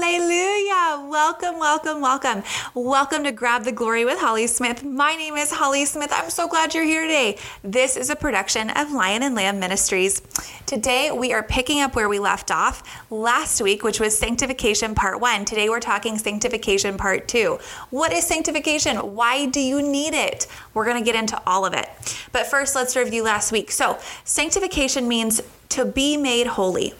Hallelujah. 0.00 1.08
Welcome, 1.10 1.58
welcome, 1.58 2.00
welcome. 2.00 2.44
Welcome 2.72 3.24
to 3.24 3.32
Grab 3.32 3.64
the 3.64 3.72
Glory 3.72 4.04
with 4.04 4.20
Holly 4.20 4.46
Smith. 4.46 4.84
My 4.84 5.16
name 5.16 5.34
is 5.34 5.50
Holly 5.50 5.84
Smith. 5.86 6.10
I'm 6.12 6.30
so 6.30 6.46
glad 6.46 6.72
you're 6.72 6.84
here 6.84 7.02
today. 7.02 7.36
This 7.64 7.96
is 7.96 8.08
a 8.08 8.14
production 8.14 8.70
of 8.70 8.92
Lion 8.92 9.24
and 9.24 9.34
Lamb 9.34 9.58
Ministries. 9.58 10.22
Today 10.66 11.10
we 11.10 11.32
are 11.32 11.42
picking 11.42 11.80
up 11.80 11.96
where 11.96 12.08
we 12.08 12.20
left 12.20 12.52
off 12.52 12.84
last 13.10 13.60
week, 13.60 13.82
which 13.82 13.98
was 13.98 14.16
sanctification 14.16 14.94
part 14.94 15.20
one. 15.20 15.44
Today 15.44 15.68
we're 15.68 15.80
talking 15.80 16.16
sanctification 16.16 16.96
part 16.96 17.26
two. 17.26 17.58
What 17.90 18.12
is 18.12 18.24
sanctification? 18.24 18.98
Why 18.98 19.46
do 19.46 19.60
you 19.60 19.82
need 19.82 20.14
it? 20.14 20.46
We're 20.74 20.84
going 20.84 21.02
to 21.02 21.04
get 21.04 21.20
into 21.20 21.42
all 21.44 21.66
of 21.66 21.74
it. 21.74 21.88
But 22.30 22.46
first, 22.46 22.76
let's 22.76 22.94
review 22.94 23.24
last 23.24 23.50
week. 23.50 23.72
So, 23.72 23.98
sanctification 24.24 25.08
means 25.08 25.42
to 25.70 25.84
be 25.84 26.16
made 26.16 26.46
holy 26.46 26.94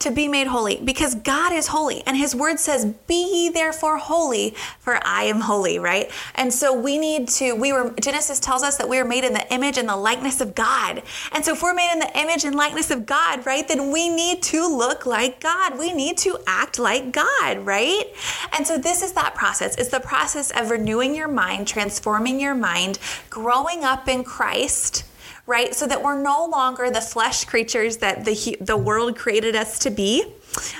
to 0.00 0.10
be 0.10 0.28
made 0.28 0.46
holy 0.46 0.80
because 0.84 1.14
God 1.14 1.52
is 1.52 1.68
holy 1.68 2.02
and 2.06 2.16
his 2.16 2.34
word 2.34 2.58
says, 2.58 2.84
Be 3.06 3.14
ye 3.14 3.48
therefore 3.50 3.98
holy, 3.98 4.50
for 4.78 4.98
I 5.04 5.24
am 5.24 5.40
holy, 5.40 5.78
right? 5.78 6.10
And 6.34 6.52
so 6.52 6.78
we 6.78 6.98
need 6.98 7.28
to, 7.28 7.54
we 7.54 7.72
were, 7.72 7.94
Genesis 8.00 8.40
tells 8.40 8.62
us 8.62 8.76
that 8.78 8.88
we 8.88 8.98
are 8.98 9.04
made 9.04 9.24
in 9.24 9.32
the 9.32 9.52
image 9.52 9.78
and 9.78 9.88
the 9.88 9.96
likeness 9.96 10.40
of 10.40 10.54
God. 10.54 11.02
And 11.32 11.44
so 11.44 11.52
if 11.52 11.62
we're 11.62 11.74
made 11.74 11.92
in 11.92 11.98
the 11.98 12.18
image 12.18 12.44
and 12.44 12.54
likeness 12.54 12.90
of 12.90 13.06
God, 13.06 13.44
right, 13.46 13.66
then 13.66 13.90
we 13.90 14.08
need 14.08 14.42
to 14.44 14.66
look 14.66 15.06
like 15.06 15.40
God. 15.40 15.78
We 15.78 15.92
need 15.92 16.18
to 16.18 16.38
act 16.46 16.78
like 16.78 17.12
God, 17.12 17.58
right? 17.64 18.04
And 18.52 18.66
so 18.66 18.78
this 18.78 19.02
is 19.02 19.12
that 19.12 19.34
process. 19.34 19.76
It's 19.76 19.90
the 19.90 20.00
process 20.00 20.50
of 20.50 20.70
renewing 20.70 21.14
your 21.14 21.28
mind, 21.28 21.68
transforming 21.68 22.40
your 22.40 22.54
mind, 22.54 22.98
growing 23.30 23.84
up 23.84 24.08
in 24.08 24.24
Christ 24.24 25.04
right? 25.46 25.74
So 25.74 25.86
that 25.86 26.02
we're 26.02 26.20
no 26.20 26.46
longer 26.46 26.90
the 26.90 27.00
flesh 27.00 27.44
creatures 27.44 27.98
that 27.98 28.24
the, 28.24 28.56
the 28.60 28.76
world 28.76 29.16
created 29.16 29.54
us 29.54 29.78
to 29.80 29.90
be, 29.90 30.24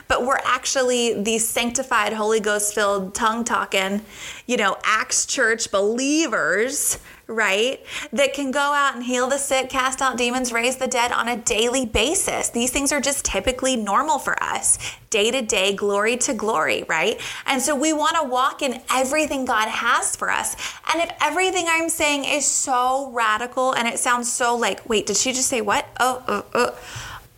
but 0.08 0.26
we're 0.26 0.40
actually 0.44 1.22
these 1.22 1.48
sanctified, 1.48 2.12
Holy 2.12 2.40
Ghost 2.40 2.74
filled, 2.74 3.14
tongue 3.14 3.44
talking, 3.44 4.02
you 4.46 4.56
know, 4.56 4.76
Acts 4.84 5.26
church 5.26 5.70
believers, 5.70 6.98
right? 7.28 7.80
That 8.12 8.34
can 8.34 8.50
go 8.50 8.60
out 8.60 8.94
and 8.94 9.04
heal 9.04 9.28
the 9.28 9.38
sick, 9.38 9.68
cast 9.68 10.00
out 10.00 10.16
demons, 10.16 10.52
raise 10.52 10.76
the 10.76 10.86
dead 10.86 11.10
on 11.10 11.28
a 11.28 11.36
daily 11.36 11.84
basis. 11.84 12.50
These 12.50 12.70
things 12.70 12.92
are 12.92 13.00
just 13.00 13.24
typically 13.24 13.76
normal 13.76 14.18
for 14.18 14.40
us, 14.42 14.78
day 15.10 15.30
to 15.30 15.42
day, 15.42 15.74
glory 15.74 16.16
to 16.18 16.34
glory, 16.34 16.84
right? 16.88 17.20
And 17.46 17.60
so 17.60 17.74
we 17.74 17.92
want 17.92 18.16
to 18.16 18.28
walk 18.28 18.62
in 18.62 18.80
everything 18.90 19.44
God 19.44 19.68
has 19.68 20.14
for 20.14 20.30
us. 20.30 20.54
And 20.92 21.02
if 21.02 21.10
everything 21.20 21.66
I'm 21.68 21.88
saying 21.88 22.24
is 22.24 22.46
so 22.46 23.10
radical 23.10 23.72
and 23.72 23.88
it 23.88 23.98
sounds 23.98 24.32
so 24.32 24.56
like, 24.56 24.88
wait, 24.88 25.06
did 25.06 25.16
she 25.16 25.32
just 25.32 25.48
say 25.48 25.60
what? 25.60 25.86
Oh, 25.98 26.22
oh, 26.28 26.44
oh. 26.54 26.78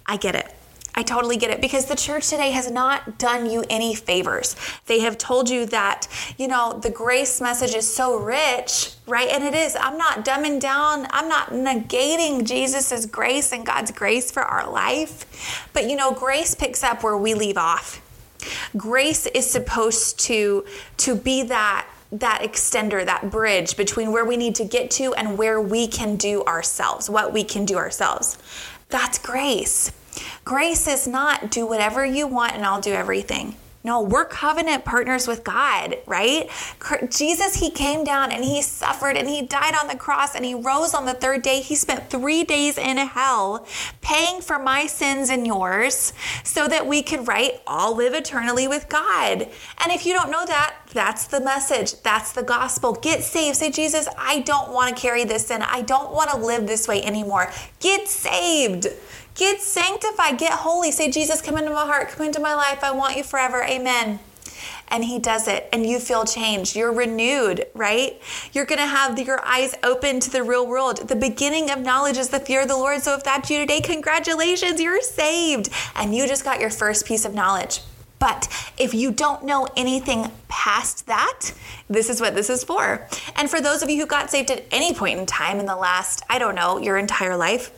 I 0.06 0.16
get 0.16 0.34
it. 0.34 0.57
I 0.94 1.03
totally 1.03 1.36
get 1.36 1.50
it 1.50 1.61
because 1.61 1.86
the 1.86 1.94
church 1.94 2.28
today 2.28 2.50
has 2.50 2.70
not 2.70 3.19
done 3.19 3.48
you 3.48 3.64
any 3.70 3.94
favors. 3.94 4.56
They 4.86 5.00
have 5.00 5.17
told 5.17 5.48
you 5.48 5.67
that, 5.67 6.08
you 6.39 6.48
know, 6.48 6.78
the 6.83 6.91
grace 6.91 7.41
message 7.41 7.75
is 7.75 7.92
so 7.92 8.19
rich, 8.19 8.94
right? 9.06 9.28
And 9.28 9.44
it 9.44 9.55
is. 9.55 9.77
I'm 9.78 9.97
not 9.97 10.25
dumbing 10.25 10.61
down, 10.61 11.06
I'm 11.11 11.28
not 11.28 11.50
negating 11.50 12.44
Jesus's 12.44 13.06
grace 13.06 13.53
and 13.53 13.64
God's 13.64 13.92
grace 13.92 14.31
for 14.31 14.42
our 14.42 14.69
life. 14.69 15.69
But, 15.72 15.89
you 15.89 15.94
know, 15.94 16.12
grace 16.12 16.55
picks 16.55 16.83
up 16.83 17.05
where 17.05 17.16
we 17.16 17.34
leave 17.34 17.59
off. 17.59 18.03
Grace 18.77 19.27
is 19.27 19.48
supposed 19.50 20.19
to 20.20 20.64
to 20.98 21.14
be 21.14 21.42
that 21.44 21.86
that 22.11 22.41
extender, 22.42 23.05
that 23.05 23.31
bridge 23.31 23.77
between 23.77 24.12
where 24.12 24.25
we 24.25 24.36
need 24.36 24.55
to 24.55 24.64
get 24.64 24.91
to 24.91 25.12
and 25.14 25.36
where 25.36 25.61
we 25.61 25.86
can 25.86 26.16
do 26.16 26.42
ourselves, 26.44 27.11
what 27.11 27.33
we 27.33 27.44
can 27.44 27.66
do 27.66 27.77
ourselves. 27.77 28.39
That's 28.89 29.19
grace. 29.19 29.92
Grace 30.44 30.86
is 30.86 31.06
not 31.06 31.50
do 31.50 31.66
whatever 31.66 32.05
you 32.05 32.27
want 32.27 32.55
and 32.55 32.64
I'll 32.64 32.80
do 32.80 32.92
everything. 32.92 33.55
No, 33.84 34.02
we're 34.02 34.25
covenant 34.25 34.84
partners 34.84 35.28
with 35.28 35.44
God, 35.44 35.97
right? 36.05 36.50
Jesus, 37.08 37.55
He 37.55 37.70
came 37.70 38.02
down 38.02 38.33
and 38.33 38.44
He 38.44 38.60
suffered 38.60 39.16
and 39.16 39.28
He 39.28 39.41
died 39.41 39.75
on 39.80 39.86
the 39.86 39.97
cross 39.97 40.34
and 40.34 40.44
He 40.44 40.52
rose 40.52 40.94
on 40.94 41.06
the 41.06 41.15
third 41.15 41.42
day. 41.42 41.60
He 41.60 41.76
spent 41.76 42.10
three 42.10 42.42
days 42.42 42.76
in 42.76 42.98
hell 42.98 43.66
paying 44.03 44.41
for 44.41 44.59
my 44.59 44.87
sins 44.87 45.31
and 45.31 45.47
yours 45.47 46.12
so 46.42 46.66
that 46.66 46.87
we 46.87 47.03
could, 47.03 47.28
right, 47.28 47.62
all 47.66 47.97
live 47.97 48.15
eternally 48.15 48.66
with 48.66 48.88
God. 48.88 49.48
And 49.78 49.92
if 49.92 50.04
you 50.04 50.12
don't 50.12 50.31
know 50.31 50.44
that, 50.44 50.75
that's 50.92 51.26
the 51.28 51.41
message. 51.41 52.03
That's 52.03 52.32
the 52.32 52.42
gospel. 52.42 52.94
Get 52.94 53.22
saved. 53.22 53.56
Say, 53.56 53.71
Jesus, 53.71 54.09
I 54.19 54.41
don't 54.41 54.72
want 54.72 54.94
to 54.94 55.00
carry 55.00 55.25
this 55.25 55.47
sin. 55.47 55.62
I 55.62 55.82
don't 55.82 56.12
want 56.12 56.31
to 56.31 56.37
live 56.37 56.66
this 56.66 56.88
way 56.88 57.03
anymore. 57.04 57.53
Get 57.78 58.09
saved. 58.09 58.88
Get 59.38 59.60
sanctified, 59.60 60.37
get 60.37 60.53
holy. 60.53 60.91
Say, 60.91 61.12
Jesus, 61.12 61.41
come 61.41 61.56
into 61.56 61.71
my 61.71 61.87
heart, 61.87 62.09
come 62.09 62.26
into 62.26 62.41
my 62.41 62.54
life. 62.54 62.82
I 62.82 62.91
want 62.91 63.16
you 63.16 63.22
forever. 63.22 63.62
Amen. 63.62 64.19
And 64.88 65.04
he 65.04 65.21
does 65.21 65.47
it, 65.47 65.69
and 65.72 65.87
you 65.87 66.00
feel 66.00 66.25
changed. 66.25 66.75
You're 66.75 66.93
renewed, 66.93 67.66
right? 67.72 68.21
You're 68.53 68.65
going 68.65 68.81
to 68.81 68.87
have 68.87 69.16
your 69.16 69.41
eyes 69.47 69.77
open 69.84 70.19
to 70.21 70.31
the 70.31 70.43
real 70.43 70.66
world. 70.66 71.06
The 71.06 71.15
beginning 71.15 71.71
of 71.71 71.78
knowledge 71.78 72.19
is 72.19 72.31
the 72.31 72.41
fear 72.41 72.62
of 72.62 72.69
the 72.69 72.77
Lord. 72.77 73.00
So 73.03 73.15
if 73.15 73.22
that's 73.22 73.48
you 73.48 73.60
today, 73.60 73.81
congratulations, 73.81 74.81
you're 74.81 75.00
saved. 75.03 75.69
And 75.94 76.12
you 76.12 76.27
just 76.27 76.43
got 76.43 76.59
your 76.59 76.71
first 76.71 77.06
piece 77.06 77.25
of 77.25 77.32
knowledge. 77.32 77.82
But 78.19 78.48
if 78.77 78.93
you 78.93 79.12
don't 79.12 79.44
know 79.44 79.69
anything 79.77 80.32
past 80.48 81.06
that, 81.06 81.53
this 81.88 82.10
is 82.10 82.21
what 82.21 82.34
this 82.34 82.50
is 82.50 82.65
for. 82.65 83.06
And 83.37 83.48
for 83.48 83.60
those 83.60 83.84
of 83.84 83.88
you 83.88 84.00
who 84.00 84.06
got 84.06 84.32
saved 84.32 84.50
at 84.50 84.65
any 84.72 84.94
point 84.94 85.21
in 85.21 85.27
time 85.27 85.60
in 85.60 85.66
the 85.66 85.77
last, 85.77 86.25
I 86.28 86.41
don't 86.41 86.56
know, 86.56 86.78
your 86.78 86.97
entire 86.97 87.37
life, 87.37 87.71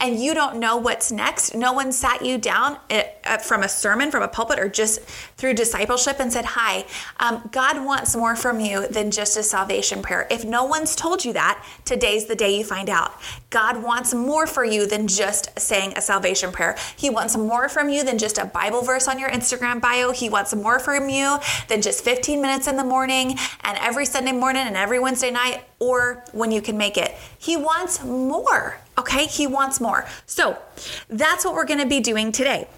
and 0.00 0.18
you 0.18 0.34
don't 0.34 0.58
know 0.58 0.76
what's 0.76 1.10
next, 1.10 1.54
no 1.54 1.72
one 1.72 1.92
sat 1.92 2.24
you 2.24 2.38
down 2.38 2.78
eh, 2.90 3.04
uh, 3.24 3.38
from 3.38 3.62
a 3.62 3.68
sermon, 3.68 4.10
from 4.10 4.22
a 4.22 4.28
pulpit, 4.28 4.58
or 4.58 4.68
just 4.68 5.00
through 5.36 5.54
discipleship 5.54 6.16
and 6.20 6.32
said, 6.32 6.44
Hi, 6.44 6.84
um, 7.18 7.48
God 7.52 7.84
wants 7.84 8.14
more 8.14 8.36
from 8.36 8.60
you 8.60 8.86
than 8.88 9.10
just 9.10 9.36
a 9.36 9.42
salvation 9.42 10.02
prayer. 10.02 10.26
If 10.30 10.44
no 10.44 10.64
one's 10.64 10.94
told 10.94 11.24
you 11.24 11.32
that, 11.32 11.64
today's 11.84 12.26
the 12.26 12.36
day 12.36 12.56
you 12.56 12.64
find 12.64 12.88
out. 12.88 13.12
God 13.50 13.82
wants 13.82 14.14
more 14.14 14.46
for 14.46 14.64
you 14.64 14.86
than 14.86 15.08
just 15.08 15.58
saying 15.58 15.94
a 15.96 16.00
salvation 16.00 16.52
prayer. 16.52 16.76
He 16.96 17.10
wants 17.10 17.36
more 17.36 17.68
from 17.68 17.88
you 17.88 18.04
than 18.04 18.18
just 18.18 18.38
a 18.38 18.44
Bible 18.44 18.82
verse 18.82 19.08
on 19.08 19.18
your 19.18 19.30
Instagram 19.30 19.80
bio. 19.80 20.12
He 20.12 20.28
wants 20.28 20.54
more 20.54 20.78
from 20.78 21.08
you 21.08 21.38
than 21.68 21.82
just 21.82 22.04
15 22.04 22.40
minutes 22.40 22.66
in 22.66 22.76
the 22.76 22.84
morning 22.84 23.36
and 23.62 23.78
every 23.78 24.04
Sunday 24.06 24.32
morning 24.32 24.62
and 24.66 24.76
every 24.76 24.98
Wednesday 24.98 25.30
night 25.30 25.64
or 25.78 26.24
when 26.32 26.50
you 26.50 26.60
can 26.60 26.76
make 26.76 26.96
it. 26.96 27.14
He 27.38 27.56
wants 27.56 28.04
more. 28.04 28.78
Okay, 28.98 29.26
he 29.26 29.46
wants 29.46 29.80
more. 29.80 29.87
So 30.26 30.58
that's 31.08 31.44
what 31.44 31.54
we're 31.54 31.66
going 31.66 31.80
to 31.80 31.86
be 31.86 32.00
doing 32.00 32.32
today. 32.32 32.68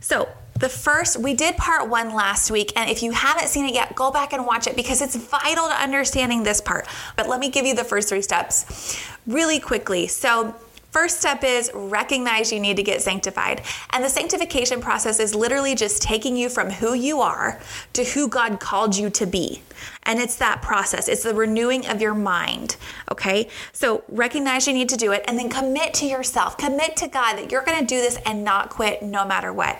So, 0.00 0.28
the 0.58 0.68
first, 0.70 1.18
we 1.18 1.34
did 1.34 1.58
part 1.58 1.90
one 1.90 2.14
last 2.14 2.50
week, 2.50 2.72
and 2.76 2.88
if 2.88 3.02
you 3.02 3.10
haven't 3.10 3.48
seen 3.48 3.66
it 3.66 3.74
yet, 3.74 3.94
go 3.94 4.10
back 4.10 4.32
and 4.32 4.46
watch 4.46 4.66
it 4.66 4.74
because 4.74 5.02
it's 5.02 5.14
vital 5.14 5.68
to 5.68 5.74
understanding 5.74 6.44
this 6.44 6.62
part. 6.62 6.86
But 7.14 7.28
let 7.28 7.40
me 7.40 7.50
give 7.50 7.66
you 7.66 7.74
the 7.74 7.84
first 7.84 8.08
three 8.08 8.22
steps 8.22 8.98
really 9.26 9.60
quickly. 9.60 10.06
So, 10.06 10.54
First 10.96 11.20
step 11.20 11.44
is 11.44 11.70
recognize 11.74 12.50
you 12.50 12.58
need 12.58 12.78
to 12.78 12.82
get 12.82 13.02
sanctified. 13.02 13.60
And 13.90 14.02
the 14.02 14.08
sanctification 14.08 14.80
process 14.80 15.20
is 15.20 15.34
literally 15.34 15.74
just 15.74 16.00
taking 16.00 16.38
you 16.38 16.48
from 16.48 16.70
who 16.70 16.94
you 16.94 17.20
are 17.20 17.60
to 17.92 18.02
who 18.02 18.28
God 18.28 18.60
called 18.60 18.96
you 18.96 19.10
to 19.10 19.26
be. 19.26 19.60
And 20.04 20.18
it's 20.18 20.36
that 20.36 20.62
process, 20.62 21.06
it's 21.06 21.22
the 21.22 21.34
renewing 21.34 21.86
of 21.86 22.00
your 22.00 22.14
mind. 22.14 22.76
Okay? 23.12 23.50
So 23.74 24.04
recognize 24.08 24.66
you 24.66 24.72
need 24.72 24.88
to 24.88 24.96
do 24.96 25.12
it 25.12 25.22
and 25.28 25.38
then 25.38 25.50
commit 25.50 25.92
to 25.94 26.06
yourself, 26.06 26.56
commit 26.56 26.96
to 26.96 27.08
God 27.08 27.36
that 27.36 27.52
you're 27.52 27.62
going 27.62 27.78
to 27.78 27.84
do 27.84 28.00
this 28.00 28.18
and 28.24 28.42
not 28.42 28.70
quit 28.70 29.02
no 29.02 29.26
matter 29.26 29.52
what. 29.52 29.78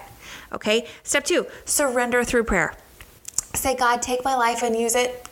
Okay? 0.52 0.86
Step 1.02 1.24
two, 1.24 1.46
surrender 1.64 2.24
through 2.24 2.44
prayer. 2.44 2.74
Say, 3.54 3.74
God, 3.74 4.02
take 4.02 4.22
my 4.22 4.34
life 4.34 4.62
and 4.62 4.76
use 4.76 4.94
it 4.94 5.26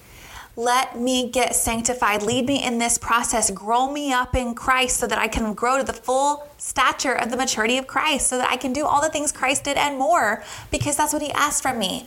let 0.56 0.98
me 0.98 1.30
get 1.30 1.54
sanctified. 1.54 2.22
Lead 2.22 2.46
me 2.46 2.64
in 2.64 2.78
this 2.78 2.98
process. 2.98 3.50
Grow 3.50 3.90
me 3.90 4.12
up 4.12 4.36
in 4.36 4.54
Christ 4.54 4.98
so 4.98 5.06
that 5.06 5.18
I 5.18 5.28
can 5.28 5.54
grow 5.54 5.78
to 5.78 5.84
the 5.84 5.92
full 5.92 6.46
stature 6.58 7.14
of 7.14 7.30
the 7.30 7.36
maturity 7.36 7.76
of 7.78 7.86
Christ, 7.86 8.28
so 8.28 8.38
that 8.38 8.50
I 8.50 8.56
can 8.56 8.72
do 8.72 8.86
all 8.86 9.02
the 9.02 9.08
things 9.08 9.32
Christ 9.32 9.64
did 9.64 9.76
and 9.76 9.98
more, 9.98 10.44
because 10.70 10.96
that's 10.96 11.12
what 11.12 11.22
He 11.22 11.32
asked 11.32 11.62
from 11.62 11.78
me. 11.78 12.06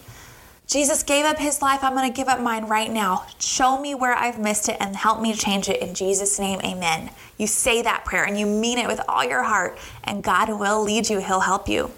Jesus 0.67 1.01
gave 1.01 1.23
up 1.23 1.37
his 1.37 1.61
life. 1.61 1.81
I'm 1.81 1.93
going 1.93 2.11
to 2.11 2.15
give 2.15 2.27
up 2.27 2.41
mine 2.41 2.65
right 2.65 2.91
now. 2.91 3.25
Show 3.39 3.79
me 3.79 3.95
where 3.95 4.13
I've 4.13 4.37
missed 4.37 4.67
it 4.67 4.75
and 4.81 4.97
help 4.97 5.21
me 5.21 5.33
change 5.33 5.69
it. 5.69 5.81
In 5.81 5.95
Jesus' 5.95 6.37
name, 6.39 6.59
amen. 6.61 7.09
You 7.37 7.47
say 7.47 7.81
that 7.83 8.03
prayer 8.03 8.25
and 8.25 8.37
you 8.37 8.45
mean 8.45 8.77
it 8.77 8.85
with 8.85 8.99
all 9.07 9.23
your 9.23 9.43
heart, 9.43 9.77
and 10.03 10.21
God 10.21 10.49
will 10.49 10.83
lead 10.83 11.09
you. 11.09 11.19
He'll 11.19 11.39
help 11.39 11.69
you. 11.69 11.91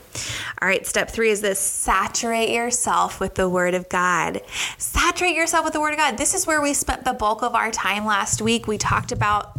All 0.62 0.68
right, 0.68 0.86
step 0.86 1.10
three 1.10 1.30
is 1.30 1.42
this 1.42 1.60
saturate 1.60 2.50
yourself 2.50 3.20
with 3.20 3.36
the 3.36 3.48
Word 3.50 3.74
of 3.74 3.90
God. 3.90 4.42
Saturate 4.78 5.36
yourself 5.36 5.66
with 5.66 5.74
the 5.74 5.82
Word 5.82 5.92
of 5.92 5.98
God. 5.98 6.18
This 6.18 6.34
is 6.34 6.46
where 6.46 6.62
we 6.62 6.74
spent 6.74 7.06
the 7.06 7.14
bulk 7.14 7.44
of 7.44 7.56
our 7.56 7.72
time 7.72 8.06
last 8.06 8.42
week. 8.42 8.68
We 8.68 8.78
talked 8.78 9.12
about 9.12 9.52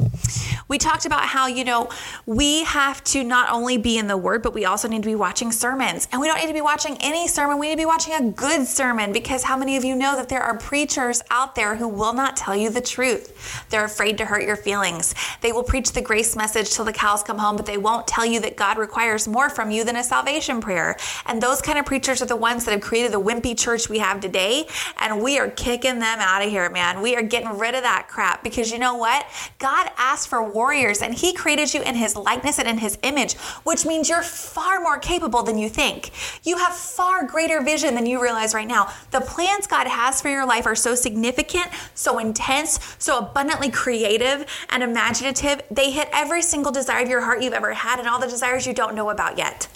We 0.71 0.79
talked 0.79 1.05
about 1.05 1.25
how, 1.25 1.49
you 1.49 1.65
know, 1.65 1.89
we 2.27 2.63
have 2.63 3.03
to 3.05 3.25
not 3.25 3.51
only 3.51 3.77
be 3.77 3.99
in 3.99 4.07
the 4.07 4.17
Word, 4.17 4.41
but 4.41 4.55
we 4.55 4.65
also 4.65 4.87
need 4.87 5.03
to 5.03 5.09
be 5.09 5.17
watching 5.17 5.51
sermons. 5.51 6.07
And 6.13 6.21
we 6.21 6.29
don't 6.29 6.39
need 6.39 6.47
to 6.47 6.55
be 6.55 6.61
watching 6.61 6.97
any 7.01 7.27
sermon, 7.27 7.59
we 7.59 7.67
need 7.67 7.75
to 7.75 7.79
be 7.79 7.87
watching 7.87 8.15
a 8.15 8.31
good 8.31 8.69
sermon 8.69 9.13
because 9.13 9.43
how 9.43 9.57
many 9.57 9.77
of 9.77 9.85
you 9.85 9.97
know 9.97 10.15
that 10.15 10.29
there 10.29 10.41
are 10.41 10.57
preachers 10.57 11.23
out 11.29 11.57
there 11.57 11.75
who 11.75 11.89
will 11.89 12.13
not 12.13 12.37
tell 12.37 12.55
you 12.55 12.71
the 12.71 12.81
truth? 12.81 13.67
They're 13.69 13.85
afraid 13.85 14.17
to 14.19 14.25
hurt 14.25 14.45
your 14.45 14.55
feelings. 14.55 15.13
They 15.41 15.51
will 15.51 15.65
preach 15.65 15.91
the 15.91 16.03
grace 16.03 16.37
message 16.37 16.71
till 16.71 16.85
the 16.85 16.93
cows 16.93 17.25
come 17.25 17.39
home, 17.39 17.57
but 17.57 17.67
they 17.67 17.77
won't 17.77 18.07
tell 18.07 18.25
you 18.25 18.39
that 18.39 18.57
God 18.57 18.79
requires 18.79 19.27
more 19.27 19.51
from 19.51 19.73
you 19.73 19.83
than 19.83 19.97
a 19.97 20.05
salvation 20.05 20.61
prayer. 20.61 20.97
And 21.27 21.43
those 21.43 21.61
kind 21.61 21.81
of 21.81 21.85
preachers 21.85 22.23
are 22.23 22.27
the 22.27 22.37
ones 22.37 22.65
that 22.67 22.71
have 22.71 22.81
created 22.81 23.11
the 23.11 23.21
wimpy 23.21 23.59
church 23.59 23.89
we 23.89 23.99
have 23.99 24.21
today. 24.21 24.69
And 25.01 25.21
we 25.21 25.37
are 25.41 25.51
kicking 25.51 25.99
them 25.99 26.19
out 26.21 26.45
of 26.45 26.49
here, 26.49 26.71
man. 26.71 27.03
We 27.03 27.17
are 27.17 27.23
getting 27.23 27.59
rid 27.59 27.75
of 27.75 27.83
that 27.83 28.07
crap 28.07 28.45
because 28.45 28.71
you 28.71 28.79
know 28.79 28.95
what? 28.95 29.27
God 29.59 29.91
asked 29.99 30.29
for 30.29 30.45
warriors 30.61 31.01
and 31.01 31.15
He 31.15 31.33
created 31.33 31.73
you 31.73 31.81
in 31.83 31.95
His 31.95 32.15
likeness 32.15 32.59
and 32.59 32.69
in 32.69 32.79
His 32.79 32.99
image, 33.03 33.33
which 33.69 33.87
means 33.87 34.11
you're 34.11 34.23
far 34.23 34.79
more 34.81 34.99
capable 34.99 35.43
than 35.43 35.57
you 35.57 35.71
think. 35.71 36.11
You 36.45 36.59
have 36.59 36.75
far 36.75 37.25
greater 37.25 37.63
vision 37.63 37.95
than 37.95 38.05
you 38.05 38.23
realize 38.23 38.53
right 38.53 38.69
now. 38.69 38.93
The 39.11 39.23
plans 39.23 39.67
God 39.67 39.87
has 39.87 40.21
for 40.21 40.29
your 40.29 40.47
life 40.47 40.67
are 40.67 40.75
so 40.77 40.95
significant, 40.95 41.69
so 41.95 42.19
intense, 42.19 42.79
so 42.99 43.19
abundantly 43.19 43.71
creative 43.71 44.45
and 44.69 44.83
imaginative. 44.83 45.63
They 45.71 45.91
hit 45.91 46.09
every 46.13 46.43
single 46.43 46.73
desire 46.73 47.03
of 47.03 47.09
your 47.09 47.23
heart 47.23 47.43
you've 47.43 47.55
ever 47.55 47.73
had 47.73 47.99
and 47.99 48.07
all 48.07 48.21
the 48.21 48.29
desires 48.29 48.67
you 48.67 48.75
don't 48.75 48.95
know 48.95 49.09
about 49.09 49.39
yet. 49.39 49.67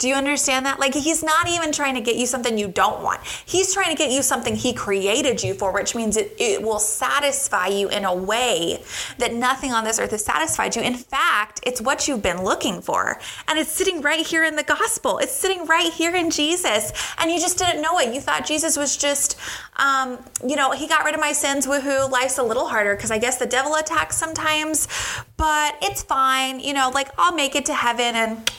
Do 0.00 0.08
you 0.08 0.14
understand 0.14 0.64
that? 0.64 0.80
Like, 0.80 0.94
he's 0.94 1.22
not 1.22 1.46
even 1.46 1.72
trying 1.72 1.94
to 1.94 2.00
get 2.00 2.16
you 2.16 2.24
something 2.24 2.56
you 2.56 2.68
don't 2.68 3.02
want. 3.02 3.20
He's 3.44 3.74
trying 3.74 3.94
to 3.94 3.94
get 3.94 4.10
you 4.10 4.22
something 4.22 4.56
he 4.56 4.72
created 4.72 5.42
you 5.42 5.52
for, 5.52 5.74
which 5.74 5.94
means 5.94 6.16
it, 6.16 6.34
it 6.38 6.62
will 6.62 6.78
satisfy 6.78 7.66
you 7.66 7.90
in 7.90 8.06
a 8.06 8.14
way 8.14 8.82
that 9.18 9.34
nothing 9.34 9.72
on 9.72 9.84
this 9.84 9.98
earth 9.98 10.12
has 10.12 10.24
satisfied 10.24 10.74
you. 10.74 10.80
In 10.80 10.94
fact, 10.94 11.60
it's 11.64 11.82
what 11.82 12.08
you've 12.08 12.22
been 12.22 12.42
looking 12.42 12.80
for. 12.80 13.20
And 13.46 13.58
it's 13.58 13.70
sitting 13.70 14.00
right 14.00 14.26
here 14.26 14.42
in 14.42 14.56
the 14.56 14.62
gospel, 14.62 15.18
it's 15.18 15.34
sitting 15.34 15.66
right 15.66 15.92
here 15.92 16.16
in 16.16 16.30
Jesus. 16.30 16.92
And 17.18 17.30
you 17.30 17.38
just 17.38 17.58
didn't 17.58 17.82
know 17.82 17.98
it. 17.98 18.14
You 18.14 18.22
thought 18.22 18.46
Jesus 18.46 18.78
was 18.78 18.96
just, 18.96 19.38
um, 19.76 20.18
you 20.48 20.56
know, 20.56 20.70
he 20.70 20.88
got 20.88 21.04
rid 21.04 21.14
of 21.14 21.20
my 21.20 21.32
sins, 21.32 21.66
woohoo. 21.66 22.10
Life's 22.10 22.38
a 22.38 22.42
little 22.42 22.68
harder 22.68 22.96
because 22.96 23.10
I 23.10 23.18
guess 23.18 23.36
the 23.36 23.44
devil 23.44 23.74
attacks 23.74 24.16
sometimes, 24.16 24.88
but 25.36 25.76
it's 25.82 26.02
fine. 26.02 26.58
You 26.58 26.72
know, 26.72 26.90
like 26.94 27.10
I'll 27.18 27.34
make 27.34 27.54
it 27.54 27.66
to 27.66 27.74
heaven 27.74 28.14
and 28.14 28.50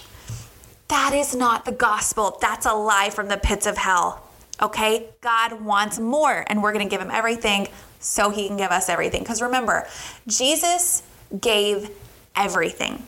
that 0.92 1.14
is 1.14 1.34
not 1.34 1.64
the 1.64 1.72
gospel. 1.72 2.38
That's 2.42 2.66
a 2.66 2.74
lie 2.74 3.10
from 3.10 3.30
the 3.30 3.38
pits 3.38 3.66
of 3.66 3.78
hell. 3.78 4.28
Okay? 4.62 5.08
God 5.22 5.62
wants 5.62 5.98
more, 5.98 6.44
and 6.48 6.62
we're 6.62 6.74
going 6.74 6.86
to 6.86 6.90
give 6.90 7.02
him 7.02 7.10
everything 7.10 7.70
so 8.02 8.30
he 8.30 8.48
can 8.48 8.58
give 8.58 8.72
us 8.72 8.90
everything. 8.90 9.22
Because 9.22 9.42
remember, 9.42 9.88
Jesus 10.28 11.02
gave 11.40 11.90
everything. 12.36 13.04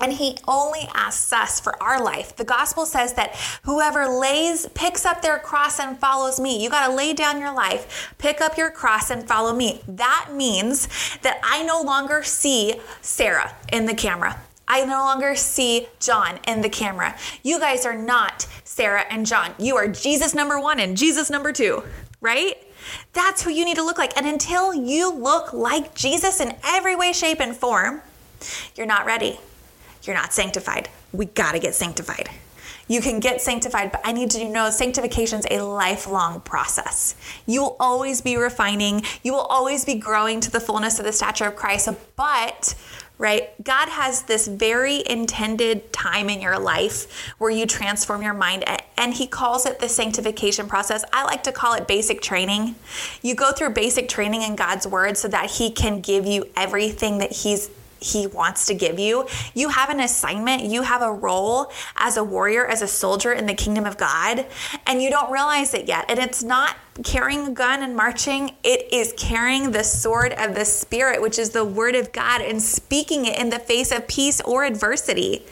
And 0.00 0.12
he 0.12 0.36
only 0.48 0.88
asks 0.94 1.32
us 1.32 1.60
for 1.60 1.80
our 1.80 2.02
life. 2.02 2.34
The 2.34 2.44
gospel 2.44 2.84
says 2.84 3.14
that 3.14 3.36
whoever 3.62 4.08
lays, 4.08 4.66
picks 4.74 5.06
up 5.06 5.22
their 5.22 5.38
cross 5.38 5.78
and 5.78 5.98
follows 5.98 6.40
me. 6.40 6.60
You 6.60 6.68
got 6.68 6.88
to 6.88 6.94
lay 6.94 7.14
down 7.14 7.40
your 7.40 7.54
life, 7.54 8.14
pick 8.18 8.40
up 8.40 8.58
your 8.58 8.70
cross 8.70 9.10
and 9.10 9.26
follow 9.26 9.54
me. 9.54 9.80
That 9.86 10.30
means 10.34 10.88
that 11.22 11.38
I 11.44 11.62
no 11.62 11.80
longer 11.80 12.24
see 12.24 12.74
Sarah 13.00 13.54
in 13.72 13.86
the 13.86 13.94
camera. 13.94 14.40
I 14.68 14.84
no 14.84 14.98
longer 14.98 15.36
see 15.36 15.86
John 16.00 16.38
in 16.46 16.60
the 16.60 16.68
camera. 16.68 17.16
You 17.42 17.60
guys 17.60 17.86
are 17.86 17.96
not 17.96 18.46
Sarah 18.64 19.04
and 19.10 19.26
John. 19.26 19.54
You 19.58 19.76
are 19.76 19.88
Jesus 19.88 20.34
number 20.34 20.60
one 20.60 20.80
and 20.80 20.96
Jesus 20.96 21.30
number 21.30 21.52
two, 21.52 21.82
right? 22.20 22.56
That's 23.12 23.42
who 23.42 23.50
you 23.50 23.64
need 23.64 23.76
to 23.76 23.84
look 23.84 23.98
like. 23.98 24.16
And 24.16 24.26
until 24.26 24.74
you 24.74 25.12
look 25.12 25.52
like 25.52 25.94
Jesus 25.94 26.40
in 26.40 26.54
every 26.64 26.96
way, 26.96 27.12
shape, 27.12 27.40
and 27.40 27.56
form, 27.56 28.02
you're 28.74 28.86
not 28.86 29.06
ready. 29.06 29.38
You're 30.02 30.16
not 30.16 30.32
sanctified. 30.32 30.88
We 31.12 31.26
got 31.26 31.52
to 31.52 31.58
get 31.58 31.74
sanctified. 31.74 32.28
You 32.88 33.00
can 33.00 33.18
get 33.18 33.40
sanctified, 33.40 33.90
but 33.90 34.00
I 34.04 34.12
need 34.12 34.32
you 34.32 34.40
to 34.40 34.48
know 34.48 34.70
sanctification 34.70 35.40
is 35.40 35.46
a 35.50 35.60
lifelong 35.60 36.40
process. 36.42 37.16
You 37.44 37.62
will 37.62 37.76
always 37.80 38.20
be 38.20 38.36
refining, 38.36 39.02
you 39.24 39.32
will 39.32 39.40
always 39.40 39.84
be 39.84 39.94
growing 39.94 40.40
to 40.40 40.50
the 40.52 40.60
fullness 40.60 41.00
of 41.00 41.04
the 41.04 41.12
stature 41.12 41.46
of 41.46 41.56
Christ, 41.56 41.88
but 42.14 42.76
right? 43.18 43.50
God 43.62 43.88
has 43.88 44.22
this 44.22 44.46
very 44.46 45.02
intended 45.08 45.92
time 45.92 46.28
in 46.28 46.40
your 46.40 46.58
life 46.58 47.32
where 47.38 47.50
you 47.50 47.66
transform 47.66 48.22
your 48.22 48.34
mind, 48.34 48.64
and 48.96 49.14
He 49.14 49.26
calls 49.26 49.66
it 49.66 49.78
the 49.78 49.88
sanctification 49.88 50.66
process. 50.68 51.04
I 51.12 51.24
like 51.24 51.42
to 51.44 51.52
call 51.52 51.74
it 51.74 51.88
basic 51.88 52.20
training. 52.20 52.74
You 53.22 53.34
go 53.34 53.52
through 53.52 53.70
basic 53.70 54.08
training 54.08 54.42
in 54.42 54.56
God's 54.56 54.86
Word 54.86 55.16
so 55.16 55.28
that 55.28 55.50
He 55.52 55.70
can 55.70 56.00
give 56.00 56.26
you 56.26 56.46
everything 56.56 57.18
that 57.18 57.32
He's 57.32 57.70
he 58.00 58.26
wants 58.26 58.66
to 58.66 58.74
give 58.74 58.98
you. 58.98 59.26
You 59.54 59.70
have 59.70 59.90
an 59.90 60.00
assignment, 60.00 60.64
you 60.64 60.82
have 60.82 61.02
a 61.02 61.12
role 61.12 61.72
as 61.96 62.16
a 62.16 62.24
warrior, 62.24 62.66
as 62.66 62.82
a 62.82 62.86
soldier 62.86 63.32
in 63.32 63.46
the 63.46 63.54
kingdom 63.54 63.86
of 63.86 63.96
God, 63.96 64.46
and 64.86 65.02
you 65.02 65.10
don't 65.10 65.30
realize 65.30 65.74
it 65.74 65.88
yet. 65.88 66.04
And 66.08 66.18
it's 66.18 66.42
not 66.42 66.76
carrying 67.04 67.46
a 67.48 67.50
gun 67.50 67.82
and 67.82 67.96
marching, 67.96 68.54
it 68.62 68.92
is 68.92 69.14
carrying 69.16 69.72
the 69.72 69.84
sword 69.84 70.32
of 70.32 70.54
the 70.54 70.64
Spirit, 70.64 71.20
which 71.20 71.38
is 71.38 71.50
the 71.50 71.64
word 71.64 71.94
of 71.94 72.12
God, 72.12 72.40
and 72.40 72.62
speaking 72.62 73.26
it 73.26 73.38
in 73.38 73.50
the 73.50 73.58
face 73.58 73.92
of 73.92 74.06
peace 74.08 74.40
or 74.42 74.64
adversity. 74.64 75.44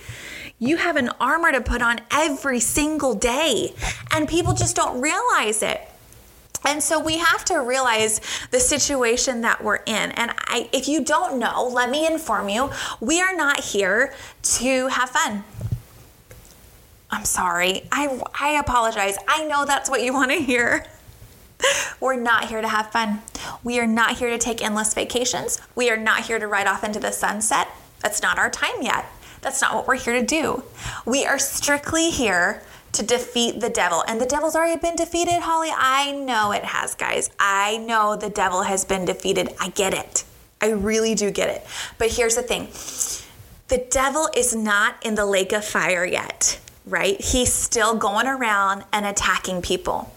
You 0.58 0.76
have 0.76 0.96
an 0.96 1.11
armor 1.20 1.52
to 1.52 1.61
put 1.61 1.82
on 1.82 2.00
every 2.11 2.61
single 2.61 3.14
day, 3.14 3.75
and 4.12 4.29
people 4.29 4.55
just 4.55 4.76
don't 4.76 5.00
realize 5.00 5.62
it. 5.62 5.81
And 6.64 6.82
so 6.82 6.99
we 6.99 7.19
have 7.19 7.44
to 7.46 7.58
realize 7.58 8.20
the 8.50 8.61
situation 8.61 9.43
that 9.43 9.62
we're 9.62 9.76
in. 9.76 10.12
And 10.12 10.32
I, 10.38 10.69
if 10.72 10.88
you 10.88 11.05
don't 11.05 11.38
know, 11.38 11.69
let 11.69 11.90
me 11.90 12.06
inform 12.06 12.49
you 12.49 12.70
we 13.00 13.20
are 13.20 13.37
not 13.37 13.61
here 13.61 14.14
to 14.43 14.88
have 14.88 15.11
fun. 15.11 15.44
I'm 17.11 17.25
sorry. 17.25 17.82
I, 17.93 18.20
I 18.40 18.58
apologize. 18.58 19.16
I 19.28 19.44
know 19.46 19.64
that's 19.64 19.88
what 19.88 20.02
you 20.02 20.12
want 20.12 20.32
to 20.32 20.38
hear. 20.38 20.87
We're 22.00 22.16
not 22.16 22.49
here 22.49 22.61
to 22.61 22.69
have 22.69 22.90
fun. 22.90 23.22
We 23.62 23.78
are 23.78 23.87
not 23.87 24.19
here 24.19 24.31
to 24.31 24.38
take 24.38 24.64
endless 24.64 24.93
vacations. 24.94 25.60
We 25.76 25.90
are 25.90 25.96
not 25.96 26.25
here 26.25 26.38
to 26.38 26.46
ride 26.46 26.67
off 26.67 26.82
into 26.82 26.99
the 26.99 27.12
sunset. 27.12 27.69
That's 28.00 28.20
not 28.20 28.38
our 28.38 28.50
time 28.50 28.82
yet. 28.82 29.06
That's 29.40 29.60
not 29.62 29.75
what 29.75 29.87
we're 29.87 29.96
here 29.96 30.19
to 30.19 30.26
do. 30.26 30.64
We 31.05 31.25
are 31.26 31.38
strictly 31.38 32.10
here 32.10 32.62
to 32.94 33.02
defeat 33.02 33.61
the 33.61 33.69
devil. 33.69 34.02
And 34.08 34.20
the 34.20 34.26
devil's 34.26 34.56
already 34.56 34.81
been 34.81 34.96
defeated, 34.96 35.41
Holly. 35.41 35.70
I 35.73 36.12
know 36.12 36.52
it 36.52 36.64
has, 36.64 36.94
guys. 36.94 37.31
I 37.38 37.76
know 37.79 38.17
the 38.17 38.31
devil 38.31 38.62
has 38.62 38.85
been 38.85 39.05
defeated. 39.05 39.50
I 39.61 39.69
get 39.70 39.94
it. 39.94 40.25
I 40.61 40.70
really 40.70 41.14
do 41.14 41.31
get 41.31 41.50
it. 41.50 41.67
But 41.99 42.12
here's 42.12 42.37
the 42.37 42.43
thing 42.43 42.69
the 43.69 43.87
devil 43.91 44.29
is 44.35 44.55
not 44.55 45.05
in 45.05 45.14
the 45.14 45.26
lake 45.26 45.52
of 45.52 45.64
fire 45.64 46.05
yet, 46.05 46.61
right? 46.87 47.20
He's 47.20 47.52
still 47.52 47.96
going 47.96 48.26
around 48.26 48.85
and 48.93 49.05
attacking 49.05 49.62
people. 49.62 50.12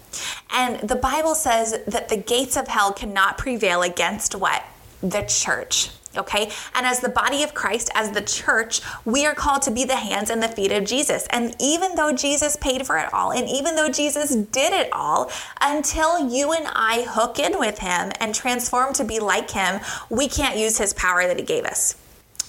And 0.50 0.88
the 0.88 0.96
Bible 0.96 1.34
says 1.34 1.78
that 1.86 2.08
the 2.08 2.16
gates 2.16 2.56
of 2.56 2.68
hell 2.68 2.92
cannot 2.92 3.38
prevail 3.38 3.82
against 3.82 4.34
what? 4.34 4.64
The 5.02 5.22
church 5.22 5.90
okay? 6.16 6.50
And 6.74 6.86
as 6.86 7.00
the 7.00 7.08
body 7.08 7.42
of 7.42 7.54
Christ, 7.54 7.90
as 7.94 8.10
the 8.10 8.20
church, 8.20 8.80
we 9.04 9.26
are 9.26 9.34
called 9.34 9.62
to 9.62 9.70
be 9.70 9.84
the 9.84 9.96
hands 9.96 10.30
and 10.30 10.42
the 10.42 10.48
feet 10.48 10.72
of 10.72 10.84
Jesus. 10.84 11.26
And 11.30 11.54
even 11.60 11.94
though 11.94 12.12
Jesus 12.12 12.56
paid 12.56 12.86
for 12.86 12.98
it 12.98 13.12
all, 13.12 13.30
and 13.30 13.48
even 13.48 13.76
though 13.76 13.88
Jesus 13.88 14.34
did 14.34 14.72
it 14.72 14.88
all, 14.92 15.30
until 15.60 16.28
you 16.28 16.52
and 16.52 16.66
I 16.68 17.06
hook 17.08 17.38
in 17.38 17.58
with 17.58 17.78
him 17.78 18.12
and 18.20 18.34
transform 18.34 18.92
to 18.94 19.04
be 19.04 19.20
like 19.20 19.50
him, 19.50 19.80
we 20.10 20.28
can't 20.28 20.56
use 20.56 20.78
his 20.78 20.92
power 20.92 21.26
that 21.26 21.38
he 21.38 21.44
gave 21.44 21.64
us. 21.64 21.94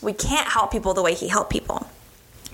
We 0.02 0.14
can't 0.14 0.48
help 0.48 0.72
people 0.72 0.94
the 0.94 1.04
way 1.04 1.14
he 1.14 1.28
helped 1.28 1.52
people 1.52 1.88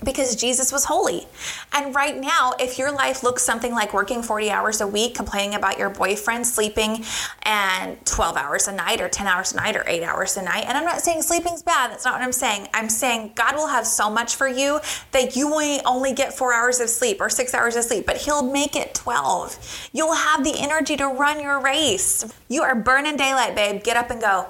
because 0.04 0.36
Jesus 0.36 0.72
was 0.72 0.84
holy. 0.84 1.26
And 1.72 1.94
right 1.94 2.16
now, 2.16 2.52
if 2.60 2.78
your 2.78 2.92
life 2.92 3.22
looks 3.22 3.42
something 3.42 3.72
like 3.72 3.94
working 3.94 4.22
40 4.22 4.50
hours 4.50 4.80
a 4.80 4.86
week, 4.86 5.14
complaining 5.14 5.54
about 5.54 5.78
your 5.78 5.90
boyfriend 5.90 6.46
sleeping 6.46 7.04
and 7.42 8.04
12 8.06 8.36
hours 8.36 8.68
a 8.68 8.72
night 8.72 9.00
or 9.00 9.08
10 9.08 9.26
hours 9.26 9.52
a 9.52 9.56
night 9.56 9.76
or 9.76 9.84
8 9.86 10.02
hours 10.02 10.36
a 10.36 10.42
night, 10.42 10.64
and 10.66 10.76
I'm 10.76 10.84
not 10.84 11.00
saying 11.00 11.22
sleeping's 11.22 11.62
bad, 11.62 11.90
that's 11.90 12.04
not 12.04 12.14
what 12.14 12.22
I'm 12.22 12.32
saying. 12.32 12.68
I'm 12.74 12.88
saying 12.88 13.32
God 13.34 13.56
will 13.56 13.68
have 13.68 13.86
so 13.86 14.10
much 14.10 14.36
for 14.36 14.46
you 14.46 14.80
that 15.12 15.34
you 15.34 15.48
will 15.48 15.80
only 15.86 16.12
get 16.12 16.32
4 16.34 16.52
hours 16.52 16.80
of 16.80 16.90
sleep 16.90 17.20
or 17.20 17.28
6 17.28 17.54
hours 17.54 17.76
of 17.76 17.84
sleep, 17.84 18.06
but 18.06 18.18
he'll 18.18 18.42
make 18.42 18.76
it 18.76 18.94
12. 18.94 19.88
You'll 19.92 20.14
have 20.14 20.44
the 20.44 20.54
energy 20.58 20.96
to 20.96 21.06
run 21.06 21.40
your 21.40 21.60
race. 21.60 22.24
You 22.48 22.62
are 22.62 22.74
burning 22.74 23.16
daylight, 23.16 23.54
babe. 23.54 23.82
Get 23.82 23.96
up 23.96 24.10
and 24.10 24.20
go. 24.20 24.46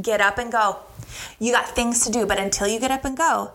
Get 0.00 0.20
up 0.20 0.38
and 0.38 0.50
go. 0.50 0.78
You 1.38 1.52
got 1.52 1.68
things 1.68 2.04
to 2.06 2.12
do, 2.12 2.26
but 2.26 2.38
until 2.38 2.66
you 2.68 2.80
get 2.80 2.90
up 2.90 3.04
and 3.04 3.16
go, 3.16 3.52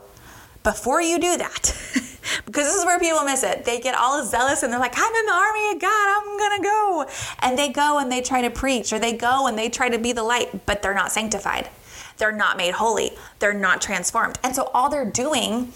before 0.65 1.01
you 1.01 1.17
do 1.17 1.37
that, 1.37 1.61
because 2.45 2.65
this 2.65 2.75
is 2.75 2.83
where 2.83 2.99
people 2.99 3.23
miss 3.23 3.43
it. 3.43 3.63
They 3.63 3.79
get 3.79 3.95
all 3.95 4.25
zealous 4.25 4.63
and 4.63 4.73
they're 4.73 4.79
like, 4.79 4.95
I'm 4.97 5.13
in 5.13 5.25
the 5.25 5.31
army 5.31 5.71
of 5.71 5.79
God, 5.79 6.17
I'm 6.17 6.37
gonna 6.37 6.63
go. 6.63 7.05
And 7.39 7.57
they 7.57 7.69
go 7.69 7.99
and 7.99 8.11
they 8.11 8.19
try 8.19 8.41
to 8.41 8.49
preach 8.49 8.91
or 8.91 8.99
they 8.99 9.13
go 9.13 9.47
and 9.47 9.57
they 9.57 9.69
try 9.69 9.87
to 9.87 9.97
be 9.97 10.11
the 10.11 10.23
light, 10.23 10.65
but 10.65 10.81
they're 10.81 10.93
not 10.93 11.13
sanctified. 11.13 11.69
They're 12.17 12.33
not 12.33 12.57
made 12.57 12.73
holy. 12.73 13.11
They're 13.39 13.53
not 13.53 13.81
transformed. 13.81 14.39
And 14.43 14.53
so 14.53 14.69
all 14.73 14.89
they're 14.89 15.09
doing 15.09 15.71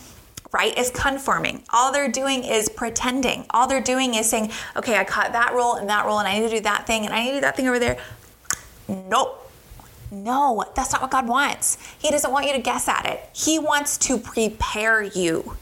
right, 0.52 0.76
is 0.78 0.90
conforming. 0.90 1.64
All 1.70 1.92
they're 1.92 2.12
doing 2.12 2.44
is 2.44 2.70
pretending. 2.70 3.46
All 3.52 3.68
they're 3.68 3.82
doing 3.82 4.16
is 4.16 4.28
saying, 4.28 4.52
okay, 4.76 4.98
I 4.98 5.04
caught 5.04 5.32
that 5.34 5.54
role 5.54 5.76
and 5.76 5.88
that 5.90 6.06
role, 6.06 6.18
and 6.20 6.28
I 6.28 6.40
need 6.40 6.50
to 6.50 6.56
do 6.56 6.62
that 6.62 6.88
thing, 6.88 7.06
and 7.06 7.14
I 7.14 7.24
need 7.24 7.30
to 7.30 7.36
do 7.36 7.42
that 7.42 7.56
thing 7.56 7.68
over 7.68 7.78
there. 7.78 7.98
Nope. 8.88 9.49
No, 10.12 10.64
that's 10.76 10.92
not 10.92 11.02
what 11.02 11.12
God 11.12 11.28
wants. 11.28 11.78
He 12.00 12.10
doesn't 12.10 12.32
want 12.32 12.48
you 12.48 12.54
to 12.54 12.60
guess 12.60 12.88
at 12.88 13.06
it. 13.06 13.30
He 13.34 13.60
wants 13.60 13.98
to 14.00 14.18
prepare 14.18 15.04
you. 15.04 15.56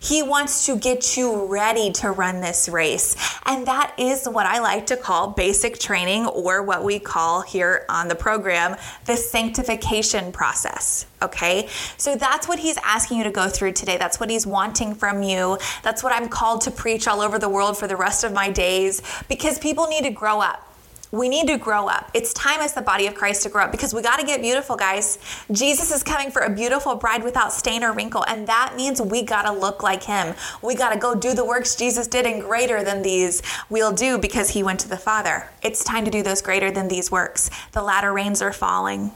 He 0.00 0.22
wants 0.22 0.66
to 0.66 0.76
get 0.76 1.16
you 1.16 1.46
ready 1.46 1.92
to 1.92 2.10
run 2.10 2.40
this 2.40 2.68
race. 2.68 3.16
And 3.46 3.66
that 3.66 3.94
is 3.98 4.26
what 4.26 4.46
I 4.46 4.58
like 4.60 4.86
to 4.86 4.96
call 4.96 5.30
basic 5.30 5.78
training, 5.78 6.26
or 6.26 6.62
what 6.62 6.84
we 6.84 6.98
call 6.98 7.42
here 7.42 7.84
on 7.88 8.08
the 8.08 8.14
program 8.14 8.76
the 9.06 9.16
sanctification 9.16 10.32
process. 10.32 11.06
Okay, 11.22 11.68
so 11.96 12.14
that's 12.14 12.46
what 12.46 12.58
he's 12.58 12.76
asking 12.78 13.18
you 13.18 13.24
to 13.24 13.30
go 13.30 13.48
through 13.48 13.72
today. 13.72 13.96
That's 13.96 14.20
what 14.20 14.30
he's 14.30 14.46
wanting 14.46 14.94
from 14.94 15.22
you. 15.22 15.58
That's 15.82 16.02
what 16.02 16.12
I'm 16.12 16.28
called 16.28 16.60
to 16.62 16.70
preach 16.70 17.08
all 17.08 17.20
over 17.20 17.38
the 17.38 17.48
world 17.48 17.76
for 17.76 17.88
the 17.88 17.96
rest 17.96 18.24
of 18.24 18.32
my 18.32 18.50
days 18.50 19.02
because 19.28 19.58
people 19.58 19.86
need 19.86 20.04
to 20.04 20.10
grow 20.10 20.40
up 20.40 20.67
we 21.10 21.28
need 21.28 21.46
to 21.48 21.56
grow 21.56 21.88
up. 21.88 22.10
It's 22.12 22.32
time 22.34 22.60
as 22.60 22.74
the 22.74 22.82
body 22.82 23.06
of 23.06 23.14
Christ 23.14 23.42
to 23.44 23.48
grow 23.48 23.64
up 23.64 23.72
because 23.72 23.94
we 23.94 24.02
got 24.02 24.20
to 24.20 24.26
get 24.26 24.42
beautiful, 24.42 24.76
guys. 24.76 25.18
Jesus 25.50 25.90
is 25.90 26.02
coming 26.02 26.30
for 26.30 26.42
a 26.42 26.50
beautiful 26.50 26.94
bride 26.96 27.24
without 27.24 27.52
stain 27.52 27.82
or 27.82 27.92
wrinkle, 27.92 28.24
and 28.28 28.46
that 28.46 28.74
means 28.76 29.00
we 29.00 29.22
got 29.22 29.42
to 29.42 29.52
look 29.52 29.82
like 29.82 30.02
him. 30.02 30.34
We 30.62 30.74
got 30.74 30.92
to 30.92 30.98
go 30.98 31.14
do 31.14 31.34
the 31.34 31.44
works 31.44 31.76
Jesus 31.76 32.06
did, 32.06 32.26
and 32.26 32.42
greater 32.42 32.82
than 32.82 33.02
these 33.02 33.42
we'll 33.70 33.92
do 33.92 34.18
because 34.18 34.50
he 34.50 34.62
went 34.62 34.80
to 34.80 34.88
the 34.88 34.96
Father. 34.96 35.48
It's 35.62 35.82
time 35.82 36.04
to 36.04 36.10
do 36.10 36.22
those 36.22 36.42
greater 36.42 36.70
than 36.70 36.88
these 36.88 37.10
works. 37.10 37.50
The 37.72 37.82
latter 37.82 38.12
rains 38.12 38.42
are 38.42 38.52
falling, 38.52 39.12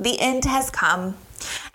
the 0.00 0.18
end 0.20 0.44
has 0.44 0.70
come. 0.70 1.16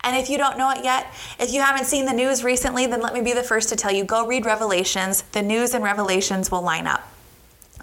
And 0.04 0.18
if 0.18 0.30
you 0.30 0.38
don't 0.38 0.58
know 0.58 0.72
it 0.72 0.84
yet, 0.84 1.14
if 1.40 1.54
you 1.54 1.62
haven't 1.62 1.86
seen 1.86 2.06
the 2.06 2.14
news 2.14 2.44
recently, 2.44 2.88
then 2.88 3.02
let 3.02 3.14
me 3.14 3.22
be 3.22 3.34
the 3.34 3.44
first 3.44 3.70
to 3.70 3.76
tell 3.76 3.92
you 3.92 4.04
go 4.04 4.26
read 4.26 4.46
Revelations. 4.46 5.22
The 5.32 5.42
news 5.42 5.74
and 5.74 5.84
Revelations 5.84 6.50
will 6.50 6.64
line 6.64 6.88
up. 6.88 7.08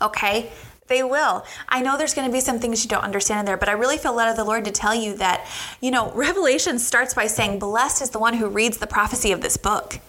Okay? 0.02 0.50
They 0.88 1.02
will. 1.02 1.44
I 1.68 1.80
know 1.82 1.96
there's 1.96 2.14
going 2.14 2.26
to 2.26 2.32
be 2.32 2.40
some 2.40 2.58
things 2.58 2.82
you 2.82 2.88
don't 2.88 3.04
understand 3.04 3.40
in 3.40 3.46
there, 3.46 3.56
but 3.56 3.68
I 3.68 3.72
really 3.72 3.98
feel 3.98 4.14
led 4.14 4.28
of 4.28 4.36
the 4.36 4.44
Lord 4.44 4.64
to 4.64 4.70
tell 4.70 4.94
you 4.94 5.16
that, 5.18 5.46
you 5.80 5.90
know, 5.90 6.10
Revelation 6.12 6.78
starts 6.78 7.14
by 7.14 7.26
saying, 7.26 7.58
Blessed 7.58 8.02
is 8.02 8.10
the 8.10 8.18
one 8.18 8.34
who 8.34 8.48
reads 8.48 8.78
the 8.78 8.86
prophecy 8.86 9.30
of 9.32 9.42
this 9.42 9.56
book. 9.56 10.00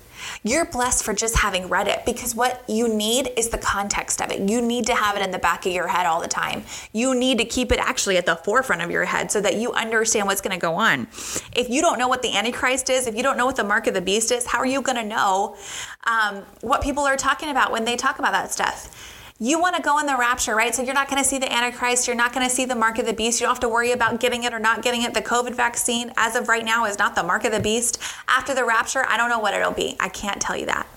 You're 0.43 0.65
blessed 0.65 1.03
for 1.03 1.13
just 1.13 1.37
having 1.37 1.69
read 1.69 1.87
it 1.87 2.05
because 2.05 2.35
what 2.35 2.63
you 2.67 2.87
need 2.87 3.31
is 3.37 3.49
the 3.49 3.57
context 3.57 4.21
of 4.21 4.31
it. 4.31 4.49
You 4.49 4.61
need 4.61 4.85
to 4.87 4.95
have 4.95 5.15
it 5.15 5.21
in 5.21 5.31
the 5.31 5.39
back 5.39 5.65
of 5.65 5.71
your 5.71 5.87
head 5.87 6.05
all 6.05 6.21
the 6.21 6.27
time. 6.27 6.63
You 6.93 7.15
need 7.15 7.37
to 7.39 7.45
keep 7.45 7.71
it 7.71 7.79
actually 7.79 8.17
at 8.17 8.25
the 8.25 8.35
forefront 8.35 8.81
of 8.81 8.91
your 8.91 9.05
head 9.05 9.31
so 9.31 9.41
that 9.41 9.55
you 9.55 9.71
understand 9.73 10.27
what's 10.27 10.41
going 10.41 10.57
to 10.57 10.61
go 10.61 10.75
on. 10.75 11.07
If 11.55 11.69
you 11.69 11.81
don't 11.81 11.99
know 11.99 12.07
what 12.07 12.21
the 12.21 12.35
Antichrist 12.35 12.89
is, 12.89 13.07
if 13.07 13.15
you 13.15 13.23
don't 13.23 13.37
know 13.37 13.45
what 13.45 13.55
the 13.55 13.63
mark 13.63 13.87
of 13.87 13.93
the 13.93 14.01
beast 14.01 14.31
is, 14.31 14.45
how 14.45 14.59
are 14.59 14.65
you 14.65 14.81
going 14.81 14.97
to 14.97 15.05
know 15.05 15.55
um, 16.05 16.43
what 16.61 16.81
people 16.81 17.03
are 17.03 17.17
talking 17.17 17.49
about 17.49 17.71
when 17.71 17.85
they 17.85 17.95
talk 17.95 18.19
about 18.19 18.31
that 18.31 18.51
stuff? 18.51 19.15
You 19.39 19.59
want 19.59 19.75
to 19.77 19.81
go 19.81 19.99
in 19.99 20.05
the 20.05 20.17
rapture, 20.17 20.53
right? 20.53 20.75
So 20.75 20.83
you're 20.83 20.93
not 20.93 21.09
going 21.09 21.21
to 21.21 21.27
see 21.27 21.37
the 21.37 21.51
Antichrist. 21.51 22.07
You're 22.07 22.15
not 22.15 22.33
going 22.33 22.47
to 22.47 22.53
see 22.53 22.65
the 22.65 22.75
mark 22.75 22.99
of 22.99 23.05
the 23.05 23.13
beast. 23.13 23.39
You 23.39 23.45
don't 23.45 23.55
have 23.55 23.61
to 23.61 23.69
worry 23.69 23.93
about 23.93 24.19
getting 24.19 24.43
it 24.43 24.53
or 24.53 24.59
not 24.59 24.81
getting 24.81 25.03
it. 25.03 25.13
The 25.13 25.21
COVID 25.21 25.55
vaccine, 25.55 26.11
as 26.17 26.35
of 26.35 26.49
right 26.49 26.65
now, 26.65 26.85
is 26.85 26.99
not 26.99 27.15
the 27.15 27.23
mark 27.23 27.45
of 27.45 27.53
the 27.53 27.59
beast. 27.61 28.01
After 28.27 28.53
the 28.53 28.65
rapture, 28.65 29.05
I 29.07 29.15
don't 29.15 29.29
know 29.29 29.39
what 29.39 29.53
it'll 29.53 29.71
be. 29.71 29.95
I 29.99 30.09
can't 30.09 30.41
tell 30.41 30.57
you 30.57 30.65
that. 30.65 30.87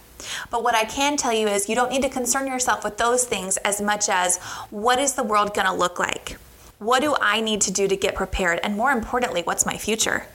But 0.51 0.65
what 0.65 0.75
I 0.75 0.85
can 0.85 1.17
tell 1.17 1.33
you 1.33 1.47
is 1.47 1.69
you 1.69 1.77
don't 1.77 1.91
need 1.91 2.03
to 2.03 2.09
concern 2.09 2.49
yourself 2.49 2.83
with 2.83 2.99
those 2.99 3.25
things 3.25 3.59
as 3.59 3.81
much 3.81 4.09
as 4.09 4.39
what 4.71 4.99
is 4.99 5.15
the 5.15 5.23
world 5.23 5.55
going 5.55 5.67
to 5.67 5.73
look 5.73 6.01
like? 6.01 6.37
What 6.79 7.01
do 7.01 7.15
I 7.21 7.41
need 7.41 7.61
to 7.63 7.73
do 7.73 7.87
to 7.87 7.97
get 7.97 8.17
prepared? 8.17 8.59
And 8.65 8.77
more 8.77 8.91
importantly, 8.91 9.43
what's 9.43 9.65
my 9.65 9.77
future? 9.77 10.27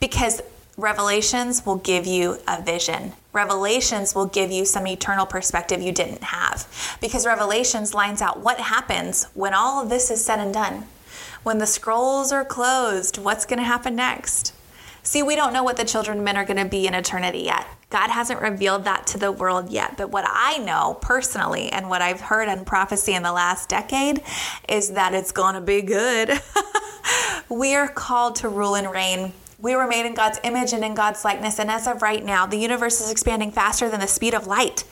Because 0.00 0.42
Revelations 0.78 1.66
will 1.66 1.76
give 1.76 2.06
you 2.06 2.38
a 2.46 2.62
vision. 2.62 3.14
Revelations 3.38 4.16
will 4.16 4.26
give 4.26 4.50
you 4.50 4.64
some 4.64 4.84
eternal 4.88 5.24
perspective 5.24 5.80
you 5.80 5.92
didn't 5.92 6.24
have. 6.24 6.66
Because 7.00 7.24
Revelations 7.24 7.94
lines 7.94 8.20
out 8.20 8.40
what 8.40 8.58
happens 8.58 9.28
when 9.32 9.54
all 9.54 9.80
of 9.80 9.90
this 9.90 10.10
is 10.10 10.24
said 10.24 10.40
and 10.40 10.52
done. 10.52 10.86
When 11.44 11.58
the 11.58 11.66
scrolls 11.66 12.32
are 12.32 12.44
closed, 12.44 13.16
what's 13.16 13.46
going 13.46 13.60
to 13.60 13.64
happen 13.64 13.94
next? 13.94 14.52
See, 15.04 15.22
we 15.22 15.36
don't 15.36 15.52
know 15.52 15.62
what 15.62 15.76
the 15.76 15.84
children 15.84 16.18
of 16.18 16.24
men 16.24 16.36
are 16.36 16.44
going 16.44 16.56
to 16.56 16.68
be 16.68 16.88
in 16.88 16.94
eternity 16.94 17.42
yet. 17.42 17.64
God 17.90 18.10
hasn't 18.10 18.42
revealed 18.42 18.82
that 18.84 19.06
to 19.06 19.18
the 19.18 19.30
world 19.30 19.70
yet. 19.70 19.96
But 19.96 20.10
what 20.10 20.24
I 20.26 20.58
know 20.58 20.98
personally 21.00 21.70
and 21.70 21.88
what 21.88 22.02
I've 22.02 22.20
heard 22.20 22.48
in 22.48 22.64
prophecy 22.64 23.14
in 23.14 23.22
the 23.22 23.32
last 23.32 23.68
decade 23.68 24.20
is 24.68 24.90
that 24.94 25.14
it's 25.14 25.30
going 25.30 25.54
to 25.54 25.60
be 25.60 25.80
good. 25.80 26.32
we 27.48 27.76
are 27.76 27.86
called 27.86 28.34
to 28.36 28.48
rule 28.48 28.74
and 28.74 28.90
reign 28.90 29.32
we 29.58 29.74
were 29.74 29.86
made 29.86 30.06
in 30.06 30.14
God's 30.14 30.38
image 30.44 30.72
and 30.72 30.84
in 30.84 30.94
God's 30.94 31.24
likeness. 31.24 31.58
And 31.58 31.70
as 31.70 31.86
of 31.86 32.00
right 32.00 32.24
now, 32.24 32.46
the 32.46 32.56
universe 32.56 33.00
is 33.00 33.10
expanding 33.10 33.50
faster 33.50 33.88
than 33.88 34.00
the 34.00 34.06
speed 34.06 34.34
of 34.34 34.46
light. 34.46 34.84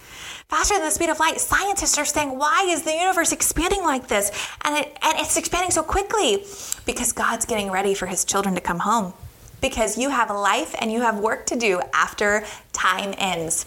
Faster 0.48 0.74
than 0.74 0.84
the 0.84 0.90
speed 0.90 1.08
of 1.08 1.20
light. 1.20 1.40
Scientists 1.40 1.98
are 1.98 2.04
saying, 2.04 2.36
why 2.36 2.66
is 2.68 2.82
the 2.82 2.92
universe 2.92 3.32
expanding 3.32 3.82
like 3.82 4.08
this? 4.08 4.30
And, 4.62 4.76
it, 4.76 4.96
and 5.02 5.18
it's 5.18 5.36
expanding 5.36 5.70
so 5.70 5.82
quickly 5.82 6.44
because 6.84 7.12
God's 7.12 7.46
getting 7.46 7.70
ready 7.70 7.94
for 7.94 8.06
his 8.06 8.24
children 8.24 8.54
to 8.54 8.60
come 8.60 8.80
home. 8.80 9.12
Because 9.60 9.96
you 9.96 10.10
have 10.10 10.30
a 10.30 10.34
life 10.34 10.74
and 10.80 10.92
you 10.92 11.00
have 11.00 11.18
work 11.18 11.46
to 11.46 11.56
do 11.56 11.80
after 11.94 12.44
time 12.72 13.14
ends. 13.18 13.66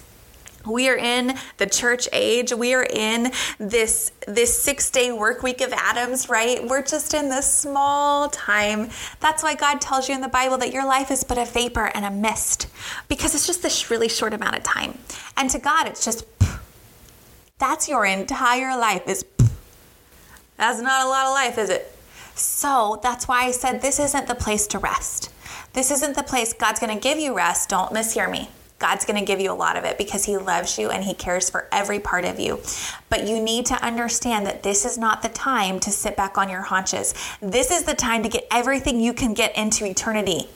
We 0.65 0.89
are 0.89 0.97
in 0.97 1.35
the 1.57 1.65
church 1.65 2.07
age. 2.11 2.53
We 2.53 2.73
are 2.73 2.83
in 2.83 3.31
this 3.57 4.11
this 4.27 4.65
6-day 4.65 5.11
work 5.11 5.41
week 5.41 5.61
of 5.61 5.73
Adams, 5.73 6.29
right? 6.29 6.65
We're 6.65 6.83
just 6.83 7.13
in 7.13 7.29
this 7.29 7.51
small 7.51 8.29
time. 8.29 8.89
That's 9.19 9.41
why 9.41 9.55
God 9.55 9.81
tells 9.81 10.09
you 10.09 10.15
in 10.15 10.21
the 10.21 10.27
Bible 10.27 10.57
that 10.57 10.73
your 10.73 10.85
life 10.85 11.11
is 11.11 11.23
but 11.23 11.37
a 11.37 11.45
vapor 11.45 11.91
and 11.93 12.05
a 12.05 12.11
mist 12.11 12.67
because 13.07 13.33
it's 13.33 13.47
just 13.47 13.61
this 13.61 13.89
really 13.89 14.09
short 14.09 14.33
amount 14.33 14.57
of 14.57 14.63
time. 14.63 14.97
And 15.37 15.49
to 15.51 15.59
God, 15.59 15.87
it's 15.87 16.03
just 16.03 16.25
that's 17.57 17.87
your 17.87 18.05
entire 18.05 18.77
life 18.77 19.07
is 19.07 19.25
that's 20.57 20.81
not 20.81 21.05
a 21.05 21.09
lot 21.09 21.25
of 21.25 21.33
life, 21.33 21.57
is 21.57 21.69
it? 21.69 21.95
So, 22.35 22.99
that's 23.03 23.27
why 23.27 23.45
I 23.45 23.51
said 23.51 23.81
this 23.81 23.99
isn't 23.99 24.27
the 24.27 24.35
place 24.35 24.65
to 24.67 24.79
rest. 24.79 25.29
This 25.73 25.91
isn't 25.91 26.15
the 26.15 26.23
place 26.23 26.53
God's 26.53 26.79
going 26.79 26.93
to 26.93 27.01
give 27.01 27.19
you 27.19 27.35
rest. 27.35 27.69
Don't 27.69 27.91
mishear 27.91 28.31
me. 28.31 28.49
God's 28.79 29.05
going 29.05 29.19
to 29.19 29.25
give 29.25 29.41
you 29.41 29.51
a 29.51 29.53
lot 29.53 29.75
of 29.75 29.83
it 29.83 29.97
because 29.97 30.23
He 30.23 30.37
loves 30.37 30.79
you 30.79 30.89
and 30.89 31.03
He 31.03 31.13
cares 31.13 31.49
for 31.49 31.67
every 31.71 31.99
part 31.99 32.25
of 32.25 32.39
you. 32.39 32.61
But 33.09 33.27
you 33.27 33.41
need 33.41 33.65
to 33.67 33.75
understand 33.85 34.45
that 34.45 34.63
this 34.63 34.85
is 34.85 34.97
not 34.97 35.21
the 35.21 35.29
time 35.29 35.79
to 35.81 35.91
sit 35.91 36.15
back 36.15 36.37
on 36.37 36.49
your 36.49 36.61
haunches. 36.61 37.13
This 37.41 37.71
is 37.71 37.83
the 37.83 37.93
time 37.93 38.23
to 38.23 38.29
get 38.29 38.47
everything 38.49 39.01
you 39.01 39.13
can 39.13 39.33
get 39.33 39.55
into 39.57 39.85
eternity. 39.85 40.49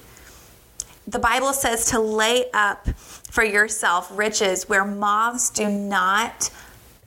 The 1.05 1.19
Bible 1.19 1.51
says 1.51 1.87
to 1.87 1.99
lay 1.99 2.45
up 2.53 2.87
for 2.97 3.43
yourself 3.43 4.09
riches 4.17 4.69
where 4.69 4.85
moths 4.85 5.49
do 5.49 5.67
not 5.69 6.49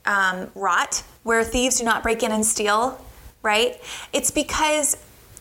um, 0.05 0.51
rot, 0.53 1.03
where 1.23 1.43
thieves 1.43 1.79
do 1.79 1.83
not 1.83 2.03
break 2.03 2.21
in 2.21 2.31
and 2.31 2.45
steal, 2.45 3.03
right? 3.41 3.81
It's 4.13 4.29
because 4.29 4.97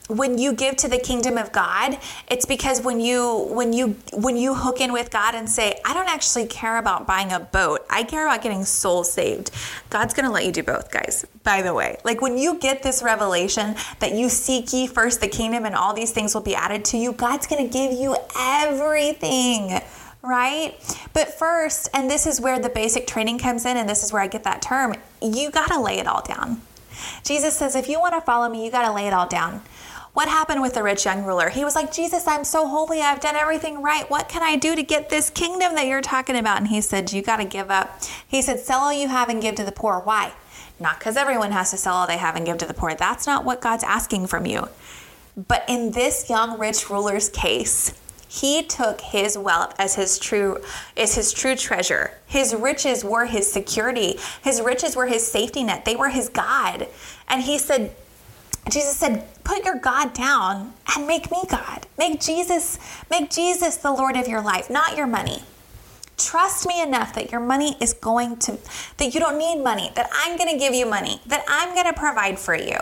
when 0.08 0.38
you 0.38 0.52
give 0.52 0.76
to 0.76 0.88
the 0.88 0.98
kingdom 0.98 1.36
of 1.36 1.50
God, 1.52 1.98
it's 2.28 2.46
because 2.46 2.80
when 2.80 3.00
you 3.00 3.48
when 3.50 3.72
you 3.72 3.96
when 4.12 4.36
you 4.36 4.54
hook 4.54 4.80
in 4.80 4.92
with 4.92 5.10
God 5.10 5.34
and 5.34 5.48
say, 5.48 5.80
I 5.84 5.94
don't 5.94 6.08
actually 6.08 6.46
care 6.46 6.78
about 6.78 7.06
buying 7.06 7.32
a 7.32 7.40
boat. 7.40 7.84
I 7.90 8.04
care 8.04 8.26
about 8.26 8.42
getting 8.42 8.64
souls 8.64 9.12
saved. 9.12 9.50
God's 9.90 10.14
going 10.14 10.26
to 10.26 10.32
let 10.32 10.44
you 10.44 10.52
do 10.52 10.62
both, 10.62 10.90
guys. 10.90 11.24
By 11.42 11.62
the 11.62 11.74
way, 11.74 11.98
like 12.04 12.20
when 12.20 12.38
you 12.38 12.58
get 12.58 12.82
this 12.82 13.02
revelation 13.02 13.74
that 13.98 14.12
you 14.12 14.28
seek 14.28 14.72
ye 14.72 14.86
first 14.86 15.20
the 15.20 15.28
kingdom 15.28 15.64
and 15.64 15.74
all 15.74 15.92
these 15.92 16.12
things 16.12 16.34
will 16.34 16.42
be 16.42 16.54
added 16.54 16.84
to 16.86 16.96
you, 16.96 17.12
God's 17.12 17.46
going 17.46 17.66
to 17.66 17.72
give 17.72 17.92
you 17.92 18.16
everything 18.38 19.80
right? 20.22 20.74
But 21.12 21.32
first, 21.38 21.88
and 21.94 22.10
this 22.10 22.26
is 22.26 22.40
where 22.40 22.58
the 22.58 22.68
basic 22.68 23.06
training 23.06 23.38
comes 23.38 23.64
in, 23.64 23.76
and 23.76 23.88
this 23.88 24.02
is 24.02 24.12
where 24.12 24.20
I 24.20 24.26
get 24.26 24.42
that 24.42 24.60
term, 24.60 24.94
you 25.22 25.52
got 25.52 25.68
to 25.68 25.80
lay 25.80 25.98
it 25.98 26.06
all 26.08 26.22
down. 26.22 26.62
Jesus 27.24 27.56
says, 27.56 27.76
if 27.76 27.88
you 27.88 28.00
want 28.00 28.14
to 28.14 28.20
follow 28.20 28.48
me, 28.48 28.64
you 28.64 28.70
got 28.70 28.86
to 28.86 28.92
lay 28.92 29.06
it 29.06 29.12
all 29.12 29.28
down. 29.28 29.62
What 30.16 30.28
happened 30.28 30.62
with 30.62 30.72
the 30.72 30.82
rich 30.82 31.04
young 31.04 31.24
ruler? 31.24 31.50
He 31.50 31.62
was 31.62 31.74
like, 31.74 31.92
Jesus, 31.92 32.26
I'm 32.26 32.42
so 32.42 32.66
holy. 32.66 33.02
I've 33.02 33.20
done 33.20 33.36
everything 33.36 33.82
right. 33.82 34.08
What 34.08 34.30
can 34.30 34.42
I 34.42 34.56
do 34.56 34.74
to 34.74 34.82
get 34.82 35.10
this 35.10 35.28
kingdom 35.28 35.74
that 35.74 35.86
you're 35.86 36.00
talking 36.00 36.36
about? 36.36 36.56
And 36.56 36.68
he 36.68 36.80
said, 36.80 37.12
You 37.12 37.20
got 37.20 37.36
to 37.36 37.44
give 37.44 37.70
up. 37.70 38.00
He 38.26 38.40
said, 38.40 38.58
Sell 38.60 38.80
all 38.80 38.92
you 38.94 39.08
have 39.08 39.28
and 39.28 39.42
give 39.42 39.56
to 39.56 39.64
the 39.64 39.72
poor. 39.72 40.00
Why? 40.00 40.32
Not 40.80 40.98
because 40.98 41.18
everyone 41.18 41.52
has 41.52 41.70
to 41.72 41.76
sell 41.76 41.92
all 41.92 42.06
they 42.06 42.16
have 42.16 42.34
and 42.34 42.46
give 42.46 42.56
to 42.56 42.64
the 42.64 42.72
poor. 42.72 42.94
That's 42.94 43.26
not 43.26 43.44
what 43.44 43.60
God's 43.60 43.84
asking 43.84 44.28
from 44.28 44.46
you. 44.46 44.70
But 45.36 45.66
in 45.68 45.90
this 45.90 46.30
young 46.30 46.58
rich 46.58 46.88
ruler's 46.88 47.28
case, 47.28 47.92
he 48.26 48.62
took 48.62 49.02
his 49.02 49.36
wealth 49.36 49.74
as 49.78 49.96
his 49.96 50.18
true 50.18 50.62
is 50.96 51.14
his 51.14 51.30
true 51.30 51.56
treasure. 51.56 52.12
His 52.26 52.54
riches 52.54 53.04
were 53.04 53.26
his 53.26 53.52
security. 53.52 54.18
His 54.42 54.62
riches 54.62 54.96
were 54.96 55.08
his 55.08 55.30
safety 55.30 55.62
net. 55.62 55.84
They 55.84 55.94
were 55.94 56.08
his 56.08 56.30
God. 56.30 56.88
And 57.28 57.42
he 57.42 57.58
said, 57.58 57.94
Jesus 58.70 58.96
said, 58.96 59.28
put 59.46 59.64
your 59.64 59.78
God 59.78 60.12
down 60.12 60.74
and 60.94 61.06
make 61.06 61.30
me 61.30 61.44
God. 61.48 61.86
Make 61.96 62.20
Jesus, 62.20 62.78
make 63.08 63.30
Jesus 63.30 63.76
the 63.76 63.92
Lord 63.92 64.16
of 64.16 64.26
your 64.26 64.42
life, 64.42 64.68
not 64.68 64.96
your 64.96 65.06
money. 65.06 65.44
Trust 66.18 66.66
me 66.66 66.82
enough 66.82 67.14
that 67.14 67.30
your 67.30 67.40
money 67.40 67.76
is 67.80 67.94
going 67.94 68.38
to, 68.38 68.58
that 68.96 69.14
you 69.14 69.20
don't 69.20 69.38
need 69.38 69.62
money, 69.62 69.92
that 69.94 70.10
I'm 70.12 70.36
going 70.36 70.50
to 70.52 70.58
give 70.58 70.74
you 70.74 70.84
money, 70.84 71.20
that 71.26 71.44
I'm 71.46 71.74
going 71.74 71.86
to 71.86 71.98
provide 71.98 72.40
for 72.40 72.56
you. 72.56 72.76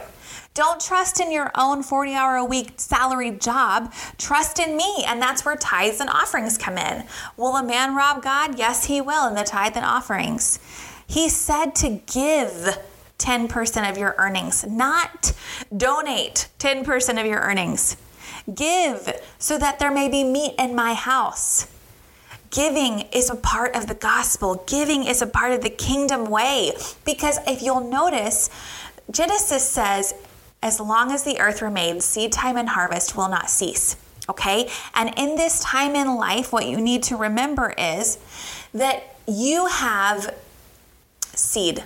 Don't 0.54 0.80
trust 0.80 1.20
in 1.20 1.30
your 1.30 1.50
own 1.54 1.82
40 1.82 2.14
hour 2.14 2.36
a 2.36 2.44
week 2.44 2.74
salary 2.76 3.32
job. 3.32 3.92
Trust 4.18 4.58
in 4.60 4.76
me. 4.76 5.04
And 5.06 5.20
that's 5.20 5.44
where 5.44 5.56
tithes 5.56 6.00
and 6.00 6.08
offerings 6.08 6.56
come 6.56 6.78
in. 6.78 7.04
Will 7.36 7.56
a 7.56 7.62
man 7.62 7.96
rob 7.96 8.22
God? 8.22 8.56
Yes, 8.56 8.84
he 8.84 9.00
will 9.00 9.26
in 9.26 9.34
the 9.34 9.42
tithe 9.42 9.72
and 9.74 9.84
offerings. 9.84 10.60
He 11.08 11.28
said 11.28 11.74
to 11.76 12.00
give 12.06 12.78
10% 13.18 13.90
of 13.90 13.96
your 13.96 14.14
earnings, 14.18 14.66
not 14.66 15.32
donate 15.74 16.48
10% 16.58 17.20
of 17.20 17.26
your 17.26 17.40
earnings. 17.40 17.96
Give 18.52 19.12
so 19.38 19.58
that 19.58 19.78
there 19.78 19.90
may 19.90 20.08
be 20.08 20.24
meat 20.24 20.54
in 20.58 20.74
my 20.74 20.94
house. 20.94 21.66
Giving 22.50 23.00
is 23.12 23.30
a 23.30 23.34
part 23.34 23.74
of 23.74 23.86
the 23.88 23.94
gospel. 23.94 24.62
Giving 24.66 25.04
is 25.04 25.22
a 25.22 25.26
part 25.26 25.52
of 25.52 25.62
the 25.62 25.70
kingdom 25.70 26.26
way. 26.26 26.72
Because 27.04 27.38
if 27.46 27.62
you'll 27.62 27.88
notice, 27.88 28.50
Genesis 29.10 29.68
says, 29.68 30.14
as 30.62 30.80
long 30.80 31.10
as 31.10 31.24
the 31.24 31.40
earth 31.40 31.62
remains, 31.62 32.04
seed 32.04 32.32
time 32.32 32.56
and 32.56 32.68
harvest 32.68 33.16
will 33.16 33.28
not 33.28 33.50
cease. 33.50 33.96
Okay? 34.28 34.70
And 34.94 35.12
in 35.16 35.36
this 35.36 35.60
time 35.60 35.94
in 35.94 36.16
life, 36.16 36.52
what 36.52 36.66
you 36.66 36.80
need 36.80 37.02
to 37.04 37.16
remember 37.16 37.74
is 37.76 38.18
that 38.72 39.16
you 39.26 39.66
have 39.66 40.34
seed. 41.34 41.84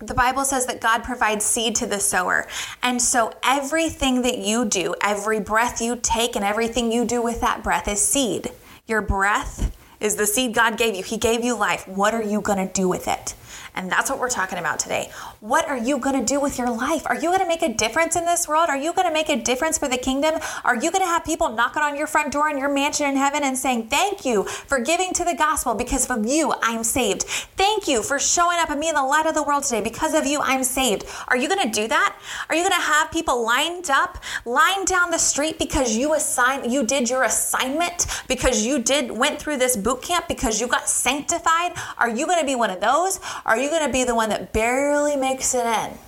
The 0.00 0.14
Bible 0.14 0.44
says 0.44 0.66
that 0.66 0.80
God 0.80 1.02
provides 1.02 1.44
seed 1.44 1.74
to 1.76 1.86
the 1.86 1.98
sower. 1.98 2.46
And 2.82 3.02
so 3.02 3.32
everything 3.42 4.22
that 4.22 4.38
you 4.38 4.64
do, 4.64 4.94
every 5.02 5.40
breath 5.40 5.80
you 5.80 5.98
take, 6.00 6.36
and 6.36 6.44
everything 6.44 6.92
you 6.92 7.04
do 7.04 7.20
with 7.20 7.40
that 7.40 7.64
breath 7.64 7.88
is 7.88 8.00
seed. 8.00 8.52
Your 8.86 9.02
breath 9.02 9.74
is 10.00 10.14
the 10.14 10.26
seed 10.26 10.54
God 10.54 10.78
gave 10.78 10.94
you. 10.94 11.02
He 11.02 11.16
gave 11.16 11.44
you 11.44 11.56
life. 11.56 11.88
What 11.88 12.14
are 12.14 12.22
you 12.22 12.40
going 12.40 12.64
to 12.64 12.72
do 12.72 12.88
with 12.88 13.08
it? 13.08 13.34
And 13.74 13.90
that's 13.90 14.08
what 14.08 14.20
we're 14.20 14.30
talking 14.30 14.58
about 14.58 14.78
today. 14.78 15.10
What 15.40 15.68
are 15.68 15.78
you 15.78 15.98
going 15.98 16.18
to 16.18 16.24
do 16.24 16.40
with 16.40 16.58
your 16.58 16.68
life? 16.68 17.06
Are 17.06 17.14
you 17.14 17.28
going 17.28 17.38
to 17.38 17.46
make 17.46 17.62
a 17.62 17.72
difference 17.72 18.16
in 18.16 18.24
this 18.24 18.48
world? 18.48 18.68
Are 18.68 18.76
you 18.76 18.92
going 18.92 19.06
to 19.06 19.14
make 19.14 19.28
a 19.28 19.40
difference 19.40 19.78
for 19.78 19.86
the 19.86 19.96
kingdom? 19.96 20.34
Are 20.64 20.74
you 20.74 20.90
going 20.90 21.04
to 21.04 21.06
have 21.06 21.24
people 21.24 21.50
knocking 21.50 21.80
on 21.80 21.96
your 21.96 22.08
front 22.08 22.32
door 22.32 22.50
in 22.50 22.58
your 22.58 22.68
mansion 22.68 23.06
in 23.06 23.14
heaven 23.14 23.44
and 23.44 23.56
saying, 23.56 23.86
Thank 23.86 24.24
you 24.24 24.42
for 24.42 24.80
giving 24.80 25.12
to 25.12 25.24
the 25.24 25.36
gospel 25.36 25.76
because 25.76 26.10
of 26.10 26.26
you, 26.26 26.52
I'm 26.60 26.82
saved. 26.82 27.22
Thank 27.22 27.86
you 27.86 28.02
for 28.02 28.18
showing 28.18 28.58
up 28.58 28.70
and 28.70 28.80
being 28.80 28.94
the 28.94 29.04
light 29.04 29.26
of 29.26 29.34
the 29.34 29.44
world 29.44 29.62
today. 29.62 29.80
Because 29.80 30.12
of 30.12 30.26
you, 30.26 30.40
I'm 30.40 30.64
saved. 30.64 31.04
Are 31.28 31.36
you 31.36 31.48
going 31.48 31.70
to 31.70 31.70
do 31.70 31.86
that? 31.86 32.18
Are 32.48 32.56
you 32.56 32.62
going 32.62 32.74
to 32.74 32.86
have 32.86 33.12
people 33.12 33.44
lined 33.44 33.90
up, 33.90 34.18
lined 34.44 34.88
down 34.88 35.12
the 35.12 35.18
street 35.18 35.56
because 35.60 35.96
you 35.96 36.14
assigned, 36.14 36.72
you 36.72 36.84
did 36.84 37.08
your 37.08 37.22
assignment, 37.22 38.24
because 38.26 38.66
you 38.66 38.80
did 38.80 39.12
went 39.12 39.40
through 39.40 39.58
this 39.58 39.76
boot 39.76 40.02
camp, 40.02 40.26
because 40.26 40.60
you 40.60 40.66
got 40.66 40.88
sanctified? 40.88 41.74
Are 41.96 42.10
you 42.10 42.26
going 42.26 42.40
to 42.40 42.46
be 42.46 42.56
one 42.56 42.70
of 42.70 42.80
those? 42.80 43.20
Are 43.46 43.56
you 43.56 43.70
going 43.70 43.86
to 43.86 43.92
be 43.92 44.02
the 44.02 44.16
one 44.16 44.30
that 44.30 44.52
barely 44.52 45.14
makes 45.28 45.54
it 45.54 45.66
in 45.66 45.98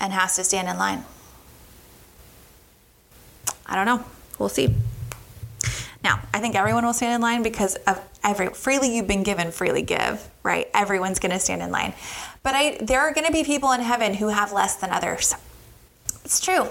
and 0.00 0.12
has 0.12 0.36
to 0.36 0.44
stand 0.44 0.68
in 0.68 0.76
line? 0.76 1.04
I 3.66 3.76
don't 3.76 3.86
know. 3.86 4.04
We'll 4.38 4.48
see. 4.48 4.74
Now, 6.02 6.20
I 6.32 6.40
think 6.40 6.54
everyone 6.54 6.84
will 6.84 6.94
stand 6.94 7.14
in 7.14 7.20
line 7.20 7.42
because 7.42 7.76
of 7.86 8.00
every 8.24 8.48
freely 8.48 8.96
you've 8.96 9.06
been 9.06 9.22
given, 9.22 9.52
freely 9.52 9.82
give, 9.82 10.28
right? 10.42 10.68
Everyone's 10.74 11.20
going 11.20 11.32
to 11.32 11.38
stand 11.38 11.62
in 11.62 11.70
line. 11.70 11.94
But 12.42 12.54
I 12.54 12.78
there 12.80 13.00
are 13.00 13.12
going 13.12 13.26
to 13.26 13.32
be 13.32 13.44
people 13.44 13.70
in 13.72 13.80
heaven 13.80 14.14
who 14.14 14.28
have 14.28 14.50
less 14.52 14.76
than 14.76 14.90
others. 14.90 15.34
It's 16.24 16.40
true. 16.40 16.66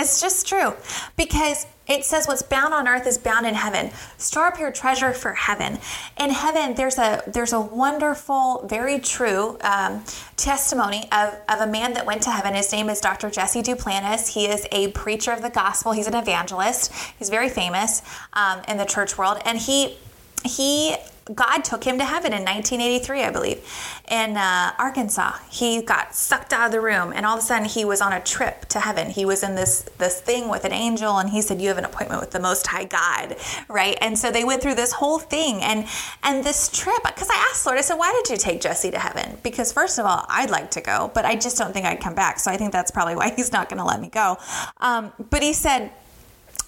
It's 0.00 0.20
just 0.20 0.48
true 0.48 0.72
because 1.16 1.66
it 1.86 2.04
says 2.04 2.26
what's 2.26 2.42
bound 2.42 2.72
on 2.72 2.88
earth 2.88 3.06
is 3.06 3.18
bound 3.18 3.46
in 3.46 3.54
heaven. 3.54 3.90
Store 4.16 4.46
up 4.46 4.58
your 4.58 4.70
treasure 4.72 5.12
for 5.12 5.34
heaven. 5.34 5.78
In 6.18 6.30
heaven, 6.30 6.74
there's 6.74 6.98
a 6.98 7.22
there's 7.26 7.52
a 7.52 7.60
wonderful, 7.60 8.66
very 8.66 8.98
true 8.98 9.58
um, 9.60 10.02
testimony 10.36 11.06
of, 11.12 11.34
of 11.48 11.60
a 11.60 11.66
man 11.66 11.92
that 11.94 12.06
went 12.06 12.22
to 12.22 12.30
heaven. 12.30 12.54
His 12.54 12.72
name 12.72 12.88
is 12.88 13.00
Dr. 13.00 13.28
Jesse 13.28 13.60
Duplantis. 13.60 14.28
He 14.28 14.46
is 14.46 14.66
a 14.72 14.92
preacher 14.92 15.32
of 15.32 15.42
the 15.42 15.50
gospel. 15.50 15.92
He's 15.92 16.06
an 16.06 16.14
evangelist. 16.14 16.94
He's 17.18 17.28
very 17.28 17.50
famous 17.50 18.00
um, 18.32 18.62
in 18.68 18.78
the 18.78 18.86
church 18.86 19.18
world, 19.18 19.42
and 19.44 19.58
he 19.58 19.98
he 20.44 20.96
God 21.34 21.64
took 21.64 21.84
him 21.84 21.98
to 21.98 22.04
heaven 22.04 22.32
in 22.32 22.44
1983, 22.44 23.22
I 23.22 23.30
believe, 23.30 23.64
in 24.10 24.36
uh, 24.36 24.72
Arkansas. 24.78 25.38
He 25.50 25.82
got 25.82 26.14
sucked 26.14 26.52
out 26.52 26.66
of 26.66 26.72
the 26.72 26.80
room, 26.80 27.12
and 27.14 27.24
all 27.24 27.36
of 27.36 27.42
a 27.42 27.46
sudden 27.46 27.66
he 27.66 27.84
was 27.84 28.00
on 28.00 28.12
a 28.12 28.20
trip 28.20 28.66
to 28.66 28.80
heaven. 28.80 29.10
He 29.10 29.24
was 29.24 29.42
in 29.42 29.54
this 29.54 29.82
this 29.98 30.20
thing 30.20 30.48
with 30.48 30.64
an 30.64 30.72
angel, 30.72 31.18
and 31.18 31.30
he 31.30 31.42
said, 31.42 31.60
"You 31.60 31.68
have 31.68 31.78
an 31.78 31.84
appointment 31.84 32.20
with 32.20 32.30
the 32.30 32.40
Most 32.40 32.66
High 32.66 32.84
God," 32.84 33.36
right? 33.68 33.96
And 34.00 34.18
so 34.18 34.30
they 34.30 34.44
went 34.44 34.62
through 34.62 34.74
this 34.74 34.92
whole 34.92 35.18
thing, 35.18 35.62
and 35.62 35.86
and 36.22 36.42
this 36.44 36.68
trip. 36.68 37.02
Because 37.04 37.28
I 37.30 37.48
asked 37.50 37.64
Lord, 37.66 37.78
I 37.78 37.82
said, 37.82 37.96
"Why 37.96 38.12
did 38.12 38.30
you 38.30 38.36
take 38.36 38.60
Jesse 38.60 38.90
to 38.90 38.98
heaven?" 38.98 39.38
Because 39.42 39.72
first 39.72 39.98
of 39.98 40.06
all, 40.06 40.24
I'd 40.28 40.50
like 40.50 40.70
to 40.72 40.80
go, 40.80 41.10
but 41.14 41.24
I 41.24 41.36
just 41.36 41.56
don't 41.58 41.72
think 41.72 41.86
I'd 41.86 42.00
come 42.00 42.14
back. 42.14 42.40
So 42.40 42.50
I 42.50 42.56
think 42.56 42.72
that's 42.72 42.90
probably 42.90 43.16
why 43.16 43.30
he's 43.36 43.52
not 43.52 43.68
going 43.68 43.78
to 43.78 43.84
let 43.84 44.00
me 44.00 44.08
go. 44.08 44.38
Um, 44.78 45.12
but 45.30 45.42
he 45.42 45.52
said, 45.52 45.92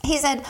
he 0.05 0.19
said 0.19 0.45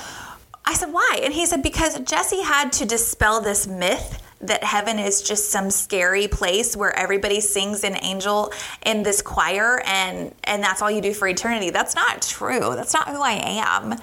I 0.65 0.75
said, 0.75 0.93
why? 0.93 1.21
And 1.23 1.35
he 1.35 1.47
said, 1.47 1.63
because 1.63 1.99
Jesse 2.01 2.43
had 2.43 2.73
to 2.75 2.87
dispel 2.87 3.41
this 3.41 3.67
myth 3.67 4.23
that 4.41 4.65
heaven 4.65 4.99
is 4.99 5.23
just 5.23 5.51
some 5.51 5.71
scary 5.71 6.27
place 6.29 6.77
where 6.77 6.95
everybody 6.97 7.41
sings 7.41 7.85
an 7.85 7.97
angel 8.03 8.53
in 8.85 9.05
this 9.05 9.23
choir 9.23 9.81
and 9.87 10.35
and 10.45 10.63
that's 10.63 10.83
all 10.83 10.91
you 10.91 11.01
do 11.01 11.15
for 11.15 11.29
eternity. 11.29 11.71
That's 11.71 11.95
not 11.95 12.23
true. 12.23 12.75
That's 12.75 12.93
not 12.93 13.09
who 13.09 13.23
I 13.23 13.41
am. 13.45 13.95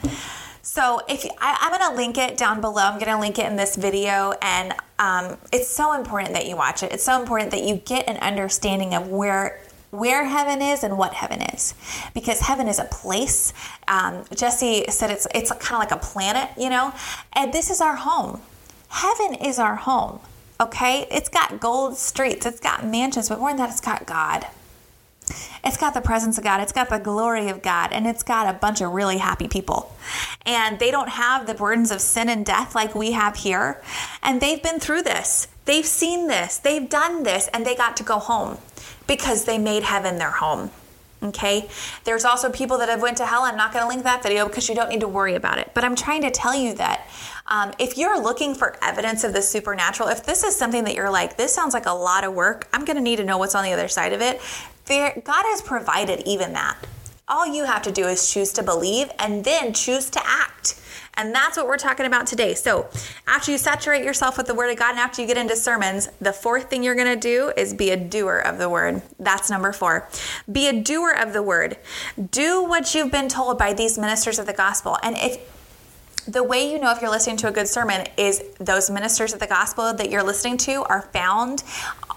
So 0.62 1.02
if 1.10 1.26
I, 1.40 1.58
am 1.62 1.80
going 1.80 1.92
to 1.92 1.98
link 1.98 2.18
it 2.18 2.38
down 2.38 2.62
below, 2.62 2.84
I'm 2.84 3.00
going 3.00 3.12
to 3.12 3.20
link 3.20 3.40
it 3.40 3.48
in 3.48 3.56
this 3.56 3.76
video, 3.76 4.34
and 4.42 4.74
um, 5.00 5.38
it's 5.52 5.68
so 5.68 5.94
important 5.94 6.34
that 6.34 6.48
you 6.48 6.56
watch 6.56 6.84
it. 6.84 6.92
It's 6.92 7.04
so 7.04 7.20
important 7.20 7.50
that 7.52 7.64
you 7.64 7.78
get 7.78 8.08
an 8.08 8.18
understanding 8.18 8.94
of 8.94 9.08
where 9.08 9.60
where 9.92 10.26
heaven 10.26 10.62
is 10.62 10.84
and 10.84 10.98
what 10.98 11.14
heaven 11.14 11.42
is. 11.42 11.74
Because 12.14 12.40
heaven 12.40 12.68
is 12.68 12.80
a 12.80 12.86
place. 12.86 13.54
Um, 13.88 14.24
jesse 14.36 14.86
said 14.90 15.12
it's 15.12 15.28
it's 15.34 15.52
kind 15.52 15.84
of 15.84 15.92
like 15.92 15.92
a 15.92 16.04
planet 16.04 16.50
you 16.58 16.70
know? 16.70 16.94
And 17.34 17.54
this 17.54 17.70
is 17.70 17.82
our 17.82 17.96
home. 17.96 18.42
Heaven 18.90 19.36
is 19.36 19.60
our 19.60 19.76
home 19.76 20.20
okay? 20.62 21.08
It's 21.10 21.30
got 21.30 21.60
gold 21.60 21.98
streets 21.98 22.46
it's 22.46 22.60
got 22.60 22.86
mansions 22.86 23.30
but 23.30 23.40
more 23.40 23.50
than 23.50 23.58
that 23.58 23.70
it's 23.70 23.82
got 23.82 24.06
god. 24.06 24.46
It's 25.64 25.78
got 25.78 25.94
the 25.94 26.02
presence 26.02 26.38
of 26.38 26.44
God, 26.44 26.62
it's 26.62 26.72
got 26.72 26.90
the 26.90 27.00
glory 27.00 27.50
of 27.50 27.62
God, 27.62 27.92
and 27.92 28.08
it's 28.08 28.24
got 28.24 28.54
a 28.54 28.58
bunch 28.58 28.82
of 28.82 28.92
really 28.92 29.18
happy 29.18 29.48
people. 29.48 29.96
And 30.46 30.80
they 30.80 30.90
don't 30.90 31.10
have 31.10 31.48
the 31.48 31.54
burdens 31.54 31.92
of 31.92 32.02
sin 32.02 32.30
and 32.30 32.46
death 32.46 32.74
like 32.76 32.96
we 32.96 33.12
have 33.12 33.36
here. 33.36 33.82
And 34.24 34.42
they've 34.42 34.62
been 34.62 34.80
through 34.80 35.04
this, 35.04 35.48
they've 35.66 35.86
seen 35.86 36.28
this, 36.28 36.58
they've 36.58 36.90
done 36.90 37.24
this, 37.24 37.48
and 37.54 37.66
they 37.66 37.76
got 37.76 37.98
to 37.98 38.04
go 38.04 38.18
home 38.20 38.58
because 39.10 39.44
they 39.44 39.58
made 39.58 39.84
heaven 39.84 40.20
their 40.20 40.32
home. 40.32 40.72
Okay. 41.22 41.68
There's 42.06 42.24
also 42.24 42.50
people 42.50 42.78
that 42.78 42.88
have 42.88 43.02
went 43.02 43.18
to 43.18 43.26
hell. 43.26 43.42
I'm 43.44 43.58
not 43.58 43.74
going 43.74 43.84
to 43.84 43.90
link 43.90 44.04
that 44.04 44.24
video 44.24 44.48
because 44.48 44.70
you 44.70 44.76
don't 44.76 44.88
need 44.88 45.02
to 45.02 45.08
worry 45.08 45.36
about 45.36 45.58
it. 45.58 45.72
But 45.74 45.84
I'm 45.84 45.96
trying 45.96 46.22
to 46.22 46.32
tell 46.32 46.56
you 46.56 46.74
that 46.76 47.10
um, 47.48 47.74
if 47.78 47.98
you're 47.98 48.22
looking 48.22 48.56
for 48.56 48.78
evidence 48.82 49.26
of 49.26 49.34
the 49.34 49.42
supernatural, 49.42 50.08
if 50.08 50.26
this 50.26 50.46
is 50.46 50.56
something 50.56 50.86
that 50.86 50.96
you're 50.96 51.10
like, 51.10 51.36
this 51.36 51.54
sounds 51.54 51.74
like 51.74 51.88
a 51.88 51.92
lot 51.92 52.24
of 52.24 52.34
work, 52.34 52.70
I'm 52.72 52.86
going 52.86 52.96
to 52.96 53.02
need 53.04 53.18
to 53.18 53.26
know 53.26 53.38
what's 53.38 53.56
on 53.56 53.66
the 53.66 53.74
other 53.74 53.90
side 53.90 54.14
of 54.14 54.22
it. 54.22 54.40
There, 54.86 55.22
God 55.26 55.44
has 55.48 55.62
provided 55.62 56.22
even 56.26 56.54
that. 56.54 56.78
All 57.28 57.46
you 57.46 57.66
have 57.66 57.82
to 57.82 57.92
do 57.92 58.08
is 58.08 58.32
choose 58.32 58.54
to 58.54 58.64
believe 58.64 59.12
and 59.20 59.44
then 59.44 59.74
choose 59.74 60.10
to 60.12 60.22
act. 60.24 60.80
And 61.20 61.36
that's 61.36 61.58
what 61.58 61.68
we're 61.68 61.78
talking 61.78 62.06
about 62.06 62.28
today. 62.28 62.54
So, 62.54 62.88
after 63.28 63.52
you 63.52 63.58
saturate 63.58 64.06
yourself 64.06 64.38
with 64.38 64.48
the 64.48 64.56
Word 64.56 64.72
of 64.72 64.80
God 64.80 64.92
and 64.92 65.00
after 65.00 65.22
you 65.22 65.28
get 65.28 65.38
into 65.38 65.58
sermons, 65.58 66.08
the 66.22 66.32
fourth 66.32 66.70
thing 66.70 66.82
you're 66.82 66.96
going 66.96 67.14
to 67.14 67.20
do 67.20 67.52
is 67.58 67.74
be 67.74 67.90
a 67.90 67.98
doer 67.98 68.38
of 68.38 68.58
the 68.58 68.70
Word. 68.70 69.02
That's 69.20 69.50
number 69.50 69.74
four. 69.74 70.08
Be 70.50 70.70
a 70.70 70.82
doer 70.82 71.12
of 71.12 71.34
the 71.34 71.44
Word. 71.44 71.78
Do 72.32 72.64
what 72.64 72.96
you've 72.96 73.12
been 73.12 73.28
told 73.28 73.58
by 73.58 73.74
these 73.74 73.98
ministers 73.98 74.40
of 74.40 74.46
the 74.46 74.54
gospel. 74.54 74.98
And 75.04 75.18
if 75.18 75.40
the 76.26 76.44
way 76.44 76.72
you 76.72 76.80
know 76.80 76.92
if 76.92 77.02
you're 77.02 77.12
listening 77.12 77.38
to 77.38 77.48
a 77.50 77.52
good 77.52 77.68
sermon 77.68 78.08
is 78.16 78.42
those 78.60 78.90
ministers 78.90 79.34
of 79.34 79.40
the 79.40 79.48
gospel 79.48 79.94
that 79.94 80.10
you're 80.10 80.24
listening 80.24 80.58
to 80.58 80.84
are 80.84 81.02
found 81.02 81.64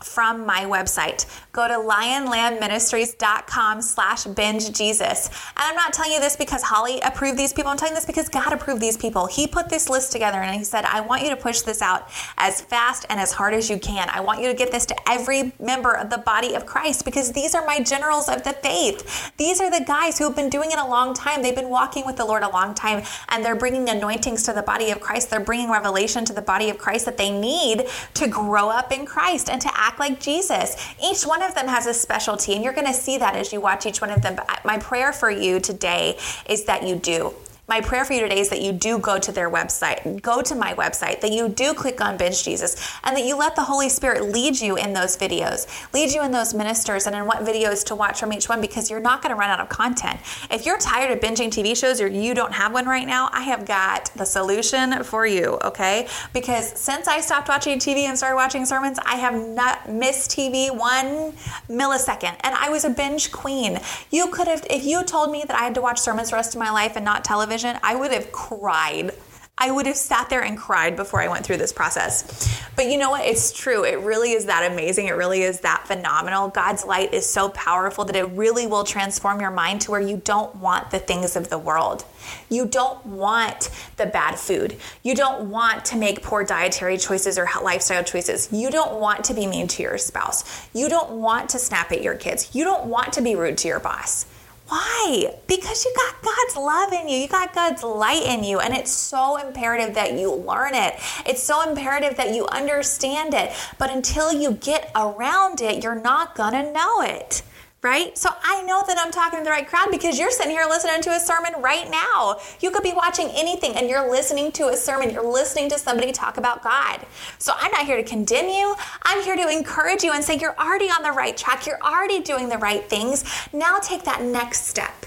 from 0.05 0.45
my 0.47 0.65
website. 0.65 1.27
Go 1.53 1.69
to 1.69 1.75
lionlambministries.com 1.75 3.83
slash 3.83 4.25
binge 4.25 4.73
Jesus. 4.73 5.29
And 5.29 5.59
I'm 5.59 5.75
not 5.75 5.93
telling 5.93 6.13
you 6.13 6.21
this 6.21 6.35
because 6.35 6.63
Holly 6.63 6.99
approved 7.01 7.39
these 7.39 7.53
people. 7.53 7.71
I'm 7.71 7.77
telling 7.77 7.93
you 7.93 7.97
this 7.97 8.07
because 8.07 8.31
God 8.31 8.55
approved 8.55 8.81
these 8.81 8.97
people. 8.97 9.27
He 9.27 9.47
put 9.47 9.69
this 9.69 9.91
list 9.91 10.13
together 10.13 10.39
and 10.39 10.57
he 10.57 10.65
said, 10.65 10.87
I 10.87 11.03
want 11.03 11.23
you 11.23 11.29
to 11.29 11.37
push 11.37 11.61
this 11.61 11.83
out 11.83 12.09
as 12.39 12.63
fast 12.63 13.05
and 13.11 13.21
as 13.21 13.33
hard 13.33 13.53
as 13.53 13.69
you 13.69 13.79
can. 13.79 14.09
I 14.11 14.21
want 14.21 14.41
you 14.41 14.49
to 14.49 14.55
get 14.55 14.73
this 14.73 14.87
to 14.87 14.97
every 15.07 15.53
member 15.61 15.93
of 15.93 16.09
the 16.09 16.17
body 16.17 16.55
of 16.55 16.65
Christ 16.65 17.05
because 17.05 17.33
these 17.33 17.55
are 17.55 17.67
my 17.67 17.81
generals 17.81 18.31
of 18.31 18.45
the 18.45 18.55
faith. 18.55 19.31
These 19.37 19.61
are 19.61 19.71
the 19.71 19.85
guys 19.85 20.19
who 20.19 20.25
have 20.25 20.35
been 20.35 20.49
doing 20.49 20.73
it 20.73 20.79
a 20.79 20.87
long 20.87 21.13
time. 21.13 21.43
They've 21.43 21.55
been 21.55 21.69
walking 21.69 22.07
with 22.07 22.17
the 22.17 22.25
Lord 22.25 22.45
a 22.45 22.49
long 22.49 22.75
time 22.75 23.05
and 23.29 23.45
they're 23.45 23.57
bringing 23.57 23.91
anointings 23.91 24.45
to 24.45 24.55
the 24.55 24.63
body 24.63 24.91
of 24.91 25.01
Christ. 25.01 25.29
They're 25.29 25.39
bringing 25.39 25.71
revelation 25.71 26.25
to 26.25 26.33
the 26.33 26.41
body 26.41 26.71
of 26.71 26.79
Christ 26.79 27.05
that 27.05 27.19
they 27.19 27.31
need 27.31 27.89
to 28.15 28.27
grow 28.27 28.71
up 28.71 28.91
in 28.91 29.05
Christ 29.05 29.51
and 29.51 29.61
to 29.61 29.71
act 29.75 30.01
like 30.01 30.19
Jesus. 30.19 30.95
Each 31.05 31.25
one 31.25 31.42
of 31.43 31.55
them 31.55 31.69
has 31.69 31.87
a 31.87 31.95
specialty, 31.95 32.55
and 32.55 32.65
you're 32.65 32.73
going 32.73 32.87
to 32.87 32.95
see 32.95 33.19
that 33.19 33.35
as 33.35 33.53
you 33.53 33.61
watch 33.61 33.87
each 33.87 34.01
one 34.01 34.11
of 34.11 34.23
them. 34.23 34.37
But 34.37 34.65
my 34.65 34.79
prayer 34.79 35.13
for 35.13 35.31
you 35.31 35.61
today 35.61 36.19
is 36.47 36.65
that 36.65 36.87
you 36.87 36.97
do 36.97 37.35
my 37.69 37.81
prayer 37.81 38.05
for 38.05 38.13
you 38.13 38.21
today 38.21 38.41
is 38.41 38.49
that 38.49 38.61
you 38.61 38.73
do 38.73 38.99
go 38.99 39.21
to 39.21 39.31
their 39.31 39.49
website, 39.49 40.21
go 40.21 40.43
to 40.43 40.55
my 40.55 40.75
website, 40.75 41.21
that 41.21 41.31
you 41.31 41.49
do 41.49 41.73
click 41.73 42.01
on 42.01 42.17
Binge 42.17 42.43
Jesus, 42.43 42.99
and 43.05 43.17
that 43.17 43.25
you 43.25 43.37
let 43.37 43.55
the 43.55 43.63
Holy 43.63 43.89
Spirit 43.89 44.33
lead 44.33 44.61
you 44.61 44.77
in 44.77 44.93
those 44.93 45.17
videos, 45.17 45.69
lead 45.95 46.11
you 46.11 46.25
in 46.25 46.33
those 46.33 46.55
ministers, 46.55 47.07
and 47.07 47.15
in 47.15 47.25
what 47.25 47.39
videos 47.45 47.85
to 47.85 47.95
watch 47.95 48.19
from 48.19 48.33
each 48.33 48.49
one 48.49 48.61
because 48.61 48.91
you're 48.91 49.01
not 49.01 49.23
going 49.23 49.33
to 49.33 49.39
run 49.39 49.49
out 49.49 49.61
of 49.61 49.69
content. 49.69 50.19
If 50.51 50.67
you're 50.67 50.77
tired 50.77 51.13
of 51.13 51.21
binging 51.21 51.51
TV 51.51 51.77
shows 51.77 52.01
or 52.01 52.09
you 52.09 52.35
don't 52.35 52.53
have 52.53 52.73
one 52.73 52.87
right 52.87 53.07
now, 53.07 53.31
I 53.33 53.43
have 53.43 53.65
got 53.65 54.11
the 54.17 54.25
solution 54.25 55.05
for 55.05 55.25
you, 55.25 55.59
okay? 55.63 56.09
Because 56.33 56.69
since 56.79 57.07
I 57.07 57.21
stopped 57.21 57.49
watching 57.49 57.79
TV 57.79 58.01
and 58.09 58.19
started 58.19 58.35
watching 58.35 58.67
sermons, 58.67 58.99
I 59.07 59.15
have 59.15 59.35
not 59.35 59.89
missed 59.89 60.33
TV 60.33 60.77
one 60.77 61.33
millisecond, 61.71 62.35
and 62.41 62.57
I 62.57 62.71
was 62.71 62.85
a 62.85 62.91
binge 62.91 63.31
queen. 63.31 63.79
You 64.11 64.27
could 64.33 64.49
have, 64.49 64.67
if 64.69 64.85
you 64.85 65.05
told 65.05 65.31
me 65.31 65.45
that 65.47 65.57
I 65.57 65.63
had 65.63 65.77
to 65.77 65.81
watch 65.81 66.01
sermons 66.01 66.31
the 66.31 66.37
rest 66.37 66.57
of 66.57 66.59
my 66.59 66.73
life 66.73 66.97
and 66.97 67.05
not 67.05 67.23
television, 67.25 67.52
television, 67.53 67.81
I 67.83 67.95
would 67.95 68.13
have 68.13 68.33
cried. 68.33 69.13
I 69.59 69.71
would 69.71 69.87
have 69.87 69.97
sat 69.97 70.31
there 70.31 70.43
and 70.43 70.57
cried 70.57 70.97
before 70.97 71.21
I 71.21 71.29
went 71.29 71.45
through 71.45 71.59
this 71.59 71.73
process. 71.73 72.59
But 72.75 72.87
you 72.87 72.97
know 72.97 73.11
what? 73.11 73.27
It's 73.27 73.53
true. 73.53 73.85
It 73.85 74.01
really 74.01 74.33
is 74.33 74.47
that 74.47 74.73
amazing. 74.73 75.07
It 75.07 75.13
really 75.13 75.43
is 75.43 75.61
that 75.61 75.87
phenomenal. 75.87 76.49
God's 76.49 76.85
light 76.85 77.13
is 77.13 77.29
so 77.29 77.51
powerful 77.51 78.07
that 78.07 78.17
it 78.17 78.25
really 78.31 78.67
will 78.67 78.83
transform 78.83 79.41
your 79.41 79.51
mind 79.51 79.83
to 79.83 79.91
where 79.91 80.01
you 80.01 80.17
don't 80.25 80.57
want 80.57 80.91
the 80.91 80.99
things 80.99 81.37
of 81.37 81.51
the 81.51 81.59
world. 81.59 82.07
You 82.49 82.65
don't 82.65 83.05
want 83.05 83.71
the 83.99 84.07
bad 84.07 84.39
food. 84.39 84.79
You 85.03 85.15
don't 85.15 85.51
want 85.51 85.85
to 85.87 85.97
make 85.97 86.23
poor 86.23 86.45
dietary 86.45 86.97
choices 86.97 87.37
or 87.39 87.47
lifestyle 87.63 88.03
choices. 88.03 88.49
You 88.51 88.71
don't 88.71 88.99
want 88.99 89.25
to 89.25 89.35
be 89.35 89.47
mean 89.47 89.69
to 89.69 89.83
your 89.83 89.99
spouse. 89.99 90.67
You 90.73 90.89
don't 90.89 91.11
want 91.21 91.51
to 91.51 91.59
snap 91.59 91.93
at 91.93 92.03
your 92.03 92.15
kids. 92.15 92.55
You 92.55 92.65
don't 92.65 92.87
want 92.87 93.13
to 93.13 93.21
be 93.21 93.37
rude 93.37 93.59
to 93.59 93.69
your 93.69 93.81
boss. 93.81 94.25
Why? 94.73 95.35
Because 95.49 95.85
you 95.85 95.93
got 95.95 96.23
God's 96.23 96.57
love 96.57 96.95
in 96.95 97.07
you. 97.07 97.19
You 97.19 97.29
got 97.29 97.55
God's 97.55 97.83
light 97.83 98.23
in 98.23 98.43
you. 98.43 98.59
And 98.59 98.73
it's 98.73 98.91
so 98.91 99.37
imperative 99.37 99.95
that 99.97 100.15
you 100.15 100.33
learn 100.33 100.75
it. 100.75 100.95
It's 101.27 101.43
so 101.43 101.69
imperative 101.69 102.17
that 102.17 102.35
you 102.35 102.47
understand 102.47 103.35
it. 103.35 103.53
But 103.77 103.91
until 103.91 104.33
you 104.33 104.53
get 104.53 104.91
around 104.97 105.61
it, 105.61 105.85
you're 105.85 106.01
not 106.01 106.35
going 106.35 106.55
to 106.55 106.73
know 106.73 107.03
it 107.03 107.43
right? 107.83 108.17
So 108.17 108.31
I 108.43 108.63
know 108.63 108.85
that 108.87 108.97
I'm 108.97 109.11
talking 109.11 109.41
to 109.41 109.45
the 109.45 109.51
right 109.51 109.67
crowd 109.67 109.89
because 109.91 110.17
you're 110.17 110.31
sitting 110.31 110.53
here 110.53 110.67
listening 110.69 111.03
to 111.03 111.11
a 111.11 111.19
sermon 111.19 111.53
right 111.59 111.91
now. 111.91 112.37
You 112.61 112.71
could 112.71 112.85
be 112.85 112.93
watching 112.93 113.29
anything 113.31 113.75
and 113.75 113.89
you're 113.89 114.09
listening 114.09 114.53
to 114.53 114.69
a 114.69 114.77
sermon. 114.77 115.11
You're 115.11 115.29
listening 115.31 115.69
to 115.71 115.79
somebody 115.79 116.13
talk 116.13 116.37
about 116.37 116.63
God. 116.63 117.05
So 117.39 117.53
I'm 117.57 117.73
not 117.73 117.85
here 117.85 117.97
to 117.97 118.05
condemn 118.05 118.49
you. 118.49 118.77
I'm 119.03 119.23
here 119.25 119.35
to 119.35 119.49
encourage 119.51 120.05
you 120.05 120.13
and 120.13 120.23
say 120.23 120.39
you're 120.39 120.57
already 120.59 120.87
on 120.87 121.03
the 121.03 121.11
right 121.11 121.37
track. 121.37 121.67
You're 121.67 121.83
already 121.83 122.21
doing 122.21 122.49
the 122.49 122.59
right 122.59 122.85
things. 122.89 123.25
Now 123.53 123.79
take 123.79 124.05
that 124.05 124.23
next 124.23 124.69
step. 124.69 125.07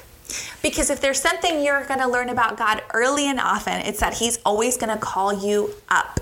Because 0.61 0.89
if 0.89 0.99
there's 0.99 1.21
something 1.21 1.63
you're 1.63 1.85
going 1.85 1.99
to 1.99 2.07
learn 2.07 2.27
about 2.27 2.57
God 2.57 2.81
early 2.93 3.29
and 3.29 3.39
often, 3.39 3.73
it's 3.85 3.99
that 3.99 4.15
He's 4.15 4.39
always 4.43 4.75
going 4.75 4.89
to 4.89 4.97
call 4.97 5.31
you 5.31 5.75
up. 5.87 6.19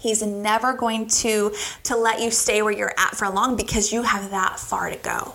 He's 0.00 0.22
never 0.22 0.72
going 0.72 1.06
to 1.08 1.54
to 1.84 1.96
let 1.96 2.20
you 2.20 2.32
stay 2.32 2.62
where 2.62 2.72
you're 2.72 2.94
at 2.98 3.14
for 3.14 3.28
long 3.28 3.54
because 3.54 3.92
you 3.92 4.02
have 4.02 4.30
that 4.30 4.58
far 4.58 4.90
to 4.90 4.96
go. 4.96 5.34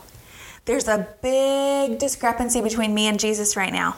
There's 0.68 0.90
a 0.90 1.08
big 1.22 1.98
discrepancy 1.98 2.60
between 2.60 2.94
me 2.94 3.08
and 3.08 3.18
Jesus 3.18 3.56
right 3.56 3.72
now, 3.72 3.96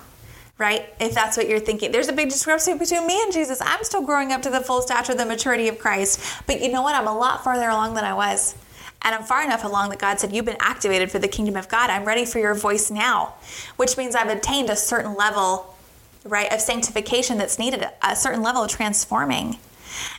right? 0.60 0.86
If 1.00 1.16
that's 1.16 1.36
what 1.36 1.50
you're 1.50 1.60
thinking. 1.60 1.92
There's 1.92 2.10
a 2.10 2.14
big 2.14 2.30
discrepancy 2.30 2.78
between 2.78 3.08
me 3.08 3.20
and 3.24 3.34
Jesus. 3.34 3.60
I'm 3.60 3.84
still 3.84 4.04
growing 4.04 4.32
up 4.32 4.44
to 4.44 4.52
the 4.52 4.62
full 4.62 4.84
stature, 4.84 5.14
of 5.14 5.18
the 5.18 5.26
maturity 5.26 5.68
of 5.68 5.80
Christ. 5.80 6.22
But 6.46 6.62
you 6.62 6.72
know 6.72 6.84
what? 6.84 6.94
I'm 6.94 7.08
a 7.08 7.18
lot 7.18 7.44
farther 7.44 7.68
along 7.68 7.96
than 7.96 8.04
I 8.04 8.14
was. 8.14 8.54
And 9.02 9.16
I'm 9.16 9.24
far 9.24 9.44
enough 9.44 9.64
along 9.64 9.90
that 9.90 9.98
God 9.98 10.20
said, 10.20 10.32
You've 10.32 10.46
been 10.46 10.58
activated 10.60 11.10
for 11.10 11.18
the 11.18 11.28
kingdom 11.28 11.56
of 11.56 11.70
God. 11.70 11.90
I'm 11.90 12.06
ready 12.06 12.24
for 12.24 12.38
your 12.38 12.54
voice 12.54 12.92
now, 12.92 13.34
which 13.78 13.98
means 13.98 14.14
I've 14.14 14.30
attained 14.30 14.70
a 14.70 14.76
certain 14.76 15.16
level, 15.16 15.76
right, 16.24 16.54
of 16.54 16.62
sanctification 16.62 17.40
that's 17.40 17.58
needed, 17.58 17.84
a 18.04 18.16
certain 18.16 18.44
level 18.44 18.62
of 18.62 18.70
transforming. 18.70 19.58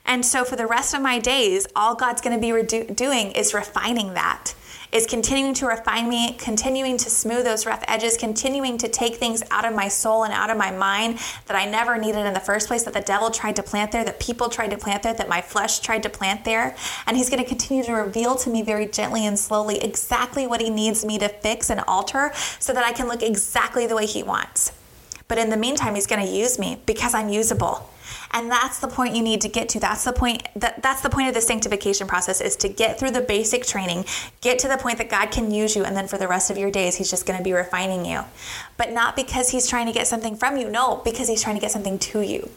And 0.04 0.26
so 0.26 0.44
for 0.44 0.56
the 0.56 0.66
rest 0.66 0.94
of 0.94 1.00
my 1.00 1.20
days, 1.20 1.68
all 1.76 1.94
God's 1.94 2.20
going 2.20 2.34
to 2.34 2.40
be 2.40 2.48
redo- 2.48 2.96
doing 2.96 3.30
is 3.30 3.54
refining 3.54 4.14
that 4.14 4.54
is 4.92 5.06
continuing 5.06 5.54
to 5.54 5.66
refine 5.66 6.08
me, 6.08 6.32
continuing 6.38 6.96
to 6.96 7.08
smooth 7.08 7.44
those 7.44 7.64
rough 7.64 7.84
edges, 7.86 8.16
continuing 8.16 8.76
to 8.78 8.88
take 8.88 9.16
things 9.16 9.42
out 9.50 9.64
of 9.64 9.74
my 9.74 9.88
soul 9.88 10.24
and 10.24 10.32
out 10.32 10.50
of 10.50 10.56
my 10.56 10.70
mind 10.70 11.18
that 11.46 11.56
I 11.56 11.64
never 11.64 11.96
needed 11.96 12.26
in 12.26 12.34
the 12.34 12.40
first 12.40 12.66
place, 12.66 12.82
that 12.84 12.94
the 12.94 13.00
devil 13.00 13.30
tried 13.30 13.56
to 13.56 13.62
plant 13.62 13.92
there, 13.92 14.04
that 14.04 14.18
people 14.18 14.48
tried 14.48 14.70
to 14.70 14.76
plant 14.76 15.02
there, 15.02 15.14
that 15.14 15.28
my 15.28 15.40
flesh 15.40 15.80
tried 15.80 16.02
to 16.02 16.10
plant 16.10 16.44
there. 16.44 16.74
And 17.06 17.16
he's 17.16 17.30
going 17.30 17.42
to 17.42 17.48
continue 17.48 17.84
to 17.84 17.92
reveal 17.92 18.34
to 18.36 18.50
me 18.50 18.62
very 18.62 18.86
gently 18.86 19.26
and 19.26 19.38
slowly 19.38 19.82
exactly 19.82 20.46
what 20.46 20.60
he 20.60 20.70
needs 20.70 21.04
me 21.04 21.18
to 21.18 21.28
fix 21.28 21.70
and 21.70 21.80
alter 21.86 22.32
so 22.58 22.72
that 22.72 22.84
I 22.84 22.92
can 22.92 23.06
look 23.06 23.22
exactly 23.22 23.86
the 23.86 23.94
way 23.94 24.06
he 24.06 24.22
wants. 24.22 24.72
But 25.28 25.38
in 25.38 25.50
the 25.50 25.56
meantime, 25.56 25.94
he's 25.94 26.08
going 26.08 26.26
to 26.26 26.32
use 26.32 26.58
me 26.58 26.82
because 26.86 27.14
I'm 27.14 27.28
usable. 27.28 27.88
And 28.32 28.50
that's 28.50 28.78
the 28.78 28.88
point 28.88 29.16
you 29.16 29.22
need 29.22 29.40
to 29.42 29.48
get 29.48 29.68
to. 29.70 29.80
That's 29.80 30.04
the 30.04 30.12
point 30.12 30.46
that 30.56 30.82
that's 30.82 31.02
the 31.02 31.10
point 31.10 31.28
of 31.28 31.34
the 31.34 31.40
sanctification 31.40 32.06
process 32.06 32.40
is 32.40 32.56
to 32.56 32.68
get 32.68 32.98
through 32.98 33.10
the 33.12 33.20
basic 33.20 33.64
training, 33.66 34.04
get 34.40 34.58
to 34.60 34.68
the 34.68 34.76
point 34.76 34.98
that 34.98 35.10
God 35.10 35.30
can 35.30 35.50
use 35.50 35.76
you 35.76 35.84
and 35.84 35.96
then 35.96 36.06
for 36.06 36.18
the 36.18 36.28
rest 36.28 36.50
of 36.50 36.58
your 36.58 36.70
days 36.70 36.96
he's 36.96 37.10
just 37.10 37.26
going 37.26 37.38
to 37.38 37.44
be 37.44 37.52
refining 37.52 38.04
you. 38.04 38.22
But 38.76 38.92
not 38.92 39.16
because 39.16 39.50
he's 39.50 39.68
trying 39.68 39.86
to 39.86 39.92
get 39.92 40.06
something 40.06 40.36
from 40.36 40.56
you, 40.56 40.70
no, 40.70 41.02
because 41.04 41.28
he's 41.28 41.42
trying 41.42 41.56
to 41.56 41.60
get 41.60 41.70
something 41.70 41.98
to 41.98 42.20
you. 42.20 42.50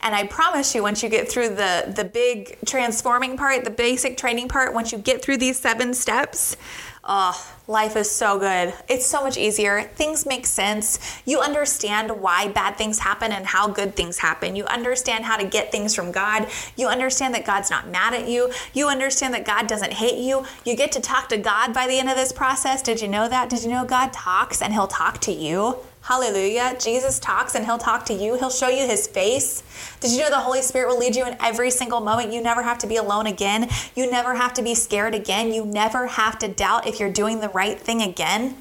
And 0.00 0.14
I 0.14 0.26
promise 0.26 0.74
you, 0.74 0.82
once 0.82 1.02
you 1.02 1.08
get 1.08 1.28
through 1.30 1.50
the 1.50 1.92
the 1.94 2.04
big 2.04 2.58
transforming 2.66 3.36
part, 3.36 3.64
the 3.64 3.70
basic 3.70 4.16
training 4.16 4.48
part, 4.48 4.74
once 4.74 4.92
you 4.92 4.98
get 4.98 5.22
through 5.22 5.38
these 5.38 5.58
seven 5.58 5.94
steps, 5.94 6.56
oh, 7.04 7.54
life 7.66 7.96
is 7.96 8.10
so 8.10 8.38
good. 8.38 8.74
It's 8.88 9.06
so 9.06 9.22
much 9.22 9.36
easier. 9.36 9.82
Things 9.94 10.24
make 10.24 10.46
sense. 10.46 11.20
You 11.24 11.40
understand 11.40 12.10
why 12.20 12.48
bad 12.48 12.76
things 12.76 13.00
happen 13.00 13.32
and 13.32 13.46
how 13.46 13.68
good 13.68 13.96
things 13.96 14.18
happen. 14.18 14.54
You 14.54 14.64
understand 14.66 15.24
how 15.24 15.36
to 15.36 15.44
get 15.44 15.72
things 15.72 15.94
from 15.94 16.12
God. 16.12 16.48
You 16.76 16.88
understand 16.88 17.34
that 17.34 17.44
God's 17.44 17.70
not 17.70 17.88
mad 17.88 18.14
at 18.14 18.28
you. 18.28 18.52
You 18.72 18.88
understand 18.88 19.34
that 19.34 19.44
God 19.44 19.66
doesn't 19.66 19.92
hate 19.92 20.18
you. 20.18 20.44
You 20.64 20.76
get 20.76 20.92
to 20.92 21.00
talk 21.00 21.28
to 21.30 21.38
God 21.38 21.74
by 21.74 21.86
the 21.86 21.98
end 21.98 22.08
of 22.08 22.16
this 22.16 22.32
process. 22.32 22.82
Did 22.82 23.00
you 23.00 23.08
know 23.08 23.28
that? 23.28 23.48
Did 23.48 23.64
you 23.64 23.70
know 23.70 23.84
God 23.84 24.12
talks 24.12 24.62
and 24.62 24.72
He'll 24.72 24.86
talk 24.86 25.20
to 25.22 25.32
you? 25.32 25.76
Hallelujah. 26.12 26.76
Jesus 26.78 27.18
talks 27.18 27.54
and 27.54 27.64
he'll 27.64 27.78
talk 27.78 28.04
to 28.04 28.12
you. 28.12 28.34
He'll 28.34 28.50
show 28.50 28.68
you 28.68 28.86
his 28.86 29.06
face. 29.06 29.62
Did 30.00 30.10
you 30.10 30.18
know 30.18 30.28
the 30.28 30.40
Holy 30.40 30.60
Spirit 30.60 30.88
will 30.88 30.98
lead 30.98 31.16
you 31.16 31.26
in 31.26 31.38
every 31.40 31.70
single 31.70 32.02
moment? 32.02 32.34
You 32.34 32.42
never 32.42 32.62
have 32.62 32.76
to 32.80 32.86
be 32.86 32.96
alone 32.96 33.26
again. 33.26 33.70
You 33.96 34.10
never 34.10 34.34
have 34.34 34.52
to 34.54 34.62
be 34.62 34.74
scared 34.74 35.14
again. 35.14 35.54
You 35.54 35.64
never 35.64 36.08
have 36.08 36.38
to 36.40 36.48
doubt 36.48 36.86
if 36.86 37.00
you're 37.00 37.10
doing 37.10 37.40
the 37.40 37.48
right 37.48 37.80
thing 37.80 38.02
again. 38.02 38.58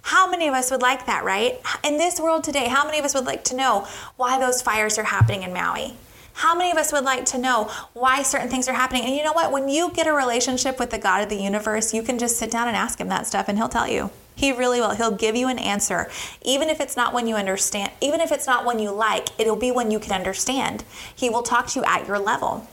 How 0.00 0.30
many 0.30 0.48
of 0.48 0.54
us 0.54 0.70
would 0.70 0.80
like 0.80 1.04
that, 1.04 1.24
right? 1.24 1.60
In 1.84 1.98
this 1.98 2.18
world 2.18 2.42
today, 2.42 2.68
how 2.68 2.86
many 2.86 2.98
of 2.98 3.04
us 3.04 3.14
would 3.14 3.26
like 3.26 3.44
to 3.44 3.54
know 3.54 3.86
why 4.16 4.38
those 4.38 4.62
fires 4.62 4.96
are 4.96 5.04
happening 5.04 5.42
in 5.42 5.52
Maui? 5.52 5.98
How 6.32 6.56
many 6.56 6.70
of 6.70 6.78
us 6.78 6.90
would 6.90 7.04
like 7.04 7.26
to 7.26 7.38
know 7.38 7.70
why 7.92 8.22
certain 8.22 8.48
things 8.48 8.66
are 8.66 8.72
happening? 8.72 9.04
And 9.04 9.14
you 9.14 9.22
know 9.22 9.34
what? 9.34 9.52
When 9.52 9.68
you 9.68 9.90
get 9.90 10.06
a 10.06 10.12
relationship 10.14 10.78
with 10.78 10.88
the 10.88 10.98
God 10.98 11.22
of 11.22 11.28
the 11.28 11.36
universe, 11.36 11.92
you 11.92 12.02
can 12.02 12.18
just 12.18 12.38
sit 12.38 12.50
down 12.50 12.66
and 12.66 12.74
ask 12.74 12.98
him 12.98 13.08
that 13.08 13.26
stuff 13.26 13.46
and 13.46 13.58
he'll 13.58 13.68
tell 13.68 13.86
you. 13.86 14.10
He 14.34 14.52
really 14.52 14.80
will. 14.80 14.90
He'll 14.90 15.12
give 15.12 15.36
you 15.36 15.48
an 15.48 15.58
answer. 15.58 16.10
Even 16.42 16.68
if 16.68 16.80
it's 16.80 16.96
not 16.96 17.12
one 17.12 17.26
you 17.26 17.36
understand, 17.36 17.92
even 18.00 18.20
if 18.20 18.32
it's 18.32 18.46
not 18.46 18.64
one 18.64 18.78
you 18.78 18.90
like, 18.90 19.28
it'll 19.38 19.56
be 19.56 19.70
one 19.70 19.90
you 19.90 19.98
can 19.98 20.12
understand. 20.12 20.84
He 21.14 21.30
will 21.30 21.42
talk 21.42 21.68
to 21.68 21.80
you 21.80 21.84
at 21.84 22.06
your 22.06 22.18
level. 22.18 22.68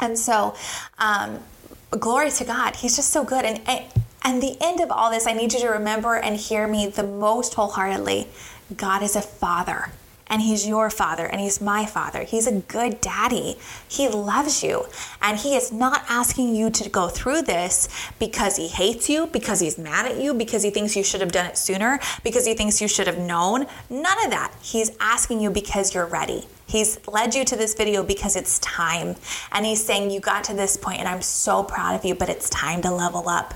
And 0.00 0.18
so, 0.18 0.54
um, 0.98 1.40
glory 1.90 2.30
to 2.30 2.44
God. 2.44 2.76
He's 2.76 2.96
just 2.96 3.10
so 3.10 3.24
good. 3.24 3.44
And, 3.44 3.60
and, 3.66 3.84
and 4.22 4.42
the 4.42 4.56
end 4.60 4.80
of 4.80 4.90
all 4.90 5.10
this, 5.10 5.26
I 5.26 5.32
need 5.32 5.52
you 5.52 5.60
to 5.60 5.68
remember 5.68 6.16
and 6.16 6.36
hear 6.36 6.66
me 6.66 6.86
the 6.86 7.02
most 7.02 7.54
wholeheartedly. 7.54 8.28
God 8.76 9.02
is 9.02 9.16
a 9.16 9.22
father 9.22 9.90
and 10.32 10.40
he's 10.40 10.66
your 10.66 10.88
father 10.88 11.26
and 11.26 11.40
he's 11.42 11.60
my 11.60 11.84
father. 11.84 12.22
He's 12.22 12.46
a 12.46 12.60
good 12.60 13.02
daddy. 13.02 13.58
He 13.86 14.08
loves 14.08 14.64
you 14.64 14.86
and 15.20 15.38
he 15.38 15.54
is 15.54 15.70
not 15.70 16.04
asking 16.08 16.54
you 16.54 16.70
to 16.70 16.88
go 16.88 17.08
through 17.08 17.42
this 17.42 17.86
because 18.18 18.56
he 18.56 18.68
hates 18.68 19.10
you, 19.10 19.26
because 19.26 19.60
he's 19.60 19.76
mad 19.76 20.06
at 20.06 20.18
you, 20.18 20.32
because 20.32 20.62
he 20.62 20.70
thinks 20.70 20.96
you 20.96 21.04
should 21.04 21.20
have 21.20 21.32
done 21.32 21.44
it 21.44 21.58
sooner, 21.58 22.00
because 22.24 22.46
he 22.46 22.54
thinks 22.54 22.80
you 22.80 22.88
should 22.88 23.06
have 23.06 23.18
known. 23.18 23.66
None 23.90 24.24
of 24.24 24.30
that. 24.30 24.54
He's 24.62 24.90
asking 24.98 25.40
you 25.40 25.50
because 25.50 25.94
you're 25.94 26.06
ready. 26.06 26.46
He's 26.72 26.98
led 27.06 27.34
you 27.34 27.44
to 27.44 27.54
this 27.54 27.74
video 27.74 28.02
because 28.02 28.34
it's 28.34 28.58
time. 28.60 29.16
And 29.52 29.66
he's 29.66 29.84
saying, 29.84 30.10
You 30.10 30.20
got 30.20 30.42
to 30.44 30.54
this 30.54 30.78
point, 30.78 31.00
and 31.00 31.06
I'm 31.06 31.20
so 31.20 31.62
proud 31.62 31.94
of 31.94 32.04
you, 32.06 32.14
but 32.14 32.30
it's 32.30 32.48
time 32.48 32.80
to 32.80 32.90
level 32.90 33.28
up. 33.28 33.52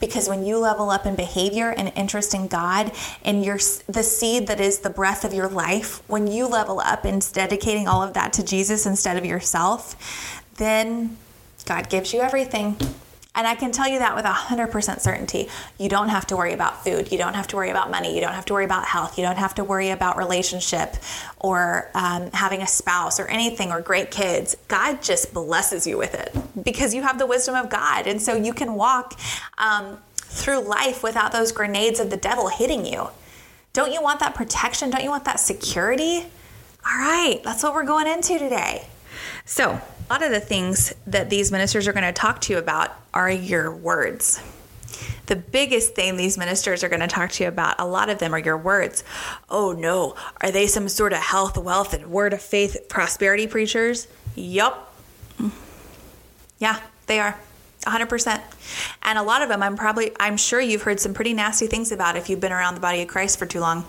Because 0.00 0.28
when 0.28 0.44
you 0.44 0.58
level 0.58 0.90
up 0.90 1.06
in 1.06 1.16
behavior 1.16 1.70
and 1.70 1.90
interest 1.96 2.34
in 2.34 2.46
God 2.46 2.92
and 3.24 3.42
your 3.42 3.56
the 3.88 4.02
seed 4.02 4.48
that 4.48 4.60
is 4.60 4.80
the 4.80 4.90
breath 4.90 5.24
of 5.24 5.32
your 5.32 5.48
life, 5.48 6.02
when 6.08 6.26
you 6.26 6.46
level 6.46 6.78
up 6.80 7.06
in 7.06 7.20
dedicating 7.32 7.88
all 7.88 8.02
of 8.02 8.12
that 8.12 8.34
to 8.34 8.44
Jesus 8.44 8.84
instead 8.84 9.16
of 9.16 9.24
yourself, 9.24 9.96
then 10.56 11.16
God 11.64 11.88
gives 11.88 12.12
you 12.12 12.20
everything. 12.20 12.76
And 13.38 13.46
I 13.46 13.54
can 13.54 13.70
tell 13.70 13.86
you 13.86 14.00
that 14.00 14.16
with 14.16 14.24
100% 14.24 15.00
certainty. 15.00 15.48
You 15.78 15.88
don't 15.88 16.08
have 16.08 16.26
to 16.26 16.36
worry 16.36 16.52
about 16.54 16.82
food. 16.82 17.12
You 17.12 17.18
don't 17.18 17.34
have 17.34 17.46
to 17.46 17.56
worry 17.56 17.70
about 17.70 17.88
money. 17.88 18.12
You 18.12 18.20
don't 18.20 18.32
have 18.32 18.44
to 18.46 18.52
worry 18.52 18.64
about 18.64 18.84
health. 18.84 19.16
You 19.16 19.24
don't 19.24 19.38
have 19.38 19.54
to 19.54 19.64
worry 19.64 19.90
about 19.90 20.16
relationship 20.16 20.96
or 21.38 21.88
um, 21.94 22.32
having 22.32 22.62
a 22.62 22.66
spouse 22.66 23.20
or 23.20 23.28
anything 23.28 23.70
or 23.70 23.80
great 23.80 24.10
kids. 24.10 24.56
God 24.66 25.00
just 25.02 25.32
blesses 25.32 25.86
you 25.86 25.96
with 25.96 26.14
it 26.14 26.36
because 26.64 26.92
you 26.92 27.02
have 27.02 27.20
the 27.20 27.26
wisdom 27.26 27.54
of 27.54 27.70
God. 27.70 28.08
And 28.08 28.20
so 28.20 28.34
you 28.34 28.52
can 28.52 28.74
walk 28.74 29.16
um, 29.56 29.98
through 30.16 30.58
life 30.58 31.04
without 31.04 31.30
those 31.30 31.52
grenades 31.52 32.00
of 32.00 32.10
the 32.10 32.16
devil 32.16 32.48
hitting 32.48 32.84
you 32.84 33.08
Don't 33.72 33.92
you 33.92 34.02
want 34.02 34.18
that 34.18 34.34
protection? 34.34 34.90
Don't 34.90 35.04
you 35.04 35.10
want 35.10 35.26
that 35.26 35.38
security? 35.38 36.26
All 36.84 36.98
right, 36.98 37.40
that's 37.44 37.62
what 37.62 37.72
we're 37.72 37.86
going 37.86 38.08
into 38.08 38.36
today. 38.36 38.88
So, 39.48 39.70
a 39.70 40.12
lot 40.12 40.22
of 40.22 40.30
the 40.30 40.40
things 40.40 40.94
that 41.06 41.30
these 41.30 41.50
ministers 41.50 41.88
are 41.88 41.94
going 41.94 42.04
to 42.04 42.12
talk 42.12 42.42
to 42.42 42.52
you 42.52 42.58
about 42.58 42.94
are 43.14 43.30
your 43.30 43.74
words. 43.74 44.42
The 45.24 45.36
biggest 45.36 45.94
thing 45.94 46.18
these 46.18 46.36
ministers 46.36 46.84
are 46.84 46.90
going 46.90 47.00
to 47.00 47.06
talk 47.06 47.30
to 47.32 47.44
you 47.44 47.48
about, 47.48 47.76
a 47.80 47.86
lot 47.86 48.10
of 48.10 48.18
them 48.18 48.34
are 48.34 48.38
your 48.38 48.58
words. 48.58 49.02
Oh 49.48 49.72
no, 49.72 50.16
are 50.42 50.50
they 50.50 50.66
some 50.66 50.86
sort 50.90 51.14
of 51.14 51.20
health, 51.20 51.56
wealth, 51.56 51.94
and 51.94 52.10
word 52.10 52.34
of 52.34 52.42
faith 52.42 52.76
prosperity 52.90 53.46
preachers? 53.46 54.06
Yup. 54.34 54.94
Yeah, 56.58 56.78
they 57.06 57.18
are. 57.18 57.40
100%. 57.84 58.42
And 59.02 59.18
a 59.18 59.22
lot 59.22 59.40
of 59.40 59.48
them, 59.48 59.62
I'm 59.62 59.78
probably, 59.78 60.12
I'm 60.20 60.36
sure 60.36 60.60
you've 60.60 60.82
heard 60.82 61.00
some 61.00 61.14
pretty 61.14 61.32
nasty 61.32 61.68
things 61.68 61.90
about 61.90 62.16
if 62.16 62.28
you've 62.28 62.40
been 62.40 62.52
around 62.52 62.74
the 62.74 62.82
body 62.82 63.00
of 63.00 63.08
Christ 63.08 63.38
for 63.38 63.46
too 63.46 63.60
long. 63.60 63.86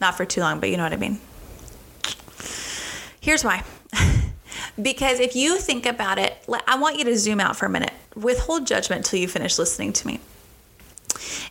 Not 0.00 0.16
for 0.16 0.24
too 0.24 0.40
long, 0.40 0.58
but 0.58 0.68
you 0.68 0.76
know 0.76 0.82
what 0.82 0.92
I 0.92 0.96
mean. 0.96 1.20
Here's 3.20 3.44
why. 3.44 3.62
Because 4.80 5.20
if 5.20 5.34
you 5.34 5.58
think 5.58 5.86
about 5.86 6.18
it, 6.18 6.36
I 6.66 6.78
want 6.78 6.98
you 6.98 7.04
to 7.04 7.16
zoom 7.16 7.40
out 7.40 7.56
for 7.56 7.66
a 7.66 7.70
minute. 7.70 7.92
Withhold 8.14 8.66
judgment 8.66 9.04
till 9.04 9.18
you 9.18 9.28
finish 9.28 9.58
listening 9.58 9.92
to 9.94 10.06
me. 10.06 10.20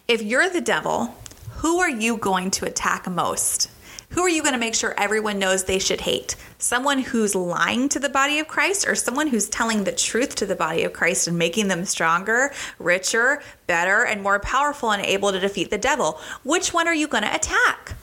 If 0.07 0.21
you're 0.21 0.49
the 0.49 0.61
devil, 0.61 1.15
who 1.57 1.79
are 1.79 1.89
you 1.89 2.17
going 2.17 2.51
to 2.51 2.65
attack 2.65 3.09
most? 3.09 3.71
Who 4.09 4.21
are 4.21 4.29
you 4.29 4.43
going 4.43 4.53
to 4.53 4.59
make 4.59 4.75
sure 4.75 4.93
everyone 4.97 5.39
knows 5.39 5.63
they 5.63 5.79
should 5.79 6.01
hate? 6.01 6.35
Someone 6.59 6.99
who's 6.99 7.35
lying 7.35 7.89
to 7.89 7.99
the 7.99 8.07
body 8.07 8.39
of 8.39 8.47
Christ 8.47 8.87
or 8.87 8.95
someone 8.95 9.27
who's 9.27 9.49
telling 9.49 9.83
the 9.83 9.91
truth 9.91 10.35
to 10.35 10.45
the 10.45 10.55
body 10.55 10.83
of 10.83 10.93
Christ 10.93 11.27
and 11.27 11.37
making 11.37 11.67
them 11.67 11.85
stronger, 11.85 12.53
richer, 12.79 13.41
better, 13.67 14.05
and 14.05 14.21
more 14.21 14.39
powerful 14.39 14.91
and 14.91 15.03
able 15.03 15.31
to 15.31 15.39
defeat 15.39 15.71
the 15.71 15.77
devil? 15.77 16.19
Which 16.43 16.73
one 16.73 16.87
are 16.87 16.93
you 16.93 17.07
going 17.07 17.23
to 17.23 17.35
attack? 17.35 17.95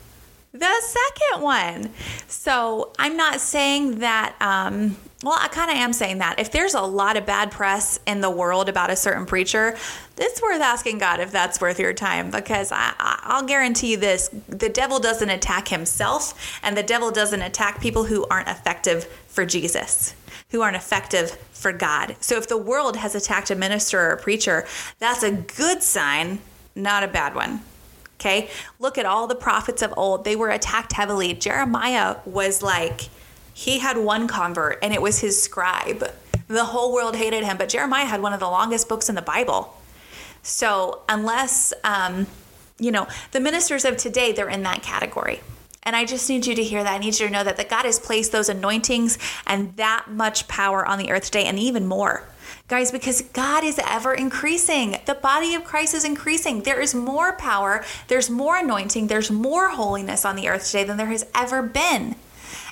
The 0.52 0.82
second 0.82 1.42
one. 1.42 1.90
So 2.26 2.92
I'm 2.98 3.16
not 3.16 3.40
saying 3.40 4.00
that 4.00 4.34
um, 4.40 4.96
well, 5.22 5.38
I 5.38 5.48
kind 5.48 5.70
of 5.70 5.76
am 5.76 5.92
saying 5.92 6.18
that. 6.18 6.40
If 6.40 6.50
there's 6.50 6.74
a 6.74 6.80
lot 6.80 7.16
of 7.16 7.24
bad 7.24 7.52
press 7.52 8.00
in 8.06 8.20
the 8.20 8.30
world 8.30 8.68
about 8.68 8.90
a 8.90 8.96
certain 8.96 9.24
preacher, 9.24 9.76
it's 10.18 10.42
worth 10.42 10.60
asking 10.60 10.98
God 10.98 11.20
if 11.20 11.30
that's 11.30 11.60
worth 11.60 11.78
your 11.78 11.92
time 11.92 12.30
because 12.30 12.72
I, 12.72 12.92
I'll 12.98 13.44
guarantee 13.44 13.92
you 13.92 13.96
this 13.98 14.28
the 14.48 14.68
devil 14.68 14.98
doesn't 14.98 15.30
attack 15.30 15.68
himself, 15.68 16.60
and 16.62 16.76
the 16.76 16.82
devil 16.82 17.10
doesn't 17.10 17.42
attack 17.42 17.80
people 17.80 18.04
who 18.04 18.26
aren't 18.26 18.48
effective 18.48 19.04
for 19.04 19.46
Jesus, 19.46 20.14
who 20.50 20.60
aren't 20.60 20.76
effective 20.76 21.30
for 21.52 21.72
God. 21.72 22.16
So 22.20 22.36
if 22.36 22.48
the 22.48 22.58
world 22.58 22.96
has 22.96 23.14
attacked 23.14 23.50
a 23.50 23.54
minister 23.54 24.00
or 24.00 24.10
a 24.10 24.20
preacher, 24.20 24.66
that's 24.98 25.22
a 25.22 25.30
good 25.30 25.82
sign, 25.82 26.40
not 26.74 27.04
a 27.04 27.08
bad 27.08 27.36
one. 27.36 27.60
Okay? 28.16 28.50
Look 28.78 28.98
at 28.98 29.06
all 29.06 29.26
the 29.26 29.34
prophets 29.34 29.82
of 29.82 29.94
old, 29.96 30.24
they 30.24 30.36
were 30.36 30.50
attacked 30.50 30.92
heavily. 30.92 31.34
Jeremiah 31.34 32.16
was 32.24 32.62
like, 32.62 33.08
he 33.54 33.78
had 33.78 33.98
one 33.98 34.28
convert, 34.28 34.78
and 34.82 34.92
it 34.92 35.02
was 35.02 35.20
his 35.20 35.40
scribe. 35.40 36.10
The 36.48 36.64
whole 36.64 36.92
world 36.92 37.16
hated 37.16 37.44
him, 37.44 37.56
but 37.56 37.68
Jeremiah 37.68 38.06
had 38.06 38.22
one 38.22 38.32
of 38.32 38.40
the 38.40 38.48
longest 38.48 38.88
books 38.88 39.08
in 39.08 39.14
the 39.14 39.22
Bible. 39.22 39.76
So, 40.42 41.02
unless, 41.08 41.72
um, 41.84 42.26
you 42.78 42.90
know, 42.90 43.06
the 43.30 43.40
ministers 43.40 43.84
of 43.84 43.96
today, 43.96 44.32
they're 44.32 44.48
in 44.48 44.62
that 44.64 44.82
category. 44.82 45.40
And 45.84 45.96
I 45.96 46.04
just 46.04 46.28
need 46.28 46.46
you 46.46 46.54
to 46.54 46.62
hear 46.62 46.82
that. 46.82 46.92
I 46.92 46.98
need 46.98 47.18
you 47.18 47.26
to 47.26 47.32
know 47.32 47.42
that, 47.42 47.56
that 47.56 47.68
God 47.68 47.84
has 47.84 47.98
placed 47.98 48.32
those 48.32 48.48
anointings 48.48 49.18
and 49.46 49.76
that 49.76 50.06
much 50.08 50.46
power 50.46 50.86
on 50.86 50.98
the 50.98 51.10
earth 51.10 51.24
today, 51.24 51.44
and 51.44 51.58
even 51.58 51.86
more. 51.86 52.24
Guys, 52.68 52.90
because 52.90 53.22
God 53.22 53.64
is 53.64 53.80
ever 53.86 54.14
increasing. 54.14 54.98
The 55.06 55.14
body 55.14 55.54
of 55.54 55.64
Christ 55.64 55.94
is 55.94 56.04
increasing. 56.04 56.62
There 56.62 56.80
is 56.80 56.94
more 56.94 57.32
power, 57.34 57.84
there's 58.08 58.30
more 58.30 58.56
anointing, 58.56 59.08
there's 59.08 59.30
more 59.30 59.70
holiness 59.70 60.24
on 60.24 60.36
the 60.36 60.48
earth 60.48 60.66
today 60.66 60.84
than 60.84 60.96
there 60.96 61.06
has 61.06 61.26
ever 61.34 61.62
been. 61.62 62.16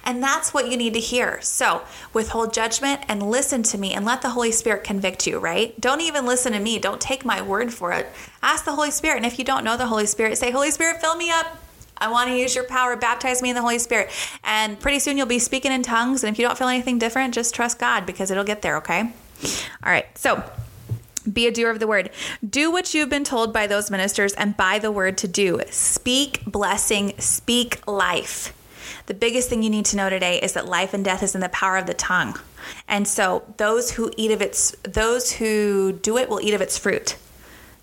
And 0.05 0.23
that's 0.23 0.55
what 0.55 0.71
you 0.71 0.77
need 0.77 0.95
to 0.95 1.01
hear. 1.01 1.41
So 1.43 1.83
withhold 2.13 2.53
judgment 2.53 3.03
and 3.09 3.31
listen 3.31 3.63
to 3.65 3.79
me 3.79 3.93
and 3.93 4.05
let 4.05 4.23
the 4.23 4.31
Holy 4.31 4.53
Spirit 4.53 4.85
convict 4.85 5.27
you, 5.27 5.39
right? 5.39 5.79
Don't 5.81 6.01
even 6.01 6.27
listen 6.27 6.53
to 6.53 6.61
me. 6.61 6.79
Don't 6.79 7.01
take 7.01 7.25
my 7.25 7.43
word 7.43 7.73
for 7.73 7.93
it. 7.93 8.07
Ask 8.43 8.65
the 8.65 8.75
Holy 8.75 8.91
Spirit. 8.91 9.19
And 9.19 9.27
if 9.27 9.39
you 9.39 9.45
don't 9.45 9.65
know 9.65 9.77
the 9.77 9.87
Holy 9.87 10.07
Spirit, 10.07 10.39
say, 10.39 10.51
Holy 10.51 10.71
Spirit, 10.71 11.01
fill 11.01 11.17
me 11.17 11.31
up. 11.31 11.59
I 11.99 12.11
want 12.11 12.31
to 12.31 12.37
use 12.37 12.55
your 12.55 12.65
power. 12.65 12.97
Baptize 12.97 13.43
me 13.43 13.51
in 13.51 13.55
the 13.55 13.61
Holy 13.61 13.79
Spirit. 13.79 14.11
And 14.43 14.81
pretty 14.81 14.99
soon 14.99 15.19
you'll 15.19 15.27
be 15.27 15.39
speaking 15.39 15.71
in 15.71 15.83
tongues. 15.83 16.25
And 16.25 16.33
if 16.33 16.39
you 16.39 16.47
don't 16.47 16.57
feel 16.57 16.69
anything 16.69 16.99
different, 16.99 17.35
just 17.35 17.55
trust 17.55 17.79
God 17.79 18.07
because 18.07 18.31
it'll 18.31 18.45
get 18.45 18.63
there, 18.63 18.79
okay? 18.79 19.01
All 19.03 19.93
right. 19.93 20.07
So, 20.17 20.43
be 21.31 21.47
a 21.47 21.51
doer 21.51 21.71
of 21.71 21.81
the 21.81 21.87
word. 21.87 22.11
Do 22.49 22.71
what 22.71 22.95
you've 22.95 23.11
been 23.11 23.25
told 23.25 23.53
by 23.53 23.67
those 23.67 23.91
ministers 23.91 24.33
and 24.33 24.57
by 24.57 24.79
the 24.79 24.91
word 24.91 25.19
to 25.19 25.29
do. 25.29 25.61
Speak 25.71 26.43
blessing, 26.47 27.13
speak 27.19 27.87
life. 27.87 28.55
The 29.11 29.14
biggest 29.14 29.49
thing 29.49 29.64
you 29.64 29.70
need 29.70 29.87
to 29.87 29.96
know 29.96 30.09
today 30.09 30.38
is 30.40 30.53
that 30.53 30.68
life 30.68 30.94
and 30.94 31.05
death 31.05 31.25
is 31.25 31.35
in 31.35 31.40
the 31.40 31.49
power 31.49 31.77
of 31.77 31.87
the 31.87 31.94
tongue. 31.94 32.38
And 32.87 33.09
so 33.09 33.42
those 33.57 33.90
who 33.90 34.12
eat 34.16 34.31
of 34.31 34.40
its 34.40 34.70
those 34.85 35.33
who 35.33 35.90
do 35.90 36.16
it 36.16 36.29
will 36.29 36.40
eat 36.40 36.55
of 36.55 36.61
its 36.61 36.79
fruit. 36.79 37.16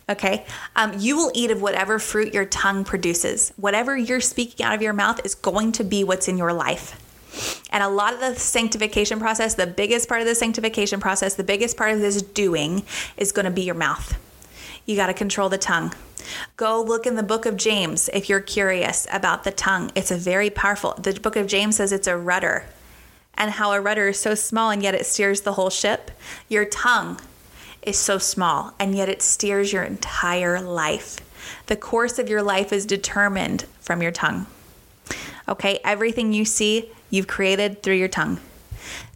Okay? 0.07 0.45
Um, 0.77 0.93
you 0.97 1.17
will 1.17 1.29
eat 1.35 1.51
of 1.51 1.61
whatever 1.61 1.99
fruit 1.99 2.33
your 2.33 2.45
tongue 2.45 2.85
produces. 2.85 3.51
Whatever 3.57 3.97
you're 3.97 4.21
speaking 4.21 4.65
out 4.65 4.73
of 4.73 4.81
your 4.81 4.93
mouth 4.93 5.19
is 5.25 5.35
going 5.35 5.73
to 5.73 5.83
be 5.83 6.05
what's 6.05 6.29
in 6.29 6.37
your 6.37 6.53
life. 6.53 6.95
And 7.73 7.83
a 7.83 7.89
lot 7.89 8.13
of 8.13 8.21
the 8.21 8.35
sanctification 8.35 9.19
process, 9.19 9.55
the 9.55 9.67
biggest 9.67 10.07
part 10.07 10.21
of 10.21 10.27
the 10.27 10.33
sanctification 10.33 11.01
process, 11.01 11.35
the 11.35 11.43
biggest 11.43 11.75
part 11.75 11.91
of 11.91 11.99
this 11.99 12.21
doing 12.21 12.83
is 13.17 13.33
going 13.33 13.43
to 13.43 13.51
be 13.51 13.63
your 13.63 13.75
mouth. 13.75 14.17
You 14.87 14.95
got 14.95 15.07
to 15.07 15.13
control 15.13 15.49
the 15.49 15.57
tongue. 15.57 15.93
Go 16.55 16.81
look 16.81 17.05
in 17.05 17.15
the 17.15 17.23
book 17.23 17.45
of 17.45 17.57
James 17.57 18.09
if 18.13 18.29
you're 18.29 18.39
curious 18.39 19.05
about 19.11 19.43
the 19.43 19.51
tongue. 19.51 19.91
It's 19.95 20.11
a 20.11 20.17
very 20.17 20.49
powerful. 20.49 20.93
The 20.97 21.19
book 21.19 21.35
of 21.35 21.45
James 21.45 21.75
says 21.75 21.91
it's 21.91 22.07
a 22.07 22.17
rudder 22.17 22.63
and 23.35 23.51
how 23.51 23.73
a 23.73 23.81
rudder 23.81 24.07
is 24.07 24.19
so 24.19 24.33
small 24.33 24.71
and 24.71 24.81
yet 24.81 24.95
it 24.95 25.05
steers 25.05 25.41
the 25.41 25.53
whole 25.53 25.69
ship. 25.69 26.11
Your 26.47 26.63
tongue 26.63 27.19
is 27.81 27.97
so 27.97 28.17
small 28.17 28.73
and 28.79 28.95
yet 28.95 29.09
it 29.09 29.21
steers 29.21 29.73
your 29.73 29.83
entire 29.83 30.61
life. 30.61 31.17
The 31.67 31.75
course 31.75 32.17
of 32.17 32.29
your 32.29 32.41
life 32.41 32.71
is 32.71 32.85
determined 32.85 33.65
from 33.81 34.01
your 34.01 34.11
tongue. 34.11 34.47
Okay, 35.49 35.79
everything 35.83 36.31
you 36.31 36.45
see, 36.45 36.91
you've 37.09 37.27
created 37.27 37.83
through 37.83 37.95
your 37.95 38.07
tongue. 38.07 38.39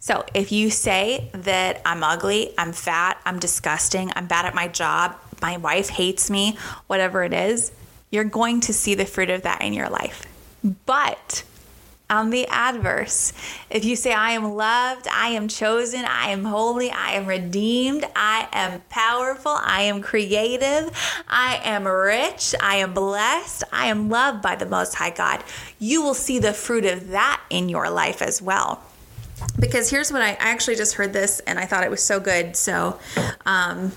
So 0.00 0.24
if 0.34 0.52
you 0.52 0.68
say 0.68 1.30
that 1.32 1.80
I'm 1.86 2.02
ugly, 2.02 2.52
I'm 2.58 2.72
fat, 2.72 3.18
I'm 3.24 3.38
disgusting, 3.38 4.12
I'm 4.14 4.26
bad 4.26 4.44
at 4.44 4.54
my 4.54 4.68
job, 4.68 5.16
my 5.42 5.56
wife 5.58 5.90
hates 5.90 6.30
me, 6.30 6.56
whatever 6.86 7.24
it 7.24 7.34
is, 7.34 7.72
you're 8.10 8.24
going 8.24 8.60
to 8.60 8.72
see 8.72 8.94
the 8.94 9.06
fruit 9.06 9.30
of 9.30 9.42
that 9.42 9.62
in 9.62 9.72
your 9.72 9.88
life. 9.88 10.26
But 10.86 11.42
on 12.12 12.28
the 12.28 12.46
adverse, 12.48 13.32
if 13.70 13.86
you 13.86 13.96
say, 13.96 14.12
I 14.12 14.32
am 14.32 14.54
loved, 14.54 15.08
I 15.08 15.28
am 15.28 15.48
chosen, 15.48 16.04
I 16.04 16.28
am 16.28 16.44
holy, 16.44 16.90
I 16.90 17.12
am 17.12 17.26
redeemed, 17.26 18.04
I 18.14 18.48
am 18.52 18.82
powerful, 18.90 19.56
I 19.58 19.82
am 19.82 20.02
creative, 20.02 20.90
I 21.26 21.60
am 21.64 21.88
rich, 21.88 22.54
I 22.60 22.76
am 22.76 22.92
blessed, 22.92 23.64
I 23.72 23.86
am 23.86 24.10
loved 24.10 24.42
by 24.42 24.56
the 24.56 24.66
Most 24.66 24.94
High 24.94 25.10
God, 25.10 25.42
you 25.78 26.02
will 26.02 26.14
see 26.14 26.38
the 26.38 26.52
fruit 26.52 26.84
of 26.84 27.08
that 27.08 27.42
in 27.48 27.70
your 27.70 27.88
life 27.88 28.20
as 28.20 28.42
well. 28.42 28.82
Because 29.58 29.88
here's 29.88 30.12
what 30.12 30.20
I, 30.20 30.32
I 30.32 30.50
actually 30.50 30.76
just 30.76 30.94
heard 30.94 31.14
this 31.14 31.40
and 31.40 31.58
I 31.58 31.64
thought 31.64 31.82
it 31.82 31.90
was 31.90 32.02
so 32.02 32.20
good. 32.20 32.56
So, 32.56 33.00
um, 33.46 33.92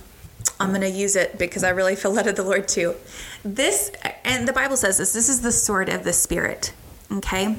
I'm 0.60 0.70
going 0.70 0.82
to 0.82 0.90
use 0.90 1.16
it 1.16 1.38
because 1.38 1.64
I 1.64 1.70
really 1.70 1.96
feel 1.96 2.12
led 2.12 2.28
of 2.28 2.36
the 2.36 2.44
Lord 2.44 2.68
too. 2.68 2.96
This, 3.44 3.92
and 4.24 4.48
the 4.48 4.54
Bible 4.54 4.78
says 4.78 4.98
this 4.98 5.14
this 5.14 5.30
is 5.30 5.42
the 5.42 5.52
sword 5.52 5.90
of 5.90 6.04
the 6.04 6.14
Spirit, 6.14 6.74
okay? 7.12 7.58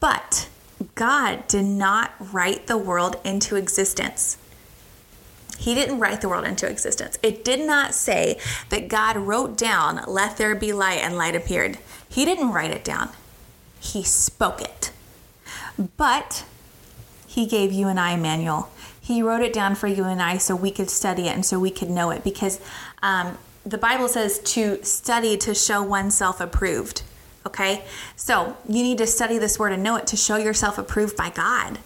But 0.00 0.48
God 0.94 1.46
did 1.48 1.64
not 1.64 2.12
write 2.32 2.66
the 2.66 2.78
world 2.78 3.16
into 3.24 3.56
existence. 3.56 4.38
He 5.58 5.74
didn't 5.74 6.00
write 6.00 6.20
the 6.20 6.28
world 6.28 6.44
into 6.44 6.68
existence. 6.68 7.18
It 7.22 7.44
did 7.44 7.60
not 7.60 7.94
say 7.94 8.38
that 8.68 8.88
God 8.88 9.16
wrote 9.16 9.56
down, 9.56 10.04
let 10.06 10.36
there 10.36 10.54
be 10.54 10.72
light, 10.72 10.98
and 10.98 11.16
light 11.16 11.34
appeared. 11.36 11.78
He 12.08 12.24
didn't 12.24 12.52
write 12.52 12.70
it 12.70 12.84
down, 12.84 13.10
He 13.80 14.02
spoke 14.02 14.60
it. 14.60 14.92
But 15.96 16.44
He 17.26 17.46
gave 17.46 17.72
you 17.72 17.88
and 17.88 17.98
I 17.98 18.12
a 18.12 18.18
manual. 18.18 18.68
He 19.04 19.20
wrote 19.20 19.42
it 19.42 19.52
down 19.52 19.74
for 19.74 19.86
you 19.86 20.04
and 20.04 20.22
I 20.22 20.38
so 20.38 20.56
we 20.56 20.70
could 20.70 20.88
study 20.88 21.28
it 21.28 21.34
and 21.34 21.44
so 21.44 21.60
we 21.60 21.70
could 21.70 21.90
know 21.90 22.08
it 22.08 22.24
because 22.24 22.58
um, 23.02 23.36
the 23.66 23.76
Bible 23.76 24.08
says 24.08 24.38
to 24.38 24.82
study 24.82 25.36
to 25.36 25.54
show 25.54 25.82
oneself 25.82 26.40
approved. 26.40 27.02
Okay? 27.44 27.84
So 28.16 28.56
you 28.66 28.82
need 28.82 28.96
to 28.96 29.06
study 29.06 29.36
this 29.36 29.58
word 29.58 29.72
and 29.72 29.82
know 29.82 29.96
it 29.96 30.06
to 30.06 30.16
show 30.16 30.38
yourself 30.38 30.78
approved 30.78 31.18
by 31.18 31.28
God. 31.28 31.80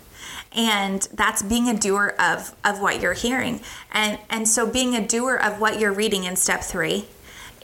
And 0.52 1.02
that's 1.12 1.42
being 1.42 1.68
a 1.68 1.74
doer 1.74 2.14
of, 2.20 2.54
of 2.64 2.80
what 2.80 3.00
you're 3.00 3.14
hearing. 3.14 3.62
And, 3.90 4.20
and 4.30 4.46
so 4.46 4.70
being 4.70 4.94
a 4.94 5.04
doer 5.04 5.34
of 5.34 5.60
what 5.60 5.80
you're 5.80 5.92
reading 5.92 6.22
in 6.22 6.36
step 6.36 6.62
three 6.62 7.06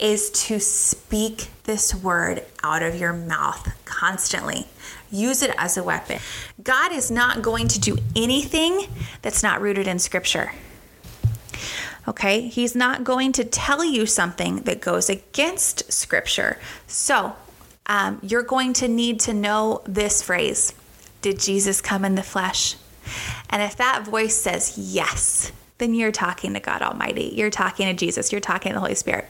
is 0.00 0.30
to 0.30 0.58
speak 0.58 1.50
this 1.62 1.94
word 1.94 2.42
out 2.64 2.82
of 2.82 2.96
your 2.96 3.12
mouth 3.12 3.72
constantly. 3.84 4.66
Use 5.14 5.42
it 5.42 5.55
as 5.57 5.77
a 5.77 5.83
weapon. 5.83 6.18
God 6.62 6.92
is 6.92 7.11
not 7.11 7.40
going 7.40 7.68
to 7.68 7.79
do 7.79 7.96
anything 8.16 8.87
that's 9.22 9.42
not 9.42 9.61
rooted 9.61 9.87
in 9.87 9.98
scripture. 9.98 10.53
Okay? 12.09 12.48
He's 12.48 12.74
not 12.74 13.05
going 13.05 13.33
to 13.33 13.44
tell 13.44 13.85
you 13.85 14.07
something 14.07 14.62
that 14.62 14.81
goes 14.81 15.09
against 15.09 15.92
scripture. 15.92 16.59
So, 16.87 17.35
um, 17.87 18.18
you're 18.22 18.42
going 18.42 18.72
to 18.74 18.88
need 18.88 19.20
to 19.20 19.35
know 19.35 19.83
this 19.87 20.22
phrase 20.22 20.72
Did 21.22 21.38
Jesus 21.38 21.81
come 21.81 22.05
in 22.05 22.14
the 22.14 22.22
flesh? 22.22 22.77
And 23.50 23.62
if 23.62 23.77
that 23.77 24.05
voice 24.05 24.35
says 24.35 24.74
yes, 24.77 25.53
then 25.79 25.94
you're 25.94 26.12
talking 26.12 26.55
to 26.55 26.61
God 26.61 26.83
Almighty. 26.83 27.33
You're 27.35 27.50
talking 27.50 27.87
to 27.87 27.94
Jesus. 27.94 28.33
You're 28.33 28.40
talking 28.40 28.70
to 28.70 28.74
the 28.74 28.81
Holy 28.81 28.94
Spirit. 28.94 29.27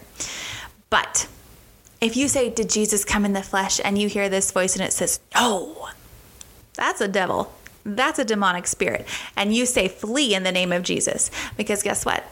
But 0.88 1.28
if 2.04 2.16
you 2.16 2.28
say, 2.28 2.50
Did 2.50 2.70
Jesus 2.70 3.04
come 3.04 3.24
in 3.24 3.32
the 3.32 3.42
flesh? 3.42 3.80
and 3.82 3.98
you 3.98 4.08
hear 4.08 4.28
this 4.28 4.50
voice 4.50 4.76
and 4.76 4.84
it 4.84 4.92
says, 4.92 5.20
No, 5.34 5.88
that's 6.74 7.00
a 7.00 7.08
devil. 7.08 7.52
That's 7.84 8.18
a 8.18 8.24
demonic 8.24 8.66
spirit. 8.66 9.06
And 9.36 9.54
you 9.54 9.66
say, 9.66 9.88
Flee 9.88 10.34
in 10.34 10.42
the 10.42 10.52
name 10.52 10.72
of 10.72 10.82
Jesus. 10.82 11.30
Because 11.56 11.82
guess 11.82 12.04
what? 12.04 12.24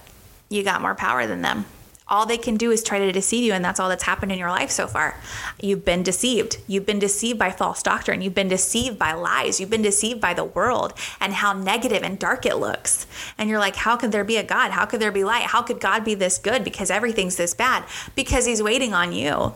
You 0.49 0.63
got 0.63 0.83
more 0.83 0.95
power 0.95 1.27
than 1.27 1.43
them. 1.43 1.65
All 2.09 2.27
they 2.27 2.37
can 2.37 2.59
do 2.59 2.71
is 2.71 2.83
try 2.83 2.99
to 2.99 3.13
deceive 3.13 3.45
you 3.45 3.55
and 3.55 3.65
that's 3.65 3.81
all 3.81 3.89
that's 3.89 4.03
happened 4.03 4.33
in 4.33 4.39
your 4.39 4.51
life 4.51 4.71
so 4.71 4.87
far. 4.87 5.19
You've 5.63 5.85
been 5.85 6.03
deceived. 6.03 6.59
You've 6.67 6.85
been 6.85 6.99
deceived 6.99 7.39
by 7.39 7.51
false 7.51 7.83
doctrine. 7.83 8.21
You've 8.21 8.35
been 8.35 8.49
deceived 8.49 8.99
by 8.99 9.15
lies. 9.15 9.61
You've 9.61 9.71
been 9.71 9.81
deceived 9.81 10.21
by 10.21 10.35
the 10.35 10.45
world 10.45 10.93
and 11.21 11.33
how 11.33 11.55
negative 11.55 12.03
and 12.03 12.19
dark 12.19 12.45
it 12.45 12.57
looks. 12.57 13.07
And 13.39 13.49
you're 13.49 13.59
like 13.59 13.77
how 13.77 13.97
could 13.97 14.13
there 14.13 14.25
be 14.25 14.37
a 14.37 14.43
god? 14.43 14.73
How 14.73 14.85
could 14.85 15.01
there 15.01 15.13
be 15.13 15.25
light? 15.25 15.45
How 15.45 15.63
could 15.63 15.81
god 15.81 16.05
be 16.05 16.15
this 16.15 16.37
good 16.37 16.65
because 16.65 16.91
everything's 16.91 17.37
this 17.37 17.55
bad? 17.55 17.85
Because 18.15 18.45
he's 18.45 18.63
waiting 18.63 18.93
on 18.93 19.13
you 19.13 19.55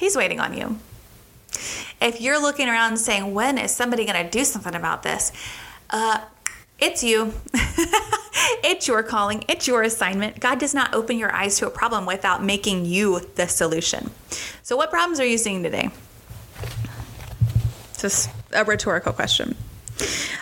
he's 0.00 0.16
waiting 0.16 0.40
on 0.40 0.56
you 0.56 0.78
if 2.00 2.20
you're 2.20 2.40
looking 2.40 2.68
around 2.68 2.96
saying 2.96 3.32
when 3.32 3.56
is 3.56 3.70
somebody 3.70 4.04
going 4.04 4.24
to 4.24 4.30
do 4.30 4.44
something 4.44 4.74
about 4.74 5.04
this 5.04 5.30
uh, 5.90 6.20
it's 6.80 7.04
you. 7.04 7.34
it's 8.64 8.88
your 8.88 9.02
calling. 9.02 9.44
It's 9.48 9.66
your 9.66 9.82
assignment. 9.82 10.40
God 10.40 10.58
does 10.58 10.74
not 10.74 10.94
open 10.94 11.18
your 11.18 11.32
eyes 11.32 11.58
to 11.58 11.66
a 11.66 11.70
problem 11.70 12.06
without 12.06 12.42
making 12.42 12.86
you 12.86 13.20
the 13.34 13.46
solution. 13.46 14.10
So, 14.62 14.76
what 14.76 14.90
problems 14.90 15.20
are 15.20 15.26
you 15.26 15.36
seeing 15.36 15.62
today? 15.62 15.90
Just 17.98 18.30
a 18.52 18.64
rhetorical 18.64 19.12
question. 19.12 19.56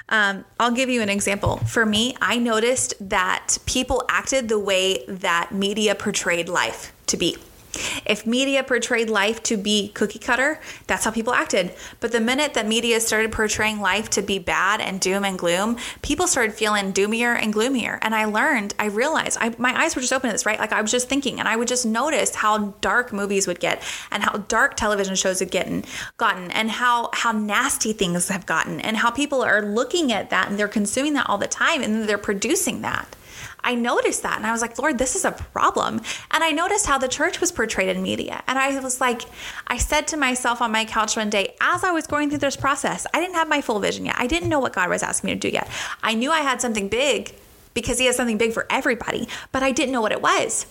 Um, 0.09 0.45
I'll 0.61 0.71
give 0.71 0.89
you 0.89 1.03
an 1.03 1.09
example. 1.09 1.57
For 1.59 1.85
me, 1.85 2.17
I 2.21 2.39
noticed 2.39 2.95
that 3.09 3.59
people 3.67 4.05
acted 4.09 4.49
the 4.49 4.59
way 4.59 5.05
that 5.09 5.51
media 5.53 5.97
portrayed 5.97 6.49
life 6.49 6.93
to 7.07 7.17
be. 7.17 7.37
If 8.05 8.27
media 8.27 8.63
portrayed 8.65 9.11
life 9.11 9.43
to 9.45 9.57
be 9.57 9.89
cookie 9.89 10.19
cutter, 10.19 10.61
that's 10.87 11.05
how 11.05 11.11
people 11.11 11.35
acted. 11.35 11.73
But 12.01 12.13
the 12.13 12.21
minute 12.21 12.55
that 12.55 12.67
media 12.67 13.01
started 13.01 13.33
portraying 13.33 13.81
life 13.81 14.11
to 14.11 14.23
be 14.23 14.39
bad 14.39 14.81
and 14.81 15.01
doom 15.01 15.25
and 15.25 15.39
gloom, 15.39 15.77
people 16.03 16.27
started 16.27 16.55
feeling 16.55 16.93
doomier 16.93 17.41
and 17.41 17.53
gloomier. 17.53 17.99
And 18.03 18.15
I 18.15 18.25
learned, 18.25 18.75
I 18.79 18.87
realized, 18.87 19.39
I, 19.41 19.55
my 19.59 19.79
eyes 19.79 19.95
were 19.95 20.01
just 20.01 20.13
open 20.13 20.31
to 20.31 20.35
this, 20.35 20.47
right? 20.47 20.59
Like 20.59 20.73
I 20.73 20.83
was 20.83 20.91
just 20.91 21.09
thinking, 21.09 21.39
and 21.39 21.49
I 21.49 21.57
would 21.57 21.69
just 21.69 21.87
notice 21.87 22.35
how 22.35 22.75
dark 22.81 23.13
movies 23.13 23.47
would 23.47 23.61
get, 23.61 23.83
and 24.11 24.23
how 24.23 24.39
dark 24.49 24.77
television 24.77 25.15
shows 25.15 25.41
had 25.41 25.51
gotten, 25.51 25.85
gotten, 26.17 26.51
and 26.51 26.71
how 26.71 27.11
how 27.13 27.33
nasty 27.33 27.93
things 27.93 28.29
have 28.29 28.47
gotten, 28.47 28.81
and 28.81 28.97
how 28.97 29.11
people 29.11 29.43
are 29.43 29.63
looking 29.63 30.13
at 30.13 30.31
that 30.31 30.49
and 30.49 30.59
they're 30.59 30.69
consuming 30.69 31.15
that 31.15 31.29
all 31.29 31.39
the 31.39 31.47
time, 31.47 31.83
and 31.83 32.09
they're 32.09 32.19
producing 32.19 32.83
that. 32.83 33.15
I 33.61 33.75
noticed 33.75 34.23
that 34.23 34.37
and 34.37 34.47
I 34.47 34.53
was 34.53 34.61
like, 34.61 34.79
Lord, 34.79 34.99
this 34.99 35.17
is 35.17 35.25
a 35.25 35.33
problem. 35.33 36.01
And 36.31 36.45
I 36.45 36.51
noticed 36.51 36.87
how 36.87 36.99
the 36.99 37.09
church 37.09 37.41
was 37.41 37.53
portrayed 37.53 37.89
in 37.89 38.03
media. 38.03 38.43
And 38.47 38.59
I 38.59 38.79
was 38.81 39.01
like, 39.01 39.23
I 39.67 39.77
said 39.77 40.07
to 40.09 40.17
myself 40.17 40.63
on 40.63 40.73
my 40.73 40.85
couch 40.85 41.17
one 41.17 41.31
day, 41.31 41.55
as 41.61 41.85
I 41.85 41.91
was 41.91 42.07
going 42.07 42.31
through 42.31 42.39
this 42.39 42.57
process, 42.57 43.07
I 43.13 43.21
didn't 43.21 43.35
have 43.35 43.49
my 43.49 43.61
full 43.61 43.81
vision 43.81 44.07
yet. 44.07 44.17
I 44.19 44.27
didn't 44.27 44.49
know 44.49 44.61
what 44.61 44.73
God 44.73 44.89
was 44.89 45.03
asking 45.03 45.29
me 45.29 45.35
to 45.35 45.41
do 45.41 45.49
yet. 45.49 45.69
I 46.03 46.15
knew 46.15 46.31
I 46.31 46.41
had 46.41 46.61
something 46.61 46.89
big 46.89 47.35
because 47.75 47.99
He 47.99 48.07
has 48.07 48.17
something 48.17 48.39
big 48.39 48.53
for 48.53 48.67
everybody, 48.71 49.29
but 49.53 49.63
I 49.63 49.73
didn't 49.73 49.93
know 49.93 50.01
what 50.01 50.13
it 50.13 50.23
was. 50.23 50.67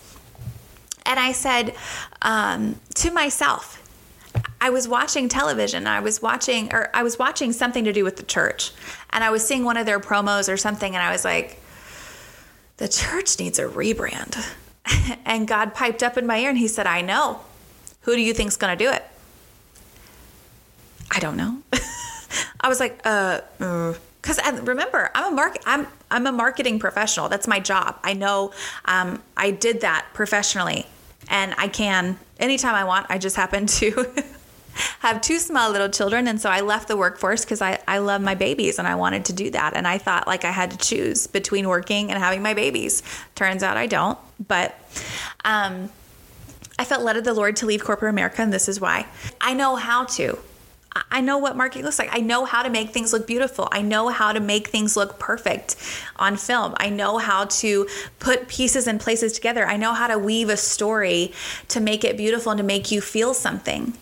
And 1.06 1.18
I 1.18 1.32
said 1.32 1.74
um, 2.22 2.80
to 2.96 3.10
myself, 3.10 3.82
I 4.60 4.70
was 4.70 4.88
watching 4.88 5.28
television. 5.28 5.86
I 5.86 6.00
was 6.00 6.20
watching, 6.20 6.72
or 6.72 6.90
I 6.92 7.02
was 7.02 7.18
watching 7.18 7.52
something 7.52 7.84
to 7.84 7.92
do 7.92 8.04
with 8.04 8.16
the 8.16 8.24
church, 8.24 8.72
and 9.10 9.22
I 9.22 9.30
was 9.30 9.46
seeing 9.46 9.64
one 9.64 9.76
of 9.76 9.86
their 9.86 10.00
promos 10.00 10.52
or 10.52 10.56
something, 10.56 10.94
and 10.94 11.02
I 11.02 11.12
was 11.12 11.24
like, 11.24 11.60
the 12.78 12.88
church 12.88 13.38
needs 13.38 13.58
a 13.58 13.64
rebrand. 13.64 14.44
and 15.24 15.46
God 15.46 15.74
piped 15.74 16.02
up 16.02 16.16
in 16.16 16.26
my 16.26 16.38
ear 16.38 16.48
and 16.48 16.58
he 16.58 16.68
said, 16.68 16.86
I 16.86 17.02
know. 17.02 17.40
Who 18.02 18.14
do 18.14 18.22
you 18.22 18.32
think's 18.32 18.56
going 18.56 18.76
to 18.76 18.84
do 18.84 18.90
it? 18.90 19.04
I 21.10 21.20
don't 21.20 21.36
know. 21.36 21.58
I 22.60 22.68
was 22.68 22.80
like, 22.80 23.00
uh, 23.04 23.40
because 23.58 24.38
uh, 24.38 24.60
remember, 24.62 25.10
I'm 25.14 25.32
a 25.32 25.36
mark, 25.36 25.56
I'm 25.66 25.86
I'm 26.10 26.26
a 26.26 26.32
marketing 26.32 26.78
professional. 26.78 27.28
That's 27.28 27.46
my 27.46 27.60
job. 27.60 27.98
I 28.02 28.14
know. 28.14 28.52
Um, 28.84 29.22
I 29.36 29.50
did 29.50 29.80
that 29.82 30.06
professionally, 30.12 30.86
and 31.28 31.54
I 31.56 31.68
can 31.68 32.18
anytime 32.38 32.74
I 32.74 32.84
want. 32.84 33.06
I 33.08 33.18
just 33.18 33.36
happen 33.36 33.66
to 33.66 34.12
have 35.00 35.20
two 35.20 35.38
small 35.38 35.70
little 35.70 35.88
children. 35.88 36.28
And 36.28 36.40
so 36.40 36.50
I 36.50 36.60
left 36.60 36.88
the 36.88 36.96
workforce 36.96 37.44
because 37.44 37.62
I, 37.62 37.78
I 37.86 37.98
love 37.98 38.20
my 38.20 38.34
babies 38.34 38.78
and 38.78 38.86
I 38.86 38.94
wanted 38.94 39.24
to 39.26 39.32
do 39.32 39.50
that. 39.50 39.74
And 39.74 39.86
I 39.86 39.98
thought 39.98 40.26
like 40.26 40.44
I 40.44 40.50
had 40.50 40.70
to 40.72 40.76
choose 40.78 41.26
between 41.26 41.68
working 41.68 42.10
and 42.10 42.18
having 42.18 42.42
my 42.42 42.54
babies. 42.54 43.02
Turns 43.34 43.62
out 43.62 43.76
I 43.76 43.86
don't. 43.86 44.18
But 44.46 44.74
um, 45.44 45.90
I 46.78 46.84
felt 46.84 47.02
led 47.02 47.16
of 47.16 47.24
the 47.24 47.34
Lord 47.34 47.56
to 47.56 47.66
leave 47.66 47.84
corporate 47.84 48.10
America. 48.10 48.42
And 48.42 48.52
this 48.52 48.68
is 48.68 48.80
why 48.80 49.06
I 49.40 49.54
know 49.54 49.76
how 49.76 50.04
to. 50.04 50.38
I 51.10 51.20
know 51.20 51.38
what 51.38 51.56
marketing 51.56 51.84
looks 51.84 51.98
like. 51.98 52.08
I 52.12 52.18
know 52.18 52.44
how 52.44 52.62
to 52.62 52.70
make 52.70 52.90
things 52.90 53.12
look 53.12 53.26
beautiful. 53.26 53.68
I 53.70 53.82
know 53.82 54.08
how 54.08 54.32
to 54.32 54.40
make 54.40 54.68
things 54.68 54.96
look 54.96 55.18
perfect 55.18 55.76
on 56.16 56.36
film. 56.36 56.74
I 56.78 56.88
know 56.88 57.18
how 57.18 57.44
to 57.44 57.86
put 58.18 58.48
pieces 58.48 58.86
and 58.86 58.98
places 58.98 59.32
together. 59.32 59.66
I 59.66 59.76
know 59.76 59.92
how 59.92 60.08
to 60.08 60.18
weave 60.18 60.48
a 60.48 60.56
story 60.56 61.32
to 61.68 61.80
make 61.80 62.04
it 62.04 62.16
beautiful 62.16 62.52
and 62.52 62.58
to 62.58 62.64
make 62.64 62.90
you 62.90 63.00
feel 63.00 63.34
something 63.34 63.92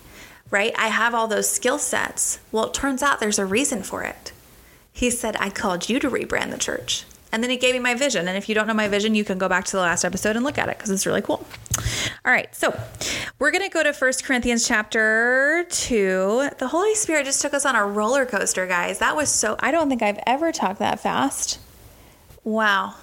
right? 0.50 0.72
I 0.78 0.88
have 0.88 1.14
all 1.14 1.26
those 1.26 1.48
skill 1.48 1.78
sets. 1.78 2.38
Well, 2.52 2.66
it 2.66 2.74
turns 2.74 3.02
out 3.02 3.20
there's 3.20 3.38
a 3.38 3.46
reason 3.46 3.82
for 3.82 4.02
it. 4.02 4.32
He 4.92 5.10
said, 5.10 5.36
I 5.38 5.50
called 5.50 5.88
you 5.88 5.98
to 6.00 6.10
rebrand 6.10 6.50
the 6.50 6.58
church. 6.58 7.04
And 7.32 7.42
then 7.42 7.50
he 7.50 7.56
gave 7.56 7.74
me 7.74 7.80
my 7.80 7.94
vision. 7.94 8.28
And 8.28 8.38
if 8.38 8.48
you 8.48 8.54
don't 8.54 8.66
know 8.66 8.74
my 8.74 8.88
vision, 8.88 9.14
you 9.14 9.24
can 9.24 9.36
go 9.36 9.48
back 9.48 9.64
to 9.66 9.72
the 9.72 9.82
last 9.82 10.04
episode 10.04 10.36
and 10.36 10.44
look 10.44 10.58
at 10.58 10.68
it 10.68 10.78
because 10.78 10.90
it's 10.90 11.04
really 11.04 11.20
cool. 11.20 11.44
All 12.24 12.32
right. 12.32 12.54
So 12.54 12.78
we're 13.38 13.50
going 13.50 13.64
to 13.64 13.68
go 13.68 13.82
to 13.82 13.92
First 13.92 14.24
Corinthians 14.24 14.66
chapter 14.66 15.66
2. 15.68 16.50
The 16.58 16.68
Holy 16.68 16.94
Spirit 16.94 17.26
just 17.26 17.42
took 17.42 17.52
us 17.52 17.66
on 17.66 17.76
a 17.76 17.84
roller 17.84 18.24
coaster, 18.24 18.66
guys. 18.66 19.00
That 19.00 19.16
was 19.16 19.28
so, 19.28 19.56
I 19.58 19.70
don't 19.70 19.88
think 19.88 20.02
I've 20.02 20.20
ever 20.26 20.52
talked 20.52 20.78
that 20.78 21.00
fast. 21.00 21.58
Wow. 22.44 22.94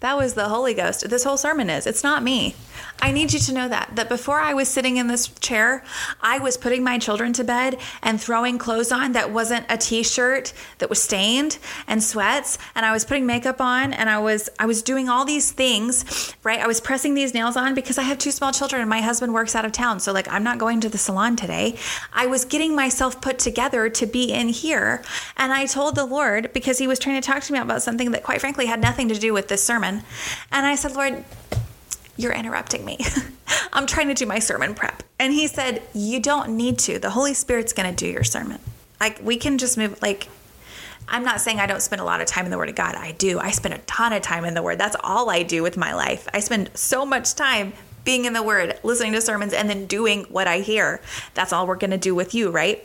That 0.00 0.16
was 0.16 0.34
the 0.34 0.48
Holy 0.48 0.74
Ghost. 0.74 1.08
This 1.08 1.24
whole 1.24 1.36
sermon 1.36 1.68
is. 1.68 1.84
It's 1.84 2.04
not 2.04 2.22
me. 2.22 2.54
I 3.00 3.10
need 3.10 3.32
you 3.32 3.38
to 3.40 3.52
know 3.52 3.68
that 3.68 3.90
that 3.94 4.08
before 4.08 4.40
I 4.40 4.54
was 4.54 4.68
sitting 4.68 4.96
in 4.96 5.08
this 5.08 5.28
chair, 5.40 5.82
I 6.20 6.38
was 6.38 6.56
putting 6.56 6.84
my 6.84 6.98
children 6.98 7.32
to 7.34 7.44
bed 7.44 7.78
and 8.02 8.20
throwing 8.20 8.58
clothes 8.58 8.92
on 8.92 9.12
that 9.12 9.32
wasn't 9.32 9.66
a 9.68 9.76
t-shirt 9.76 10.52
that 10.78 10.88
was 10.88 11.02
stained 11.02 11.58
and 11.88 12.02
sweats 12.02 12.58
and 12.76 12.86
I 12.86 12.92
was 12.92 13.04
putting 13.04 13.26
makeup 13.26 13.60
on 13.60 13.92
and 13.92 14.08
I 14.08 14.18
was 14.18 14.48
I 14.58 14.66
was 14.66 14.82
doing 14.82 15.08
all 15.08 15.24
these 15.24 15.50
things, 15.50 16.34
right? 16.44 16.60
I 16.60 16.68
was 16.68 16.80
pressing 16.80 17.14
these 17.14 17.34
nails 17.34 17.56
on 17.56 17.74
because 17.74 17.98
I 17.98 18.02
have 18.02 18.18
two 18.18 18.32
small 18.32 18.52
children 18.52 18.80
and 18.80 18.90
my 18.90 19.00
husband 19.00 19.34
works 19.34 19.56
out 19.56 19.64
of 19.64 19.72
town. 19.72 19.98
So 20.00 20.12
like 20.12 20.30
I'm 20.30 20.44
not 20.44 20.58
going 20.58 20.80
to 20.80 20.88
the 20.88 20.98
salon 20.98 21.36
today. 21.36 21.76
I 22.12 22.26
was 22.26 22.44
getting 22.44 22.74
myself 22.76 23.20
put 23.20 23.38
together 23.38 23.88
to 23.88 24.06
be 24.06 24.32
in 24.32 24.48
here 24.48 25.02
and 25.36 25.52
I 25.52 25.66
told 25.66 25.96
the 25.96 26.04
Lord 26.04 26.52
because 26.52 26.78
he 26.78 26.86
was 26.86 27.00
trying 27.00 27.20
to 27.20 27.26
talk 27.26 27.42
to 27.42 27.52
me 27.52 27.58
about 27.58 27.82
something 27.82 28.12
that 28.12 28.22
quite 28.22 28.40
frankly 28.40 28.66
had 28.66 28.80
nothing 28.80 29.08
to 29.08 29.18
do 29.18 29.32
with 29.32 29.48
this 29.48 29.62
sermon. 29.62 29.87
And 29.96 30.66
I 30.66 30.74
said, 30.74 30.94
"Lord, 30.94 31.24
you're 32.18 32.32
interrupting 32.32 32.84
me. 32.84 32.98
I'm 33.72 33.86
trying 33.86 34.08
to 34.08 34.14
do 34.14 34.26
my 34.26 34.40
sermon 34.40 34.74
prep. 34.74 35.02
And 35.18 35.32
he 35.32 35.46
said, 35.46 35.82
You 35.94 36.20
don't 36.20 36.56
need 36.56 36.78
to. 36.80 36.98
The 36.98 37.10
Holy 37.10 37.32
Spirit's 37.32 37.72
going 37.72 37.88
to 37.88 37.96
do 37.96 38.10
your 38.10 38.24
sermon. 38.24 38.58
Like, 39.00 39.20
we 39.22 39.36
can 39.36 39.56
just 39.56 39.78
move, 39.78 40.02
like, 40.02 40.28
I'm 41.06 41.24
not 41.24 41.40
saying 41.40 41.60
I 41.60 41.66
don't 41.66 41.80
spend 41.80 42.02
a 42.02 42.04
lot 42.04 42.20
of 42.20 42.26
time 42.26 42.44
in 42.44 42.50
the 42.50 42.58
Word 42.58 42.68
of 42.68 42.74
God. 42.74 42.94
I 42.94 43.12
do. 43.12 43.38
I 43.38 43.52
spend 43.52 43.72
a 43.72 43.78
ton 43.78 44.12
of 44.12 44.20
time 44.20 44.44
in 44.44 44.54
the 44.54 44.62
Word. 44.62 44.78
That's 44.78 44.96
all 45.02 45.30
I 45.30 45.44
do 45.44 45.62
with 45.62 45.76
my 45.76 45.94
life. 45.94 46.28
I 46.34 46.40
spend 46.40 46.70
so 46.74 47.06
much 47.06 47.34
time 47.34 47.72
being 48.04 48.24
in 48.24 48.32
the 48.32 48.42
Word, 48.42 48.78
listening 48.82 49.12
to 49.12 49.20
sermons, 49.20 49.52
and 49.52 49.70
then 49.70 49.86
doing 49.86 50.24
what 50.24 50.48
I 50.48 50.58
hear. 50.58 51.00
That's 51.34 51.52
all 51.52 51.66
we're 51.66 51.76
going 51.76 51.92
to 51.92 51.98
do 51.98 52.14
with 52.14 52.34
you, 52.34 52.50
right? 52.50 52.84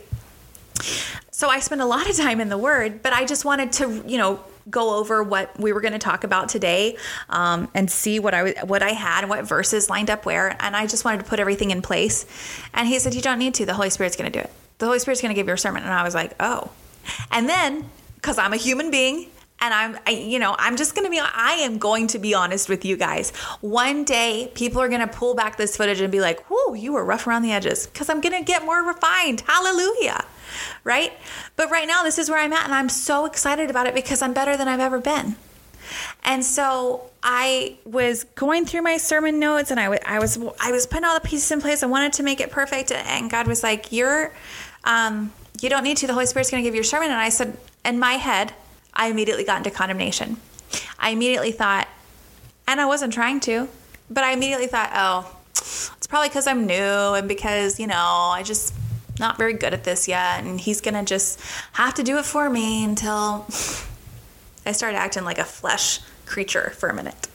So 1.32 1.48
I 1.48 1.58
spend 1.58 1.80
a 1.82 1.86
lot 1.86 2.08
of 2.08 2.16
time 2.16 2.40
in 2.40 2.48
the 2.48 2.58
Word, 2.58 3.02
but 3.02 3.12
I 3.12 3.24
just 3.24 3.44
wanted 3.44 3.72
to, 3.72 4.04
you 4.06 4.16
know, 4.16 4.40
go 4.70 4.98
over 4.98 5.22
what 5.22 5.58
we 5.58 5.72
were 5.72 5.80
going 5.80 5.92
to 5.92 5.98
talk 5.98 6.24
about 6.24 6.48
today 6.48 6.96
um, 7.28 7.68
and 7.74 7.90
see 7.90 8.18
what 8.18 8.34
I 8.34 8.52
what 8.64 8.82
I 8.82 8.90
had 8.90 9.20
and 9.20 9.30
what 9.30 9.44
verses 9.44 9.90
lined 9.90 10.10
up 10.10 10.24
where. 10.26 10.56
And 10.60 10.76
I 10.76 10.86
just 10.86 11.04
wanted 11.04 11.18
to 11.18 11.24
put 11.24 11.40
everything 11.40 11.70
in 11.70 11.82
place. 11.82 12.26
And 12.72 12.88
he 12.88 12.98
said, 12.98 13.14
"You 13.14 13.22
don't 13.22 13.38
need 13.38 13.54
to. 13.54 13.66
The 13.66 13.74
Holy 13.74 13.90
Spirit's 13.90 14.16
going 14.16 14.30
to 14.30 14.38
do 14.38 14.42
it. 14.42 14.50
The 14.78 14.86
Holy 14.86 14.98
Spirit's 14.98 15.20
going 15.20 15.34
to 15.34 15.38
give 15.38 15.46
you 15.46 15.54
a 15.54 15.58
sermon." 15.58 15.82
And 15.82 15.92
I 15.92 16.02
was 16.02 16.14
like, 16.14 16.34
"Oh." 16.40 16.70
And 17.30 17.48
then 17.48 17.90
because 18.16 18.38
I'm 18.38 18.52
a 18.52 18.56
human 18.56 18.90
being 18.90 19.28
and 19.64 19.72
I'm, 19.72 19.98
I, 20.06 20.10
you 20.10 20.38
know, 20.38 20.54
I'm 20.58 20.76
just 20.76 20.94
going 20.94 21.06
to 21.06 21.10
be, 21.10 21.18
I 21.18 21.52
am 21.62 21.78
going 21.78 22.06
to 22.08 22.18
be 22.18 22.34
honest 22.34 22.68
with 22.68 22.84
you 22.84 22.96
guys. 22.96 23.30
One 23.62 24.04
day, 24.04 24.50
people 24.54 24.82
are 24.82 24.88
going 24.88 25.00
to 25.00 25.06
pull 25.06 25.34
back 25.34 25.56
this 25.56 25.76
footage 25.76 26.00
and 26.00 26.12
be 26.12 26.20
like, 26.20 26.40
whoa, 26.50 26.74
you 26.74 26.92
were 26.92 27.04
rough 27.04 27.26
around 27.26 27.42
the 27.42 27.52
edges 27.52 27.86
because 27.86 28.10
I'm 28.10 28.20
going 28.20 28.36
to 28.38 28.44
get 28.44 28.64
more 28.64 28.82
refined. 28.82 29.40
Hallelujah. 29.40 30.24
Right? 30.84 31.12
But 31.56 31.70
right 31.70 31.88
now, 31.88 32.02
this 32.02 32.18
is 32.18 32.28
where 32.28 32.38
I'm 32.38 32.52
at, 32.52 32.64
and 32.64 32.74
I'm 32.74 32.90
so 32.90 33.24
excited 33.24 33.70
about 33.70 33.86
it 33.86 33.94
because 33.94 34.20
I'm 34.20 34.34
better 34.34 34.56
than 34.56 34.68
I've 34.68 34.80
ever 34.80 35.00
been. 35.00 35.36
And 36.24 36.44
so 36.44 37.10
I 37.22 37.78
was 37.84 38.24
going 38.24 38.66
through 38.66 38.82
my 38.82 38.96
sermon 38.96 39.38
notes 39.38 39.70
and 39.70 39.78
I 39.78 39.88
was 40.18 40.38
I 40.58 40.72
was 40.72 40.86
putting 40.86 41.04
all 41.04 41.14
the 41.14 41.26
pieces 41.26 41.50
in 41.50 41.60
place. 41.60 41.82
I 41.82 41.86
wanted 41.86 42.14
to 42.14 42.22
make 42.22 42.40
it 42.40 42.50
perfect 42.50 42.90
and 42.90 43.30
God 43.30 43.46
was 43.46 43.62
like, 43.62 43.92
"You're 43.92 44.32
um 44.84 45.30
you 45.60 45.68
don't 45.68 45.84
need 45.84 45.98
to. 45.98 46.06
The 46.06 46.14
Holy 46.14 46.24
Spirit's 46.24 46.50
going 46.50 46.62
to 46.62 46.66
give 46.66 46.74
you 46.74 46.78
your 46.78 46.84
sermon." 46.84 47.10
And 47.10 47.20
I 47.20 47.28
said, 47.28 47.58
in 47.84 47.98
my 47.98 48.14
head, 48.14 48.54
I 48.94 49.08
immediately 49.08 49.44
got 49.44 49.58
into 49.58 49.70
condemnation. 49.70 50.38
I 50.98 51.10
immediately 51.10 51.52
thought, 51.52 51.88
and 52.66 52.80
I 52.80 52.86
wasn't 52.86 53.12
trying 53.12 53.40
to, 53.40 53.68
but 54.10 54.24
I 54.24 54.32
immediately 54.32 54.66
thought, 54.66 54.90
"Oh, 54.94 55.36
it's 55.96 56.06
probably 56.06 56.28
because 56.28 56.46
I'm 56.46 56.66
new 56.66 56.74
and 56.74 57.28
because, 57.28 57.80
you 57.80 57.86
know, 57.86 57.94
I 57.96 58.42
just 58.42 58.74
not 59.18 59.38
very 59.38 59.52
good 59.52 59.72
at 59.72 59.84
this 59.84 60.08
yet 60.08 60.42
and 60.42 60.60
he's 60.60 60.80
to 60.80 61.02
just 61.04 61.40
have 61.72 61.94
to 61.94 62.02
do 62.02 62.18
it 62.18 62.24
for 62.24 62.50
me 62.50 62.84
until 62.84 63.46
I 64.66 64.72
started 64.72 64.96
acting 64.98 65.24
like 65.24 65.38
a 65.38 65.44
flesh 65.44 66.00
creature 66.26 66.70
for 66.78 66.88
a 66.88 66.94
minute. 66.94 67.28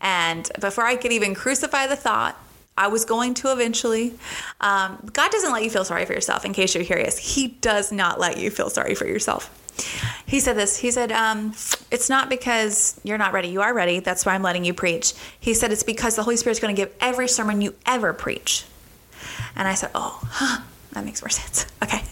And 0.00 0.50
before 0.60 0.84
I 0.84 0.96
could 0.96 1.12
even 1.12 1.34
crucify 1.34 1.86
the 1.86 1.96
thought, 1.96 2.36
I 2.76 2.88
was 2.88 3.04
going 3.04 3.34
to 3.34 3.52
eventually. 3.52 4.14
Um, 4.60 5.10
God 5.12 5.30
doesn't 5.30 5.52
let 5.52 5.62
you 5.62 5.70
feel 5.70 5.84
sorry 5.84 6.06
for 6.06 6.14
yourself, 6.14 6.46
in 6.46 6.54
case 6.54 6.74
you're 6.74 6.84
curious. 6.84 7.18
He 7.18 7.48
does 7.48 7.92
not 7.92 8.18
let 8.18 8.38
you 8.38 8.50
feel 8.50 8.70
sorry 8.70 8.94
for 8.94 9.06
yourself. 9.06 9.54
He 10.26 10.40
said 10.40 10.56
this. 10.56 10.76
He 10.76 10.90
said, 10.90 11.12
um, 11.12 11.54
It's 11.90 12.08
not 12.08 12.28
because 12.28 13.00
you're 13.04 13.18
not 13.18 13.32
ready. 13.32 13.48
You 13.48 13.62
are 13.62 13.74
ready. 13.74 14.00
That's 14.00 14.24
why 14.24 14.34
I'm 14.34 14.42
letting 14.42 14.64
you 14.64 14.74
preach. 14.74 15.14
He 15.38 15.54
said, 15.54 15.72
It's 15.72 15.82
because 15.82 16.16
the 16.16 16.22
Holy 16.22 16.36
Spirit's 16.36 16.60
going 16.60 16.74
to 16.74 16.80
give 16.80 16.94
every 17.00 17.28
sermon 17.28 17.60
you 17.60 17.74
ever 17.86 18.12
preach. 18.12 18.64
And 19.56 19.66
I 19.66 19.74
said, 19.74 19.90
Oh, 19.94 20.20
huh, 20.22 20.62
that 20.92 21.04
makes 21.04 21.22
more 21.22 21.30
sense. 21.30 21.66
Okay, 21.82 22.02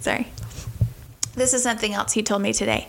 sorry. 0.00 0.28
This 1.34 1.54
is 1.54 1.62
something 1.62 1.94
else 1.94 2.12
he 2.12 2.22
told 2.22 2.42
me 2.42 2.52
today. 2.52 2.88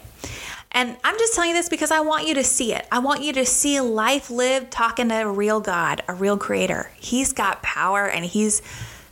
And 0.71 0.97
I'm 1.05 1.17
just 1.17 1.33
telling 1.33 1.51
you 1.51 1.55
this 1.55 1.69
because 1.69 1.89
I 1.89 2.01
want 2.01 2.27
you 2.27 2.33
to 2.35 2.43
see 2.43 2.73
it. 2.73 2.85
I 2.91 2.99
want 2.99 3.23
you 3.23 3.31
to 3.33 3.45
see 3.45 3.79
life 3.79 4.29
lived 4.29 4.69
talking 4.69 5.07
to 5.07 5.15
a 5.15 5.31
real 5.31 5.61
God, 5.61 6.03
a 6.09 6.13
real 6.13 6.37
creator. 6.37 6.91
He's 6.99 7.31
got 7.31 7.63
power 7.63 8.05
and 8.05 8.25
he's 8.25 8.61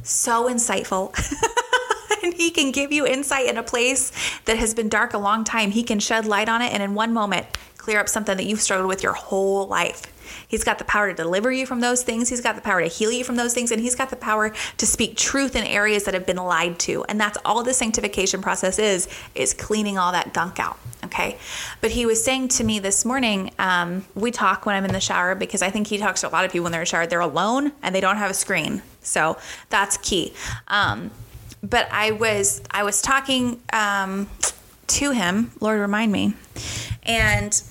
so 0.04 0.50
insightful. 0.50 1.16
and 2.24 2.34
he 2.34 2.52
can 2.52 2.72
give 2.72 2.92
you 2.92 3.06
insight 3.06 3.48
in 3.48 3.58
a 3.58 3.64
place 3.64 4.12
that 4.46 4.58
has 4.58 4.74
been 4.74 4.90
dark 4.90 5.14
a 5.14 5.18
long 5.18 5.44
time. 5.44 5.72
He 5.72 5.84
can 5.84 6.00
shed 6.00 6.26
light 6.26 6.50
on 6.50 6.62
it 6.62 6.74
and 6.74 6.84
in 6.84 6.96
one 6.96 7.14
moment 7.14 7.46
clear 7.78 8.00
up 8.00 8.08
something 8.08 8.38
that 8.38 8.46
you've 8.46 8.62
struggled 8.62 8.88
with 8.88 9.04
your 9.04 9.14
whole 9.14 9.68
life. 9.68 10.14
He's 10.48 10.64
got 10.64 10.78
the 10.78 10.86
power 10.86 11.10
to 11.10 11.14
deliver 11.14 11.52
you 11.52 11.66
from 11.66 11.82
those 11.82 12.02
things. 12.02 12.30
He's 12.30 12.40
got 12.40 12.56
the 12.56 12.62
power 12.62 12.82
to 12.82 12.88
heal 12.88 13.12
you 13.12 13.26
from 13.26 13.36
those 13.36 13.54
things. 13.54 13.72
And 13.72 13.82
he's 13.82 13.96
got 13.96 14.10
the 14.10 14.16
power 14.16 14.54
to 14.78 14.86
speak 14.86 15.18
truth 15.18 15.56
in 15.56 15.66
areas 15.66 16.06
that 16.06 16.14
have 16.14 16.26
been 16.26 16.38
lied 16.38 16.80
to. 16.80 17.04
And 17.06 17.20
that's 17.20 17.38
all 17.44 17.62
the 17.62 17.74
sanctification 17.74 18.42
process 18.42 18.80
is, 18.80 19.10
is 19.36 19.54
cleaning 19.54 19.98
all 19.98 20.14
that 20.14 20.34
gunk 20.34 20.60
out. 20.60 20.78
Okay. 21.04 21.38
But 21.82 21.92
he 21.92 22.06
was 22.06 22.24
saying 22.24 22.48
to 22.50 22.64
me 22.64 22.80
this 22.80 23.04
morning, 23.04 23.52
um, 23.60 24.06
we 24.16 24.32
talk 24.32 24.66
when 24.66 24.76
I'm 24.76 24.86
in 24.86 24.94
the 24.94 25.02
shower 25.02 25.36
because 25.36 25.62
I 25.62 25.70
think 25.70 25.88
he 25.88 25.98
talks 25.98 26.22
to 26.22 26.30
a 26.30 26.32
lot 26.32 26.46
of 26.46 26.52
people 26.52 26.64
when 26.64 26.72
they're 26.72 26.82
in 26.82 26.86
the 26.86 26.90
shower. 26.90 27.06
They're 27.06 27.20
alone 27.20 27.74
and 27.82 27.94
they 27.94 28.02
don't 28.02 28.18
have 28.18 28.32
a 28.32 28.36
screen. 28.36 28.82
So 29.02 29.38
that's 29.70 29.98
key. 29.98 30.34
Um, 30.70 31.12
but 31.64 31.88
I 31.92 32.12
was 32.12 32.62
I 32.70 32.84
was 32.84 33.02
talking 33.02 33.62
um, 33.72 34.30
to 34.88 35.12
him. 35.12 35.52
Lord, 35.62 35.80
remind 35.80 36.12
me, 36.12 36.36
and 37.04 37.64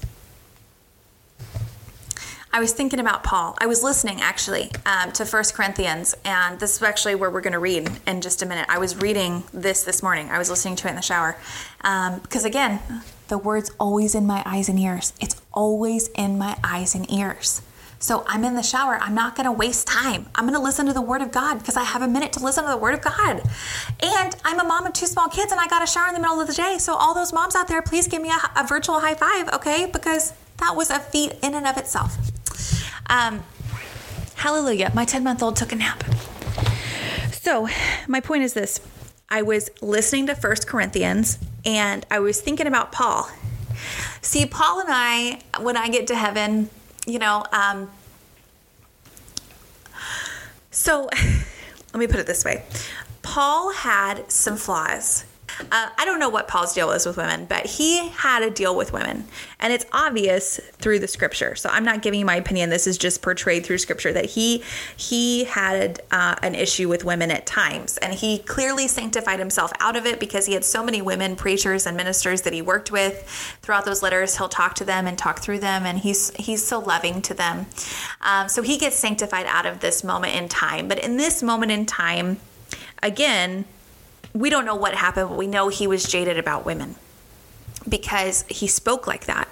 I 2.54 2.60
was 2.60 2.72
thinking 2.72 3.00
about 3.00 3.22
Paul. 3.22 3.56
I 3.60 3.66
was 3.66 3.82
listening 3.82 4.20
actually 4.20 4.70
um, 4.86 5.12
to 5.12 5.24
First 5.24 5.54
Corinthians, 5.54 6.14
and 6.24 6.58
this 6.58 6.76
is 6.76 6.82
actually 6.82 7.14
where 7.14 7.30
we're 7.30 7.40
going 7.42 7.52
to 7.52 7.58
read 7.58 7.90
in 8.06 8.20
just 8.22 8.42
a 8.42 8.46
minute. 8.46 8.66
I 8.68 8.78
was 8.78 8.96
reading 8.96 9.44
this 9.52 9.84
this 9.84 10.02
morning. 10.02 10.30
I 10.30 10.38
was 10.38 10.50
listening 10.50 10.76
to 10.76 10.88
it 10.88 10.90
in 10.90 10.96
the 10.96 11.02
shower 11.02 11.36
um, 11.82 12.18
because 12.20 12.44
again, 12.44 12.80
the 13.28 13.38
word's 13.38 13.70
always 13.78 14.14
in 14.14 14.26
my 14.26 14.42
eyes 14.46 14.68
and 14.68 14.78
ears. 14.78 15.12
It's 15.20 15.40
always 15.52 16.08
in 16.08 16.38
my 16.38 16.58
eyes 16.64 16.94
and 16.94 17.10
ears. 17.10 17.62
So 18.02 18.24
I'm 18.26 18.44
in 18.44 18.56
the 18.56 18.64
shower. 18.64 18.98
I'm 19.00 19.14
not 19.14 19.36
going 19.36 19.44
to 19.44 19.52
waste 19.52 19.86
time. 19.86 20.26
I'm 20.34 20.44
going 20.44 20.58
to 20.58 20.60
listen 20.60 20.86
to 20.86 20.92
the 20.92 21.00
Word 21.00 21.22
of 21.22 21.30
God 21.30 21.60
because 21.60 21.76
I 21.76 21.84
have 21.84 22.02
a 22.02 22.08
minute 22.08 22.32
to 22.32 22.44
listen 22.44 22.64
to 22.64 22.70
the 22.70 22.76
Word 22.76 22.94
of 22.94 23.00
God. 23.00 23.42
And 24.00 24.36
I'm 24.44 24.58
a 24.58 24.64
mom 24.64 24.86
of 24.86 24.92
two 24.92 25.06
small 25.06 25.28
kids 25.28 25.52
and 25.52 25.60
I 25.60 25.68
got 25.68 25.84
a 25.84 25.86
shower 25.86 26.08
in 26.08 26.14
the 26.14 26.20
middle 26.20 26.40
of 26.40 26.48
the 26.48 26.52
day. 26.52 26.78
So, 26.78 26.96
all 26.96 27.14
those 27.14 27.32
moms 27.32 27.54
out 27.54 27.68
there, 27.68 27.80
please 27.80 28.08
give 28.08 28.20
me 28.20 28.30
a, 28.30 28.60
a 28.60 28.66
virtual 28.66 28.98
high 28.98 29.14
five, 29.14 29.48
okay? 29.54 29.88
Because 29.90 30.32
that 30.58 30.74
was 30.74 30.90
a 30.90 30.98
feat 30.98 31.34
in 31.44 31.54
and 31.54 31.64
of 31.64 31.76
itself. 31.76 32.16
Um, 33.08 33.44
hallelujah. 34.34 34.90
My 34.94 35.04
10 35.04 35.22
month 35.22 35.40
old 35.40 35.54
took 35.54 35.70
a 35.70 35.76
nap. 35.76 36.02
So, 37.30 37.68
my 38.08 38.18
point 38.18 38.42
is 38.42 38.52
this 38.52 38.80
I 39.28 39.42
was 39.42 39.70
listening 39.80 40.26
to 40.26 40.34
First 40.34 40.66
Corinthians 40.66 41.38
and 41.64 42.04
I 42.10 42.18
was 42.18 42.40
thinking 42.40 42.66
about 42.66 42.90
Paul. 42.90 43.30
See, 44.22 44.44
Paul 44.44 44.80
and 44.80 44.88
I, 44.90 45.40
when 45.60 45.76
I 45.76 45.88
get 45.88 46.08
to 46.08 46.16
heaven, 46.16 46.68
you 47.06 47.18
know, 47.18 47.44
um, 47.52 47.90
so 50.70 51.08
let 51.92 52.00
me 52.00 52.06
put 52.06 52.20
it 52.20 52.26
this 52.26 52.44
way 52.44 52.64
Paul 53.22 53.72
had 53.72 54.30
some 54.30 54.56
flaws. 54.56 55.24
Uh, 55.70 55.88
I 55.96 56.04
don't 56.04 56.18
know 56.18 56.28
what 56.28 56.48
Paul's 56.48 56.74
deal 56.74 56.88
was 56.88 57.06
with 57.06 57.16
women, 57.16 57.46
but 57.46 57.66
he 57.66 58.08
had 58.08 58.42
a 58.42 58.50
deal 58.50 58.76
with 58.76 58.92
women. 58.92 59.24
And 59.60 59.72
it's 59.72 59.84
obvious 59.92 60.58
through 60.74 60.98
the 60.98 61.08
scripture. 61.08 61.54
So 61.54 61.68
I'm 61.70 61.84
not 61.84 62.02
giving 62.02 62.20
you 62.20 62.26
my 62.26 62.36
opinion. 62.36 62.70
This 62.70 62.86
is 62.86 62.98
just 62.98 63.22
portrayed 63.22 63.64
through 63.64 63.78
scripture 63.78 64.12
that 64.12 64.26
he 64.26 64.62
he 64.96 65.44
had 65.44 66.00
uh, 66.10 66.34
an 66.42 66.54
issue 66.54 66.88
with 66.88 67.04
women 67.04 67.30
at 67.30 67.46
times. 67.46 67.96
And 67.98 68.12
he 68.12 68.38
clearly 68.38 68.88
sanctified 68.88 69.38
himself 69.38 69.72
out 69.80 69.96
of 69.96 70.06
it 70.06 70.18
because 70.20 70.46
he 70.46 70.54
had 70.54 70.64
so 70.64 70.82
many 70.82 71.00
women 71.00 71.36
preachers 71.36 71.86
and 71.86 71.96
ministers 71.96 72.42
that 72.42 72.52
he 72.52 72.62
worked 72.62 72.90
with. 72.90 73.28
Throughout 73.62 73.84
those 73.84 74.02
letters, 74.02 74.36
he'll 74.36 74.48
talk 74.48 74.74
to 74.76 74.84
them 74.84 75.06
and 75.06 75.16
talk 75.16 75.40
through 75.40 75.60
them. 75.60 75.84
And 75.84 75.98
he's, 75.98 76.30
he's 76.36 76.66
so 76.66 76.80
loving 76.80 77.22
to 77.22 77.34
them. 77.34 77.66
Um, 78.20 78.48
so 78.48 78.62
he 78.62 78.78
gets 78.78 78.96
sanctified 78.96 79.46
out 79.46 79.66
of 79.66 79.80
this 79.80 80.02
moment 80.02 80.34
in 80.34 80.48
time. 80.48 80.88
But 80.88 80.98
in 80.98 81.16
this 81.16 81.42
moment 81.42 81.72
in 81.72 81.86
time, 81.86 82.38
again, 83.02 83.64
we 84.34 84.50
don't 84.50 84.64
know 84.64 84.74
what 84.74 84.94
happened, 84.94 85.28
but 85.28 85.38
we 85.38 85.46
know 85.46 85.68
he 85.68 85.86
was 85.86 86.04
jaded 86.04 86.38
about 86.38 86.64
women 86.64 86.96
because 87.88 88.44
he 88.48 88.66
spoke 88.66 89.06
like 89.06 89.26
that. 89.26 89.48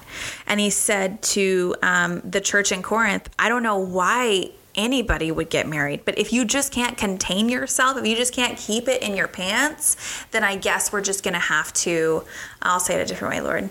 And 0.46 0.60
he 0.60 0.70
said 0.70 1.22
to 1.22 1.74
um, 1.82 2.20
the 2.20 2.40
church 2.40 2.72
in 2.72 2.82
Corinth, 2.82 3.28
I 3.38 3.48
don't 3.48 3.62
know 3.62 3.78
why 3.78 4.50
anybody 4.74 5.32
would 5.32 5.50
get 5.50 5.66
married, 5.66 6.04
but 6.04 6.16
if 6.18 6.32
you 6.32 6.44
just 6.44 6.72
can't 6.72 6.96
contain 6.96 7.48
yourself, 7.48 7.98
if 7.98 8.06
you 8.06 8.16
just 8.16 8.32
can't 8.32 8.56
keep 8.56 8.88
it 8.88 9.02
in 9.02 9.16
your 9.16 9.28
pants, 9.28 10.24
then 10.30 10.44
I 10.44 10.56
guess 10.56 10.92
we're 10.92 11.00
just 11.00 11.24
going 11.24 11.34
to 11.34 11.40
have 11.40 11.72
to, 11.74 12.24
I'll 12.62 12.80
say 12.80 12.94
it 12.94 13.02
a 13.02 13.06
different 13.06 13.34
way, 13.34 13.40
Lord. 13.40 13.68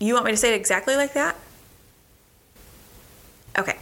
You 0.00 0.14
want 0.14 0.26
me 0.26 0.32
to 0.32 0.36
say 0.36 0.52
it 0.52 0.56
exactly 0.56 0.96
like 0.96 1.14
that? 1.14 1.36
Okay. 3.56 3.76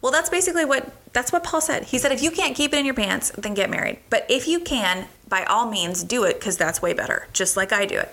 Well, 0.00 0.12
that's 0.12 0.30
basically 0.30 0.64
what 0.64 0.97
that's 1.12 1.32
what 1.32 1.44
Paul 1.44 1.60
said. 1.60 1.84
He 1.84 1.98
said 1.98 2.12
if 2.12 2.22
you 2.22 2.30
can't 2.30 2.56
keep 2.56 2.72
it 2.72 2.78
in 2.78 2.84
your 2.84 2.94
pants, 2.94 3.30
then 3.36 3.54
get 3.54 3.70
married. 3.70 3.98
But 4.10 4.26
if 4.28 4.46
you 4.48 4.60
can, 4.60 5.06
by 5.28 5.44
all 5.44 5.70
means 5.70 6.02
do 6.02 6.24
it 6.24 6.40
cuz 6.40 6.56
that's 6.56 6.82
way 6.82 6.92
better, 6.92 7.28
just 7.32 7.56
like 7.56 7.72
I 7.72 7.86
do 7.86 7.98
it. 7.98 8.12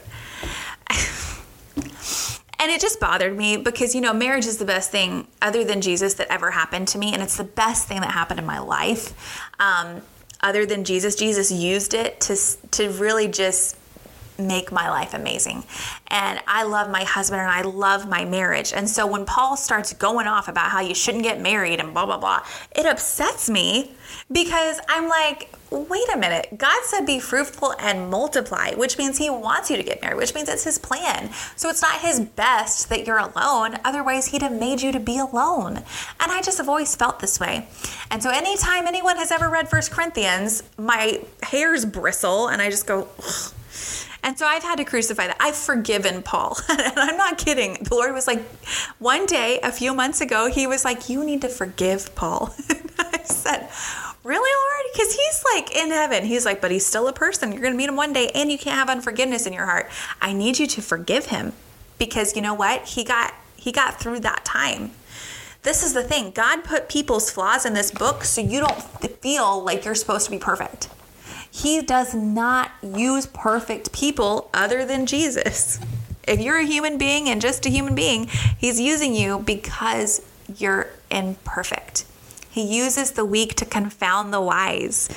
and 2.60 2.72
it 2.72 2.82
just 2.82 3.00
bothered 3.00 3.36
me 3.38 3.58
because 3.58 3.96
you 3.96 4.02
know, 4.02 4.14
marriage 4.14 4.46
is 4.46 4.58
the 4.58 4.66
best 4.66 4.91
thing 4.91 5.28
other 5.41 5.64
than 5.64 5.82
Jesus 5.82 6.16
that 6.16 6.32
ever 6.32 6.52
happened 6.52 6.88
to 6.89 6.98
me 6.98 7.14
and 7.14 7.22
it's 7.22 7.38
the 7.38 7.43
best 7.43 7.88
thing 7.88 8.02
that 8.02 8.12
happened 8.12 8.39
in 8.39 8.46
my 8.46 8.60
life. 8.60 9.14
Um, 9.60 10.02
other 10.41 10.66
than 10.66 10.84
Jesus, 10.84 11.16
Jesus 11.16 11.52
used 11.52 11.93
it 11.93 12.20
to 12.22 12.38
to 12.72 12.89
really 12.91 13.28
just 13.28 13.78
make 14.38 14.71
my 14.71 14.89
life 14.89 15.13
amazing. 15.13 15.63
And 16.07 16.39
I 16.47 16.63
love 16.63 16.89
my 16.89 17.03
husband 17.03 17.41
and 17.41 17.49
I 17.49 17.61
love 17.61 18.07
my 18.07 18.25
marriage. 18.25 18.73
And 18.73 18.89
so 18.89 19.07
when 19.07 19.25
Paul 19.25 19.57
starts 19.57 19.93
going 19.93 20.27
off 20.27 20.47
about 20.47 20.71
how 20.71 20.81
you 20.81 20.95
shouldn't 20.95 21.23
get 21.23 21.41
married 21.41 21.79
and 21.79 21.93
blah, 21.93 22.05
blah, 22.05 22.17
blah, 22.17 22.45
it 22.75 22.86
upsets 22.86 23.49
me 23.49 23.91
because 24.31 24.79
I'm 24.88 25.07
like, 25.07 25.49
wait 25.71 26.07
a 26.13 26.17
minute. 26.17 26.47
God 26.57 26.83
said 26.83 27.05
be 27.05 27.19
fruitful 27.19 27.73
and 27.79 28.09
multiply, 28.09 28.71
which 28.73 28.97
means 28.97 29.17
he 29.17 29.29
wants 29.29 29.69
you 29.69 29.77
to 29.77 29.83
get 29.83 30.01
married, 30.01 30.17
which 30.17 30.33
means 30.33 30.47
it's 30.47 30.63
his 30.63 30.77
plan. 30.77 31.29
So 31.55 31.69
it's 31.69 31.81
not 31.81 31.99
his 31.99 32.19
best 32.19 32.89
that 32.89 33.05
you're 33.05 33.17
alone. 33.17 33.77
Otherwise, 33.83 34.27
he'd 34.27 34.41
have 34.41 34.53
made 34.53 34.81
you 34.81 34.91
to 34.91 34.99
be 34.99 35.17
alone. 35.17 35.77
And 35.77 36.31
I 36.31 36.41
just 36.41 36.57
have 36.57 36.69
always 36.69 36.95
felt 36.95 37.19
this 37.19 37.39
way. 37.39 37.67
And 38.11 38.21
so 38.21 38.29
anytime 38.29 38.88
anyone 38.88 39.17
has 39.17 39.31
ever 39.31 39.49
read 39.49 39.69
First 39.69 39.91
Corinthians, 39.91 40.63
my 40.77 41.21
hairs 41.43 41.86
bristle 41.86 42.47
and 42.47 42.61
I 42.61 42.69
just 42.69 42.88
go, 42.88 43.07
Ugh. 43.19 43.51
And 44.26 44.39
so 44.39 44.47
I've 44.47 44.63
had 44.63 44.78
to 44.78 44.84
crucify 44.84 45.28
that. 45.28 45.38
I've 45.39 45.55
forgiven 45.55 46.23
Paul. 46.23 46.57
and 46.69 46.93
I'm 46.97 47.15
not 47.15 47.38
kidding. 47.38 47.76
The 47.76 47.93
Lord 47.93 48.11
was 48.11 48.26
like, 48.26 48.41
one 48.97 49.28
day, 49.28 49.59
a 49.61 49.71
few 49.71 49.93
months 49.93 50.19
ago, 50.19 50.49
he 50.49 50.65
was 50.65 50.84
like, 50.84 51.07
You 51.09 51.23
need 51.23 51.41
to 51.41 51.47
forgive 51.47 52.13
Paul. 52.15 52.53
I 52.97 53.21
said, 53.23 53.69
Really, 54.23 54.49
Lord? 54.49 54.91
Because 54.91 55.13
he's 55.13 55.43
like 55.53 55.76
in 55.76 55.91
heaven. 55.91 56.26
He's 56.26 56.43
like, 56.43 56.59
But 56.59 56.71
he's 56.71 56.86
still 56.86 57.07
a 57.07 57.13
person. 57.13 57.51
You're 57.51 57.61
going 57.61 57.73
to 57.73 57.78
meet 57.78 57.88
him 57.88 57.95
one 57.95 58.13
day, 58.13 58.32
and 58.34 58.51
you 58.51 58.57
can't 58.57 58.76
have 58.76 58.89
unforgiveness 58.89 59.45
in 59.45 59.53
your 59.53 59.65
heart. 59.65 59.91
I 60.19 60.34
need 60.34 60.57
you 60.57 60.65
to 60.65 60.82
forgive 60.82 61.28
him 61.28 61.53
because 61.99 62.36
you 62.36 62.41
know 62.41 62.55
what? 62.55 62.84
He 62.86 63.03
got 63.03 63.36
he 63.55 63.71
got 63.71 63.99
through 63.99 64.21
that 64.21 64.43
time. 64.43 64.91
This 65.61 65.84
is 65.84 65.93
the 65.93 66.03
thing. 66.03 66.32
God 66.32 66.63
put 66.63 66.89
people's 66.89 67.30
flaws 67.30 67.65
in 67.65 67.73
this 67.73 67.91
book 67.91 68.23
so 68.23 68.41
you 68.41 68.59
don't 68.59 68.82
feel 69.21 69.63
like 69.63 69.86
you're 69.86 69.95
supposed 69.95 70.26
to 70.26 70.32
be 70.32 70.39
perfect. 70.39 70.89
He 71.56 71.82
does 71.82 72.14
not 72.14 72.70
use 72.84 73.28
perfect 73.28 73.93
people 73.93 74.49
other 74.53 74.84
than 74.84 75.06
Jesus. 75.06 75.80
If 76.28 76.41
you're 76.41 76.58
a 76.58 76.66
human 76.66 76.97
being 76.97 77.30
and 77.30 77.39
just 77.39 77.66
a 77.66 77.70
human 77.70 77.95
being, 77.95 78.26
He's 78.58 78.78
using 78.78 79.16
you 79.16 79.39
because 79.39 80.22
you're 80.53 80.89
imperfect. 81.10 82.03
He 82.49 82.78
uses 82.78 83.12
the 83.12 83.24
weak 83.24 83.56
to 83.56 83.66
confound 83.66 84.34
the 84.34 84.41
wise, 84.41 85.08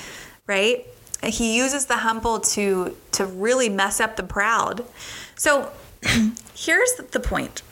right? 0.47 0.86
He 1.24 1.57
uses 1.57 1.86
the 1.86 1.97
humble 1.97 2.39
to 2.55 2.97
to 3.11 3.26
really 3.26 3.68
mess 3.68 3.99
up 3.99 4.14
the 4.14 4.22
proud. 4.22 4.84
So 5.34 5.72
here's 6.55 6.93
the 7.11 7.18
point. 7.18 7.62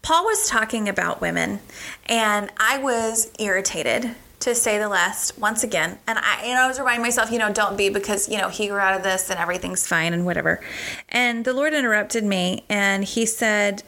Paul 0.00 0.26
was 0.26 0.48
talking 0.48 0.88
about 0.88 1.20
women, 1.20 1.58
and 2.06 2.52
I 2.56 2.78
was 2.78 3.32
irritated 3.40 4.14
to 4.44 4.54
say 4.54 4.78
the 4.78 4.90
least 4.90 5.38
once 5.38 5.64
again. 5.64 5.98
And 6.06 6.18
I, 6.18 6.52
know, 6.52 6.60
I 6.60 6.68
was 6.68 6.78
reminding 6.78 7.00
myself, 7.00 7.32
you 7.32 7.38
know, 7.38 7.50
don't 7.50 7.78
be 7.78 7.88
because, 7.88 8.28
you 8.28 8.36
know, 8.36 8.50
he 8.50 8.68
grew 8.68 8.78
out 8.78 8.94
of 8.94 9.02
this 9.02 9.30
and 9.30 9.38
everything's 9.38 9.86
fine 9.86 10.12
and 10.12 10.26
whatever. 10.26 10.60
And 11.08 11.46
the 11.46 11.54
Lord 11.54 11.72
interrupted 11.72 12.24
me 12.24 12.64
and 12.68 13.04
he 13.04 13.24
said, 13.24 13.82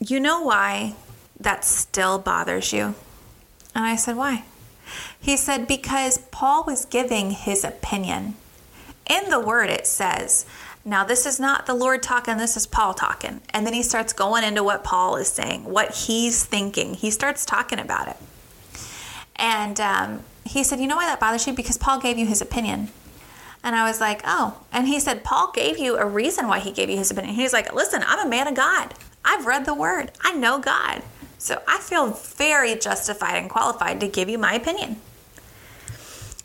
You 0.00 0.18
know 0.18 0.42
why 0.42 0.94
that 1.38 1.66
still 1.66 2.18
bothers 2.18 2.72
you? 2.72 2.94
And 3.74 3.84
I 3.84 3.96
said, 3.96 4.16
Why? 4.16 4.44
He 5.20 5.36
said, 5.36 5.68
Because 5.68 6.18
Paul 6.30 6.64
was 6.64 6.86
giving 6.86 7.32
his 7.32 7.62
opinion. 7.62 8.36
In 9.10 9.28
the 9.28 9.40
word, 9.40 9.68
it 9.68 9.86
says, 9.86 10.46
now, 10.84 11.04
this 11.04 11.26
is 11.26 11.38
not 11.38 11.66
the 11.66 11.74
Lord 11.74 12.02
talking, 12.02 12.38
this 12.38 12.56
is 12.56 12.66
Paul 12.66 12.92
talking. 12.92 13.40
And 13.50 13.64
then 13.64 13.72
he 13.72 13.84
starts 13.84 14.12
going 14.12 14.42
into 14.42 14.64
what 14.64 14.82
Paul 14.82 15.14
is 15.14 15.28
saying, 15.28 15.64
what 15.64 15.94
he's 15.94 16.44
thinking. 16.44 16.94
He 16.94 17.12
starts 17.12 17.46
talking 17.46 17.78
about 17.78 18.08
it. 18.08 18.16
And 19.36 19.80
um, 19.80 20.20
he 20.44 20.64
said, 20.64 20.80
You 20.80 20.86
know 20.86 20.96
why 20.96 21.06
that 21.06 21.20
bothers 21.20 21.46
you? 21.46 21.52
Because 21.52 21.78
Paul 21.78 22.00
gave 22.00 22.18
you 22.18 22.26
his 22.26 22.40
opinion. 22.40 22.88
And 23.64 23.76
I 23.76 23.86
was 23.86 24.00
like, 24.00 24.22
Oh. 24.24 24.60
And 24.72 24.88
he 24.88 25.00
said, 25.00 25.24
Paul 25.24 25.52
gave 25.52 25.78
you 25.78 25.96
a 25.96 26.06
reason 26.06 26.48
why 26.48 26.58
he 26.58 26.72
gave 26.72 26.90
you 26.90 26.96
his 26.96 27.10
opinion. 27.10 27.34
He's 27.34 27.52
like, 27.52 27.72
Listen, 27.72 28.02
I'm 28.06 28.26
a 28.26 28.30
man 28.30 28.48
of 28.48 28.54
God. 28.54 28.94
I've 29.24 29.46
read 29.46 29.66
the 29.66 29.74
word, 29.74 30.10
I 30.22 30.32
know 30.32 30.58
God. 30.58 31.02
So 31.38 31.62
I 31.66 31.78
feel 31.78 32.10
very 32.10 32.76
justified 32.76 33.36
and 33.36 33.50
qualified 33.50 34.00
to 34.00 34.08
give 34.08 34.28
you 34.28 34.38
my 34.38 34.54
opinion. 34.54 34.96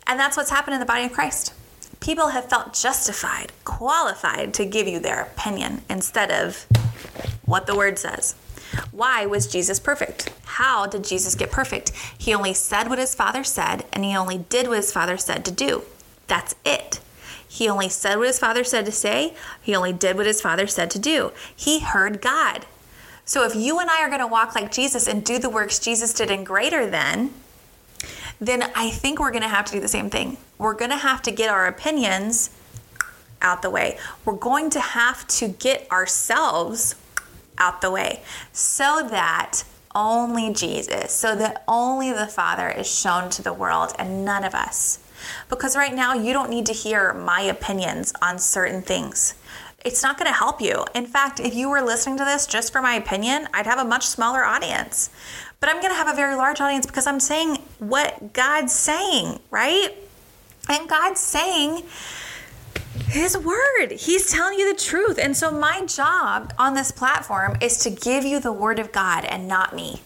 And 0.06 0.18
that's 0.18 0.36
what's 0.36 0.50
happened 0.50 0.74
in 0.74 0.80
the 0.80 0.86
body 0.86 1.04
of 1.04 1.12
Christ 1.12 1.52
people 2.00 2.28
have 2.28 2.48
felt 2.48 2.74
justified, 2.74 3.52
qualified 3.64 4.54
to 4.54 4.64
give 4.64 4.86
you 4.86 5.00
their 5.00 5.22
opinion 5.22 5.82
instead 5.88 6.30
of 6.30 6.66
what 7.44 7.66
the 7.66 7.76
word 7.76 7.98
says. 7.98 8.34
Why 8.90 9.26
was 9.26 9.46
Jesus 9.46 9.78
perfect? 9.78 10.30
How 10.44 10.86
did 10.86 11.04
Jesus 11.04 11.34
get 11.34 11.50
perfect? 11.50 11.92
He 12.16 12.34
only 12.34 12.54
said 12.54 12.88
what 12.88 12.98
his 12.98 13.14
father 13.14 13.44
said, 13.44 13.84
and 13.92 14.04
he 14.04 14.16
only 14.16 14.38
did 14.38 14.68
what 14.68 14.76
his 14.76 14.92
father 14.92 15.16
said 15.16 15.44
to 15.44 15.50
do. 15.50 15.82
That's 16.26 16.54
it. 16.64 17.00
He 17.48 17.68
only 17.68 17.88
said 17.88 18.16
what 18.16 18.26
his 18.26 18.38
father 18.38 18.62
said 18.62 18.84
to 18.86 18.92
say, 18.92 19.34
he 19.62 19.74
only 19.74 19.92
did 19.92 20.16
what 20.16 20.26
his 20.26 20.40
father 20.40 20.66
said 20.66 20.90
to 20.90 20.98
do. 20.98 21.32
He 21.54 21.80
heard 21.80 22.20
God. 22.20 22.66
So 23.24 23.44
if 23.44 23.54
you 23.54 23.78
and 23.78 23.90
I 23.90 24.02
are 24.02 24.08
going 24.08 24.20
to 24.20 24.26
walk 24.26 24.54
like 24.54 24.70
Jesus 24.70 25.06
and 25.06 25.24
do 25.24 25.38
the 25.38 25.50
works 25.50 25.78
Jesus 25.78 26.12
did 26.12 26.30
and 26.30 26.46
greater 26.46 26.88
than, 26.88 27.30
then 28.40 28.70
I 28.74 28.90
think 28.90 29.18
we're 29.18 29.30
going 29.30 29.42
to 29.42 29.48
have 29.48 29.64
to 29.66 29.72
do 29.72 29.80
the 29.80 29.88
same 29.88 30.10
thing. 30.10 30.36
We're 30.58 30.74
going 30.74 30.90
to 30.90 30.96
have 30.96 31.22
to 31.22 31.30
get 31.30 31.50
our 31.50 31.66
opinions 31.66 32.50
out 33.42 33.62
the 33.62 33.70
way. 33.70 33.98
We're 34.24 34.34
going 34.34 34.70
to 34.70 34.80
have 34.80 35.26
to 35.28 35.48
get 35.48 35.90
ourselves 35.90 36.94
out 37.58 37.80
the 37.80 37.90
way 37.90 38.22
so 38.52 39.06
that 39.10 39.64
only 39.94 40.52
Jesus, 40.52 41.12
so 41.12 41.34
that 41.36 41.64
only 41.66 42.12
the 42.12 42.26
Father 42.26 42.68
is 42.68 42.86
shown 42.88 43.30
to 43.30 43.42
the 43.42 43.52
world 43.52 43.92
and 43.98 44.24
none 44.24 44.44
of 44.44 44.54
us. 44.54 45.00
Because 45.48 45.76
right 45.76 45.94
now, 45.94 46.14
you 46.14 46.32
don't 46.32 46.50
need 46.50 46.66
to 46.66 46.72
hear 46.72 47.12
my 47.12 47.40
opinions 47.40 48.12
on 48.22 48.38
certain 48.38 48.82
things. 48.82 49.34
It's 49.84 50.02
not 50.02 50.18
going 50.18 50.30
to 50.30 50.36
help 50.36 50.60
you. 50.60 50.84
In 50.94 51.06
fact, 51.06 51.40
if 51.40 51.54
you 51.54 51.68
were 51.70 51.82
listening 51.82 52.18
to 52.18 52.24
this 52.24 52.46
just 52.46 52.72
for 52.72 52.82
my 52.82 52.94
opinion, 52.94 53.48
I'd 53.52 53.66
have 53.66 53.78
a 53.78 53.84
much 53.84 54.06
smaller 54.06 54.44
audience. 54.44 55.10
But 55.60 55.70
I'm 55.70 55.76
going 55.76 55.90
to 55.90 55.96
have 55.96 56.08
a 56.08 56.14
very 56.14 56.34
large 56.34 56.60
audience 56.60 56.86
because 56.86 57.06
I'm 57.06 57.20
saying 57.20 57.56
what 57.78 58.32
God's 58.32 58.72
saying, 58.72 59.40
right? 59.50 59.90
And 60.68 60.88
God's 60.88 61.20
saying 61.20 61.84
his 63.06 63.36
word. 63.36 63.92
He's 63.92 64.30
telling 64.30 64.58
you 64.58 64.72
the 64.72 64.80
truth. 64.80 65.18
And 65.18 65.36
so 65.36 65.50
my 65.50 65.84
job 65.86 66.52
on 66.58 66.74
this 66.74 66.90
platform 66.90 67.56
is 67.60 67.78
to 67.78 67.90
give 67.90 68.24
you 68.24 68.40
the 68.40 68.52
word 68.52 68.78
of 68.78 68.92
God 68.92 69.24
and 69.24 69.48
not 69.48 69.74
me. 69.74 70.02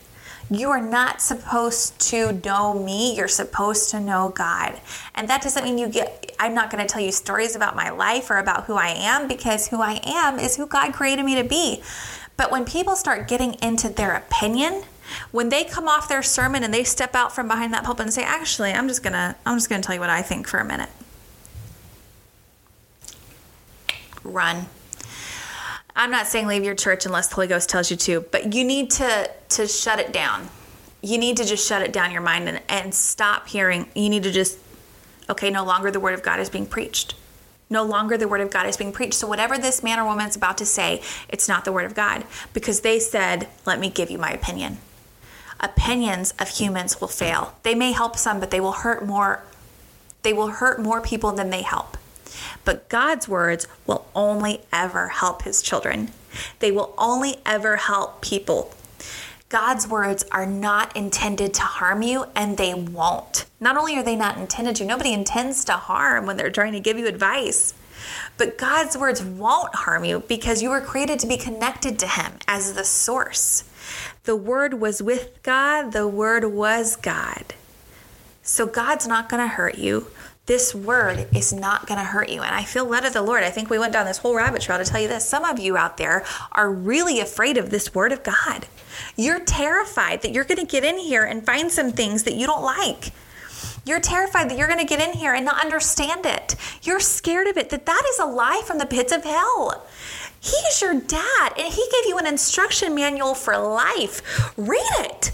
You 0.50 0.70
are 0.70 0.82
not 0.82 1.22
supposed 1.22 1.98
to 2.10 2.32
know 2.44 2.74
me, 2.74 3.16
you're 3.16 3.26
supposed 3.26 3.90
to 3.90 4.00
know 4.00 4.28
God. 4.34 4.78
And 5.14 5.28
that 5.28 5.40
doesn't 5.40 5.64
mean 5.64 5.78
you 5.78 5.88
get, 5.88 6.34
I'm 6.38 6.54
not 6.54 6.70
going 6.70 6.86
to 6.86 6.92
tell 6.92 7.00
you 7.00 7.10
stories 7.10 7.56
about 7.56 7.74
my 7.74 7.88
life 7.88 8.30
or 8.30 8.36
about 8.36 8.64
who 8.64 8.74
I 8.74 8.88
am 8.88 9.28
because 9.28 9.68
who 9.68 9.80
I 9.80 10.00
am 10.04 10.38
is 10.38 10.56
who 10.56 10.66
God 10.66 10.92
created 10.92 11.24
me 11.24 11.36
to 11.36 11.44
be. 11.44 11.82
But 12.36 12.50
when 12.50 12.64
people 12.64 12.96
start 12.96 13.28
getting 13.28 13.54
into 13.62 13.88
their 13.88 14.14
opinion, 14.14 14.84
when 15.30 15.48
they 15.48 15.64
come 15.64 15.88
off 15.88 16.08
their 16.08 16.22
sermon 16.22 16.64
and 16.64 16.72
they 16.72 16.84
step 16.84 17.14
out 17.14 17.34
from 17.34 17.48
behind 17.48 17.72
that 17.72 17.84
pulpit 17.84 18.04
and 18.04 18.12
say, 18.12 18.22
"Actually, 18.22 18.72
I'm 18.72 18.88
just 18.88 19.02
going 19.02 19.12
to 19.12 19.36
I'm 19.44 19.56
just 19.56 19.68
going 19.68 19.80
to 19.80 19.86
tell 19.86 19.94
you 19.94 20.00
what 20.00 20.10
I 20.10 20.22
think 20.22 20.46
for 20.48 20.58
a 20.58 20.64
minute." 20.64 20.88
Run. 24.24 24.66
I'm 25.94 26.10
not 26.10 26.26
saying 26.26 26.46
leave 26.46 26.64
your 26.64 26.74
church 26.74 27.04
unless 27.06 27.28
the 27.28 27.34
Holy 27.34 27.46
Ghost 27.46 27.68
tells 27.68 27.90
you 27.90 27.96
to, 27.98 28.20
but 28.20 28.54
you 28.54 28.64
need 28.64 28.90
to 28.92 29.30
to 29.50 29.66
shut 29.66 29.98
it 29.98 30.12
down. 30.12 30.48
You 31.02 31.18
need 31.18 31.36
to 31.38 31.44
just 31.44 31.66
shut 31.66 31.82
it 31.82 31.92
down 31.92 32.12
your 32.12 32.22
mind 32.22 32.48
and, 32.48 32.60
and 32.68 32.94
stop 32.94 33.48
hearing. 33.48 33.88
You 33.94 34.08
need 34.08 34.22
to 34.22 34.30
just 34.30 34.58
okay, 35.28 35.50
no 35.50 35.64
longer 35.64 35.90
the 35.90 36.00
word 36.00 36.14
of 36.14 36.22
God 36.22 36.40
is 36.40 36.48
being 36.48 36.66
preached. 36.66 37.14
No 37.68 37.84
longer 37.84 38.18
the 38.18 38.28
word 38.28 38.40
of 38.40 38.50
God 38.50 38.66
is 38.66 38.76
being 38.76 38.92
preached. 38.92 39.14
So, 39.14 39.26
whatever 39.26 39.58
this 39.58 39.82
man 39.82 39.98
or 39.98 40.04
woman 40.04 40.26
is 40.26 40.36
about 40.36 40.58
to 40.58 40.66
say, 40.66 41.02
it's 41.28 41.48
not 41.48 41.64
the 41.64 41.72
word 41.72 41.86
of 41.86 41.94
God 41.94 42.24
because 42.52 42.80
they 42.80 42.98
said, 42.98 43.48
Let 43.66 43.78
me 43.78 43.90
give 43.90 44.10
you 44.10 44.18
my 44.18 44.30
opinion 44.30 44.78
opinions 45.62 46.34
of 46.40 46.48
humans 46.48 47.00
will 47.00 47.08
fail. 47.08 47.54
They 47.62 47.74
may 47.74 47.92
help 47.92 48.16
some, 48.16 48.40
but 48.40 48.50
they 48.50 48.60
will 48.60 48.72
hurt 48.72 49.06
more 49.06 49.44
they 50.22 50.32
will 50.32 50.48
hurt 50.48 50.80
more 50.80 51.00
people 51.00 51.32
than 51.32 51.50
they 51.50 51.62
help. 51.62 51.96
But 52.64 52.88
God's 52.88 53.28
words 53.28 53.66
will 53.86 54.06
only 54.14 54.60
ever 54.72 55.08
help 55.08 55.42
his 55.42 55.62
children. 55.62 56.10
They 56.58 56.70
will 56.70 56.94
only 56.96 57.36
ever 57.44 57.76
help 57.76 58.22
people. 58.22 58.74
God's 59.48 59.86
words 59.86 60.24
are 60.32 60.46
not 60.46 60.96
intended 60.96 61.52
to 61.54 61.62
harm 61.62 62.00
you, 62.00 62.24
and 62.34 62.56
they 62.56 62.72
won't. 62.72 63.44
Not 63.60 63.76
only 63.76 63.98
are 63.98 64.02
they 64.02 64.16
not 64.16 64.38
intended 64.38 64.76
to, 64.76 64.84
nobody 64.86 65.12
intends 65.12 65.64
to 65.66 65.72
harm 65.72 66.24
when 66.24 66.38
they're 66.38 66.50
trying 66.50 66.72
to 66.72 66.80
give 66.80 66.98
you 66.98 67.06
advice. 67.06 67.74
But 68.38 68.56
God's 68.56 68.96
words 68.96 69.22
won't 69.22 69.74
harm 69.74 70.04
you 70.04 70.20
because 70.26 70.62
you 70.62 70.70
were 70.70 70.80
created 70.80 71.18
to 71.18 71.26
be 71.26 71.36
connected 71.36 71.98
to 71.98 72.06
Him 72.06 72.32
as 72.48 72.72
the 72.72 72.84
source. 72.84 73.64
The 74.24 74.36
Word 74.36 74.74
was 74.74 75.02
with 75.02 75.42
God, 75.42 75.92
the 75.92 76.08
Word 76.08 76.46
was 76.46 76.96
God. 76.96 77.54
So 78.42 78.66
God's 78.66 79.06
not 79.06 79.28
going 79.28 79.42
to 79.42 79.54
hurt 79.54 79.76
you. 79.76 80.06
This 80.46 80.74
word 80.74 81.28
is 81.34 81.52
not 81.52 81.86
going 81.86 81.98
to 81.98 82.04
hurt 82.04 82.28
you. 82.28 82.42
And 82.42 82.54
I 82.54 82.64
feel 82.64 82.84
led 82.84 83.04
of 83.04 83.12
the 83.12 83.22
Lord. 83.22 83.44
I 83.44 83.50
think 83.50 83.70
we 83.70 83.78
went 83.78 83.92
down 83.92 84.06
this 84.06 84.18
whole 84.18 84.34
rabbit 84.34 84.62
trail 84.62 84.78
to 84.78 84.84
tell 84.84 85.00
you 85.00 85.06
this. 85.06 85.28
Some 85.28 85.44
of 85.44 85.60
you 85.60 85.76
out 85.76 85.98
there 85.98 86.24
are 86.50 86.70
really 86.70 87.20
afraid 87.20 87.56
of 87.56 87.70
this 87.70 87.94
word 87.94 88.10
of 88.10 88.24
God. 88.24 88.66
You're 89.16 89.40
terrified 89.40 90.22
that 90.22 90.32
you're 90.32 90.44
going 90.44 90.58
to 90.58 90.66
get 90.66 90.84
in 90.84 90.98
here 90.98 91.24
and 91.24 91.46
find 91.46 91.70
some 91.70 91.92
things 91.92 92.24
that 92.24 92.34
you 92.34 92.46
don't 92.46 92.62
like. 92.62 93.12
You're 93.84 94.00
terrified 94.00 94.50
that 94.50 94.58
you're 94.58 94.68
going 94.68 94.80
to 94.80 94.84
get 94.84 95.00
in 95.00 95.14
here 95.16 95.32
and 95.32 95.44
not 95.44 95.62
understand 95.62 96.26
it. 96.26 96.56
You're 96.82 97.00
scared 97.00 97.46
of 97.46 97.56
it, 97.56 97.70
that 97.70 97.86
that 97.86 98.02
is 98.10 98.18
a 98.18 98.26
lie 98.26 98.62
from 98.64 98.78
the 98.78 98.86
pits 98.86 99.12
of 99.12 99.24
hell. 99.24 99.86
He 100.40 100.56
is 100.56 100.80
your 100.82 101.00
dad, 101.00 101.52
and 101.56 101.72
he 101.72 101.84
gave 101.92 102.08
you 102.08 102.18
an 102.18 102.26
instruction 102.26 102.94
manual 102.96 103.34
for 103.34 103.56
life. 103.56 104.52
Read 104.56 104.80
it. 104.98 105.32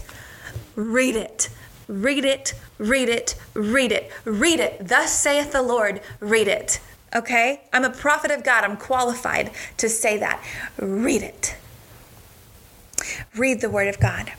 Read 0.75 1.15
it. 1.15 1.49
Read 1.89 2.23
it. 2.23 2.53
Read 2.77 3.09
it. 3.09 3.35
Read 3.55 3.91
it. 3.91 4.11
Read 4.23 4.59
it. 4.59 4.87
Thus 4.87 5.11
saith 5.11 5.51
the 5.51 5.63
Lord. 5.63 6.01
Read 6.19 6.47
it. 6.47 6.79
Okay? 7.15 7.61
I'm 7.73 7.83
a 7.83 7.89
prophet 7.89 8.29
of 8.29 8.43
God. 8.43 8.63
I'm 8.63 8.77
qualified 8.77 9.49
to 9.77 9.89
say 9.89 10.19
that. 10.19 10.43
Read 10.77 11.23
it. 11.23 11.57
Read 13.35 13.61
the 13.61 13.71
Word 13.71 13.87
of 13.87 13.99
God. 13.99 14.31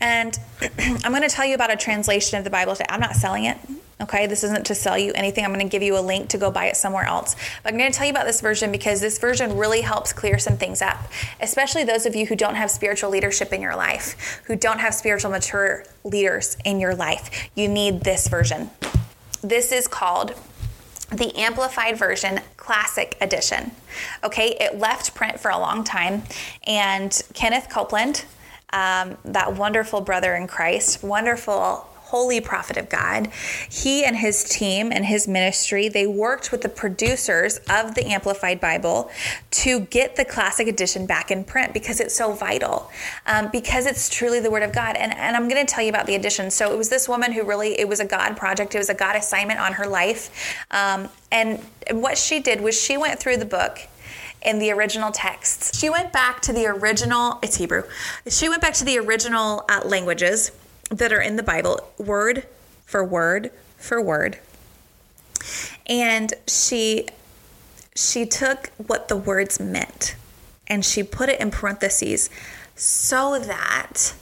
And 0.00 0.38
I'm 0.78 1.12
going 1.12 1.20
to 1.20 1.28
tell 1.28 1.44
you 1.44 1.54
about 1.54 1.70
a 1.70 1.76
translation 1.76 2.38
of 2.38 2.44
the 2.44 2.50
Bible 2.50 2.74
today. 2.74 2.86
I'm 2.88 3.00
not 3.00 3.14
selling 3.14 3.44
it. 3.44 3.58
Okay, 4.00 4.28
this 4.28 4.44
isn't 4.44 4.66
to 4.66 4.76
sell 4.76 4.96
you 4.96 5.12
anything. 5.16 5.44
I'm 5.44 5.52
going 5.52 5.66
to 5.66 5.70
give 5.70 5.82
you 5.82 5.98
a 5.98 6.00
link 6.00 6.28
to 6.28 6.38
go 6.38 6.52
buy 6.52 6.66
it 6.66 6.76
somewhere 6.76 7.04
else. 7.04 7.34
But 7.64 7.72
I'm 7.72 7.78
going 7.78 7.90
to 7.90 7.96
tell 7.96 8.06
you 8.06 8.12
about 8.12 8.26
this 8.26 8.40
version 8.40 8.70
because 8.70 9.00
this 9.00 9.18
version 9.18 9.56
really 9.56 9.80
helps 9.80 10.12
clear 10.12 10.38
some 10.38 10.56
things 10.56 10.80
up, 10.80 10.98
especially 11.40 11.82
those 11.82 12.06
of 12.06 12.14
you 12.14 12.26
who 12.26 12.36
don't 12.36 12.54
have 12.54 12.70
spiritual 12.70 13.10
leadership 13.10 13.52
in 13.52 13.60
your 13.60 13.74
life, 13.74 14.40
who 14.46 14.54
don't 14.54 14.78
have 14.78 14.94
spiritual 14.94 15.32
mature 15.32 15.84
leaders 16.04 16.56
in 16.64 16.78
your 16.78 16.94
life. 16.94 17.50
You 17.56 17.66
need 17.66 18.02
this 18.02 18.28
version. 18.28 18.70
This 19.42 19.72
is 19.72 19.88
called 19.88 20.34
the 21.10 21.34
Amplified 21.36 21.96
Version 21.96 22.40
Classic 22.56 23.16
Edition. 23.20 23.72
Okay, 24.22 24.56
it 24.60 24.78
left 24.78 25.14
print 25.14 25.40
for 25.40 25.50
a 25.50 25.58
long 25.58 25.82
time, 25.82 26.22
and 26.66 27.20
Kenneth 27.34 27.68
Copeland, 27.70 28.26
um, 28.72 29.16
that 29.24 29.54
wonderful 29.54 30.02
brother 30.02 30.34
in 30.34 30.46
Christ, 30.46 31.02
wonderful 31.02 31.87
holy 32.08 32.40
prophet 32.40 32.78
of 32.78 32.88
God. 32.88 33.28
He 33.68 34.02
and 34.02 34.16
his 34.16 34.42
team 34.44 34.90
and 34.90 35.04
his 35.04 35.28
ministry, 35.28 35.90
they 35.90 36.06
worked 36.06 36.50
with 36.50 36.62
the 36.62 36.68
producers 36.70 37.60
of 37.68 37.94
the 37.94 38.06
Amplified 38.06 38.60
Bible 38.60 39.10
to 39.50 39.80
get 39.80 40.16
the 40.16 40.24
classic 40.24 40.68
edition 40.68 41.04
back 41.04 41.30
in 41.30 41.44
print 41.44 41.74
because 41.74 42.00
it's 42.00 42.14
so 42.14 42.32
vital, 42.32 42.90
um, 43.26 43.50
because 43.52 43.84
it's 43.84 44.08
truly 44.08 44.40
the 44.40 44.50
Word 44.50 44.62
of 44.62 44.72
God. 44.72 44.96
And, 44.96 45.12
and 45.14 45.36
I'm 45.36 45.48
going 45.48 45.64
to 45.64 45.70
tell 45.70 45.84
you 45.84 45.90
about 45.90 46.06
the 46.06 46.14
edition. 46.14 46.50
So 46.50 46.72
it 46.72 46.78
was 46.78 46.88
this 46.88 47.10
woman 47.10 47.30
who 47.30 47.44
really, 47.44 47.78
it 47.78 47.86
was 47.86 48.00
a 48.00 48.06
God 48.06 48.38
project, 48.38 48.74
it 48.74 48.78
was 48.78 48.88
a 48.88 48.94
God 48.94 49.14
assignment 49.14 49.60
on 49.60 49.74
her 49.74 49.86
life. 49.86 50.64
Um, 50.70 51.10
and 51.30 51.62
what 51.90 52.16
she 52.16 52.40
did 52.40 52.62
was 52.62 52.80
she 52.80 52.96
went 52.96 53.20
through 53.20 53.36
the 53.36 53.44
book 53.44 53.80
in 54.42 54.58
the 54.58 54.70
original 54.70 55.10
texts. 55.10 55.78
She 55.78 55.90
went 55.90 56.10
back 56.10 56.40
to 56.42 56.54
the 56.54 56.66
original, 56.66 57.38
it's 57.42 57.56
Hebrew. 57.56 57.82
She 58.28 58.48
went 58.48 58.62
back 58.62 58.72
to 58.74 58.84
the 58.84 58.98
original 58.98 59.64
uh, 59.68 59.82
languages 59.84 60.52
that 60.90 61.12
are 61.12 61.20
in 61.20 61.36
the 61.36 61.42
Bible, 61.42 61.90
word 61.98 62.46
for 62.84 63.04
word 63.04 63.50
for 63.76 64.00
word. 64.00 64.38
And 65.86 66.34
she 66.46 67.08
she 67.94 68.26
took 68.26 68.70
what 68.76 69.08
the 69.08 69.16
words 69.16 69.58
meant 69.58 70.14
and 70.68 70.84
she 70.84 71.02
put 71.02 71.28
it 71.28 71.40
in 71.40 71.50
parentheses 71.50 72.30
so 72.76 73.38
that, 73.38 74.14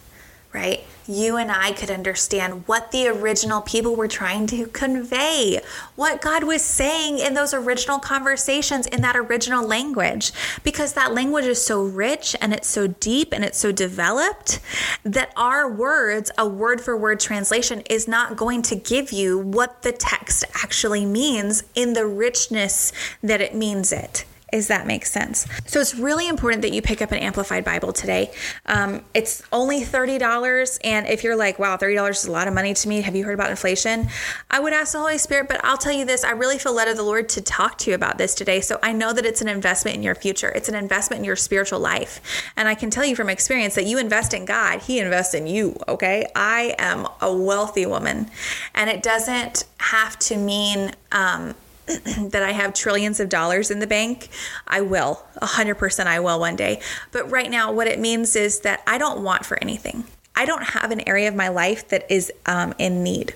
right? 0.52 0.84
You 1.08 1.36
and 1.36 1.50
I 1.50 1.72
could 1.72 1.90
understand 1.90 2.66
what 2.66 2.90
the 2.90 3.08
original 3.08 3.60
people 3.60 3.94
were 3.96 4.08
trying 4.08 4.46
to 4.48 4.66
convey, 4.66 5.60
what 5.94 6.20
God 6.20 6.44
was 6.44 6.62
saying 6.62 7.18
in 7.18 7.34
those 7.34 7.54
original 7.54 7.98
conversations 7.98 8.86
in 8.86 9.02
that 9.02 9.16
original 9.16 9.66
language. 9.66 10.32
Because 10.62 10.92
that 10.94 11.14
language 11.14 11.44
is 11.44 11.62
so 11.62 11.82
rich 11.82 12.36
and 12.40 12.52
it's 12.52 12.68
so 12.68 12.86
deep 12.86 13.32
and 13.32 13.44
it's 13.44 13.58
so 13.58 13.72
developed 13.72 14.60
that 15.04 15.32
our 15.36 15.70
words, 15.70 16.30
a 16.38 16.48
word 16.48 16.80
for 16.80 16.96
word 16.96 17.20
translation, 17.20 17.82
is 17.90 18.08
not 18.08 18.36
going 18.36 18.62
to 18.62 18.76
give 18.76 19.12
you 19.12 19.38
what 19.38 19.82
the 19.82 19.92
text 19.92 20.44
actually 20.62 21.04
means 21.04 21.64
in 21.74 21.92
the 21.92 22.06
richness 22.06 22.92
that 23.22 23.40
it 23.40 23.54
means 23.54 23.92
it 23.92 24.24
is 24.56 24.68
that 24.68 24.86
makes 24.86 25.10
sense. 25.10 25.46
So 25.66 25.80
it's 25.80 25.94
really 25.94 26.28
important 26.28 26.62
that 26.62 26.72
you 26.72 26.82
pick 26.82 27.02
up 27.02 27.12
an 27.12 27.18
Amplified 27.18 27.64
Bible 27.64 27.92
today. 27.92 28.32
Um, 28.66 29.02
it's 29.14 29.42
only 29.52 29.82
$30. 29.82 30.78
And 30.82 31.06
if 31.06 31.22
you're 31.22 31.36
like, 31.36 31.58
wow, 31.58 31.76
$30 31.76 32.10
is 32.10 32.24
a 32.26 32.32
lot 32.32 32.48
of 32.48 32.54
money 32.54 32.74
to 32.74 32.88
me, 32.88 33.02
have 33.02 33.14
you 33.14 33.24
heard 33.24 33.34
about 33.34 33.50
inflation? 33.50 34.08
I 34.50 34.60
would 34.60 34.72
ask 34.72 34.92
the 34.92 34.98
Holy 34.98 35.18
Spirit, 35.18 35.48
but 35.48 35.62
I'll 35.64 35.76
tell 35.76 35.92
you 35.92 36.04
this 36.04 36.24
I 36.24 36.30
really 36.30 36.58
feel 36.58 36.72
led 36.72 36.88
of 36.88 36.96
the 36.96 37.02
Lord 37.02 37.28
to 37.30 37.42
talk 37.42 37.78
to 37.78 37.90
you 37.90 37.94
about 37.94 38.18
this 38.18 38.34
today. 38.34 38.60
So 38.60 38.78
I 38.82 38.92
know 38.92 39.12
that 39.12 39.26
it's 39.26 39.42
an 39.42 39.48
investment 39.48 39.96
in 39.96 40.02
your 40.02 40.14
future, 40.14 40.48
it's 40.48 40.68
an 40.68 40.74
investment 40.74 41.20
in 41.20 41.24
your 41.24 41.36
spiritual 41.36 41.80
life. 41.80 42.20
And 42.56 42.68
I 42.68 42.74
can 42.74 42.90
tell 42.90 43.04
you 43.04 43.14
from 43.14 43.28
experience 43.28 43.74
that 43.74 43.84
you 43.84 43.98
invest 43.98 44.32
in 44.32 44.44
God, 44.44 44.80
He 44.80 44.98
invests 44.98 45.34
in 45.34 45.46
you, 45.46 45.76
okay? 45.86 46.26
I 46.34 46.74
am 46.78 47.06
a 47.20 47.34
wealthy 47.34 47.86
woman, 47.86 48.30
and 48.74 48.88
it 48.88 49.02
doesn't 49.02 49.64
have 49.78 50.18
to 50.20 50.36
mean, 50.36 50.92
um, 51.12 51.54
that 52.30 52.42
I 52.42 52.52
have 52.52 52.74
trillions 52.74 53.20
of 53.20 53.28
dollars 53.28 53.70
in 53.70 53.78
the 53.78 53.86
bank, 53.86 54.28
I 54.66 54.80
will. 54.80 55.22
100% 55.40 56.06
I 56.06 56.20
will 56.20 56.40
one 56.40 56.56
day. 56.56 56.80
But 57.12 57.30
right 57.30 57.50
now, 57.50 57.72
what 57.72 57.86
it 57.86 58.00
means 58.00 58.36
is 58.36 58.60
that 58.60 58.82
I 58.86 58.98
don't 58.98 59.22
want 59.22 59.46
for 59.46 59.58
anything. 59.62 60.04
I 60.34 60.44
don't 60.44 60.64
have 60.64 60.90
an 60.90 61.06
area 61.08 61.28
of 61.28 61.34
my 61.34 61.48
life 61.48 61.88
that 61.88 62.10
is 62.10 62.32
um, 62.44 62.74
in 62.78 63.02
need. 63.02 63.34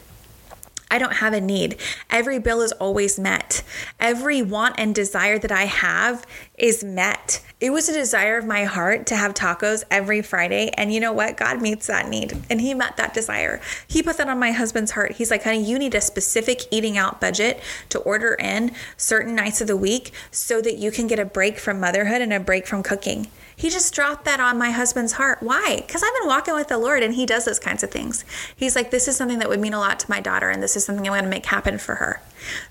I 0.91 0.99
don't 0.99 1.15
have 1.15 1.33
a 1.33 1.41
need. 1.41 1.77
Every 2.11 2.39
bill 2.39 2.61
is 2.61 2.73
always 2.73 3.19
met. 3.19 3.63
Every 4.01 4.43
want 4.43 4.75
and 4.79 4.95
desire 4.95 5.39
that 5.39 5.53
I 5.53 5.67
have 5.67 6.27
is 6.59 6.83
met. 6.83 7.43
It 7.61 7.75
was 7.75 7.91
a 7.91 7.93
desire 7.93 8.39
of 8.39 8.47
my 8.47 8.65
heart 8.65 9.05
to 9.09 9.17
have 9.17 9.35
tacos 9.35 9.85
every 9.91 10.23
Friday. 10.23 10.71
And 10.79 10.95
you 10.95 10.99
know 10.99 11.13
what? 11.13 11.37
God 11.37 11.61
meets 11.61 11.89
that 11.89 12.09
need. 12.09 12.33
And 12.49 12.59
He 12.59 12.73
met 12.73 12.97
that 12.97 13.13
desire. 13.13 13.61
He 13.87 14.03
put 14.03 14.17
that 14.17 14.31
on 14.31 14.39
my 14.39 14.53
husband's 14.53 14.93
heart. 14.93 15.13
He's 15.13 15.31
like, 15.31 15.45
honey, 15.45 15.63
you 15.63 15.79
need 15.79 15.95
a 15.95 16.01
specific 16.01 16.63
eating 16.71 16.97
out 16.97 17.21
budget 17.21 17.61
to 17.91 17.99
order 17.99 18.33
in 18.33 18.73
certain 18.97 19.35
nights 19.35 19.61
of 19.61 19.67
the 19.67 19.77
week 19.77 20.11
so 20.31 20.63
that 20.63 20.79
you 20.79 20.91
can 20.91 21.07
get 21.07 21.19
a 21.19 21.27
break 21.27 21.59
from 21.59 21.79
motherhood 21.79 22.23
and 22.23 22.33
a 22.33 22.41
break 22.41 22.67
from 22.67 22.83
cooking. 22.83 23.27
He 23.55 23.69
just 23.69 23.93
dropped 23.93 24.25
that 24.25 24.41
on 24.41 24.57
my 24.57 24.71
husband's 24.71 25.13
heart. 25.13 25.43
Why? 25.43 25.83
Because 25.87 26.03
I've 26.03 26.15
been 26.19 26.29
walking 26.29 26.55
with 26.55 26.69
the 26.69 26.79
Lord 26.79 27.03
and 27.03 27.15
he 27.15 27.27
does 27.27 27.45
those 27.45 27.59
kinds 27.59 27.83
of 27.83 27.91
things. 27.91 28.25
He's 28.57 28.75
like, 28.75 28.91
this 28.91 29.07
is 29.07 29.19
something 29.19 29.39
that 29.39 29.51
would 29.51 29.61
mean 29.61 29.75
a 29.75 29.79
lot 29.79 30.01
to 30.01 30.11
my 30.11 30.19
daughter 30.19 30.49
and 30.49 30.63
this 30.63 30.77
is 30.77 30.87
something 30.87 31.07
I'm 31.07 31.13
going 31.13 31.25
to 31.25 31.29
make 31.29 31.45
happen 31.45 31.77
for 31.77 31.97
her. 31.97 32.23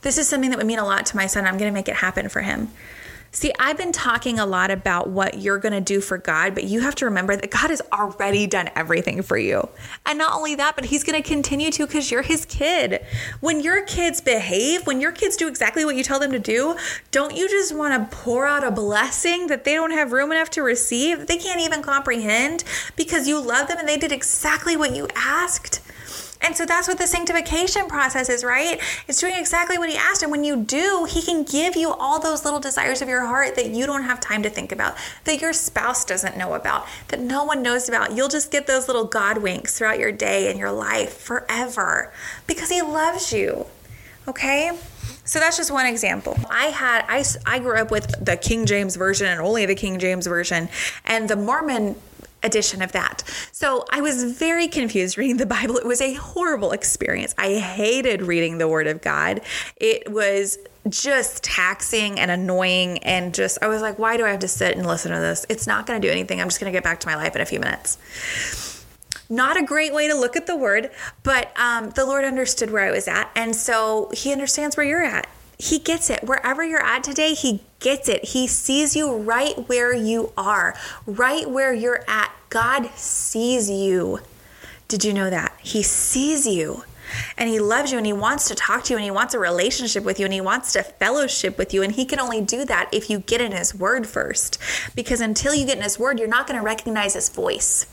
This 0.01 0.17
is 0.17 0.27
something 0.27 0.49
that 0.49 0.57
would 0.57 0.65
mean 0.65 0.79
a 0.79 0.83
lot 0.83 1.05
to 1.05 1.15
my 1.15 1.27
son. 1.27 1.45
I'm 1.45 1.59
going 1.59 1.71
to 1.71 1.75
make 1.75 1.87
it 1.87 1.97
happen 1.97 2.27
for 2.27 2.41
him. 2.41 2.69
See, 3.31 3.51
I've 3.59 3.77
been 3.77 3.91
talking 3.91 4.39
a 4.39 4.45
lot 4.45 4.71
about 4.71 5.09
what 5.09 5.39
you're 5.39 5.59
going 5.59 5.73
to 5.73 5.81
do 5.81 6.01
for 6.01 6.17
God, 6.17 6.55
but 6.55 6.63
you 6.63 6.79
have 6.79 6.95
to 6.95 7.05
remember 7.05 7.35
that 7.35 7.51
God 7.51 7.69
has 7.69 7.81
already 7.93 8.47
done 8.47 8.71
everything 8.75 9.21
for 9.21 9.37
you. 9.37 9.69
And 10.05 10.17
not 10.17 10.33
only 10.33 10.55
that, 10.55 10.75
but 10.75 10.85
He's 10.85 11.03
going 11.03 11.21
to 11.21 11.27
continue 11.27 11.69
to 11.71 11.85
because 11.85 12.09
you're 12.09 12.23
His 12.23 12.45
kid. 12.45 13.05
When 13.39 13.61
your 13.61 13.85
kids 13.85 14.19
behave, 14.19 14.87
when 14.87 14.99
your 14.99 15.11
kids 15.11 15.37
do 15.37 15.47
exactly 15.47 15.85
what 15.85 15.95
you 15.95 16.03
tell 16.03 16.19
them 16.19 16.31
to 16.31 16.39
do, 16.39 16.75
don't 17.11 17.35
you 17.35 17.47
just 17.47 17.75
want 17.75 18.11
to 18.11 18.17
pour 18.17 18.47
out 18.47 18.63
a 18.63 18.71
blessing 18.71 19.47
that 19.47 19.63
they 19.63 19.75
don't 19.75 19.91
have 19.91 20.11
room 20.11 20.31
enough 20.31 20.49
to 20.51 20.63
receive? 20.63 21.27
They 21.27 21.37
can't 21.37 21.61
even 21.61 21.83
comprehend 21.83 22.63
because 22.95 23.27
you 23.27 23.39
love 23.39 23.67
them 23.67 23.77
and 23.77 23.87
they 23.87 23.97
did 23.97 24.11
exactly 24.11 24.75
what 24.75 24.95
you 24.95 25.07
asked. 25.15 25.81
And 26.41 26.55
so 26.55 26.65
that's 26.65 26.87
what 26.87 26.97
the 26.97 27.07
sanctification 27.07 27.87
process 27.87 28.29
is, 28.29 28.43
right? 28.43 28.79
It's 29.07 29.19
doing 29.19 29.35
exactly 29.35 29.77
what 29.77 29.89
he 29.89 29.97
asked. 29.97 30.23
And 30.23 30.31
when 30.31 30.43
you 30.43 30.63
do, 30.63 31.05
he 31.09 31.21
can 31.21 31.43
give 31.43 31.75
you 31.75 31.91
all 31.91 32.19
those 32.19 32.45
little 32.45 32.59
desires 32.59 33.01
of 33.01 33.09
your 33.09 33.25
heart 33.25 33.55
that 33.55 33.69
you 33.71 33.85
don't 33.85 34.03
have 34.03 34.19
time 34.19 34.41
to 34.43 34.49
think 34.49 34.71
about, 34.71 34.95
that 35.25 35.41
your 35.41 35.51
spouse 35.51 36.05
doesn't 36.05 36.37
know 36.37 36.53
about, 36.53 36.87
that 37.09 37.19
no 37.19 37.43
one 37.43 37.61
knows 37.61 37.89
about. 37.89 38.15
You'll 38.15 38.29
just 38.29 38.51
get 38.51 38.67
those 38.67 38.87
little 38.87 39.05
God 39.05 39.39
winks 39.39 39.77
throughout 39.77 39.99
your 39.99 40.11
day 40.11 40.49
and 40.49 40.57
your 40.57 40.71
life 40.71 41.17
forever 41.17 42.13
because 42.47 42.69
he 42.69 42.81
loves 42.81 43.33
you. 43.33 43.65
Okay? 44.27 44.71
So 45.25 45.39
that's 45.39 45.57
just 45.57 45.71
one 45.71 45.85
example. 45.85 46.37
I 46.49 46.65
had 46.65 47.05
I, 47.07 47.23
I 47.45 47.59
grew 47.59 47.77
up 47.77 47.91
with 47.91 48.25
the 48.25 48.35
King 48.35 48.65
James 48.65 48.95
version 48.95 49.27
and 49.27 49.39
only 49.39 49.65
the 49.65 49.75
King 49.75 49.99
James 49.99 50.25
version 50.25 50.69
and 51.05 51.29
the 51.29 51.35
Mormon 51.35 51.95
edition 52.43 52.81
of 52.81 52.91
that. 52.93 53.23
So 53.51 53.85
I 53.89 54.01
was 54.01 54.23
very 54.37 54.67
confused 54.67 55.17
reading 55.17 55.37
the 55.37 55.45
Bible. 55.45 55.77
It 55.77 55.85
was 55.85 56.01
a 56.01 56.13
horrible 56.13 56.71
experience. 56.71 57.35
I 57.37 57.55
hated 57.55 58.21
reading 58.21 58.57
the 58.57 58.67
Word 58.67 58.87
of 58.87 59.01
God. 59.01 59.41
It 59.77 60.11
was 60.11 60.57
just 60.87 61.43
taxing 61.43 62.19
and 62.19 62.31
annoying 62.31 62.99
and 62.99 63.33
just 63.33 63.57
I 63.61 63.67
was 63.67 63.81
like, 63.81 63.99
why 63.99 64.17
do 64.17 64.25
I 64.25 64.29
have 64.29 64.39
to 64.39 64.47
sit 64.47 64.77
and 64.77 64.85
listen 64.85 65.11
to 65.11 65.19
this? 65.19 65.45
It's 65.49 65.67
not 65.67 65.85
going 65.85 66.01
to 66.01 66.07
do 66.07 66.11
anything. 66.11 66.39
I'm 66.41 66.47
just 66.47 66.59
going 66.59 66.71
to 66.71 66.75
get 66.75 66.83
back 66.83 66.99
to 67.01 67.07
my 67.07 67.15
life 67.15 67.35
in 67.35 67.41
a 67.41 67.45
few 67.45 67.59
minutes. 67.59 67.97
Not 69.29 69.57
a 69.57 69.63
great 69.63 69.93
way 69.93 70.07
to 70.07 70.15
look 70.15 70.35
at 70.35 70.47
the 70.47 70.55
word, 70.55 70.89
but 71.21 71.51
um, 71.59 71.91
the 71.91 72.05
Lord 72.05 72.25
understood 72.25 72.71
where 72.71 72.83
I 72.83 72.91
was 72.91 73.07
at. 73.07 73.29
And 73.35 73.55
so 73.55 74.09
He 74.13 74.31
understands 74.31 74.75
where 74.75 74.85
you're 74.85 75.03
at. 75.03 75.27
He 75.59 75.77
gets 75.77 76.09
it. 76.09 76.23
Wherever 76.23 76.63
you're 76.63 76.83
at 76.83 77.03
today, 77.03 77.33
He 77.33 77.61
gets 77.79 78.09
it. 78.09 78.25
He 78.25 78.47
sees 78.47 78.95
you 78.95 79.15
right 79.17 79.67
where 79.67 79.93
you 79.93 80.31
are, 80.37 80.73
right 81.05 81.49
where 81.49 81.73
you're 81.73 82.03
at. 82.07 82.31
God 82.49 82.89
sees 82.95 83.69
you. 83.69 84.21
Did 84.87 85.03
you 85.03 85.13
know 85.13 85.29
that? 85.29 85.53
He 85.61 85.83
sees 85.83 86.47
you 86.47 86.83
and 87.37 87.49
he 87.49 87.59
loves 87.59 87.91
you 87.91 87.97
and 87.97 88.07
he 88.07 88.13
wants 88.13 88.47
to 88.47 88.55
talk 88.55 88.83
to 88.85 88.93
you 88.93 88.97
and 88.97 89.03
he 89.03 89.11
wants 89.11 89.33
a 89.33 89.39
relationship 89.39 90.03
with 90.03 90.19
you 90.19 90.25
and 90.25 90.33
he 90.33 90.41
wants 90.41 90.73
to 90.73 90.83
fellowship 90.83 91.57
with 91.57 91.73
you. 91.73 91.83
And 91.83 91.93
he 91.93 92.05
can 92.05 92.19
only 92.19 92.41
do 92.41 92.65
that 92.65 92.89
if 92.91 93.09
you 93.09 93.19
get 93.19 93.41
in 93.41 93.51
his 93.51 93.75
word 93.75 94.07
first. 94.07 94.57
Because 94.95 95.21
until 95.21 95.53
you 95.53 95.65
get 95.65 95.77
in 95.77 95.83
his 95.83 95.99
word, 95.99 96.19
you're 96.19 96.27
not 96.27 96.47
going 96.47 96.59
to 96.59 96.65
recognize 96.65 97.13
his 97.13 97.29
voice. 97.29 97.85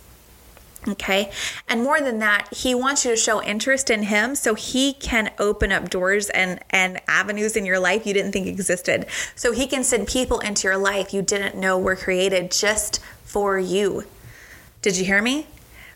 Okay. 0.88 1.32
And 1.68 1.82
more 1.82 2.00
than 2.00 2.20
that, 2.20 2.52
he 2.54 2.74
wants 2.74 3.04
you 3.04 3.10
to 3.10 3.16
show 3.16 3.42
interest 3.42 3.90
in 3.90 4.04
him 4.04 4.36
so 4.36 4.54
he 4.54 4.92
can 4.92 5.32
open 5.38 5.72
up 5.72 5.90
doors 5.90 6.30
and, 6.30 6.60
and 6.70 7.00
avenues 7.08 7.56
in 7.56 7.66
your 7.66 7.80
life 7.80 8.06
you 8.06 8.14
didn't 8.14 8.32
think 8.32 8.46
existed. 8.46 9.06
So 9.34 9.52
he 9.52 9.66
can 9.66 9.82
send 9.82 10.06
people 10.06 10.38
into 10.38 10.68
your 10.68 10.76
life 10.76 11.12
you 11.12 11.22
didn't 11.22 11.56
know 11.56 11.76
were 11.78 11.96
created 11.96 12.52
just 12.52 13.00
for 13.24 13.58
you. 13.58 14.04
Did 14.80 14.96
you 14.96 15.04
hear 15.04 15.20
me? 15.20 15.48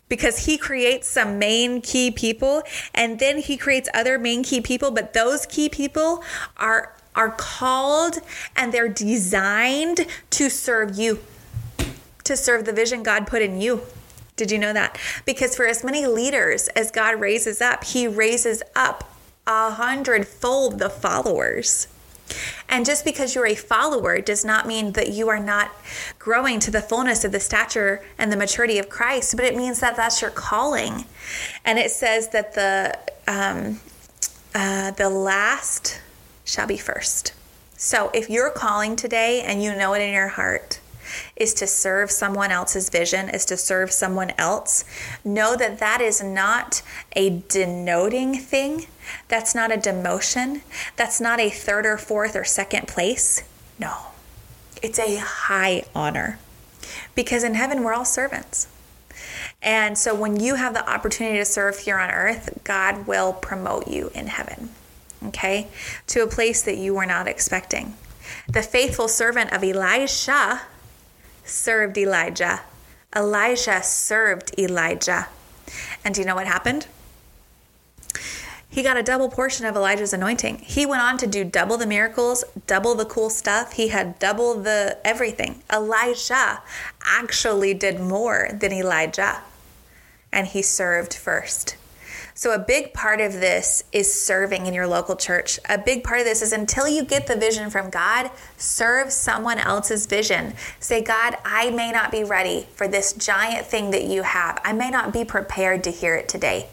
Because 0.09 0.47
he 0.47 0.59
creates 0.59 1.09
some 1.09 1.39
main 1.39 1.81
key 1.81 2.11
people 2.11 2.65
and 2.93 3.21
then 3.21 3.39
he 3.39 3.57
creates 3.57 3.89
other 3.95 4.19
main 4.19 4.43
key 4.43 4.61
people, 4.61 4.91
but 4.91 5.13
those 5.13 5.47
key 5.47 5.69
people 5.69 6.25
are 6.57 6.95
are 7.15 7.31
called 7.31 8.19
and 8.55 8.73
they're 8.73 8.89
designed 8.89 10.07
to 10.31 10.49
serve 10.49 10.97
you, 10.97 11.19
to 12.23 12.37
serve 12.37 12.65
the 12.65 12.73
vision 12.73 13.03
God 13.03 13.27
put 13.27 13.43
in 13.43 13.61
you. 13.61 13.83
Did 14.41 14.51
you 14.51 14.59
know 14.59 14.73
that? 14.73 14.99
Because 15.27 15.55
for 15.55 15.67
as 15.67 15.85
many 15.85 16.07
leaders 16.07 16.69
as 16.69 16.91
God 16.91 17.21
raises 17.21 17.61
up, 17.61 17.85
He 17.85 18.09
raises 18.09 18.63
up 18.75 19.15
a 19.47 19.73
hundredfold 19.73 20.79
the 20.79 20.89
followers. 20.89 21.89
And 22.67 22.87
just 22.87 23.05
because 23.05 23.35
you're 23.35 23.45
a 23.45 23.55
follower 23.55 24.23
does 24.23 24.43
not 24.43 24.67
mean 24.67 24.93
that 24.93 25.11
you 25.11 25.29
are 25.29 25.39
not 25.39 25.73
growing 26.19 26.59
to 26.61 26.71
the 26.71 26.81
fullness 26.81 27.23
of 27.23 27.33
the 27.33 27.41
stature 27.41 28.03
and 28.17 28.33
the 28.33 28.37
maturity 28.39 28.79
of 28.79 28.89
Christ, 28.89 29.37
but 29.37 29.45
it 29.45 29.55
means 29.55 29.81
that 29.81 29.95
that's 29.95 30.23
your 30.23 30.31
calling. 30.31 31.05
And 31.67 31.79
it 31.79 31.91
says 31.91 32.31
that 32.31 32.55
the 32.55 32.99
um, 33.31 33.79
uh, 34.55 34.93
the 34.93 35.11
last 35.11 36.01
shall 36.47 36.67
be 36.67 36.79
first. 36.79 37.35
So 37.77 38.11
if 38.15 38.31
you're 38.31 38.51
calling 38.51 38.97
today 38.97 39.43
and 39.43 39.63
you 39.63 39.77
know 39.77 39.93
it 39.93 40.01
in 40.01 40.15
your 40.15 40.29
heart, 40.29 40.81
is 41.37 41.55
to 41.55 41.67
serve 41.67 42.11
someone 42.11 42.51
else's 42.51 42.89
vision, 42.89 43.29
is 43.29 43.45
to 43.47 43.57
serve 43.57 43.93
someone 43.93 44.33
else, 44.39 44.85
know 45.25 45.57
that 45.57 45.79
that 45.79 46.01
is 46.01 46.23
not 46.23 46.83
a 47.13 47.43
denoting 47.49 48.35
thing. 48.35 48.87
That's 49.29 49.55
not 49.55 49.73
a 49.73 49.77
demotion. 49.77 50.63
That's 50.97 51.21
not 51.21 51.41
a 51.41 51.51
third 51.51 51.87
or 51.87 51.97
fourth 51.97 52.37
or 52.37 52.45
second 52.45 52.89
place. 52.89 53.43
No, 53.79 53.95
it's 54.83 54.99
a 54.99 55.17
high 55.17 55.85
honor 55.95 56.39
because 57.15 57.45
in 57.45 57.55
heaven 57.55 57.83
we're 57.83 57.95
all 57.95 58.05
servants. 58.05 58.69
And 59.63 59.99
so 59.99 60.15
when 60.15 60.41
you 60.41 60.55
have 60.55 60.75
the 60.75 60.89
opportunity 60.89 61.39
to 61.39 61.45
serve 61.45 61.79
here 61.81 61.99
on 61.99 62.11
earth, 62.11 62.61
God 62.65 63.07
will 63.07 63.33
promote 63.33 63.89
you 63.89 64.11
in 64.15 64.29
heaven, 64.29 64.71
okay, 65.27 65.69
to 66.09 66.23
a 66.23 66.27
place 66.27 66.63
that 66.63 66.79
you 66.79 66.95
were 66.95 67.07
not 67.07 67.29
expecting. 67.29 67.95
The 68.49 68.63
faithful 68.63 69.09
servant 69.09 69.53
of 69.53 69.63
Elisha 69.63 70.63
served 71.51 71.99
Elisha. 71.99 72.63
Elijah 73.15 73.83
served 73.83 74.59
Elijah. 74.59 75.29
And 76.05 76.15
do 76.15 76.21
you 76.21 76.27
know 76.27 76.35
what 76.35 76.47
happened? 76.47 76.87
He 78.69 78.85
got 78.85 78.97
a 78.97 79.03
double 79.03 79.29
portion 79.29 79.67
of 79.67 79.75
Elisha's 79.75 80.13
anointing. 80.13 80.59
He 80.59 80.87
went 80.87 81.03
on 81.03 81.19
to 81.19 81.27
do 81.27 81.45
double 81.45 81.77
the 81.77 81.87
miracles, 81.87 82.45
double 82.69 82.95
the 82.95 83.05
cool 83.05 83.29
stuff. 83.29 83.73
He 83.73 83.89
had 83.89 84.21
double 84.21 84.55
the 84.55 84.99
everything. 85.05 85.63
Elijah 85.73 86.63
actually 87.05 87.75
did 87.75 87.99
more 87.99 88.49
than 88.53 88.73
Elijah, 88.73 89.41
and 90.33 90.47
he 90.47 90.63
served 90.63 91.15
first. 91.15 91.77
So, 92.41 92.53
a 92.53 92.59
big 92.59 92.95
part 92.95 93.21
of 93.21 93.35
this 93.35 93.85
is 93.93 94.11
serving 94.11 94.65
in 94.65 94.73
your 94.73 94.87
local 94.87 95.15
church. 95.15 95.61
A 95.69 95.77
big 95.77 96.03
part 96.03 96.21
of 96.21 96.25
this 96.25 96.41
is 96.41 96.55
until 96.55 96.89
you 96.89 97.05
get 97.05 97.27
the 97.27 97.37
vision 97.37 97.69
from 97.69 97.91
God, 97.91 98.31
serve 98.57 99.13
someone 99.13 99.59
else's 99.59 100.07
vision. 100.07 100.55
Say, 100.79 101.03
God, 101.03 101.37
I 101.45 101.69
may 101.69 101.93
not 101.93 102.11
be 102.11 102.25
ready 102.25 102.67
for 102.77 102.89
this 102.89 103.13
giant 103.13 103.67
thing 103.67 103.91
that 103.91 104.05
you 104.05 104.23
have. 104.23 104.59
I 104.65 104.73
may 104.73 104.89
not 104.89 105.13
be 105.13 105.23
prepared 105.23 105.85
to 105.85 105.91
hear 105.91 106.17
it 106.17 106.31
today. 106.31 106.71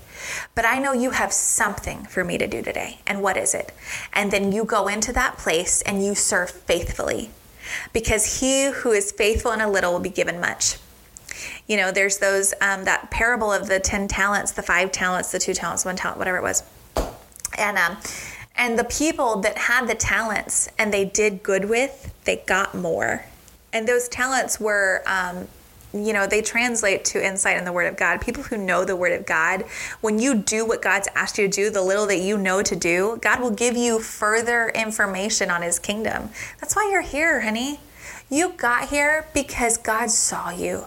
But 0.56 0.64
I 0.64 0.80
know 0.80 0.94
you 0.94 1.10
have 1.10 1.34
something 1.34 2.06
for 2.06 2.24
me 2.24 2.38
to 2.38 2.48
do 2.48 2.62
today. 2.62 3.02
And 3.06 3.22
what 3.22 3.36
is 3.36 3.54
it? 3.54 3.74
And 4.14 4.32
then 4.32 4.54
you 4.54 4.64
go 4.64 4.88
into 4.88 5.12
that 5.12 5.38
place 5.38 5.82
and 5.82 6.02
you 6.02 6.16
serve 6.16 6.50
faithfully. 6.50 7.30
Because 7.92 8.40
he 8.40 8.72
who 8.72 8.94
is 8.94 9.12
faithful 9.12 9.52
in 9.52 9.60
a 9.60 9.70
little 9.70 9.92
will 9.92 10.00
be 10.00 10.10
given 10.10 10.40
much. 10.40 10.78
You 11.68 11.78
know, 11.78 11.92
there's 11.92 12.18
those, 12.18 12.54
um, 12.62 12.86
that 12.86 13.12
parable 13.12 13.52
of 13.52 13.68
the 13.68 13.80
10 13.80 14.08
talents, 14.08 14.52
the 14.52 14.64
five 14.64 14.92
talents, 14.92 15.32
the 15.32 15.40
two 15.40 15.54
talents, 15.54 15.86
one 15.86 15.96
talent, 15.96 16.18
whatever 16.18 16.38
it 16.38 16.44
was. 16.44 16.64
And, 17.58 17.78
um, 17.78 17.98
and 18.56 18.80
the 18.80 18.86
people 18.86 19.42
that 19.42 19.58
had 19.58 19.88
the 19.88 19.96
talents 19.96 20.70
and 20.80 20.94
they 20.94 21.06
did 21.06 21.44
good 21.44 21.66
with, 21.66 22.14
they 22.24 22.38
got 22.48 22.74
more. 22.74 23.26
And 23.74 23.88
those 23.88 24.08
talents 24.08 24.60
were 24.60 25.04
um, 25.06 25.48
you 25.94 26.14
know, 26.14 26.28
they 26.28 26.42
translate 26.42 27.06
to 27.06 27.26
insight 27.26 27.58
in 27.58 27.66
the 27.66 27.72
Word 27.72 27.88
of 27.88 27.98
God. 27.98 28.22
People 28.22 28.44
who 28.44 28.58
know 28.58 28.84
the 28.84 28.96
Word 28.96 29.14
of 29.14 29.26
God, 29.26 29.62
when 30.02 30.20
you 30.20 30.36
do 30.36 30.66
what 30.66 30.82
God's 30.82 31.08
asked 31.16 31.38
you 31.38 31.48
to 31.48 31.52
do, 31.52 31.70
the 31.70 31.82
little 31.82 32.06
that 32.08 32.20
you 32.20 32.38
know 32.38 32.62
to 32.62 32.76
do, 32.76 33.18
God 33.22 33.40
will 33.40 33.52
give 33.52 33.76
you 33.78 34.00
further 34.00 34.70
information 34.70 35.50
on 35.50 35.62
His 35.62 35.80
kingdom. 35.80 36.30
That's 36.60 36.76
why 36.76 36.90
you're 36.92 37.02
here, 37.02 37.42
honey. 37.42 37.80
You 38.30 38.50
got 38.50 38.90
here 38.90 39.28
because 39.34 39.78
God 39.78 40.12
saw 40.12 40.50
you. 40.50 40.86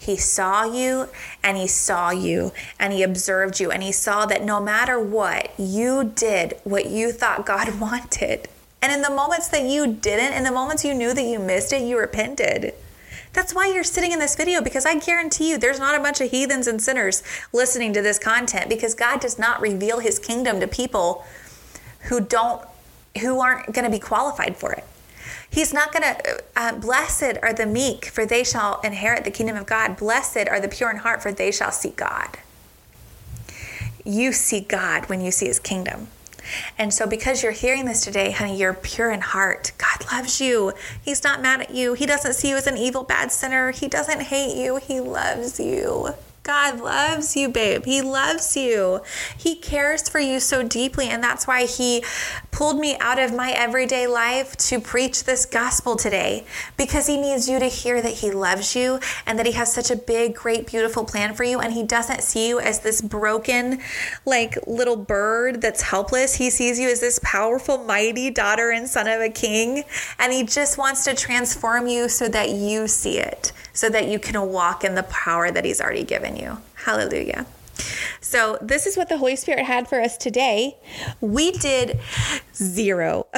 He 0.00 0.16
saw 0.16 0.64
you 0.64 1.10
and 1.42 1.58
He 1.58 1.66
saw 1.66 2.10
you 2.10 2.52
and 2.78 2.92
He 2.92 3.02
observed 3.02 3.60
you 3.60 3.70
and 3.70 3.82
He 3.82 3.92
saw 3.92 4.24
that 4.26 4.42
no 4.42 4.58
matter 4.58 4.98
what, 4.98 5.52
you 5.58 6.12
did 6.14 6.54
what 6.64 6.86
you 6.86 7.12
thought 7.12 7.44
God 7.44 7.78
wanted. 7.80 8.48
And 8.82 8.90
in 8.90 9.02
the 9.02 9.10
moments 9.10 9.48
that 9.48 9.64
you 9.64 9.86
didn't, 9.86 10.32
in 10.32 10.42
the 10.42 10.50
moments 10.50 10.86
you 10.86 10.94
knew 10.94 11.12
that 11.12 11.22
you 11.22 11.38
missed 11.38 11.74
it, 11.74 11.82
you 11.82 11.98
repented. 11.98 12.72
That's 13.34 13.54
why 13.54 13.66
you're 13.66 13.84
sitting 13.84 14.12
in 14.12 14.18
this 14.18 14.34
video 14.36 14.62
because 14.62 14.86
I 14.86 14.98
guarantee 14.98 15.50
you 15.50 15.58
there's 15.58 15.78
not 15.78 15.94
a 15.94 16.02
bunch 16.02 16.22
of 16.22 16.30
heathens 16.30 16.66
and 16.66 16.82
sinners 16.82 17.22
listening 17.52 17.92
to 17.92 18.00
this 18.02 18.18
content 18.18 18.70
because 18.70 18.94
God 18.94 19.20
does 19.20 19.38
not 19.38 19.60
reveal 19.60 20.00
his 20.00 20.18
kingdom 20.18 20.60
to 20.60 20.66
people 20.66 21.26
who 22.04 22.20
don't 22.22 22.66
who 23.20 23.40
aren't 23.40 23.72
going 23.72 23.84
to 23.84 23.90
be 23.90 23.98
qualified 23.98 24.56
for 24.56 24.72
it. 24.72 24.84
He's 25.50 25.74
not 25.74 25.92
going 25.92 26.02
to 26.02 26.42
uh, 26.54 26.78
blessed 26.78 27.38
are 27.42 27.52
the 27.52 27.66
meek 27.66 28.06
for 28.06 28.24
they 28.24 28.44
shall 28.44 28.80
inherit 28.82 29.24
the 29.24 29.30
kingdom 29.30 29.56
of 29.56 29.66
God. 29.66 29.96
Blessed 29.96 30.48
are 30.48 30.60
the 30.60 30.68
pure 30.68 30.90
in 30.90 30.98
heart 30.98 31.22
for 31.22 31.32
they 31.32 31.50
shall 31.50 31.72
see 31.72 31.90
God. 31.90 32.38
You 34.04 34.32
see 34.32 34.60
God 34.60 35.08
when 35.08 35.20
you 35.20 35.30
see 35.30 35.46
his 35.46 35.58
kingdom. 35.58 36.08
And 36.78 36.92
so, 36.92 37.06
because 37.06 37.42
you're 37.42 37.52
hearing 37.52 37.84
this 37.84 38.02
today, 38.02 38.30
honey, 38.30 38.56
you're 38.56 38.74
pure 38.74 39.10
in 39.10 39.20
heart. 39.20 39.72
God 39.78 40.06
loves 40.10 40.40
you. 40.40 40.72
He's 41.02 41.22
not 41.22 41.42
mad 41.42 41.60
at 41.60 41.70
you. 41.70 41.94
He 41.94 42.06
doesn't 42.06 42.34
see 42.34 42.48
you 42.48 42.56
as 42.56 42.66
an 42.66 42.76
evil, 42.76 43.02
bad 43.02 43.30
sinner. 43.30 43.70
He 43.72 43.88
doesn't 43.88 44.20
hate 44.20 44.56
you. 44.56 44.76
He 44.76 45.00
loves 45.00 45.60
you. 45.60 46.14
God 46.50 46.80
loves 46.80 47.36
you, 47.36 47.48
babe. 47.48 47.84
He 47.84 48.02
loves 48.02 48.56
you. 48.56 49.02
He 49.38 49.54
cares 49.54 50.08
for 50.08 50.18
you 50.18 50.40
so 50.40 50.64
deeply. 50.64 51.06
And 51.06 51.22
that's 51.22 51.46
why 51.46 51.64
He 51.64 52.02
pulled 52.50 52.80
me 52.80 52.96
out 52.98 53.20
of 53.20 53.32
my 53.32 53.52
everyday 53.52 54.08
life 54.08 54.56
to 54.56 54.80
preach 54.80 55.22
this 55.22 55.46
gospel 55.46 55.94
today 55.94 56.44
because 56.76 57.06
He 57.06 57.16
needs 57.16 57.48
you 57.48 57.60
to 57.60 57.66
hear 57.66 58.02
that 58.02 58.14
He 58.14 58.32
loves 58.32 58.74
you 58.74 58.98
and 59.26 59.38
that 59.38 59.46
He 59.46 59.52
has 59.52 59.72
such 59.72 59.92
a 59.92 59.96
big, 59.96 60.34
great, 60.34 60.66
beautiful 60.66 61.04
plan 61.04 61.34
for 61.34 61.44
you. 61.44 61.60
And 61.60 61.72
He 61.72 61.84
doesn't 61.84 62.24
see 62.24 62.48
you 62.48 62.58
as 62.58 62.80
this 62.80 63.00
broken, 63.00 63.80
like 64.26 64.58
little 64.66 64.96
bird 64.96 65.62
that's 65.62 65.82
helpless. 65.82 66.34
He 66.34 66.50
sees 66.50 66.80
you 66.80 66.88
as 66.90 66.98
this 66.98 67.20
powerful, 67.22 67.78
mighty 67.78 68.28
daughter 68.28 68.70
and 68.70 68.88
son 68.88 69.06
of 69.06 69.20
a 69.20 69.30
king. 69.30 69.84
And 70.18 70.32
He 70.32 70.42
just 70.42 70.78
wants 70.78 71.04
to 71.04 71.14
transform 71.14 71.86
you 71.86 72.08
so 72.08 72.26
that 72.26 72.50
you 72.50 72.88
see 72.88 73.18
it, 73.18 73.52
so 73.72 73.88
that 73.88 74.08
you 74.08 74.18
can 74.18 74.40
walk 74.50 74.84
in 74.84 74.94
the 74.94 75.02
power 75.04 75.50
that 75.50 75.64
He's 75.64 75.80
already 75.80 76.04
given 76.04 76.36
you. 76.36 76.58
Hallelujah. 76.74 77.46
So, 78.20 78.58
this 78.60 78.86
is 78.86 78.96
what 78.96 79.08
the 79.08 79.18
Holy 79.18 79.36
Spirit 79.36 79.64
had 79.64 79.88
for 79.88 80.00
us 80.00 80.16
today. 80.16 80.76
We 81.20 81.52
did 81.52 81.98
zero. 82.54 83.26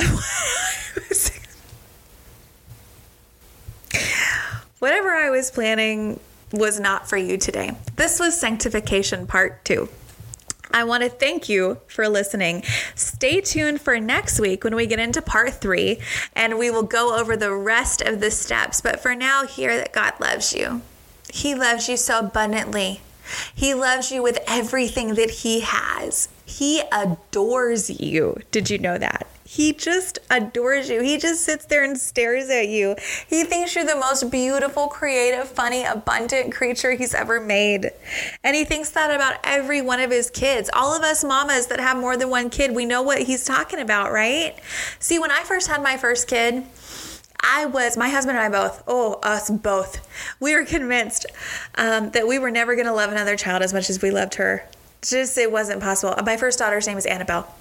Whatever 4.78 5.10
I 5.10 5.30
was 5.30 5.50
planning 5.50 6.18
was 6.52 6.80
not 6.80 7.08
for 7.08 7.16
you 7.16 7.38
today. 7.38 7.76
This 7.96 8.18
was 8.18 8.38
sanctification 8.38 9.26
part 9.26 9.64
two. 9.64 9.88
I 10.74 10.84
want 10.84 11.02
to 11.02 11.08
thank 11.08 11.48
you 11.48 11.78
for 11.86 12.08
listening. 12.08 12.62
Stay 12.94 13.40
tuned 13.40 13.80
for 13.80 14.00
next 14.00 14.40
week 14.40 14.64
when 14.64 14.74
we 14.74 14.86
get 14.86 14.98
into 14.98 15.22
part 15.22 15.54
three 15.54 16.00
and 16.34 16.58
we 16.58 16.70
will 16.70 16.82
go 16.82 17.18
over 17.18 17.36
the 17.36 17.52
rest 17.52 18.00
of 18.02 18.20
the 18.20 18.30
steps. 18.30 18.80
But 18.80 19.00
for 19.00 19.14
now, 19.14 19.46
hear 19.46 19.76
that 19.76 19.92
God 19.92 20.14
loves 20.20 20.54
you. 20.54 20.82
He 21.30 21.54
loves 21.54 21.88
you 21.88 21.96
so 21.96 22.20
abundantly. 22.20 23.00
He 23.54 23.74
loves 23.74 24.10
you 24.10 24.22
with 24.22 24.38
everything 24.46 25.14
that 25.14 25.30
He 25.30 25.60
has. 25.60 26.28
He 26.44 26.82
adores 26.92 28.00
you. 28.00 28.38
Did 28.50 28.68
you 28.68 28.78
know 28.78 28.98
that? 28.98 29.26
He 29.52 29.74
just 29.74 30.18
adores 30.30 30.88
you. 30.88 31.02
He 31.02 31.18
just 31.18 31.44
sits 31.44 31.66
there 31.66 31.84
and 31.84 31.98
stares 31.98 32.48
at 32.48 32.68
you. 32.68 32.96
He 33.28 33.44
thinks 33.44 33.74
you're 33.74 33.84
the 33.84 33.96
most 33.96 34.30
beautiful, 34.30 34.86
creative, 34.86 35.46
funny, 35.46 35.84
abundant 35.84 36.54
creature 36.54 36.92
he's 36.92 37.12
ever 37.12 37.38
made. 37.38 37.90
And 38.42 38.56
he 38.56 38.64
thinks 38.64 38.88
that 38.92 39.14
about 39.14 39.34
every 39.44 39.82
one 39.82 40.00
of 40.00 40.10
his 40.10 40.30
kids. 40.30 40.70
All 40.72 40.96
of 40.96 41.02
us 41.02 41.22
mamas 41.22 41.66
that 41.66 41.80
have 41.80 41.98
more 41.98 42.16
than 42.16 42.30
one 42.30 42.48
kid, 42.48 42.74
we 42.74 42.86
know 42.86 43.02
what 43.02 43.20
he's 43.20 43.44
talking 43.44 43.78
about, 43.78 44.10
right? 44.10 44.58
See, 45.00 45.18
when 45.18 45.30
I 45.30 45.42
first 45.42 45.68
had 45.68 45.82
my 45.82 45.98
first 45.98 46.28
kid, 46.28 46.64
I 47.40 47.66
was, 47.66 47.98
my 47.98 48.08
husband 48.08 48.38
and 48.38 48.46
I 48.46 48.58
both, 48.58 48.82
oh, 48.86 49.20
us 49.22 49.50
both, 49.50 50.08
we 50.40 50.54
were 50.54 50.64
convinced 50.64 51.26
um, 51.74 52.10
that 52.12 52.26
we 52.26 52.38
were 52.38 52.50
never 52.50 52.74
going 52.74 52.86
to 52.86 52.94
love 52.94 53.12
another 53.12 53.36
child 53.36 53.60
as 53.60 53.74
much 53.74 53.90
as 53.90 54.00
we 54.00 54.10
loved 54.10 54.36
her. 54.36 54.66
Just, 55.02 55.36
it 55.36 55.52
wasn't 55.52 55.82
possible. 55.82 56.14
My 56.24 56.38
first 56.38 56.58
daughter's 56.58 56.86
name 56.86 56.96
is 56.96 57.04
Annabelle. 57.04 57.54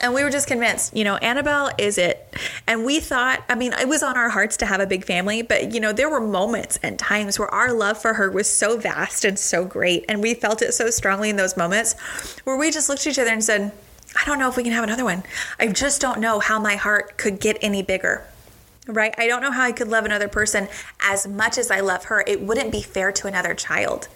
And 0.00 0.14
we 0.14 0.22
were 0.22 0.30
just 0.30 0.46
convinced, 0.46 0.96
you 0.96 1.04
know, 1.04 1.16
Annabelle 1.16 1.70
is 1.76 1.98
it. 1.98 2.36
And 2.66 2.84
we 2.84 3.00
thought, 3.00 3.42
I 3.48 3.54
mean, 3.54 3.72
it 3.72 3.88
was 3.88 4.02
on 4.02 4.16
our 4.16 4.28
hearts 4.28 4.56
to 4.58 4.66
have 4.66 4.80
a 4.80 4.86
big 4.86 5.04
family, 5.04 5.42
but, 5.42 5.72
you 5.72 5.80
know, 5.80 5.92
there 5.92 6.08
were 6.08 6.20
moments 6.20 6.78
and 6.82 6.98
times 6.98 7.38
where 7.38 7.48
our 7.48 7.72
love 7.72 8.00
for 8.00 8.14
her 8.14 8.30
was 8.30 8.48
so 8.50 8.78
vast 8.78 9.24
and 9.24 9.38
so 9.38 9.64
great. 9.64 10.04
And 10.08 10.22
we 10.22 10.34
felt 10.34 10.62
it 10.62 10.72
so 10.72 10.90
strongly 10.90 11.30
in 11.30 11.36
those 11.36 11.56
moments 11.56 11.94
where 12.44 12.56
we 12.56 12.70
just 12.70 12.88
looked 12.88 13.06
at 13.06 13.12
each 13.12 13.18
other 13.18 13.30
and 13.30 13.42
said, 13.42 13.72
I 14.16 14.24
don't 14.24 14.38
know 14.38 14.48
if 14.48 14.56
we 14.56 14.62
can 14.62 14.72
have 14.72 14.84
another 14.84 15.04
one. 15.04 15.24
I 15.58 15.66
just 15.68 16.00
don't 16.00 16.20
know 16.20 16.38
how 16.38 16.58
my 16.58 16.76
heart 16.76 17.18
could 17.18 17.40
get 17.40 17.58
any 17.60 17.82
bigger 17.82 18.24
right? 18.88 19.14
I 19.18 19.26
don't 19.26 19.42
know 19.42 19.50
how 19.50 19.62
I 19.62 19.72
could 19.72 19.88
love 19.88 20.04
another 20.04 20.28
person 20.28 20.68
as 21.00 21.26
much 21.26 21.58
as 21.58 21.70
I 21.70 21.80
love 21.80 22.04
her. 22.04 22.24
It 22.26 22.40
wouldn't 22.40 22.72
be 22.72 22.82
fair 22.82 23.12
to 23.12 23.26
another 23.26 23.54
child. 23.54 24.08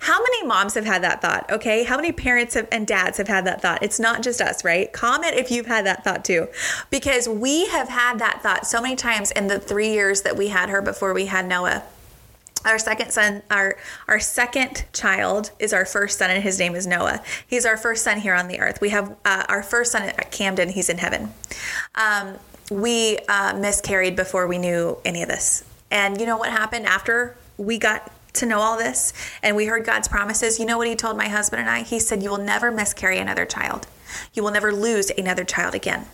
How 0.00 0.20
many 0.20 0.46
moms 0.46 0.74
have 0.74 0.84
had 0.84 1.02
that 1.02 1.20
thought? 1.20 1.50
Okay. 1.50 1.84
How 1.84 1.96
many 1.96 2.12
parents 2.12 2.54
have, 2.54 2.68
and 2.70 2.86
dads 2.86 3.18
have 3.18 3.28
had 3.28 3.46
that 3.46 3.60
thought? 3.60 3.82
It's 3.82 3.98
not 3.98 4.22
just 4.22 4.40
us, 4.40 4.64
right? 4.64 4.92
Comment 4.92 5.34
if 5.34 5.50
you've 5.50 5.66
had 5.66 5.86
that 5.86 6.04
thought 6.04 6.24
too. 6.24 6.48
Because 6.90 7.28
we 7.28 7.66
have 7.68 7.88
had 7.88 8.18
that 8.18 8.42
thought 8.42 8.66
so 8.66 8.80
many 8.80 8.96
times 8.96 9.30
in 9.30 9.48
the 9.48 9.58
three 9.58 9.90
years 9.90 10.22
that 10.22 10.36
we 10.36 10.48
had 10.48 10.68
her 10.68 10.82
before 10.82 11.14
we 11.14 11.26
had 11.26 11.46
Noah 11.46 11.82
our 12.64 12.78
second 12.78 13.10
son 13.10 13.42
our 13.50 13.76
our 14.08 14.18
second 14.18 14.84
child 14.92 15.52
is 15.58 15.72
our 15.72 15.84
first 15.84 16.18
son 16.18 16.30
and 16.30 16.42
his 16.42 16.58
name 16.58 16.74
is 16.74 16.86
noah 16.86 17.22
he's 17.46 17.64
our 17.64 17.76
first 17.76 18.02
son 18.02 18.18
here 18.18 18.34
on 18.34 18.48
the 18.48 18.58
earth 18.58 18.80
we 18.80 18.88
have 18.88 19.14
uh, 19.24 19.44
our 19.48 19.62
first 19.62 19.92
son 19.92 20.02
at 20.02 20.30
camden 20.32 20.68
he's 20.68 20.88
in 20.88 20.98
heaven 20.98 21.32
um, 21.94 22.34
we 22.70 23.18
uh, 23.28 23.56
miscarried 23.58 24.16
before 24.16 24.46
we 24.46 24.58
knew 24.58 24.98
any 25.04 25.22
of 25.22 25.28
this. 25.28 25.64
And 25.90 26.20
you 26.20 26.26
know 26.26 26.36
what 26.36 26.50
happened 26.50 26.86
after 26.86 27.36
we 27.56 27.78
got 27.78 28.12
to 28.34 28.46
know 28.46 28.60
all 28.60 28.76
this 28.76 29.12
and 29.42 29.56
we 29.56 29.66
heard 29.66 29.84
God's 29.84 30.08
promises? 30.08 30.58
You 30.58 30.66
know 30.66 30.78
what 30.78 30.86
he 30.86 30.96
told 30.96 31.16
my 31.16 31.28
husband 31.28 31.60
and 31.60 31.70
I? 31.70 31.82
He 31.82 31.98
said, 31.98 32.22
You 32.22 32.30
will 32.30 32.38
never 32.38 32.70
miscarry 32.70 33.18
another 33.18 33.46
child. 33.46 33.86
You 34.34 34.42
will 34.42 34.50
never 34.50 34.72
lose 34.72 35.10
another 35.10 35.44
child 35.44 35.74
again 35.74 36.06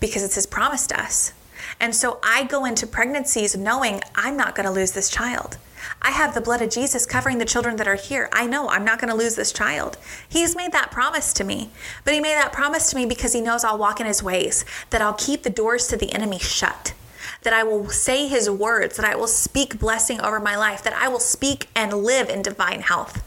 because 0.00 0.22
it's 0.22 0.34
his 0.34 0.46
promise 0.46 0.86
to 0.88 1.00
us. 1.00 1.32
And 1.80 1.94
so 1.94 2.18
I 2.22 2.44
go 2.44 2.64
into 2.64 2.86
pregnancies 2.86 3.56
knowing 3.56 4.00
I'm 4.14 4.36
not 4.36 4.54
going 4.54 4.66
to 4.66 4.72
lose 4.72 4.92
this 4.92 5.10
child. 5.10 5.58
I 6.02 6.10
have 6.10 6.34
the 6.34 6.40
blood 6.40 6.62
of 6.62 6.70
Jesus 6.70 7.06
covering 7.06 7.38
the 7.38 7.44
children 7.44 7.76
that 7.76 7.88
are 7.88 7.94
here. 7.94 8.28
I 8.32 8.46
know 8.46 8.68
I'm 8.68 8.84
not 8.84 8.98
going 8.98 9.10
to 9.10 9.16
lose 9.16 9.34
this 9.34 9.52
child. 9.52 9.98
He's 10.28 10.56
made 10.56 10.72
that 10.72 10.90
promise 10.90 11.32
to 11.34 11.44
me. 11.44 11.70
But 12.04 12.14
he 12.14 12.20
made 12.20 12.34
that 12.34 12.52
promise 12.52 12.90
to 12.90 12.96
me 12.96 13.06
because 13.06 13.32
he 13.32 13.40
knows 13.40 13.64
I'll 13.64 13.78
walk 13.78 14.00
in 14.00 14.06
his 14.06 14.22
ways, 14.22 14.64
that 14.90 15.02
I'll 15.02 15.14
keep 15.14 15.42
the 15.42 15.50
doors 15.50 15.86
to 15.88 15.96
the 15.96 16.12
enemy 16.12 16.38
shut, 16.38 16.94
that 17.42 17.52
I 17.52 17.62
will 17.62 17.88
say 17.88 18.26
his 18.26 18.50
words, 18.50 18.96
that 18.96 19.06
I 19.06 19.14
will 19.14 19.28
speak 19.28 19.78
blessing 19.78 20.20
over 20.20 20.40
my 20.40 20.56
life, 20.56 20.82
that 20.82 20.94
I 20.94 21.08
will 21.08 21.20
speak 21.20 21.68
and 21.76 21.92
live 21.92 22.28
in 22.28 22.42
divine 22.42 22.80
health. 22.80 23.22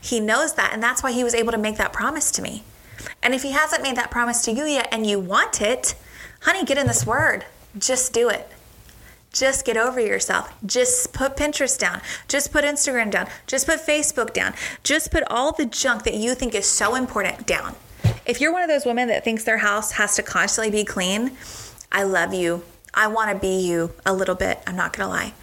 He 0.00 0.20
knows 0.20 0.54
that, 0.54 0.72
and 0.72 0.82
that's 0.82 1.02
why 1.02 1.12
he 1.12 1.24
was 1.24 1.34
able 1.34 1.52
to 1.52 1.58
make 1.58 1.76
that 1.76 1.92
promise 1.92 2.30
to 2.32 2.42
me. 2.42 2.64
And 3.22 3.34
if 3.34 3.42
he 3.42 3.52
hasn't 3.52 3.82
made 3.82 3.96
that 3.96 4.10
promise 4.10 4.42
to 4.44 4.52
you 4.52 4.64
yet 4.64 4.88
and 4.90 5.06
you 5.06 5.18
want 5.18 5.60
it, 5.62 5.94
honey, 6.42 6.64
get 6.64 6.78
in 6.78 6.86
this 6.86 7.06
word. 7.06 7.44
Just 7.78 8.12
do 8.12 8.28
it. 8.28 8.48
Just 9.32 9.64
get 9.64 9.76
over 9.76 10.00
yourself. 10.00 10.52
Just 10.66 11.12
put 11.12 11.36
Pinterest 11.36 11.78
down. 11.78 12.00
Just 12.26 12.52
put 12.52 12.64
Instagram 12.64 13.10
down. 13.10 13.28
Just 13.46 13.66
put 13.66 13.78
Facebook 13.78 14.32
down. 14.32 14.54
Just 14.82 15.12
put 15.12 15.22
all 15.30 15.52
the 15.52 15.66
junk 15.66 16.02
that 16.02 16.14
you 16.14 16.34
think 16.34 16.54
is 16.54 16.66
so 16.66 16.96
important 16.96 17.46
down. 17.46 17.76
If 18.26 18.40
you're 18.40 18.52
one 18.52 18.62
of 18.62 18.68
those 18.68 18.84
women 18.84 19.08
that 19.08 19.22
thinks 19.22 19.44
their 19.44 19.58
house 19.58 19.92
has 19.92 20.16
to 20.16 20.22
constantly 20.22 20.70
be 20.70 20.84
clean, 20.84 21.36
I 21.92 22.02
love 22.02 22.34
you. 22.34 22.64
I 22.92 23.06
want 23.06 23.30
to 23.30 23.38
be 23.38 23.60
you 23.60 23.92
a 24.04 24.12
little 24.12 24.34
bit. 24.34 24.60
I'm 24.66 24.74
not 24.74 24.96
going 24.96 25.06
to 25.06 25.14
lie. 25.14 25.34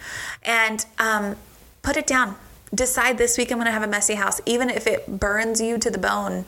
And 0.42 0.84
um, 0.98 1.36
put 1.82 1.96
it 1.96 2.06
down. 2.06 2.36
Decide 2.74 3.16
this 3.16 3.38
week 3.38 3.50
I'm 3.50 3.56
going 3.56 3.66
to 3.66 3.72
have 3.72 3.82
a 3.82 3.88
messy 3.88 4.14
house, 4.16 4.42
even 4.44 4.68
if 4.68 4.86
it 4.86 5.18
burns 5.18 5.62
you 5.62 5.78
to 5.78 5.90
the 5.90 5.98
bone. 5.98 6.44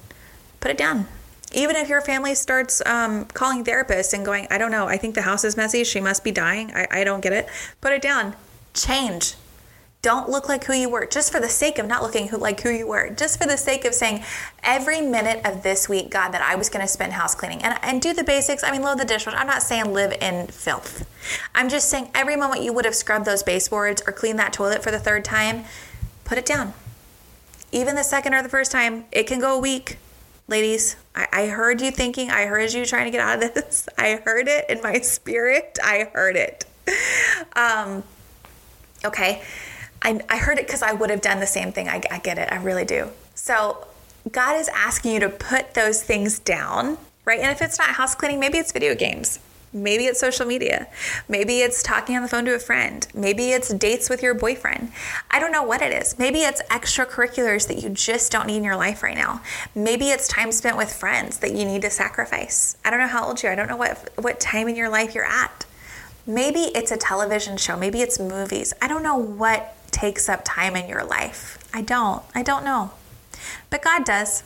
Put 0.61 0.70
it 0.70 0.76
down 0.76 1.09
even 1.53 1.76
if 1.76 1.88
your 1.88 2.01
family 2.01 2.34
starts 2.34 2.84
um, 2.86 3.24
calling 3.26 3.64
therapists 3.64 4.12
and 4.12 4.24
going, 4.24 4.46
I 4.51 4.59
don't 4.59 4.70
know, 4.70 4.86
I 4.86 4.96
think 4.96 5.14
the 5.14 5.22
house 5.22 5.44
is 5.44 5.57
messy. 5.57 5.84
She 5.84 6.01
must 6.01 6.22
be 6.22 6.30
dying. 6.30 6.72
I, 6.74 6.86
I 6.90 7.05
don't 7.05 7.20
get 7.20 7.32
it. 7.32 7.48
Put 7.80 7.92
it 7.92 8.03
down. 8.03 8.34
Change. 8.74 9.34
Don't 10.03 10.30
look 10.30 10.48
like 10.48 10.64
who 10.64 10.72
you 10.72 10.88
were, 10.88 11.05
just 11.05 11.30
for 11.30 11.40
the 11.40 11.48
sake 11.48 11.78
of 11.78 11.86
not 11.86 12.03
looking 12.03 12.28
who, 12.28 12.38
like 12.38 12.62
who 12.62 12.70
you 12.70 12.86
were, 12.86 13.11
just 13.11 13.38
for 13.38 13.46
the 13.46 13.59
sake 13.59 13.84
of 13.84 13.92
saying, 13.92 14.24
every 14.62 15.03
minute 15.03 15.44
of 15.44 15.62
this 15.62 15.90
week, 15.90 16.09
God, 16.11 16.30
that 16.30 16.40
I 16.40 16.55
was 16.55 16.70
going 16.70 16.80
to 16.80 16.88
spend 16.88 17.12
house 17.12 17.34
cleaning 17.34 17.62
and, 17.62 17.78
and 17.82 18.01
do 18.01 18.14
the 18.14 18.24
basics. 18.24 18.64
I 18.64 18.70
mean, 18.70 18.80
load 18.80 18.98
the 18.98 19.05
dishwasher. 19.05 19.36
I'm 19.36 19.46
not 19.46 19.62
saying 19.62 19.92
live 19.92 20.16
in 20.22 20.46
filth. 20.46 21.07
I'm 21.55 21.68
just 21.68 21.90
saying 21.90 22.11
every 22.14 22.34
moment 22.34 22.62
you 22.62 22.72
would 22.72 22.86
have 22.86 22.94
scrubbed 22.94 23.26
those 23.26 23.42
baseboards 23.42 24.03
or 24.07 24.12
cleaned 24.12 24.38
that 24.38 24.55
toilet 24.55 24.82
for 24.82 24.90
the 24.90 24.98
third 24.98 25.22
time, 25.22 25.64
put 26.24 26.38
it 26.38 26.46
down. 26.46 26.72
Even 27.70 27.94
the 27.94 28.03
second 28.03 28.32
or 28.32 28.42
the 28.42 28.48
first 28.48 28.72
time, 28.72 29.05
it 29.12 29.26
can 29.26 29.38
go 29.38 29.55
a 29.55 29.59
week, 29.59 29.98
ladies, 30.51 30.96
I, 31.14 31.28
I, 31.32 31.46
heard 31.46 31.80
you 31.80 31.90
thinking, 31.90 32.30
I 32.30 32.46
heard 32.46 32.72
you 32.72 32.84
trying 32.84 33.07
to 33.07 33.11
get 33.11 33.20
out 33.20 33.42
of 33.42 33.55
this. 33.55 33.88
I 33.98 34.16
heard 34.24 34.48
it 34.48 34.68
in 34.68 34.82
my 34.82 35.01
spirit. 35.01 35.78
I 35.82 36.11
heard 36.12 36.36
it. 36.36 36.66
Um, 37.57 38.03
okay. 39.05 39.42
I, 40.03 40.20
I 40.28 40.36
heard 40.36 40.59
it 40.59 40.66
because 40.66 40.82
I 40.82 40.92
would 40.92 41.09
have 41.09 41.20
done 41.20 41.40
the 41.40 41.46
same 41.46 41.72
thing. 41.72 41.88
I, 41.88 42.03
I 42.11 42.18
get 42.18 42.36
it. 42.36 42.53
I 42.53 42.57
really 42.57 42.84
do. 42.84 43.09
So, 43.34 43.86
God 44.30 44.57
is 44.61 44.68
asking 44.68 45.14
you 45.14 45.20
to 45.20 45.30
put 45.30 45.72
those 45.72 46.03
things 46.03 46.38
down, 46.38 46.98
right? 47.24 47.40
And 47.40 47.51
if 47.51 47.62
it's 47.62 47.78
not 47.78 47.88
house 47.88 48.14
cleaning, 48.14 48.38
maybe 48.38 48.59
it's 48.59 48.70
video 48.70 48.94
games. 48.94 49.38
Maybe 49.73 50.07
it's 50.07 50.18
social 50.18 50.47
media. 50.47 50.89
Maybe 51.29 51.61
it's 51.61 51.83
talking 51.83 52.16
on 52.16 52.23
the 52.23 52.29
phone 52.29 52.45
to 52.47 52.55
a 52.55 52.59
friend. 52.59 53.07
Maybe 53.14 53.53
it's 53.53 53.73
dates 53.73 54.11
with 54.11 54.21
your 54.21 54.35
boyfriend. 54.35 54.91
I 55.31 55.39
don't 55.39 55.53
know 55.53 55.62
what 55.62 55.81
it 55.81 55.93
is. 55.93 56.18
Maybe 56.18 56.41
it's 56.41 56.61
extracurriculars 56.64 57.68
that 57.68 57.81
you 57.81 57.89
just 57.89 58.33
don't 58.33 58.49
need 58.49 58.57
in 58.57 58.64
your 58.64 58.77
life 58.77 59.03
right 59.03 59.14
now. 59.14 59.43
Maybe 59.75 60.11
it's 60.11 60.27
time 60.27 60.51
spent 60.51 60.77
with 60.77 60.93
friends 60.93 61.39
that 61.39 61.55
you 61.55 61.64
need 61.64 61.83
to 61.83 61.91
sacrifice. 61.91 62.77
I 62.85 62.91
don't 62.91 62.99
know 62.99 63.07
how 63.07 63.27
old 63.29 63.43
you 63.43 63.49
are. 63.49 63.53
I 63.53 63.55
don't 63.55 63.68
know 63.68 63.77
what 63.77 64.11
what 64.16 64.41
time 64.41 64.68
in 64.68 64.75
your 64.75 64.89
life 64.89 65.14
you're 65.14 65.25
at. 65.25 65.66
Maybe 66.27 66.61
it's 66.75 66.91
a 66.91 66.97
television 66.97 67.57
show. 67.57 67.77
Maybe 67.77 68.03
it's 68.03 68.18
movies. 68.18 68.75
I 68.83 68.89
don't 68.89 69.05
know 69.05 69.16
what 69.16 69.77
takes 69.93 70.29
up 70.29 70.43
time 70.45 70.75
in 70.75 70.89
your 70.89 71.05
life. 71.05 71.59
I 71.73 71.83
don't. 71.83 72.23
I 72.35 72.43
don't 72.43 72.64
know. 72.64 72.91
But 73.71 73.83
God 73.83 74.05
does. 74.05 74.43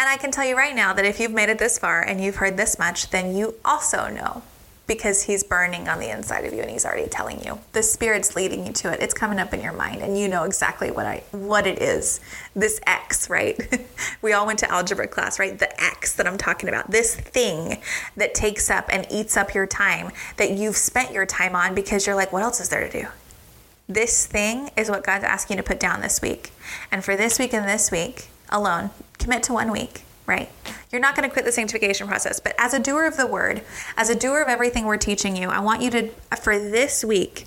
And 0.00 0.08
I 0.08 0.16
can 0.16 0.30
tell 0.30 0.46
you 0.46 0.56
right 0.56 0.74
now 0.74 0.94
that 0.94 1.04
if 1.04 1.20
you've 1.20 1.30
made 1.30 1.50
it 1.50 1.58
this 1.58 1.78
far 1.78 2.00
and 2.00 2.24
you've 2.24 2.36
heard 2.36 2.56
this 2.56 2.78
much, 2.78 3.10
then 3.10 3.36
you 3.36 3.56
also 3.66 4.08
know 4.08 4.42
because 4.86 5.24
he's 5.24 5.44
burning 5.44 5.90
on 5.90 6.00
the 6.00 6.08
inside 6.08 6.46
of 6.46 6.54
you 6.54 6.62
and 6.62 6.70
he's 6.70 6.86
already 6.86 7.06
telling 7.06 7.44
you. 7.44 7.58
The 7.72 7.82
spirit's 7.82 8.34
leading 8.34 8.66
you 8.66 8.72
to 8.72 8.90
it. 8.94 9.00
It's 9.00 9.12
coming 9.12 9.38
up 9.38 9.52
in 9.52 9.60
your 9.60 9.74
mind 9.74 10.00
and 10.00 10.18
you 10.18 10.26
know 10.26 10.44
exactly 10.44 10.90
what 10.90 11.04
I 11.04 11.22
what 11.32 11.66
it 11.66 11.82
is. 11.82 12.20
This 12.56 12.80
X, 12.86 13.28
right? 13.28 13.60
we 14.22 14.32
all 14.32 14.46
went 14.46 14.58
to 14.60 14.72
algebra 14.72 15.06
class, 15.06 15.38
right? 15.38 15.58
The 15.58 15.70
X 15.78 16.14
that 16.14 16.26
I'm 16.26 16.38
talking 16.38 16.70
about. 16.70 16.90
This 16.90 17.14
thing 17.14 17.82
that 18.16 18.32
takes 18.32 18.70
up 18.70 18.86
and 18.88 19.06
eats 19.10 19.36
up 19.36 19.52
your 19.52 19.66
time 19.66 20.12
that 20.38 20.52
you've 20.52 20.78
spent 20.78 21.12
your 21.12 21.26
time 21.26 21.54
on 21.54 21.74
because 21.74 22.06
you're 22.06 22.16
like, 22.16 22.32
what 22.32 22.42
else 22.42 22.58
is 22.58 22.70
there 22.70 22.88
to 22.88 23.02
do? 23.02 23.06
This 23.86 24.26
thing 24.26 24.70
is 24.78 24.88
what 24.88 25.04
God's 25.04 25.24
asking 25.24 25.58
you 25.58 25.62
to 25.62 25.68
put 25.68 25.78
down 25.78 26.00
this 26.00 26.22
week. 26.22 26.52
And 26.90 27.04
for 27.04 27.16
this 27.16 27.38
week 27.38 27.52
and 27.52 27.68
this 27.68 27.90
week 27.90 28.30
alone, 28.50 28.90
commit 29.18 29.42
to 29.44 29.52
one 29.52 29.70
week, 29.70 30.02
right? 30.26 30.48
You're 30.90 31.00
not 31.00 31.16
going 31.16 31.28
to 31.28 31.32
quit 31.32 31.44
the 31.44 31.52
sanctification 31.52 32.06
process, 32.06 32.40
but 32.40 32.54
as 32.58 32.74
a 32.74 32.78
doer 32.78 33.06
of 33.06 33.16
the 33.16 33.26
word, 33.26 33.62
as 33.96 34.10
a 34.10 34.14
doer 34.14 34.42
of 34.42 34.48
everything 34.48 34.84
we're 34.84 34.96
teaching 34.96 35.36
you, 35.36 35.48
I 35.48 35.60
want 35.60 35.82
you 35.82 35.90
to, 35.90 36.08
for 36.42 36.58
this 36.58 37.04
week, 37.04 37.46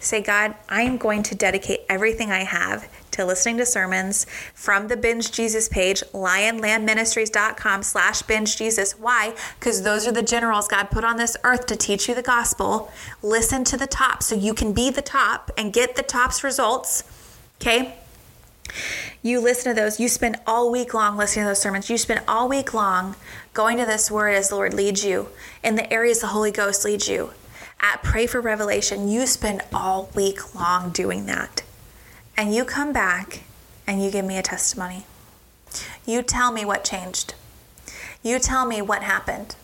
say, 0.00 0.22
God, 0.22 0.54
I 0.68 0.82
am 0.82 0.96
going 0.96 1.22
to 1.24 1.34
dedicate 1.34 1.80
everything 1.88 2.30
I 2.30 2.44
have 2.44 2.88
to 3.12 3.24
listening 3.24 3.58
to 3.58 3.66
sermons 3.66 4.26
from 4.54 4.88
the 4.88 4.96
Binge 4.96 5.30
Jesus 5.30 5.68
page, 5.68 6.02
lionlandministries.com 6.12 7.82
slash 7.82 8.22
binge 8.22 8.56
Jesus. 8.56 8.98
Why? 8.98 9.34
Because 9.58 9.82
those 9.82 10.06
are 10.06 10.12
the 10.12 10.22
generals 10.22 10.68
God 10.68 10.90
put 10.90 11.04
on 11.04 11.16
this 11.16 11.36
earth 11.44 11.66
to 11.66 11.76
teach 11.76 12.08
you 12.08 12.14
the 12.14 12.22
gospel. 12.22 12.90
Listen 13.22 13.64
to 13.64 13.76
the 13.76 13.86
top 13.86 14.22
so 14.22 14.34
you 14.34 14.54
can 14.54 14.72
be 14.72 14.90
the 14.90 15.02
top 15.02 15.50
and 15.56 15.72
get 15.72 15.96
the 15.96 16.02
top's 16.02 16.42
results. 16.42 17.04
Okay? 17.60 17.99
You 19.22 19.40
listen 19.40 19.74
to 19.74 19.80
those. 19.80 20.00
You 20.00 20.08
spend 20.08 20.36
all 20.46 20.70
week 20.70 20.94
long 20.94 21.16
listening 21.16 21.44
to 21.44 21.50
those 21.50 21.60
sermons. 21.60 21.90
You 21.90 21.98
spend 21.98 22.22
all 22.26 22.48
week 22.48 22.72
long 22.72 23.16
going 23.52 23.78
to 23.78 23.86
this 23.86 24.10
word 24.10 24.34
as 24.34 24.48
the 24.48 24.54
Lord 24.54 24.74
leads 24.74 25.04
you 25.04 25.28
in 25.62 25.74
the 25.74 25.92
areas 25.92 26.20
the 26.20 26.28
Holy 26.28 26.50
Ghost 26.50 26.84
leads 26.84 27.08
you. 27.08 27.30
At 27.80 28.02
Pray 28.02 28.26
for 28.26 28.40
Revelation, 28.40 29.08
you 29.08 29.26
spend 29.26 29.62
all 29.72 30.10
week 30.14 30.54
long 30.54 30.90
doing 30.90 31.26
that. 31.26 31.62
And 32.36 32.54
you 32.54 32.64
come 32.64 32.92
back 32.92 33.42
and 33.86 34.02
you 34.02 34.10
give 34.10 34.24
me 34.24 34.36
a 34.36 34.42
testimony. 34.42 35.04
You 36.06 36.22
tell 36.22 36.52
me 36.52 36.64
what 36.64 36.84
changed. 36.84 37.34
You 38.22 38.38
tell 38.38 38.66
me 38.66 38.82
what 38.82 39.02
happened. 39.02 39.56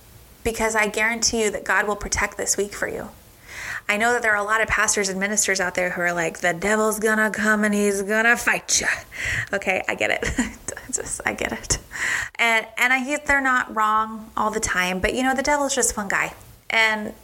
Because 0.44 0.76
I 0.76 0.86
guarantee 0.86 1.42
you 1.42 1.50
that 1.50 1.64
God 1.64 1.86
will 1.86 1.96
protect 1.96 2.36
this 2.36 2.56
week 2.56 2.72
for 2.72 2.88
you. 2.88 3.10
I 3.88 3.98
know 3.98 4.12
that 4.12 4.22
there 4.22 4.32
are 4.32 4.42
a 4.42 4.44
lot 4.44 4.60
of 4.60 4.68
pastors 4.68 5.08
and 5.08 5.20
ministers 5.20 5.60
out 5.60 5.76
there 5.76 5.90
who 5.90 6.00
are 6.00 6.12
like, 6.12 6.40
the 6.40 6.52
devil's 6.52 6.98
gonna 6.98 7.30
come 7.30 7.62
and 7.62 7.72
he's 7.72 8.02
gonna 8.02 8.36
fight 8.36 8.80
you. 8.80 8.88
Okay, 9.52 9.84
I 9.88 9.94
get 9.94 10.10
it. 10.10 10.56
just, 10.92 11.20
I 11.24 11.34
get 11.34 11.52
it. 11.52 11.78
And 12.36 12.66
and 12.78 12.92
I 12.92 13.16
they're 13.26 13.40
not 13.40 13.74
wrong 13.74 14.30
all 14.36 14.50
the 14.50 14.60
time, 14.60 14.98
but 14.98 15.14
you 15.14 15.22
know, 15.22 15.34
the 15.34 15.42
devil's 15.42 15.74
just 15.74 15.96
one 15.96 16.08
guy. 16.08 16.34
And 16.68 17.14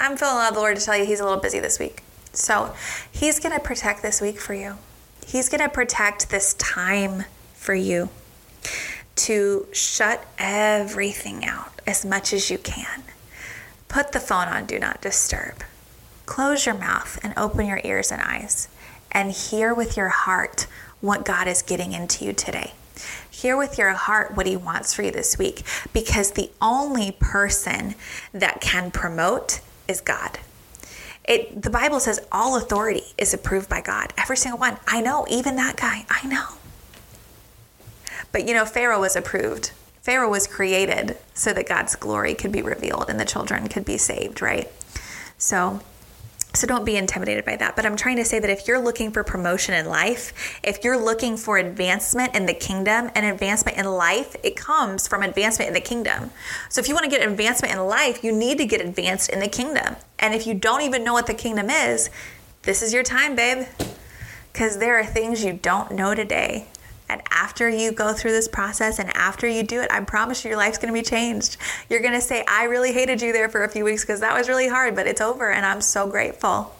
I'm 0.00 0.16
feeling 0.16 0.46
of 0.46 0.54
the 0.54 0.60
Lord 0.60 0.76
to 0.76 0.84
tell 0.84 0.96
you 0.96 1.04
he's 1.04 1.20
a 1.20 1.24
little 1.24 1.40
busy 1.40 1.58
this 1.58 1.78
week. 1.78 2.02
So 2.32 2.74
he's 3.10 3.40
gonna 3.40 3.60
protect 3.60 4.02
this 4.02 4.20
week 4.20 4.38
for 4.38 4.54
you. 4.54 4.76
He's 5.26 5.48
gonna 5.48 5.68
protect 5.68 6.30
this 6.30 6.54
time 6.54 7.24
for 7.54 7.74
you 7.74 8.10
to 9.16 9.66
shut 9.72 10.24
everything 10.38 11.44
out 11.44 11.80
as 11.84 12.04
much 12.04 12.32
as 12.32 12.48
you 12.48 12.58
can. 12.58 13.02
Put 13.88 14.12
the 14.12 14.20
phone 14.20 14.46
on 14.48 14.66
do 14.66 14.78
not 14.78 15.00
disturb 15.00 15.64
Close 16.26 16.66
your 16.66 16.74
mouth 16.74 17.18
and 17.22 17.32
open 17.36 17.66
your 17.66 17.80
ears 17.84 18.10
and 18.10 18.20
eyes 18.20 18.68
and 19.12 19.30
hear 19.32 19.72
with 19.72 19.96
your 19.96 20.08
heart 20.08 20.66
what 21.00 21.24
God 21.24 21.46
is 21.46 21.62
getting 21.62 21.92
into 21.92 22.24
you 22.24 22.32
today. 22.32 22.72
Hear 23.30 23.56
with 23.56 23.78
your 23.78 23.92
heart 23.92 24.36
what 24.36 24.46
He 24.46 24.56
wants 24.56 24.92
for 24.92 25.02
you 25.02 25.10
this 25.10 25.38
week 25.38 25.62
because 25.92 26.32
the 26.32 26.50
only 26.60 27.12
person 27.12 27.94
that 28.32 28.60
can 28.60 28.90
promote 28.90 29.60
is 29.86 30.00
God. 30.00 30.38
It, 31.24 31.62
the 31.62 31.70
Bible 31.70 32.00
says 32.00 32.20
all 32.30 32.56
authority 32.56 33.02
is 33.18 33.34
approved 33.34 33.68
by 33.68 33.80
God. 33.80 34.12
Every 34.16 34.36
single 34.36 34.58
one. 34.58 34.78
I 34.86 35.00
know, 35.00 35.26
even 35.28 35.56
that 35.56 35.76
guy. 35.76 36.06
I 36.08 36.26
know. 36.26 36.46
But 38.32 38.46
you 38.46 38.54
know, 38.54 38.64
Pharaoh 38.64 39.00
was 39.00 39.16
approved. 39.16 39.72
Pharaoh 40.02 40.30
was 40.30 40.46
created 40.46 41.16
so 41.34 41.52
that 41.52 41.68
God's 41.68 41.96
glory 41.96 42.34
could 42.34 42.52
be 42.52 42.62
revealed 42.62 43.10
and 43.10 43.18
the 43.18 43.24
children 43.24 43.68
could 43.68 43.84
be 43.84 43.98
saved, 43.98 44.40
right? 44.40 44.70
So 45.36 45.80
So 46.56 46.66
don't 46.66 46.86
be 46.86 46.96
intimidated 46.96 47.44
by 47.44 47.56
that. 47.56 47.76
But 47.76 47.84
I'm 47.84 47.96
trying 47.96 48.16
to 48.16 48.24
say 48.24 48.38
that 48.38 48.48
if 48.48 48.66
you're 48.66 48.80
looking 48.80 49.10
for 49.10 49.22
promotion 49.22 49.74
in 49.74 49.86
life, 49.86 50.58
if 50.62 50.82
you're 50.82 50.96
looking 50.96 51.36
for 51.36 51.58
advancement 51.58 52.34
in 52.34 52.46
the 52.46 52.54
kingdom 52.54 53.10
and 53.14 53.26
advancement 53.26 53.76
in 53.76 53.84
life, 53.84 54.34
it 54.42 54.56
comes 54.56 55.06
from 55.06 55.22
advancement 55.22 55.68
in 55.68 55.74
the 55.74 55.82
kingdom. 55.82 56.30
So 56.70 56.80
if 56.80 56.88
you 56.88 56.94
want 56.94 57.04
to 57.04 57.10
get 57.10 57.28
advancement 57.28 57.74
in 57.74 57.80
life, 57.86 58.24
you 58.24 58.32
need 58.32 58.56
to 58.56 58.64
get 58.64 58.80
advanced 58.80 59.28
in 59.28 59.40
the 59.40 59.48
kingdom. 59.48 59.96
And 60.18 60.34
if 60.34 60.46
you 60.46 60.54
don't 60.54 60.80
even 60.80 61.04
know 61.04 61.12
what 61.12 61.26
the 61.26 61.34
kingdom 61.34 61.68
is, 61.68 62.08
this 62.62 62.80
is 62.80 62.94
your 62.94 63.02
time, 63.02 63.36
babe. 63.36 63.66
Because 64.50 64.78
there 64.78 64.98
are 64.98 65.04
things 65.04 65.44
you 65.44 65.52
don't 65.52 65.90
know 65.90 66.14
today. 66.14 66.68
And 67.08 67.22
after 67.30 67.68
you 67.68 67.92
go 67.92 68.12
through 68.12 68.32
this 68.32 68.48
process 68.48 68.98
and 68.98 69.14
after 69.16 69.46
you 69.46 69.62
do 69.62 69.80
it, 69.80 69.90
I 69.90 70.00
promise 70.00 70.44
you, 70.44 70.50
your 70.50 70.58
life's 70.58 70.78
going 70.78 70.92
to 70.92 70.98
be 70.98 71.04
changed. 71.04 71.56
You're 71.88 72.00
going 72.00 72.14
to 72.14 72.20
say, 72.20 72.44
I 72.48 72.64
really 72.64 72.92
hated 72.92 73.22
you 73.22 73.32
there 73.32 73.48
for 73.48 73.64
a 73.64 73.68
few 73.68 73.84
weeks 73.84 74.02
because 74.02 74.20
that 74.20 74.34
was 74.34 74.48
really 74.48 74.68
hard, 74.68 74.96
but 74.96 75.06
it's 75.06 75.20
over 75.20 75.50
and 75.50 75.64
I'm 75.64 75.80
so 75.80 76.06
grateful. 76.08 76.74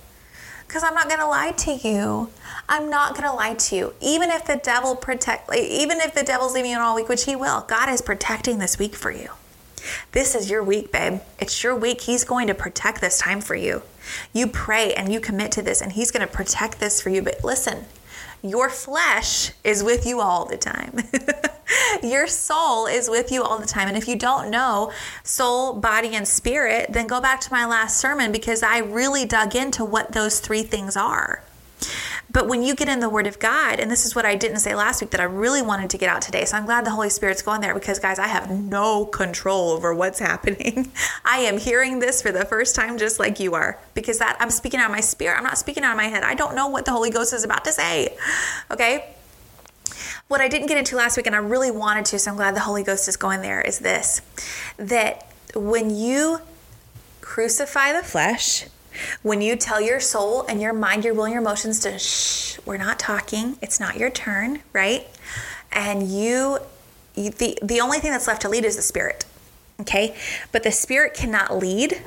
Because 0.66 0.82
I'm 0.82 0.94
not 0.94 1.08
going 1.08 1.20
to 1.20 1.28
lie 1.28 1.52
to 1.52 1.72
you. 1.72 2.30
I'm 2.68 2.90
not 2.90 3.12
going 3.12 3.28
to 3.28 3.32
lie 3.32 3.54
to 3.54 3.76
you. 3.76 3.94
Even 4.00 4.30
if 4.30 4.44
the 4.44 4.56
devil 4.56 4.96
protect, 4.96 5.54
even 5.54 6.00
if 6.00 6.12
the 6.12 6.24
devil's 6.24 6.54
leaving 6.54 6.72
you 6.72 6.80
all 6.80 6.96
week, 6.96 7.08
which 7.08 7.24
he 7.24 7.36
will, 7.36 7.60
God 7.68 7.88
is 7.88 8.02
protecting 8.02 8.58
this 8.58 8.76
week 8.76 8.96
for 8.96 9.12
you. 9.12 9.30
This 10.12 10.34
is 10.34 10.50
your 10.50 10.64
week, 10.64 10.90
babe. 10.90 11.20
It's 11.38 11.62
your 11.62 11.76
week. 11.76 12.02
He's 12.02 12.24
going 12.24 12.48
to 12.48 12.54
protect 12.54 13.00
this 13.00 13.18
time 13.18 13.40
for 13.40 13.54
you. 13.54 13.82
You 14.32 14.46
pray 14.46 14.92
and 14.94 15.12
you 15.12 15.20
commit 15.20 15.52
to 15.52 15.62
this, 15.62 15.80
and 15.80 15.92
He's 15.92 16.10
going 16.10 16.26
to 16.26 16.32
protect 16.32 16.80
this 16.80 17.00
for 17.00 17.10
you. 17.10 17.22
But 17.22 17.44
listen, 17.44 17.84
your 18.42 18.68
flesh 18.68 19.52
is 19.64 19.82
with 19.82 20.06
you 20.06 20.20
all 20.20 20.44
the 20.46 20.56
time. 20.56 20.98
your 22.02 22.26
soul 22.26 22.86
is 22.86 23.08
with 23.08 23.32
you 23.32 23.42
all 23.42 23.58
the 23.58 23.66
time. 23.66 23.88
And 23.88 23.96
if 23.96 24.08
you 24.08 24.16
don't 24.16 24.50
know 24.50 24.92
soul, 25.22 25.74
body, 25.74 26.14
and 26.14 26.26
spirit, 26.26 26.92
then 26.92 27.06
go 27.06 27.20
back 27.20 27.40
to 27.42 27.52
my 27.52 27.66
last 27.66 27.98
sermon 27.98 28.32
because 28.32 28.62
I 28.62 28.78
really 28.78 29.24
dug 29.24 29.56
into 29.56 29.84
what 29.84 30.12
those 30.12 30.40
three 30.40 30.62
things 30.62 30.96
are. 30.96 31.42
But 32.30 32.48
when 32.48 32.62
you 32.62 32.74
get 32.74 32.88
in 32.88 33.00
the 33.00 33.08
Word 33.08 33.26
of 33.26 33.38
God, 33.38 33.78
and 33.80 33.90
this 33.90 34.04
is 34.04 34.14
what 34.14 34.26
I 34.26 34.34
didn't 34.34 34.58
say 34.58 34.74
last 34.74 35.00
week 35.00 35.10
that 35.10 35.20
I 35.20 35.24
really 35.24 35.62
wanted 35.62 35.90
to 35.90 35.98
get 35.98 36.08
out 36.08 36.22
today. 36.22 36.44
So 36.44 36.56
I'm 36.56 36.66
glad 36.66 36.84
the 36.84 36.90
Holy 36.90 37.08
Spirit's 37.08 37.40
going 37.40 37.60
there 37.60 37.72
because, 37.72 37.98
guys, 37.98 38.18
I 38.18 38.26
have 38.26 38.50
no 38.50 39.06
control 39.06 39.70
over 39.70 39.94
what's 39.94 40.18
happening. 40.30 40.92
I 41.24 41.38
am 41.38 41.58
hearing 41.58 41.98
this 41.98 42.20
for 42.20 42.32
the 42.32 42.44
first 42.44 42.74
time 42.74 42.98
just 42.98 43.18
like 43.18 43.40
you 43.40 43.54
are 43.54 43.78
because 43.94 44.18
that 44.18 44.36
I'm 44.40 44.50
speaking 44.50 44.80
out 44.80 44.86
of 44.86 44.92
my 44.92 45.00
spirit. 45.00 45.38
I'm 45.38 45.44
not 45.44 45.58
speaking 45.58 45.84
out 45.84 45.92
of 45.92 45.96
my 45.96 46.08
head. 46.08 46.24
I 46.24 46.34
don't 46.34 46.54
know 46.54 46.68
what 46.68 46.84
the 46.84 46.92
Holy 46.92 47.10
Ghost 47.10 47.32
is 47.32 47.44
about 47.44 47.64
to 47.64 47.72
say. 47.72 48.16
Okay? 48.70 49.14
What 50.28 50.40
I 50.40 50.48
didn't 50.48 50.66
get 50.66 50.76
into 50.76 50.96
last 50.96 51.16
week, 51.16 51.26
and 51.26 51.36
I 51.36 51.38
really 51.38 51.70
wanted 51.70 52.04
to, 52.06 52.18
so 52.18 52.32
I'm 52.32 52.36
glad 52.36 52.56
the 52.56 52.60
Holy 52.60 52.82
Ghost 52.82 53.08
is 53.08 53.16
going 53.16 53.42
there, 53.42 53.60
is 53.60 53.78
this 53.78 54.20
that 54.76 55.30
when 55.54 55.94
you 55.94 56.40
crucify 57.20 57.92
the 57.92 58.02
flesh, 58.02 58.66
when 59.22 59.40
you 59.40 59.56
tell 59.56 59.80
your 59.80 60.00
soul 60.00 60.44
and 60.48 60.60
your 60.60 60.72
mind, 60.72 61.04
your 61.04 61.14
will, 61.14 61.24
and 61.24 61.32
your 61.32 61.42
emotions 61.42 61.80
to 61.80 61.98
shh, 61.98 62.58
we're 62.64 62.76
not 62.76 62.98
talking, 62.98 63.56
it's 63.62 63.80
not 63.80 63.96
your 63.96 64.10
turn, 64.10 64.62
right? 64.72 65.06
And 65.72 66.08
you, 66.08 66.58
you 67.14 67.30
the, 67.30 67.58
the 67.62 67.80
only 67.80 67.98
thing 67.98 68.10
that's 68.10 68.26
left 68.26 68.42
to 68.42 68.48
lead 68.48 68.64
is 68.64 68.76
the 68.76 68.82
spirit, 68.82 69.24
okay? 69.80 70.16
But 70.52 70.62
the 70.62 70.72
spirit 70.72 71.14
cannot 71.14 71.56
lead 71.56 72.02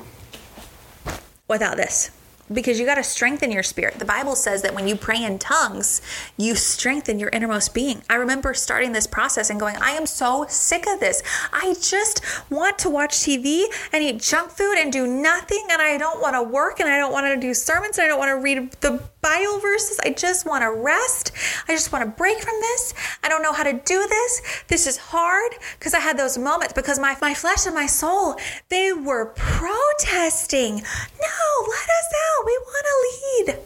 without 1.48 1.76
this 1.76 2.10
because 2.52 2.78
you 2.80 2.86
got 2.86 2.96
to 2.96 3.02
strengthen 3.02 3.50
your 3.50 3.62
spirit. 3.62 3.98
The 3.98 4.04
Bible 4.04 4.34
says 4.34 4.62
that 4.62 4.74
when 4.74 4.88
you 4.88 4.96
pray 4.96 5.22
in 5.22 5.38
tongues, 5.38 6.02
you 6.36 6.54
strengthen 6.54 7.18
your 7.18 7.30
innermost 7.30 7.74
being. 7.74 8.02
I 8.10 8.16
remember 8.16 8.54
starting 8.54 8.92
this 8.92 9.06
process 9.06 9.50
and 9.50 9.60
going, 9.60 9.76
I 9.76 9.92
am 9.92 10.06
so 10.06 10.46
sick 10.48 10.86
of 10.86 11.00
this. 11.00 11.22
I 11.52 11.74
just 11.80 12.22
want 12.50 12.78
to 12.80 12.90
watch 12.90 13.14
TV 13.14 13.64
and 13.92 14.02
eat 14.02 14.20
junk 14.20 14.50
food 14.50 14.76
and 14.78 14.92
do 14.92 15.06
nothing. 15.06 15.66
And 15.70 15.80
I 15.80 15.96
don't 15.98 16.20
want 16.20 16.34
to 16.34 16.42
work 16.42 16.80
and 16.80 16.88
I 16.88 16.98
don't 16.98 17.12
want 17.12 17.26
to 17.26 17.40
do 17.40 17.54
sermons 17.54 17.98
and 17.98 18.04
I 18.04 18.08
don't 18.08 18.18
want 18.18 18.30
to 18.30 18.42
read 18.42 18.72
the 18.80 19.02
Bible 19.22 19.58
verses. 19.60 19.98
I 20.04 20.10
just 20.10 20.46
want 20.46 20.62
to 20.62 20.70
rest. 20.70 21.32
I 21.68 21.72
just 21.74 21.92
want 21.92 22.04
to 22.04 22.10
break 22.10 22.38
from 22.38 22.54
this. 22.60 22.94
I 23.22 23.28
don't 23.28 23.42
know 23.42 23.52
how 23.52 23.64
to 23.64 23.72
do 23.72 24.06
this. 24.08 24.62
This 24.68 24.86
is 24.86 24.96
hard 24.96 25.52
because 25.78 25.94
I 25.94 26.00
had 26.00 26.18
those 26.18 26.38
moments 26.38 26.72
because 26.72 26.98
my, 26.98 27.16
my 27.20 27.34
flesh 27.34 27.66
and 27.66 27.74
my 27.74 27.86
soul, 27.86 28.36
they 28.68 28.92
were 28.92 29.26
protesting. 29.36 30.76
No, 30.76 31.66
let 31.68 31.88
us 31.88 32.08
out 32.24 32.46
we 32.46 32.58
want 32.64 32.86
to 32.86 33.52
lead. 33.52 33.58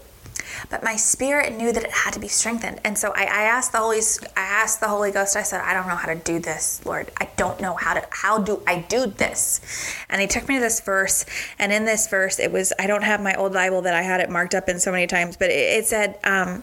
But 0.70 0.82
my 0.82 0.96
spirit 0.96 1.56
knew 1.56 1.72
that 1.72 1.84
it 1.84 1.90
had 1.90 2.12
to 2.14 2.20
be 2.20 2.28
strengthened. 2.28 2.80
And 2.84 2.96
so 2.96 3.12
I, 3.14 3.24
I 3.24 3.42
asked 3.44 3.72
the 3.72 3.78
Holy 3.78 4.00
I 4.36 4.40
asked 4.40 4.80
the 4.80 4.88
Holy 4.88 5.10
Ghost, 5.10 5.36
I 5.36 5.42
said, 5.42 5.60
I 5.60 5.74
don't 5.74 5.86
know 5.86 5.96
how 5.96 6.12
to 6.12 6.18
do 6.18 6.38
this, 6.38 6.84
Lord. 6.84 7.10
I 7.18 7.28
don't 7.36 7.60
know 7.60 7.74
how 7.74 7.94
to 7.94 8.06
how 8.10 8.38
do 8.38 8.62
I 8.66 8.80
do 8.80 9.06
this? 9.06 9.60
And 10.08 10.20
he 10.20 10.26
took 10.26 10.48
me 10.48 10.56
to 10.56 10.60
this 10.60 10.80
verse, 10.80 11.26
and 11.58 11.72
in 11.72 11.84
this 11.84 12.08
verse, 12.08 12.38
it 12.38 12.52
was 12.52 12.72
I 12.78 12.86
don't 12.86 13.02
have 13.02 13.20
my 13.20 13.34
old 13.34 13.52
Bible 13.52 13.82
that 13.82 13.94
I 13.94 14.02
had 14.02 14.20
it 14.20 14.30
marked 14.30 14.54
up 14.54 14.68
in 14.68 14.78
so 14.78 14.90
many 14.90 15.06
times, 15.06 15.36
but 15.36 15.50
it, 15.50 15.78
it 15.78 15.86
said 15.86 16.18
um, 16.24 16.62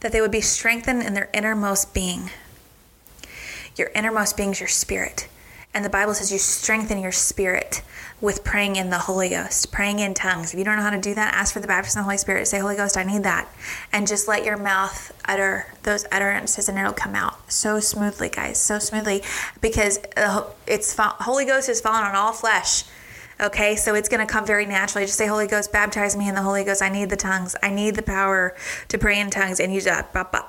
that 0.00 0.12
they 0.12 0.20
would 0.20 0.32
be 0.32 0.40
strengthened 0.40 1.02
in 1.02 1.14
their 1.14 1.30
innermost 1.32 1.94
being. 1.94 2.30
Your 3.76 3.90
innermost 3.94 4.36
being 4.36 4.50
is 4.50 4.60
your 4.60 4.68
spirit. 4.68 5.28
And 5.72 5.84
the 5.84 5.90
Bible 5.90 6.14
says 6.14 6.30
you 6.30 6.38
strengthen 6.38 7.00
your 7.00 7.10
spirit 7.10 7.82
with 8.24 8.42
praying 8.42 8.76
in 8.76 8.88
the 8.88 8.98
Holy 8.98 9.28
Ghost, 9.28 9.70
praying 9.70 9.98
in 9.98 10.14
tongues. 10.14 10.54
If 10.54 10.58
you 10.58 10.64
don't 10.64 10.76
know 10.76 10.82
how 10.82 10.90
to 10.90 11.00
do 11.00 11.14
that, 11.14 11.34
ask 11.34 11.52
for 11.52 11.60
the 11.60 11.66
baptism 11.68 12.00
of 12.00 12.04
the 12.04 12.08
Holy 12.10 12.16
Spirit. 12.16 12.48
Say, 12.48 12.58
Holy 12.58 12.74
Ghost, 12.74 12.96
I 12.96 13.02
need 13.02 13.22
that. 13.24 13.48
And 13.92 14.06
just 14.06 14.26
let 14.26 14.44
your 14.44 14.56
mouth 14.56 15.12
utter 15.26 15.66
those 15.82 16.06
utterances 16.10 16.68
and 16.68 16.78
it'll 16.78 16.94
come 16.94 17.14
out 17.14 17.52
so 17.52 17.80
smoothly, 17.80 18.30
guys, 18.30 18.60
so 18.60 18.78
smoothly 18.78 19.22
because 19.60 19.98
it's 20.66 20.96
Holy 20.98 21.44
Ghost 21.44 21.68
is 21.68 21.82
fallen 21.82 22.02
on 22.04 22.14
all 22.16 22.32
flesh. 22.32 22.84
Okay, 23.40 23.74
so 23.74 23.96
it's 23.96 24.08
going 24.08 24.24
to 24.24 24.32
come 24.32 24.46
very 24.46 24.64
naturally. 24.64 25.06
Just 25.06 25.18
say, 25.18 25.26
Holy 25.26 25.48
Ghost, 25.48 25.72
baptize 25.72 26.16
me 26.16 26.28
in 26.28 26.36
the 26.36 26.42
Holy 26.42 26.62
Ghost. 26.62 26.80
I 26.80 26.88
need 26.88 27.10
the 27.10 27.16
tongues. 27.16 27.56
I 27.62 27.70
need 27.70 27.96
the 27.96 28.02
power 28.02 28.56
to 28.88 28.96
pray 28.96 29.20
in 29.20 29.28
tongues. 29.28 29.58
And 29.58 29.74
you 29.74 29.80
just, 29.80 30.12
Papa, 30.12 30.46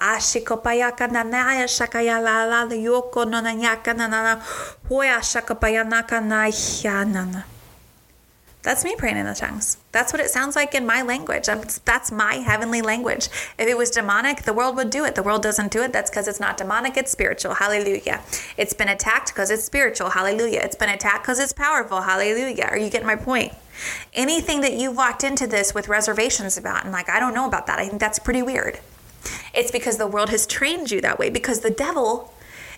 That's 8.66 8.84
me 8.84 8.96
praying 8.98 9.18
in 9.18 9.28
the 9.28 9.36
tongues. 9.36 9.78
That's 9.92 10.12
what 10.12 10.20
it 10.20 10.32
sounds 10.32 10.56
like 10.56 10.74
in 10.74 10.88
my 10.88 11.04
language. 11.04 11.46
That's 11.46 12.12
my 12.12 12.38
heavenly 12.38 12.82
language. 12.82 13.28
If 13.60 13.68
it 13.68 13.78
was 13.78 13.92
demonic, 13.92 14.42
the 14.42 14.54
world 14.54 14.76
would 14.78 14.90
do 14.90 15.06
it. 15.06 15.14
The 15.14 15.22
world 15.22 15.44
doesn't 15.44 15.72
do 15.72 15.84
it. 15.84 15.94
That's 15.94 16.10
because 16.10 16.28
it's 16.28 16.40
not 16.40 16.58
demonic, 16.58 16.98
it's 16.98 17.12
spiritual. 17.12 17.54
Hallelujah. 17.54 18.24
It's 18.58 18.74
been 18.74 18.88
attacked 18.88 19.28
because 19.28 19.52
it's 19.52 19.64
spiritual. 19.64 20.10
Hallelujah. 20.10 20.62
It's 20.64 20.76
been 20.76 20.90
attacked 20.90 21.22
because 21.22 21.38
it's 21.38 21.54
powerful. 21.54 22.02
Hallelujah. 22.02 22.66
Are 22.72 22.78
you 22.78 22.90
getting 22.90 23.06
my 23.06 23.16
point? 23.16 23.54
Anything 24.16 24.62
that 24.62 24.74
you've 24.74 24.98
walked 24.98 25.24
into 25.24 25.46
this 25.46 25.76
with 25.76 25.88
reservations 25.88 26.58
about 26.58 26.86
and 26.86 26.92
like, 26.92 27.08
I 27.08 27.20
don't 27.20 27.36
know 27.36 27.46
about 27.46 27.68
that, 27.68 27.78
I 27.78 27.88
think 27.88 28.00
that's 28.00 28.18
pretty 28.18 28.42
weird. 28.42 28.80
It's 29.54 29.70
because 29.70 29.98
the 29.98 30.08
world 30.08 30.30
has 30.30 30.48
trained 30.48 30.90
you 30.90 31.02
that 31.02 31.20
way 31.20 31.30
because 31.30 31.60
the 31.60 31.70
devil 31.70 32.34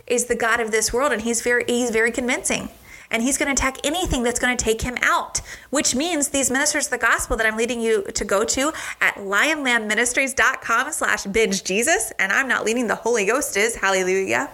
is 0.05 0.25
the 0.25 0.35
god 0.35 0.59
of 0.59 0.71
this 0.71 0.91
world 0.91 1.13
and 1.13 1.21
he's 1.21 1.41
very 1.41 1.63
he's 1.67 1.91
very 1.91 2.11
convincing 2.11 2.69
and 3.12 3.24
he's 3.24 3.38
going 3.38 3.47
to 3.47 3.53
attack 3.53 3.78
anything 3.86 4.24
that's 4.24 4.39
going 4.39 4.55
to 4.55 4.64
take 4.64 4.82
him 4.82 4.97
out, 5.01 5.41
which 5.70 5.95
means 5.95 6.30
these 6.30 6.51
ministers 6.51 6.86
of 6.86 6.91
the 6.91 6.97
gospel 6.97 7.38
that 7.38 7.45
I'm 7.45 7.58
leading 7.58 7.82
you 7.82 8.03
to 8.03 8.26
go 8.26 8.43
to 8.43 8.74
at 9.01 9.16
lionlandministries.com 9.16 10.91
slash 10.91 11.26
binge 11.26 11.64
Jesus, 11.64 12.12
and 12.20 12.32
I'm 12.32 12.47
not 12.47 12.66
leading 12.66 12.88
the 12.88 12.95
Holy 12.95 13.26
Ghost 13.26 13.58
is, 13.58 13.76
hallelujah. 13.76 14.49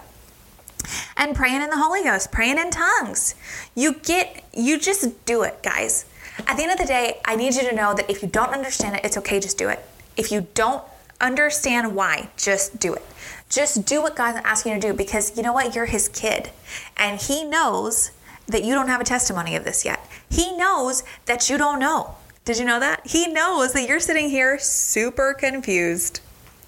And 1.16 1.36
praying 1.36 1.62
in 1.62 1.70
the 1.70 1.78
Holy 1.78 2.04
Ghost, 2.04 2.32
praying 2.32 2.58
in 2.58 2.70
tongues. 2.70 3.36
You 3.76 3.94
get, 3.94 4.44
you 4.54 4.80
just 4.80 5.26
do 5.26 5.44
it, 5.44 5.64
guys. 5.64 6.06
At 6.48 6.58
the 6.58 6.64
end 6.64 6.72
of 6.72 6.78
the 6.78 6.86
day, 6.86 7.22
I 7.26 7.36
need 7.36 7.54
you 7.56 7.62
to 7.70 7.76
know 7.76 7.94
that 7.94 8.10
if 8.10 8.22
you 8.22 8.28
don't 8.28 8.50
understand 8.50 8.96
it, 8.96 9.06
it's 9.06 9.18
okay, 9.18 9.40
just 9.40 9.58
do 9.58 9.70
it. 9.70 9.80
If 10.18 10.32
you 10.32 10.48
don't 10.54 10.84
understand 11.22 11.96
why, 11.96 12.30
just 12.38 12.80
do 12.80 12.94
it. 12.94 13.04
Just 13.50 13.86
do 13.86 14.02
what 14.02 14.16
God's 14.16 14.42
asking 14.44 14.74
you 14.74 14.82
to 14.82 14.88
do 14.90 14.94
because 14.94 15.38
you 15.38 15.44
know 15.44 15.54
what? 15.54 15.76
You're 15.76 15.86
His 15.86 16.10
kid. 16.10 16.50
And 16.98 17.22
He 17.22 17.44
knows 17.44 18.12
that 18.48 18.64
you 18.64 18.74
don't 18.74 18.88
have 18.88 19.02
a 19.02 19.06
testimony 19.06 19.56
of 19.56 19.64
this 19.64 19.86
yet. 19.86 20.06
He 20.30 20.56
knows 20.58 21.04
that 21.26 21.50
you 21.50 21.58
don't 21.58 21.80
know. 21.80 22.16
Did 22.46 22.58
you 22.58 22.66
know 22.66 22.80
that? 22.80 23.08
He 23.08 23.28
knows 23.28 23.74
that 23.74 23.88
you're 23.88 24.00
sitting 24.00 24.30
here 24.30 24.60
super 24.60 25.34
confused. 25.34 26.20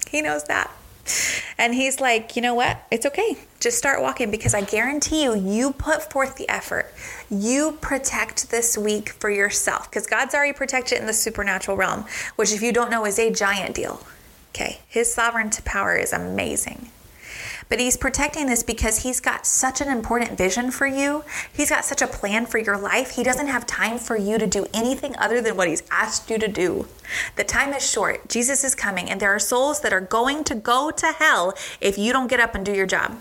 He 0.08 0.22
knows 0.22 0.44
that. 0.44 0.70
And 1.58 1.74
he's 1.74 2.00
like, 2.00 2.34
you 2.34 2.42
know 2.42 2.54
what? 2.54 2.84
It's 2.90 3.06
okay. 3.06 3.36
Just 3.60 3.78
start 3.78 4.02
walking 4.02 4.30
because 4.30 4.54
I 4.54 4.62
guarantee 4.62 5.22
you, 5.22 5.36
you 5.36 5.72
put 5.72 6.10
forth 6.10 6.36
the 6.36 6.48
effort. 6.48 6.92
You 7.30 7.78
protect 7.80 8.50
this 8.50 8.76
week 8.76 9.10
for 9.10 9.30
yourself 9.30 9.88
because 9.88 10.06
God's 10.06 10.34
already 10.34 10.52
protected 10.52 10.98
in 10.98 11.06
the 11.06 11.12
supernatural 11.12 11.76
realm, 11.76 12.06
which, 12.36 12.52
if 12.52 12.62
you 12.62 12.72
don't 12.72 12.90
know, 12.90 13.06
is 13.06 13.18
a 13.18 13.30
giant 13.30 13.74
deal. 13.74 14.00
Okay. 14.50 14.80
His 14.88 15.12
sovereign 15.12 15.50
power 15.64 15.96
is 15.96 16.12
amazing. 16.12 16.90
But 17.68 17.80
he's 17.80 17.96
protecting 17.96 18.46
this 18.46 18.62
because 18.62 19.02
he's 19.02 19.20
got 19.20 19.46
such 19.46 19.80
an 19.80 19.88
important 19.88 20.38
vision 20.38 20.70
for 20.70 20.86
you. 20.86 21.24
He's 21.52 21.70
got 21.70 21.84
such 21.84 22.00
a 22.00 22.06
plan 22.06 22.46
for 22.46 22.58
your 22.58 22.78
life. 22.78 23.10
He 23.12 23.24
doesn't 23.24 23.48
have 23.48 23.66
time 23.66 23.98
for 23.98 24.16
you 24.16 24.38
to 24.38 24.46
do 24.46 24.66
anything 24.72 25.16
other 25.18 25.40
than 25.40 25.56
what 25.56 25.68
he's 25.68 25.82
asked 25.90 26.30
you 26.30 26.38
to 26.38 26.48
do. 26.48 26.86
The 27.34 27.44
time 27.44 27.72
is 27.72 27.88
short. 27.88 28.28
Jesus 28.28 28.62
is 28.62 28.74
coming, 28.74 29.10
and 29.10 29.20
there 29.20 29.34
are 29.34 29.40
souls 29.40 29.80
that 29.80 29.92
are 29.92 30.00
going 30.00 30.44
to 30.44 30.54
go 30.54 30.90
to 30.92 31.06
hell 31.06 31.54
if 31.80 31.98
you 31.98 32.12
don't 32.12 32.28
get 32.28 32.40
up 32.40 32.54
and 32.54 32.64
do 32.64 32.72
your 32.72 32.86
job. 32.86 33.16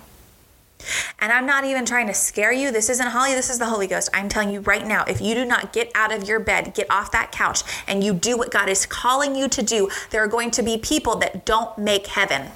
And 1.20 1.32
I'm 1.32 1.46
not 1.48 1.64
even 1.64 1.86
trying 1.86 2.08
to 2.08 2.14
scare 2.14 2.52
you. 2.52 2.72
This 2.72 2.90
isn't 2.90 3.08
Holly, 3.08 3.34
this 3.34 3.50
is 3.50 3.58
the 3.58 3.66
Holy 3.66 3.88
Ghost. 3.88 4.10
I'm 4.14 4.30
telling 4.30 4.52
you 4.52 4.60
right 4.60 4.86
now, 4.86 5.04
if 5.06 5.22
you 5.22 5.34
do 5.34 5.46
not 5.46 5.74
get 5.74 5.92
out 5.96 6.14
of 6.14 6.28
your 6.28 6.40
bed, 6.40 6.74
get 6.76 6.92
off 6.92 7.12
that 7.12 7.32
couch, 7.32 7.64
and 7.88 8.04
you 8.04 8.14
do 8.14 8.38
what 8.38 8.52
God 8.52 8.70
is 8.70 8.86
calling 8.86 9.36
you 9.36 9.48
to 9.48 9.64
do, 9.64 9.90
there 10.12 10.24
are 10.24 10.28
going 10.28 10.52
to 10.52 10.62
be 10.62 10.78
people 10.78 11.16
that 11.18 11.46
don't 11.46 11.76
make 11.78 12.08
heaven. 12.08 12.52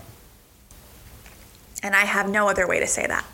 And 1.81 1.95
I 1.95 2.05
have 2.05 2.29
no 2.29 2.49
other 2.49 2.67
way 2.67 2.79
to 2.79 2.87
say 2.87 3.07
that. 3.07 3.25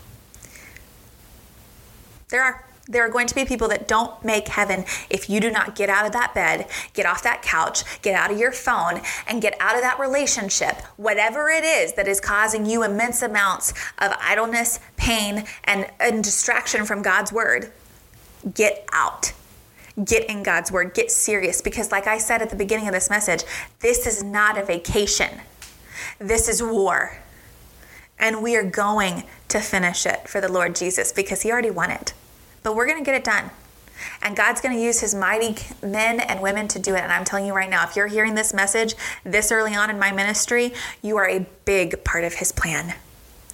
There 2.28 2.42
are. 2.42 2.64
There 2.88 3.04
are 3.04 3.08
going 3.08 3.26
to 3.26 3.34
be 3.34 3.44
people 3.44 3.66
that 3.70 3.88
don't 3.88 4.24
make 4.24 4.46
heaven 4.46 4.84
if 5.10 5.28
you 5.28 5.40
do 5.40 5.50
not 5.50 5.74
get 5.74 5.88
out 5.88 6.06
of 6.06 6.12
that 6.12 6.34
bed, 6.34 6.68
get 6.94 7.04
off 7.04 7.20
that 7.24 7.42
couch, 7.42 7.82
get 8.00 8.14
out 8.14 8.30
of 8.30 8.38
your 8.38 8.52
phone, 8.52 9.00
and 9.26 9.42
get 9.42 9.56
out 9.58 9.74
of 9.74 9.82
that 9.82 9.98
relationship, 9.98 10.76
whatever 10.96 11.48
it 11.48 11.64
is 11.64 11.94
that 11.94 12.06
is 12.06 12.20
causing 12.20 12.64
you 12.64 12.84
immense 12.84 13.22
amounts 13.22 13.72
of 13.98 14.12
idleness, 14.20 14.78
pain, 14.96 15.46
and, 15.64 15.90
and 15.98 16.22
distraction 16.22 16.84
from 16.84 17.02
God's 17.02 17.32
word. 17.32 17.72
Get 18.54 18.86
out. 18.92 19.32
Get 20.04 20.30
in 20.30 20.44
God's 20.44 20.70
word. 20.70 20.94
Get 20.94 21.10
serious 21.10 21.60
because, 21.60 21.90
like 21.90 22.06
I 22.06 22.18
said 22.18 22.40
at 22.40 22.50
the 22.50 22.56
beginning 22.56 22.86
of 22.86 22.94
this 22.94 23.10
message, 23.10 23.42
this 23.80 24.06
is 24.06 24.22
not 24.22 24.56
a 24.56 24.64
vacation, 24.64 25.40
this 26.20 26.48
is 26.48 26.62
war. 26.62 27.18
And 28.18 28.42
we 28.42 28.56
are 28.56 28.62
going 28.62 29.24
to 29.48 29.60
finish 29.60 30.06
it 30.06 30.28
for 30.28 30.40
the 30.40 30.50
Lord 30.50 30.74
Jesus 30.74 31.12
because 31.12 31.42
He 31.42 31.50
already 31.50 31.70
won 31.70 31.90
it 31.90 32.12
but 32.66 32.74
we're 32.74 32.86
going 32.86 32.98
to 32.98 33.04
get 33.04 33.14
it 33.14 33.22
done. 33.22 33.48
And 34.22 34.36
God's 34.36 34.60
going 34.60 34.76
to 34.76 34.82
use 34.82 34.98
his 34.98 35.14
mighty 35.14 35.54
men 35.86 36.18
and 36.18 36.42
women 36.42 36.66
to 36.66 36.80
do 36.80 36.96
it. 36.96 37.00
And 37.00 37.12
I'm 37.12 37.24
telling 37.24 37.46
you 37.46 37.54
right 37.54 37.70
now, 37.70 37.84
if 37.84 37.94
you're 37.94 38.08
hearing 38.08 38.34
this 38.34 38.52
message 38.52 38.96
this 39.22 39.52
early 39.52 39.76
on 39.76 39.88
in 39.88 40.00
my 40.00 40.10
ministry, 40.10 40.74
you 41.00 41.16
are 41.16 41.28
a 41.28 41.46
big 41.64 42.02
part 42.02 42.24
of 42.24 42.34
his 42.34 42.50
plan. 42.50 42.96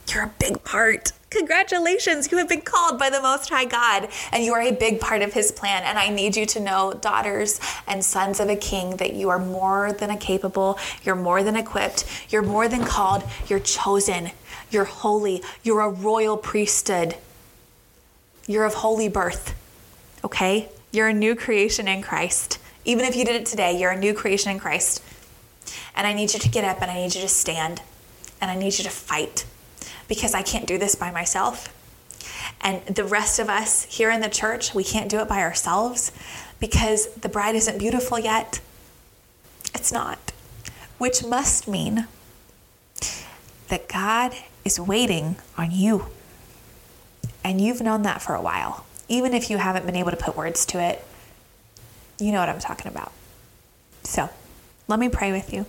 You're 0.09 0.25
a 0.25 0.33
big 0.39 0.65
part. 0.65 1.13
Congratulations, 1.29 2.33
you 2.33 2.39
have 2.39 2.49
been 2.49 2.63
called 2.63 2.99
by 2.99 3.11
the 3.11 3.21
Most 3.21 3.51
High 3.51 3.67
God, 3.67 4.09
and 4.33 4.43
you 4.43 4.55
are 4.55 4.61
a 4.61 4.73
big 4.73 5.01
part 5.01 5.23
of 5.23 5.33
His 5.33 5.51
plan. 5.51 5.83
And 5.85 5.99
I 5.99 6.11
need 6.11 6.37
you 6.37 6.45
to 6.45 6.61
know, 6.61 6.93
daughters 6.93 7.59
and 7.87 8.05
sons 8.05 8.39
of 8.39 8.51
a 8.51 8.57
king, 8.57 8.97
that 8.97 9.15
you 9.15 9.31
are 9.31 9.39
more 9.39 9.93
than 9.93 10.15
capable, 10.19 10.79
you're 11.05 11.15
more 11.15 11.43
than 11.43 11.57
equipped, 11.57 12.05
you're 12.29 12.43
more 12.43 12.69
than 12.69 12.85
called, 12.85 13.25
you're 13.49 13.61
chosen, 13.61 14.33
you're 14.73 14.85
holy, 14.85 15.43
you're 15.62 15.81
a 15.81 15.89
royal 15.89 16.37
priesthood. 16.37 17.16
You're 18.47 18.64
of 18.64 18.75
holy 18.75 19.09
birth, 19.09 19.55
okay? 20.25 20.68
You're 20.91 21.09
a 21.09 21.14
new 21.14 21.35
creation 21.35 21.87
in 21.87 22.03
Christ. 22.03 22.59
Even 22.85 23.05
if 23.05 23.14
you 23.14 23.25
did 23.25 23.37
it 23.37 23.47
today, 23.47 23.79
you're 23.79 23.91
a 23.91 23.99
new 23.99 24.14
creation 24.14 24.51
in 24.51 24.59
Christ. 24.59 25.03
And 25.95 26.07
I 26.07 26.12
need 26.12 26.33
you 26.33 26.41
to 26.41 26.49
get 26.49 26.64
up 26.64 26.83
and 26.83 26.91
I 26.91 26.95
need 26.95 27.14
you 27.14 27.20
to 27.20 27.29
stand 27.29 27.83
and 28.41 28.51
I 28.51 28.57
need 28.57 28.77
you 28.79 28.85
to 28.85 28.91
fight 28.91 29.47
because 30.09 30.35
I 30.35 30.43
can't 30.43 30.66
do 30.66 30.79
this 30.79 30.95
by 30.95 31.11
myself. 31.11 31.73
And 32.61 32.85
the 32.87 33.05
rest 33.05 33.39
of 33.39 33.49
us 33.49 33.85
here 33.85 34.11
in 34.11 34.20
the 34.20 34.29
church, 34.29 34.75
we 34.75 34.85
can't 34.85 35.09
do 35.09 35.20
it 35.20 35.29
by 35.29 35.41
ourselves 35.41 36.12
because 36.61 37.12
the 37.14 37.29
bride 37.29 37.55
isn't 37.55 37.79
beautiful 37.79 38.18
yet. 38.18 38.61
It's 39.75 39.93
not. 39.93 40.33
Which 40.99 41.25
must 41.25 41.68
mean 41.68 42.07
that 43.68 43.89
God 43.89 44.35
is 44.65 44.79
waiting 44.79 45.37
on 45.57 45.71
you. 45.71 46.07
And 47.45 47.61
you've 47.61 47.81
known 47.81 48.03
that 48.03 48.23
for 48.23 48.35
a 48.35 48.43
while. 48.43 48.87
Even 49.09 49.35
if 49.35 49.51
you 49.51 49.59
haven't 49.59 49.85
been 49.85 49.97
able 49.97 50.11
to 50.11 50.17
put 50.17 50.37
words 50.37 50.65
to 50.67 50.81
it, 50.81 51.05
you 52.19 52.33
know 52.33 52.41
what 52.41 52.49
I'm 52.49 52.61
talking 52.61 52.91
about. 52.91 53.13
So 54.05 54.31
let 54.89 54.99
me 54.99 55.09
pray 55.09 55.33
with 55.33 55.53
you. 55.53 55.67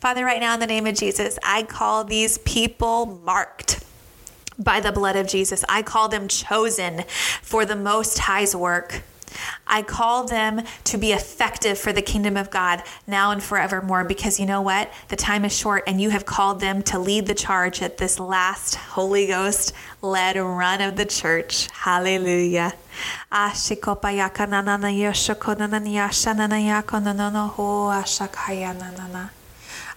Father, 0.00 0.24
right 0.24 0.40
now 0.40 0.54
in 0.54 0.60
the 0.60 0.66
name 0.66 0.86
of 0.86 0.94
Jesus, 0.94 1.38
I 1.42 1.62
call 1.62 2.04
these 2.04 2.38
people 2.38 3.06
marked 3.24 3.84
by 4.58 4.80
the 4.80 4.92
blood 4.92 5.16
of 5.16 5.26
Jesus. 5.26 5.64
I 5.68 5.82
call 5.82 6.08
them 6.08 6.28
chosen 6.28 7.04
for 7.42 7.64
the 7.64 7.76
Most 7.76 8.18
High's 8.18 8.54
work. 8.54 9.02
I 9.66 9.82
call 9.82 10.26
them 10.26 10.62
to 10.84 10.98
be 10.98 11.12
effective 11.12 11.78
for 11.78 11.92
the 11.92 12.02
kingdom 12.02 12.36
of 12.36 12.50
God 12.50 12.82
now 13.06 13.30
and 13.30 13.42
forevermore 13.42 14.04
because 14.04 14.40
you 14.40 14.46
know 14.46 14.62
what? 14.62 14.92
The 15.08 15.16
time 15.16 15.44
is 15.44 15.56
short 15.56 15.84
and 15.86 16.00
you 16.00 16.10
have 16.10 16.26
called 16.26 16.60
them 16.60 16.82
to 16.84 16.98
lead 16.98 17.26
the 17.26 17.34
charge 17.34 17.82
at 17.82 17.98
this 17.98 18.18
last 18.18 18.74
Holy 18.74 19.26
Ghost 19.26 19.72
led 20.02 20.36
run 20.36 20.80
of 20.80 20.96
the 20.96 21.06
church. 21.06 21.68
Hallelujah. 21.70 22.74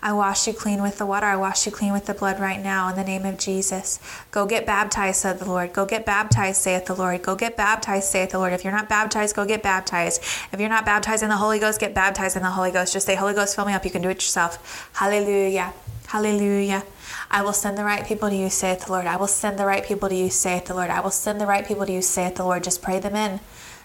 I 0.06 0.12
wash 0.12 0.48
you 0.48 0.54
clean 0.54 0.82
with 0.82 0.98
the 0.98 1.06
water. 1.06 1.28
I 1.28 1.38
wash 1.38 1.66
you 1.66 1.72
clean 1.72 1.94
with 1.94 2.08
the 2.08 2.14
blood 2.14 2.38
right 2.38 2.62
now 2.62 2.90
in 2.90 2.98
the 2.98 3.06
name 3.06 3.26
of 3.26 3.38
Jesus. 3.38 4.02
Go 4.32 4.46
get 4.46 4.66
baptized, 4.66 5.22
said 5.22 5.40
the 5.40 5.46
Lord. 5.46 5.72
Go 5.72 5.86
get 5.86 6.06
baptized, 6.06 6.62
saith 6.62 6.88
the 6.88 6.94
Lord. 6.94 7.22
Go 7.22 7.38
get 7.38 7.56
baptized, 7.56 8.10
saith 8.10 8.32
the 8.32 8.38
Lord. 8.38 8.52
If 8.52 8.66
you're 8.66 8.74
not 8.74 8.90
baptized, 8.90 9.34
go 9.34 9.46
get 9.46 9.64
baptized. 9.64 10.22
If 10.52 10.60
you're 10.60 10.68
not 10.68 10.84
baptized 10.84 11.24
in 11.24 11.30
the 11.30 11.38
Holy 11.38 11.58
Ghost, 11.58 11.80
get 11.80 11.94
baptized 11.94 12.36
in 12.36 12.44
the 12.44 12.52
Holy 12.52 12.70
Ghost. 12.70 12.92
Just 12.92 13.06
say, 13.06 13.16
Holy 13.16 13.34
Ghost, 13.34 13.56
fill 13.56 13.64
me 13.64 13.72
up. 13.72 13.86
You 13.86 13.92
can 13.92 14.02
do 14.02 14.10
it 14.10 14.16
yourself. 14.16 14.92
Hallelujah. 14.94 15.74
Hallelujah. 16.08 16.84
I 17.32 17.42
will 17.42 17.54
send 17.54 17.78
the 17.78 17.86
right 17.86 18.06
people 18.06 18.30
to 18.30 18.36
you, 18.36 18.50
saith 18.50 18.86
the 18.86 18.92
Lord. 18.92 19.08
I 19.08 19.16
will 19.16 19.28
send 19.28 19.58
the 19.58 19.66
right 19.66 19.86
people 19.86 20.10
to 20.10 20.16
you, 20.16 20.30
saith 20.30 20.66
the 20.66 20.74
Lord. 20.74 20.90
I 20.90 21.00
will 21.00 21.12
send 21.12 21.40
the 21.40 21.48
right 21.48 21.66
people 21.66 21.86
to 21.86 21.92
you, 21.94 22.02
saith 22.02 22.36
the 22.36 22.44
Lord. 22.44 22.66
Just 22.66 22.82
pray 22.82 23.00
them 23.00 23.16
in. 23.16 23.40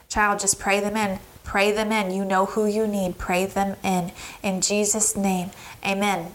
Child, 0.09 0.41
just 0.41 0.59
pray 0.59 0.81
them 0.81 0.97
in. 0.97 1.19
Pray 1.45 1.73
them 1.73 1.93
in. 1.93 2.11
You 2.11 2.25
know 2.25 2.47
who 2.47 2.67
you 2.67 2.87
need. 2.87 3.19
Pray 3.19 3.47
them 3.47 3.77
in. 3.85 4.13
In 4.43 4.61
Jesus' 4.61 5.17
name, 5.17 5.51
amen. 5.85 6.33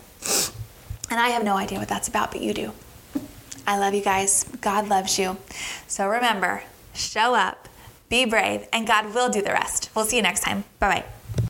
And 1.10 1.20
I 1.20 1.30
have 1.30 1.44
no 1.44 1.58
idea 1.58 1.80
what 1.80 1.88
that's 1.88 2.08
about, 2.08 2.32
but 2.32 2.42
you 2.42 2.54
do. 2.54 2.72
I 3.66 3.78
love 3.78 3.94
you 3.94 4.02
guys. 4.02 4.46
God 4.62 4.88
loves 4.90 5.18
you. 5.18 5.38
So 5.88 6.08
remember, 6.08 6.64
show 6.94 7.36
up, 7.36 7.70
be 8.10 8.26
brave, 8.26 8.68
and 8.74 8.86
God 8.86 9.14
will 9.14 9.30
do 9.30 9.42
the 9.42 9.52
rest. 9.52 9.90
We'll 9.96 10.06
see 10.06 10.18
you 10.18 10.24
next 10.24 10.42
time. 10.42 10.64
Bye 10.80 10.90
bye. 10.90 11.06